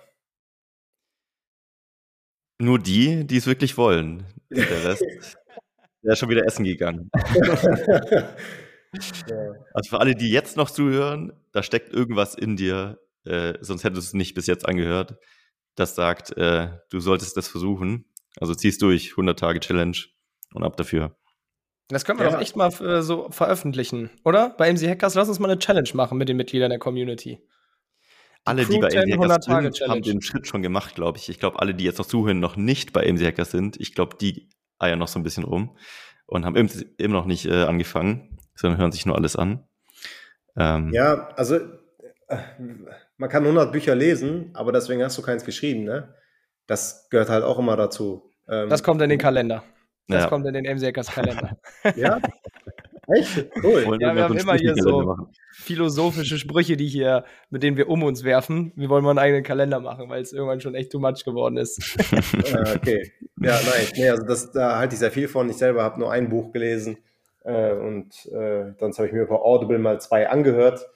Nur 2.58 2.78
die, 2.78 3.26
die 3.26 3.36
es 3.36 3.46
wirklich 3.46 3.76
wollen. 3.76 4.24
Der 4.50 4.84
Rest 4.84 5.02
der 6.02 6.12
ist 6.12 6.18
schon 6.18 6.28
wieder 6.28 6.44
essen 6.44 6.64
gegangen. 6.64 7.10
Also 9.74 9.90
für 9.90 10.00
alle, 10.00 10.14
die 10.14 10.30
jetzt 10.30 10.56
noch 10.56 10.70
zuhören, 10.70 11.34
da 11.52 11.62
steckt 11.62 11.92
irgendwas 11.92 12.34
in 12.34 12.56
dir, 12.56 12.98
äh, 13.28 13.58
sonst 13.60 13.84
hättest 13.84 14.02
du 14.02 14.08
es 14.08 14.14
nicht 14.14 14.34
bis 14.34 14.46
jetzt 14.46 14.66
angehört, 14.66 15.16
das 15.74 15.94
sagt, 15.94 16.36
äh, 16.36 16.70
du 16.90 17.00
solltest 17.00 17.36
das 17.36 17.48
versuchen. 17.48 18.06
Also 18.40 18.54
ziehst 18.54 18.82
durch, 18.82 19.12
100 19.12 19.38
Tage 19.38 19.60
Challenge 19.60 19.96
und 20.54 20.64
ab 20.64 20.76
dafür. 20.76 21.16
Das 21.88 22.04
können 22.04 22.18
wir 22.18 22.26
ja. 22.26 22.32
doch 22.32 22.40
echt 22.40 22.56
mal 22.56 22.68
äh, 22.82 23.02
so 23.02 23.30
veröffentlichen, 23.30 24.10
oder? 24.24 24.50
Bei 24.50 24.72
MC 24.72 24.88
Hackers, 24.88 25.14
lass 25.14 25.28
uns 25.28 25.38
mal 25.38 25.50
eine 25.50 25.58
Challenge 25.58 25.88
machen 25.94 26.18
mit 26.18 26.28
den 26.28 26.36
Mitgliedern 26.36 26.70
der 26.70 26.78
Community 26.78 27.40
alle, 28.48 28.64
die 28.64 28.78
bei 28.78 28.88
AMC 28.88 29.20
Hackers 29.20 29.44
sind, 29.44 29.88
haben 29.88 30.02
den 30.02 30.22
Schritt 30.22 30.46
schon 30.46 30.62
gemacht, 30.62 30.94
glaube 30.94 31.18
ich. 31.18 31.28
Ich 31.28 31.38
glaube, 31.38 31.60
alle, 31.60 31.74
die 31.74 31.84
jetzt 31.84 31.98
noch 31.98 32.06
zuhören, 32.06 32.40
noch 32.40 32.56
nicht 32.56 32.92
bei 32.92 33.08
AMC 33.08 33.20
Hackers 33.20 33.50
sind, 33.50 33.78
ich 33.78 33.94
glaube, 33.94 34.16
die 34.18 34.48
eiern 34.78 34.98
noch 34.98 35.08
so 35.08 35.18
ein 35.18 35.22
bisschen 35.22 35.44
rum 35.44 35.76
und 36.26 36.44
haben 36.44 36.56
immer 36.56 37.14
noch 37.14 37.26
nicht 37.26 37.46
äh, 37.46 37.64
angefangen, 37.64 38.38
sondern 38.54 38.80
hören 38.80 38.92
sich 38.92 39.06
nur 39.06 39.16
alles 39.16 39.36
an. 39.36 39.64
Ähm, 40.56 40.92
ja, 40.92 41.28
also 41.36 41.56
äh, 42.28 42.38
man 43.18 43.28
kann 43.28 43.42
100 43.42 43.70
Bücher 43.72 43.94
lesen, 43.94 44.50
aber 44.54 44.72
deswegen 44.72 45.02
hast 45.02 45.18
du 45.18 45.22
keins 45.22 45.44
geschrieben, 45.44 45.84
ne? 45.84 46.14
Das 46.66 47.08
gehört 47.10 47.28
halt 47.28 47.44
auch 47.44 47.58
immer 47.58 47.76
dazu. 47.76 48.30
Ähm, 48.48 48.68
das 48.68 48.82
kommt 48.82 49.02
in 49.02 49.10
den 49.10 49.18
Kalender. 49.18 49.64
Das 50.06 50.22
ja. 50.22 50.28
kommt 50.28 50.46
in 50.46 50.54
den 50.54 50.64
MC 50.64 50.86
Hackers 50.86 51.08
Kalender. 51.08 51.58
ja? 51.96 52.20
Echt? 53.08 53.48
Cool. 53.62 53.98
Ja, 54.00 54.14
wir 54.14 54.24
haben 54.24 54.36
immer 54.36 54.54
hier 54.54 54.74
so 54.76 55.02
machen. 55.02 55.32
philosophische 55.52 56.38
Sprüche, 56.38 56.76
die 56.76 56.86
hier, 56.86 57.24
mit 57.48 57.62
denen 57.62 57.76
wir 57.78 57.88
um 57.88 58.02
uns 58.02 58.22
werfen. 58.22 58.72
Wir 58.76 58.90
wollen 58.90 59.02
mal 59.02 59.10
einen 59.10 59.18
eigenen 59.18 59.44
Kalender 59.44 59.80
machen, 59.80 60.10
weil 60.10 60.20
es 60.20 60.32
irgendwann 60.32 60.60
schon 60.60 60.74
echt 60.74 60.92
too 60.92 60.98
much 60.98 61.24
geworden 61.24 61.56
ist. 61.56 61.78
Ah, 62.54 62.74
okay. 62.74 63.12
Ja, 63.40 63.58
nein. 63.64 63.86
Nee, 63.96 64.08
also 64.08 64.24
das, 64.24 64.52
da 64.52 64.78
halte 64.78 64.94
ich 64.94 64.98
sehr 64.98 65.10
viel 65.10 65.28
von. 65.28 65.48
Ich 65.48 65.56
selber 65.56 65.82
habe 65.82 65.98
nur 66.00 66.12
ein 66.12 66.28
Buch 66.28 66.52
gelesen 66.52 66.98
äh, 67.44 67.72
und 67.72 68.26
äh, 68.26 68.74
dann 68.78 68.92
habe 68.92 69.06
ich 69.06 69.12
mir 69.12 69.22
über 69.22 69.44
Audible 69.44 69.78
mal 69.78 70.00
zwei 70.00 70.28
angehört. 70.28 70.86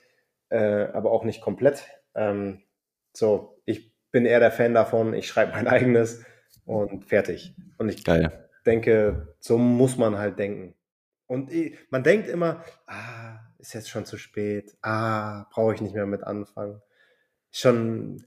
äh, 0.51 0.89
aber 0.93 1.13
auch 1.13 1.25
nicht 1.25 1.41
komplett. 1.41 1.85
Ähm, 2.15 2.63
so, 3.13 3.61
ich 3.65 3.93
bin 4.11 4.27
eher 4.27 4.41
der 4.41 4.53
Fan 4.53 4.75
davon, 4.75 5.15
ich 5.15 5.27
schreibe 5.27 5.53
mein 5.53 5.69
eigenes 5.69 6.25
und 6.65 7.05
fertig. 7.05 7.55
Und 7.79 7.89
ich 7.89 8.05
Geil. 8.05 8.49
denke, 8.67 9.35
so 9.41 9.59
muss 9.59 9.97
man 9.97 10.19
halt 10.19 10.39
denken. 10.39 10.75
Und 11.27 11.51
man 11.91 12.03
denkt 12.03 12.29
immer, 12.29 12.65
ah, 12.87 13.39
ist 13.59 13.73
jetzt 13.73 13.89
schon 13.89 14.05
zu 14.05 14.19
spät, 14.19 14.77
ah, 14.83 15.47
brauche 15.51 15.75
ich 15.75 15.81
nicht 15.81 15.95
mehr 15.95 16.07
mit 16.07 16.25
anfangen. 16.25 16.83
Schon, 17.51 18.25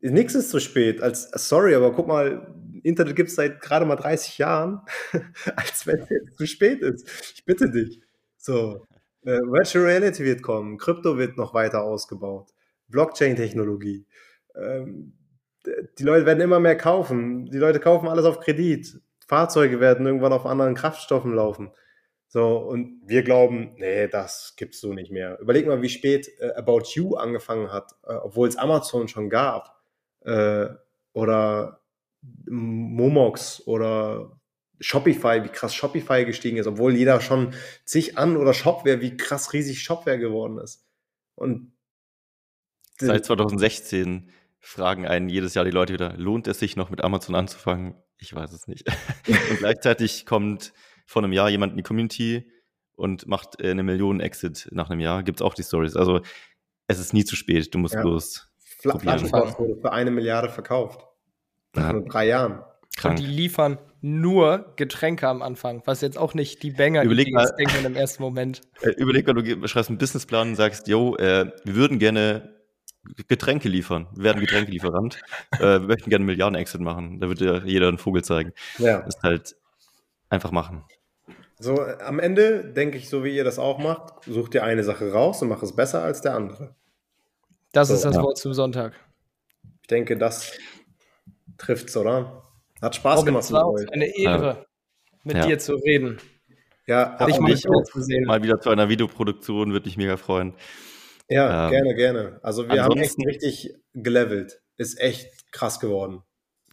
nichts 0.00 0.34
ist 0.34 0.50
zu 0.50 0.60
spät. 0.60 1.00
Als, 1.00 1.30
sorry, 1.30 1.74
aber 1.74 1.92
guck 1.92 2.06
mal, 2.06 2.54
Internet 2.82 3.16
gibt 3.16 3.30
es 3.30 3.36
seit 3.36 3.60
gerade 3.60 3.86
mal 3.86 3.96
30 3.96 4.38
Jahren, 4.38 4.80
als 5.56 5.86
wenn 5.86 6.00
es 6.00 6.10
jetzt 6.10 6.36
zu 6.36 6.46
spät 6.46 6.82
ist. 6.82 7.08
Ich 7.34 7.44
bitte 7.44 7.70
dich. 7.70 8.02
So, 8.36 8.84
äh, 9.22 9.40
Virtual 9.40 9.86
Reality 9.86 10.24
wird 10.24 10.42
kommen, 10.42 10.76
Krypto 10.76 11.16
wird 11.16 11.36
noch 11.38 11.54
weiter 11.54 11.82
ausgebaut, 11.82 12.53
Blockchain-Technologie. 12.94 14.06
Ähm, 14.54 15.18
die 15.98 16.02
Leute 16.02 16.26
werden 16.26 16.40
immer 16.40 16.60
mehr 16.60 16.76
kaufen. 16.76 17.46
Die 17.46 17.58
Leute 17.58 17.80
kaufen 17.80 18.08
alles 18.08 18.24
auf 18.24 18.40
Kredit. 18.40 19.00
Fahrzeuge 19.26 19.80
werden 19.80 20.06
irgendwann 20.06 20.32
auf 20.32 20.46
anderen 20.46 20.74
Kraftstoffen 20.74 21.34
laufen. 21.34 21.72
So, 22.28 22.58
und 22.58 23.00
wir 23.04 23.22
glauben, 23.22 23.74
nee, 23.76 24.08
das 24.08 24.54
gibt's 24.56 24.80
so 24.80 24.92
nicht 24.92 25.10
mehr. 25.10 25.38
Überleg 25.40 25.66
mal, 25.66 25.82
wie 25.82 25.88
spät 25.88 26.28
äh, 26.38 26.52
About 26.54 26.82
You 26.94 27.16
angefangen 27.16 27.72
hat, 27.72 27.92
äh, 28.06 28.14
obwohl 28.14 28.48
es 28.48 28.56
Amazon 28.56 29.08
schon 29.08 29.30
gab. 29.30 29.80
Äh, 30.20 30.66
oder 31.12 31.80
Momox 32.46 33.66
oder 33.66 34.40
Shopify, 34.80 35.44
wie 35.44 35.48
krass 35.48 35.74
Shopify 35.74 36.24
gestiegen 36.24 36.56
ist, 36.56 36.66
obwohl 36.66 36.94
jeder 36.94 37.20
schon 37.20 37.54
sich 37.84 38.18
an 38.18 38.36
oder 38.36 38.52
Shopware, 38.52 39.00
wie 39.00 39.16
krass 39.16 39.52
riesig 39.52 39.82
Shopware 39.82 40.18
geworden 40.18 40.58
ist. 40.58 40.84
Und 41.36 41.73
seit 42.98 43.24
2016 43.24 44.30
fragen 44.60 45.06
einen 45.06 45.28
jedes 45.28 45.54
Jahr 45.54 45.64
die 45.64 45.70
Leute 45.70 45.92
wieder, 45.92 46.14
lohnt 46.16 46.46
es 46.48 46.58
sich 46.58 46.76
noch 46.76 46.90
mit 46.90 47.04
Amazon 47.04 47.34
anzufangen? 47.34 47.94
Ich 48.18 48.34
weiß 48.34 48.52
es 48.52 48.66
nicht. 48.66 48.88
und 49.28 49.58
gleichzeitig 49.58 50.26
kommt 50.26 50.72
vor 51.06 51.22
einem 51.22 51.32
Jahr 51.32 51.50
jemand 51.50 51.72
in 51.72 51.76
die 51.76 51.82
Community 51.82 52.50
und 52.96 53.26
macht 53.26 53.60
äh, 53.60 53.70
eine 53.70 53.82
Million 53.82 54.20
Exit 54.20 54.68
nach 54.72 54.90
einem 54.90 55.00
Jahr. 55.00 55.22
Gibt 55.22 55.40
es 55.40 55.42
auch 55.42 55.54
die 55.54 55.62
Stories. 55.62 55.96
Also 55.96 56.20
es 56.86 56.98
ist 56.98 57.12
nie 57.12 57.24
zu 57.24 57.36
spät. 57.36 57.74
Du 57.74 57.78
musst 57.78 57.94
ja. 57.94 58.02
bloß. 58.02 58.50
Flaschenpost 58.98 59.58
wurde 59.58 59.76
für 59.80 59.92
eine 59.92 60.10
Milliarde 60.10 60.48
verkauft. 60.48 61.06
Nach 61.74 61.92
nur 61.92 62.04
drei 62.04 62.26
Jahren. 62.26 62.62
Krank. 62.96 63.18
Und 63.18 63.26
die 63.26 63.30
liefern 63.30 63.78
nur 64.00 64.74
Getränke 64.76 65.26
am 65.26 65.42
Anfang, 65.42 65.82
was 65.86 66.00
jetzt 66.00 66.18
auch 66.18 66.34
nicht 66.34 66.62
die 66.62 66.70
Banger 66.70 67.02
überleg 67.02 67.32
mal, 67.32 67.44
ist, 67.44 67.56
denkt 67.56 67.74
man 67.74 67.86
im 67.86 67.96
ersten 67.96 68.22
Moment. 68.22 68.60
Äh, 68.82 68.90
überleg 68.90 69.26
mal, 69.26 69.32
du 69.32 69.66
schreibst 69.66 69.88
einen 69.88 69.98
Businessplan 69.98 70.50
und 70.50 70.56
sagst, 70.56 70.86
yo, 70.88 71.16
äh, 71.16 71.50
wir 71.64 71.74
würden 71.74 71.98
gerne 71.98 72.53
Getränke 73.28 73.68
liefern. 73.68 74.06
Wir 74.14 74.24
werden 74.24 74.40
Getränkelieferant. 74.40 75.20
äh, 75.52 75.58
wir 75.58 75.80
möchten 75.80 76.10
gerne 76.10 76.24
Milliarden-Exit 76.24 76.80
machen. 76.80 77.20
Da 77.20 77.28
wird 77.28 77.40
ja 77.40 77.64
jeder 77.64 77.88
einen 77.88 77.98
Vogel 77.98 78.22
zeigen. 78.24 78.52
Ja. 78.78 79.02
Das 79.02 79.16
ist 79.16 79.22
halt 79.22 79.56
einfach 80.30 80.50
machen. 80.50 80.84
So, 81.58 81.80
am 81.80 82.18
Ende 82.18 82.64
denke 82.64 82.98
ich, 82.98 83.08
so 83.08 83.24
wie 83.24 83.34
ihr 83.34 83.44
das 83.44 83.58
auch 83.58 83.78
macht, 83.78 84.24
sucht 84.24 84.54
ihr 84.54 84.64
eine 84.64 84.82
Sache 84.82 85.12
raus 85.12 85.40
und 85.42 85.48
macht 85.48 85.62
es 85.62 85.74
besser 85.74 86.02
als 86.02 86.20
der 86.20 86.34
andere. 86.34 86.74
Das 87.72 87.88
so, 87.88 87.94
ist 87.94 88.04
das 88.04 88.16
ja. 88.16 88.22
Wort 88.22 88.38
zum 88.38 88.54
Sonntag. 88.54 88.92
Ich 89.82 89.88
denke, 89.88 90.16
das 90.16 90.52
trifft's, 91.58 91.96
oder? 91.96 92.44
Hat 92.82 92.96
Spaß 92.96 93.20
Robin, 93.20 93.26
gemacht. 93.26 93.44
Es 93.44 93.52
war 93.52 93.72
eine 93.92 94.06
Ehre, 94.16 94.46
ja. 94.46 94.66
mit 95.22 95.36
ja. 95.36 95.46
dir 95.46 95.58
zu 95.58 95.74
reden. 95.74 96.18
Ja, 96.86 97.16
hat 97.18 97.40
mich 97.40 97.62
zu 97.62 98.02
sehen. 98.02 98.24
Mal 98.24 98.42
wieder 98.42 98.60
zu 98.60 98.70
einer 98.70 98.88
Videoproduktion, 98.88 99.72
würde 99.72 99.86
mich 99.86 99.96
mega 99.96 100.16
freuen. 100.16 100.54
Ja, 101.28 101.66
ähm, 101.66 101.70
gerne, 101.70 101.94
gerne. 101.94 102.40
Also 102.42 102.68
wir 102.68 102.82
haben 102.82 102.98
echt 102.98 103.18
richtig 103.18 103.74
gelevelt. 103.94 104.60
Ist 104.76 105.00
echt 105.00 105.50
krass 105.52 105.80
geworden. 105.80 106.22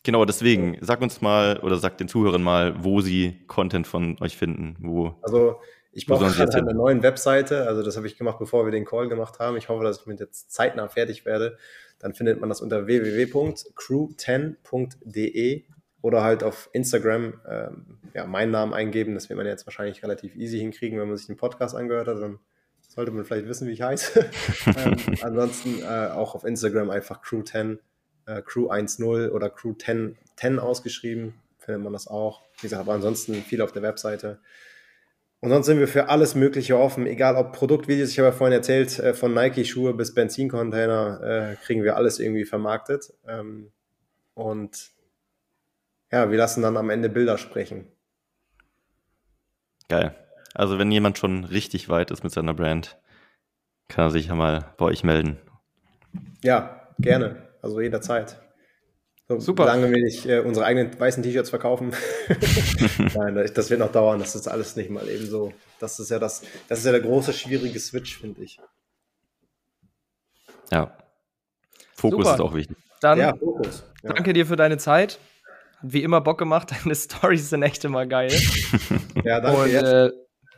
Genau, 0.04 0.26
deswegen, 0.26 0.78
sag 0.82 1.00
uns 1.02 1.22
mal 1.22 1.60
oder 1.60 1.78
sag 1.78 2.00
den 2.00 2.08
Zuhörern 2.08 2.42
mal, 2.42 2.84
wo 2.84 3.02
sie 3.02 3.44
Content 3.48 3.86
von 3.86 4.18
euch 4.20 4.36
finden. 4.36 4.76
Wo, 4.80 5.16
also 5.22 5.62
ich 5.92 6.08
brauche 6.08 6.26
halt 6.26 6.56
eine 6.56 6.74
neue 6.74 7.04
Webseite, 7.04 7.68
also 7.68 7.84
das 7.84 7.98
habe 7.98 8.08
ich 8.08 8.18
gemacht, 8.18 8.40
bevor 8.40 8.66
wir 8.66 8.72
den 8.72 8.86
Call 8.86 9.10
gemacht 9.10 9.38
haben. 9.40 9.58
Ich 9.58 9.70
hoffe, 9.70 9.84
dass 9.84 10.00
ich 10.00 10.08
mit 10.08 10.20
jetzt 10.20 10.52
zeitnah 10.52 10.88
fertig 10.88 11.24
werde. 11.26 11.60
Dann 12.00 12.16
findet 12.16 12.40
man 12.40 12.50
das 12.50 12.62
unter 12.62 12.88
www.crew10.de 12.88 15.66
oder 16.02 16.24
halt 16.24 16.44
auf 16.44 16.72
Instagram 16.74 17.40
ähm, 17.48 18.00
ja, 18.16 18.26
meinen 18.26 18.50
Namen 18.52 18.74
eingeben. 18.74 19.14
Das 19.14 19.30
wird 19.30 19.38
man 19.38 19.46
jetzt 19.46 19.68
wahrscheinlich 19.68 20.02
relativ 20.02 20.36
easy 20.36 20.58
hinkriegen, 20.58 21.00
wenn 21.00 21.10
man 21.10 21.18
sich 21.18 21.28
den 21.28 21.38
Podcast 21.38 21.76
angehört 21.76 22.08
hat. 22.08 22.20
Dann 22.20 22.40
sollte 22.94 23.12
man 23.12 23.24
vielleicht 23.24 23.48
wissen, 23.48 23.68
wie 23.68 23.72
ich 23.72 23.82
heiße. 23.82 24.30
ähm, 24.78 24.98
ansonsten 25.22 25.82
äh, 25.82 26.10
auch 26.12 26.36
auf 26.36 26.44
Instagram 26.44 26.90
einfach 26.90 27.24
Crew10 27.24 27.80
äh, 28.26 28.42
Crew 28.42 28.70
1.0 28.70 29.30
oder 29.30 29.50
Crew 29.50 29.74
10, 29.74 30.18
10 30.36 30.60
ausgeschrieben, 30.60 31.34
findet 31.58 31.84
man 31.84 31.94
das 31.94 32.08
auch. 32.08 32.42
Wie 32.58 32.64
gesagt, 32.64 32.82
aber 32.82 32.94
ansonsten 32.94 33.36
viel 33.36 33.62
auf 33.62 33.72
der 33.72 33.82
Webseite. 33.82 34.40
Und 35.40 35.50
sonst 35.50 35.66
sind 35.66 35.80
wir 35.80 35.88
für 35.88 36.10
alles 36.10 36.36
Mögliche 36.36 36.78
offen, 36.78 37.08
egal 37.08 37.36
ob 37.36 37.54
Produktvideos, 37.54 38.10
ich 38.10 38.20
habe 38.20 38.28
ja 38.28 38.32
vorhin 38.32 38.56
erzählt, 38.56 39.00
äh, 39.00 39.14
von 39.14 39.34
Nike-Schuhe 39.34 39.94
bis 39.94 40.14
Benzincontainer, 40.14 41.22
äh, 41.24 41.56
kriegen 41.66 41.84
wir 41.84 41.96
alles 41.96 42.20
irgendwie 42.20 42.46
vermarktet. 42.46 43.14
Ähm, 43.26 43.72
und 44.34 44.92
ja, 46.12 46.30
wir 46.30 46.38
lassen 46.38 46.62
dann 46.62 46.78
am 46.78 46.90
Ende 46.90 47.10
Bilder 47.10 47.38
sprechen. 47.38 47.88
Geil. 49.88 50.16
Also 50.54 50.80
wenn 50.80 50.92
jemand 50.92 51.18
schon 51.18 51.46
richtig 51.46 51.90
weit 51.90 52.12
ist 52.12 52.24
mit 52.24 52.34
seiner 52.34 52.54
Brand, 52.54 52.98
kann 53.88 54.06
er 54.06 54.12
sich 54.12 54.28
ja 54.28 54.36
mal 54.36 54.74
bei 54.78 54.86
euch 54.86 55.04
melden. 55.04 55.38
Ja, 56.44 56.88
gerne. 57.00 57.50
Also 57.62 57.80
jederzeit. 57.80 58.42
So, 59.28 59.40
Super. 59.40 59.64
Solange 59.64 59.90
wir 59.92 60.04
nicht 60.04 60.26
äh, 60.26 60.40
unsere 60.40 60.66
eigenen 60.66 61.00
weißen 61.00 61.24
T-Shirts 61.24 61.50
verkaufen. 61.50 61.94
Nein, 63.16 63.50
das 63.54 63.70
wird 63.70 63.80
noch 63.80 63.92
dauern. 63.92 64.20
Das 64.20 64.36
ist 64.36 64.48
alles 64.48 64.76
nicht 64.76 64.90
mal 64.90 65.08
eben 65.08 65.26
so. 65.26 65.54
Das 65.80 66.00
ist 66.00 66.12
ja 66.12 66.20
das, 66.20 66.44
das 66.68 66.80
ist 66.80 66.86
ja 66.86 66.92
der 66.92 67.02
große, 67.02 67.32
schwierige 67.34 67.80
Switch, 67.80 68.18
finde 68.18 68.42
ich. 68.42 68.60
Ja. 70.72 70.98
Fokus 71.94 72.26
Super. 72.26 72.36
ist 72.36 72.42
auch 72.42 72.54
wichtig. 72.54 72.78
Dann 73.00 73.20
ja, 73.20 73.36
Fokus. 73.36 73.84
Ja. 74.04 74.14
danke 74.14 74.34
dir 74.34 74.46
für 74.46 74.56
deine 74.56 74.78
Zeit. 74.78 75.14
Hat 75.14 75.20
wie 75.82 76.04
immer 76.04 76.22
Bock 76.22 76.38
gemacht. 76.38 76.72
Deine 76.84 76.96
Stories 76.96 77.50
sind 77.50 77.64
echt 77.64 77.84
immer 77.86 78.06
geil. 78.06 78.32
ja, 79.24 79.40
danke. 79.40 79.62
Und, 79.62 79.74
äh, 79.74 80.12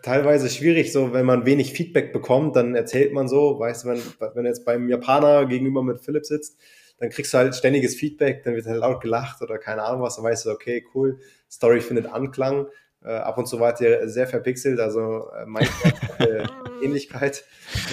teilweise 0.04 0.50
schwierig, 0.50 0.92
so 0.92 1.14
wenn 1.14 1.26
man 1.26 1.48
wenig 1.48 1.74
Feedback 1.74 2.14
bekommt, 2.14 2.56
dann 2.56 2.76
erzählt 2.76 3.14
man 3.14 3.28
so, 3.28 3.58
weißt 3.58 3.86
du, 3.86 3.88
wenn, 3.90 4.02
wenn 4.36 4.44
du 4.44 4.50
jetzt 4.50 4.66
beim 4.66 4.88
Japaner 4.88 5.48
gegenüber 5.48 5.82
mit 5.82 6.02
Philipp 6.02 6.26
sitzt, 6.26 6.60
dann 7.00 7.10
kriegst 7.10 7.34
du 7.34 7.40
halt 7.40 7.56
ständiges 7.56 7.96
Feedback, 7.96 8.44
dann 8.44 8.54
wird 8.56 8.68
halt 8.68 8.78
laut 8.78 9.02
gelacht 9.02 9.42
oder 9.42 9.58
keine 9.58 9.82
Ahnung 9.82 10.04
was, 10.04 10.18
dann 10.18 10.26
weißt 10.26 10.46
du, 10.46 10.52
okay, 10.52 10.86
cool, 10.94 11.20
Story 11.50 11.82
findet 11.82 12.06
Anklang. 12.06 12.68
Äh, 13.04 13.16
ab 13.16 13.38
und 13.38 13.48
zu 13.48 13.60
war 13.60 13.80
ihr 13.82 14.08
sehr 14.08 14.28
verpixelt, 14.28 14.80
also 14.80 15.28
äh, 15.36 16.24
äh, 16.24 16.46
Ähnlichkeit, 16.82 17.44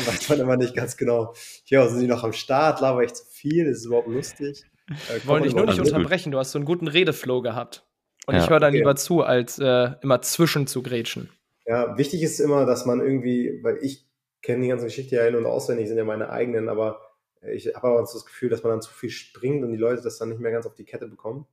weiß 0.06 0.28
man 0.28 0.40
immer 0.40 0.56
nicht 0.56 0.74
ganz 0.74 0.96
genau. 0.96 1.34
Hier 1.64 1.88
sind 1.88 2.00
die 2.00 2.06
noch 2.06 2.22
am 2.22 2.32
Start, 2.32 2.80
laber 2.80 3.02
ich 3.02 3.14
zu 3.14 3.24
viel, 3.24 3.66
ist 3.66 3.78
es 3.78 3.86
überhaupt 3.86 4.08
lustig? 4.08 4.64
Äh, 4.88 5.26
Wollte 5.26 5.48
ich 5.48 5.54
nur 5.54 5.66
nicht 5.66 5.80
unterbrechen, 5.80 6.30
du 6.30 6.38
hast 6.38 6.52
so 6.52 6.58
einen 6.58 6.64
guten 6.64 6.86
Redeflow 6.86 7.42
gehabt. 7.42 7.84
Und 8.26 8.36
ja, 8.36 8.44
ich 8.44 8.50
höre 8.50 8.60
dann 8.60 8.70
okay. 8.70 8.78
lieber 8.78 8.94
zu, 8.94 9.22
als 9.22 9.58
äh, 9.58 9.90
immer 10.02 10.22
zwischen 10.22 10.68
zu 10.68 10.82
grätschen. 10.82 11.30
Ja, 11.70 11.96
wichtig 11.96 12.20
ist 12.24 12.40
immer, 12.40 12.66
dass 12.66 12.84
man 12.84 13.00
irgendwie, 13.00 13.62
weil 13.62 13.78
ich 13.80 14.04
kenne 14.42 14.62
die 14.62 14.68
ganze 14.68 14.86
Geschichte 14.86 15.14
ja 15.14 15.24
in- 15.28 15.36
und 15.36 15.46
auswendig, 15.46 15.86
sind 15.86 15.98
ja 15.98 16.04
meine 16.04 16.30
eigenen, 16.30 16.68
aber 16.68 17.00
ich 17.42 17.68
habe 17.76 17.86
aber 17.86 18.04
so 18.06 18.18
das 18.18 18.26
Gefühl, 18.26 18.48
dass 18.48 18.64
man 18.64 18.72
dann 18.72 18.82
zu 18.82 18.92
viel 18.92 19.10
springt 19.10 19.62
und 19.62 19.70
die 19.70 19.78
Leute 19.78 20.02
das 20.02 20.18
dann 20.18 20.30
nicht 20.30 20.40
mehr 20.40 20.50
ganz 20.50 20.66
auf 20.66 20.74
die 20.74 20.84
Kette 20.84 21.06
bekommen. 21.06 21.46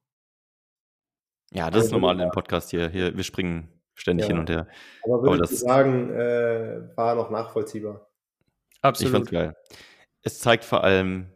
Ja, 1.51 1.69
das 1.69 1.75
also, 1.75 1.85
ist 1.85 1.91
normal 1.91 2.19
im 2.19 2.31
Podcast 2.31 2.71
hier. 2.71 2.89
hier. 2.89 3.15
Wir 3.15 3.23
springen 3.23 3.69
ständig 3.93 4.25
ja. 4.25 4.29
hin 4.29 4.39
und 4.39 4.49
her. 4.49 4.67
Aber 5.03 5.21
würde 5.21 5.43
aber 5.43 5.51
ich 5.51 5.59
sagen, 5.59 6.09
äh, 6.09 6.97
war 6.97 7.13
noch 7.13 7.29
nachvollziehbar. 7.29 8.09
Absolut. 8.81 9.11
Ich 9.11 9.15
fand's 9.15 9.29
geil. 9.29 9.55
Es 10.23 10.39
zeigt 10.39 10.65
vor 10.65 10.83
allem, 10.83 11.31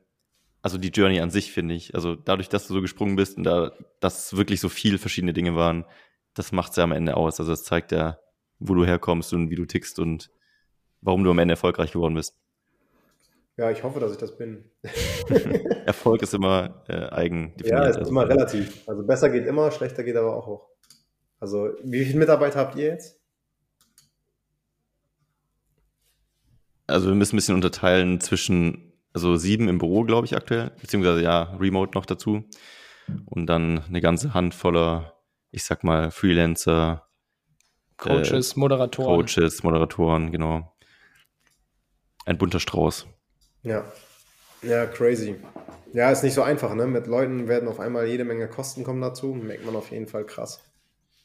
also 0.64 0.80
die 0.80 0.90
Journey 0.90 1.20
an 1.20 1.30
sich, 1.30 1.52
finde 1.52 1.76
ich. 1.76 1.94
Also 1.94 2.16
dadurch, 2.16 2.50
dass 2.50 2.66
du 2.66 2.74
so 2.74 2.82
gesprungen 2.82 3.16
bist 3.16 3.38
und 3.38 3.44
da, 3.44 3.74
dass 4.00 4.36
wirklich 4.36 4.60
so 4.60 4.70
viele 4.70 4.98
verschiedene 4.98 5.34
Dinge 5.34 5.56
waren, 5.56 5.86
das 6.34 6.52
macht's 6.52 6.78
ja 6.78 6.84
am 6.84 6.94
Ende 6.94 7.16
aus. 7.16 7.40
Also 7.40 7.54
es 7.54 7.64
zeigt 7.64 7.92
ja, 7.92 8.18
wo 8.62 8.74
du 8.74 8.86
herkommst 8.86 9.34
und 9.34 9.50
wie 9.50 9.56
du 9.56 9.66
tickst 9.66 10.00
und 10.00 10.32
warum 11.02 11.24
du 11.24 11.32
am 11.32 11.40
Ende 11.40 11.54
erfolgreich 11.54 11.92
geworden 11.92 12.16
bist. 12.16 12.36
Ja, 13.58 13.70
ich 13.70 13.84
hoffe, 13.84 14.00
dass 14.00 14.12
ich 14.12 14.18
das 14.18 14.38
bin. 14.38 14.72
Erfolg 15.86 16.22
ist 16.22 16.34
immer 16.34 16.84
äh, 16.88 17.10
eigen 17.10 17.56
definiert. 17.58 17.84
Ja, 17.84 17.84
es 17.84 17.92
ist 17.92 17.98
also, 17.98 18.12
immer 18.12 18.28
relativ. 18.28 18.88
Also 18.88 19.04
besser 19.06 19.30
geht 19.30 19.46
immer, 19.46 19.72
schlechter 19.72 20.04
geht 20.04 20.16
aber 20.16 20.36
auch 20.36 20.48
hoch. 20.48 20.68
Also 21.40 21.70
wie 21.84 22.06
viele 22.06 22.20
Mitarbeiter 22.20 22.60
habt 22.60 22.76
ihr 22.76 22.86
jetzt? 22.86 23.20
Also 26.88 27.08
wir 27.08 27.16
müssen 27.16 27.36
ein 27.36 27.38
bisschen 27.38 27.56
unterteilen 27.56 28.20
zwischen, 28.22 28.94
also 29.14 29.36
sieben 29.36 29.68
im 29.68 29.80
Büro, 29.80 30.04
glaube 30.04 30.26
ich, 30.26 30.36
aktuell, 30.36 30.72
beziehungsweise 30.82 31.22
ja, 31.22 31.56
Remote 31.60 31.92
noch 31.96 32.06
dazu. 32.06 32.44
Und 33.26 33.48
dann 33.48 33.84
eine 33.84 34.02
ganze 34.02 34.34
Handvoller, 34.34 35.18
ich 35.52 35.64
sag 35.64 35.84
mal, 35.84 36.12
Freelancer. 36.12 37.08
Coaches, 38.02 38.54
äh, 38.54 38.60
Moderatoren. 38.60 39.26
Coaches, 39.26 39.64
Moderatoren, 39.64 40.32
genau. 40.32 40.76
Ein 42.26 42.38
bunter 42.38 42.60
Strauß. 42.60 43.08
Ja. 43.64 43.86
Ja, 44.64 44.86
crazy. 44.88 45.36
Ja, 45.94 46.12
ist 46.12 46.24
nicht 46.24 46.34
so 46.34 46.42
einfach, 46.42 46.74
ne? 46.74 46.88
Mit 46.88 47.08
Leuten 47.08 47.48
werden 47.48 47.70
auf 47.70 47.80
einmal 47.80 48.08
jede 48.08 48.24
Menge 48.24 48.48
Kosten 48.48 48.84
kommen 48.84 49.02
dazu. 49.02 49.34
Merkt 49.34 49.66
man 49.66 49.76
auf 49.76 49.92
jeden 49.92 50.08
Fall 50.08 50.26
krass. 50.26 50.64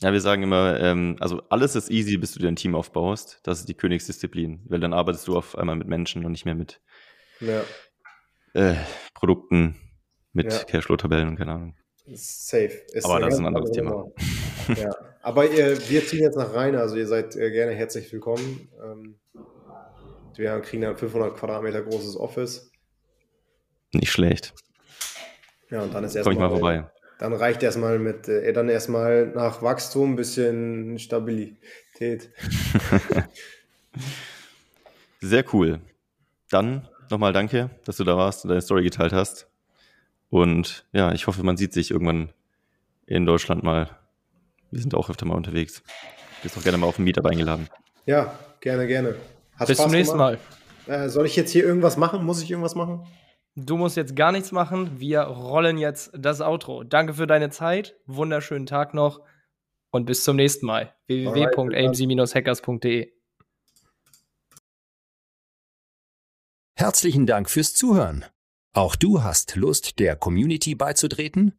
Ja, 0.01 0.13
wir 0.13 0.21
sagen 0.21 0.43
immer, 0.43 0.79
ähm, 0.79 1.17
also 1.21 1.43
alles 1.49 1.75
ist 1.77 1.91
easy, 1.91 2.19
bis 2.19 2.33
du 2.33 2.41
dir 2.41 2.49
ein 2.49 2.57
Team 2.57 2.75
aufbaust. 2.75 3.41
Das 3.45 3.61
ist 3.61 3.69
die 3.69 3.75
Königsdisziplin, 3.75 4.61
weil 4.67 4.81
dann 4.81 4.93
arbeitest 4.93 5.27
du 5.29 5.37
auf 5.37 5.57
einmal 5.57 5.77
mit 5.77 5.89
Menschen 5.89 6.27
und 6.27 6.33
nicht 6.33 6.45
mehr 6.45 6.55
mit 6.55 6.83
ja. 7.41 7.63
äh, 8.53 8.75
Produkten, 9.15 9.77
mit 10.35 10.53
ja. 10.53 10.65
Cashflow-Tabellen 10.65 11.29
und 11.29 11.37
keine 11.37 11.53
Ahnung. 11.53 11.77
Safe. 12.13 12.73
Ist 12.93 13.07
Aber 13.07 13.21
das 13.21 13.35
ist 13.35 13.41
ein 13.41 13.47
anderes 13.47 13.71
Thema. 13.71 14.07
ja. 14.77 14.91
Aber 15.27 15.51
ihr, 15.51 15.77
wir 15.89 16.07
ziehen 16.07 16.23
jetzt 16.23 16.37
nach 16.37 16.55
Rhein, 16.55 16.77
also 16.77 16.95
ihr 16.95 17.09
seid 17.09 17.35
äh, 17.35 17.51
gerne 17.51 17.73
herzlich 17.73 18.13
willkommen. 18.13 18.69
Ähm, 18.81 19.17
wir 20.37 20.61
kriegen 20.61 20.83
dann 20.83 20.97
500 20.97 21.37
Quadratmeter 21.37 21.83
großes 21.83 22.17
Office. 22.17 22.71
Nicht 23.93 24.13
schlecht. 24.13 24.55
Ja, 25.69 25.83
und 25.83 25.93
dann 25.93 26.05
ist 26.05 26.15
erstmal. 26.15 26.37
Komm 26.37 26.45
ich 26.45 26.49
mal 26.49 26.57
vorbei. 26.57 26.91
Dann 27.19 27.33
reicht 27.33 27.65
erstmal 27.65 27.99
mit, 27.99 28.29
äh, 28.29 28.53
dann 28.53 28.69
erstmal 28.69 29.27
nach 29.27 29.63
Wachstum 29.63 30.13
ein 30.13 30.17
bisschen 30.17 31.01
Stabilität. 31.01 32.31
Sehr 35.21 35.45
cool. 35.53 35.81
Dann 36.51 36.87
nochmal 37.11 37.33
danke, 37.33 37.71
dass 37.85 37.97
du 37.97 38.05
da 38.05 38.17
warst 38.17 38.45
und 38.45 38.51
deine 38.51 38.63
Story 38.63 38.85
geteilt 38.85 39.13
hast. 39.13 39.49
Und 40.31 40.87
ja, 40.93 41.11
ich 41.11 41.27
hoffe, 41.27 41.43
man 41.43 41.57
sieht 41.57 41.73
sich 41.73 41.91
irgendwann 41.91 42.33
in 43.07 43.27
Deutschland 43.27 43.65
mal. 43.65 43.91
Wir 44.71 44.81
sind 44.81 44.95
auch 44.95 45.11
öfter 45.11 45.27
mal 45.27 45.35
unterwegs. 45.35 45.83
Du 45.83 46.43
bist 46.43 46.59
auch 46.59 46.63
gerne 46.63 46.79
mal 46.79 46.87
auf 46.87 46.99
ein 46.99 47.05
Meetup 47.05 47.27
eingeladen. 47.27 47.69
Ja, 48.05 48.39
gerne, 48.61 48.87
gerne. 48.87 49.17
Hat 49.57 49.69
Bis 49.69 49.79
Spaß 49.79 49.87
zum 49.87 49.93
nächsten 49.93 50.19
gemacht. 50.19 50.39
Mal. 50.87 51.05
Äh, 51.05 51.09
soll 51.09 51.27
ich 51.27 51.37
jetzt 51.37 51.51
hier 51.51 51.65
irgendwas 51.65 51.97
machen? 51.97 52.25
Muss 52.25 52.43
ich 52.43 52.51
irgendwas 52.51 52.75
machen? 52.75 53.07
Du 53.57 53.77
musst 53.77 53.97
jetzt 53.97 54.15
gar 54.15 54.33
nichts 54.33 54.53
machen. 54.53 55.01
Wir 55.01 55.23
rollen 55.23 55.79
jetzt 55.79 56.11
das 56.17 56.43
Outro. 56.43 56.85
Danke 56.85 57.15
für 57.15 57.27
deine 57.27 57.51
Zeit. 57.51 57.97
Wunderschönen 58.07 58.67
Tag 58.67 58.93
noch 58.93 59.21
und 59.91 60.05
bis 60.05 60.25
zum 60.25 60.37
nächsten 60.37 60.67
Mal. 60.67 60.95
www.amc-hackers.de 61.07 63.17
Herzlichen 66.79 67.25
Dank 67.25 67.49
fürs 67.49 67.73
Zuhören. 67.73 68.27
Auch 68.75 68.97
du 68.97 69.23
hast 69.23 69.57
Lust, 69.57 69.99
der 69.99 70.17
Community 70.17 70.75
beizutreten? 70.75 71.59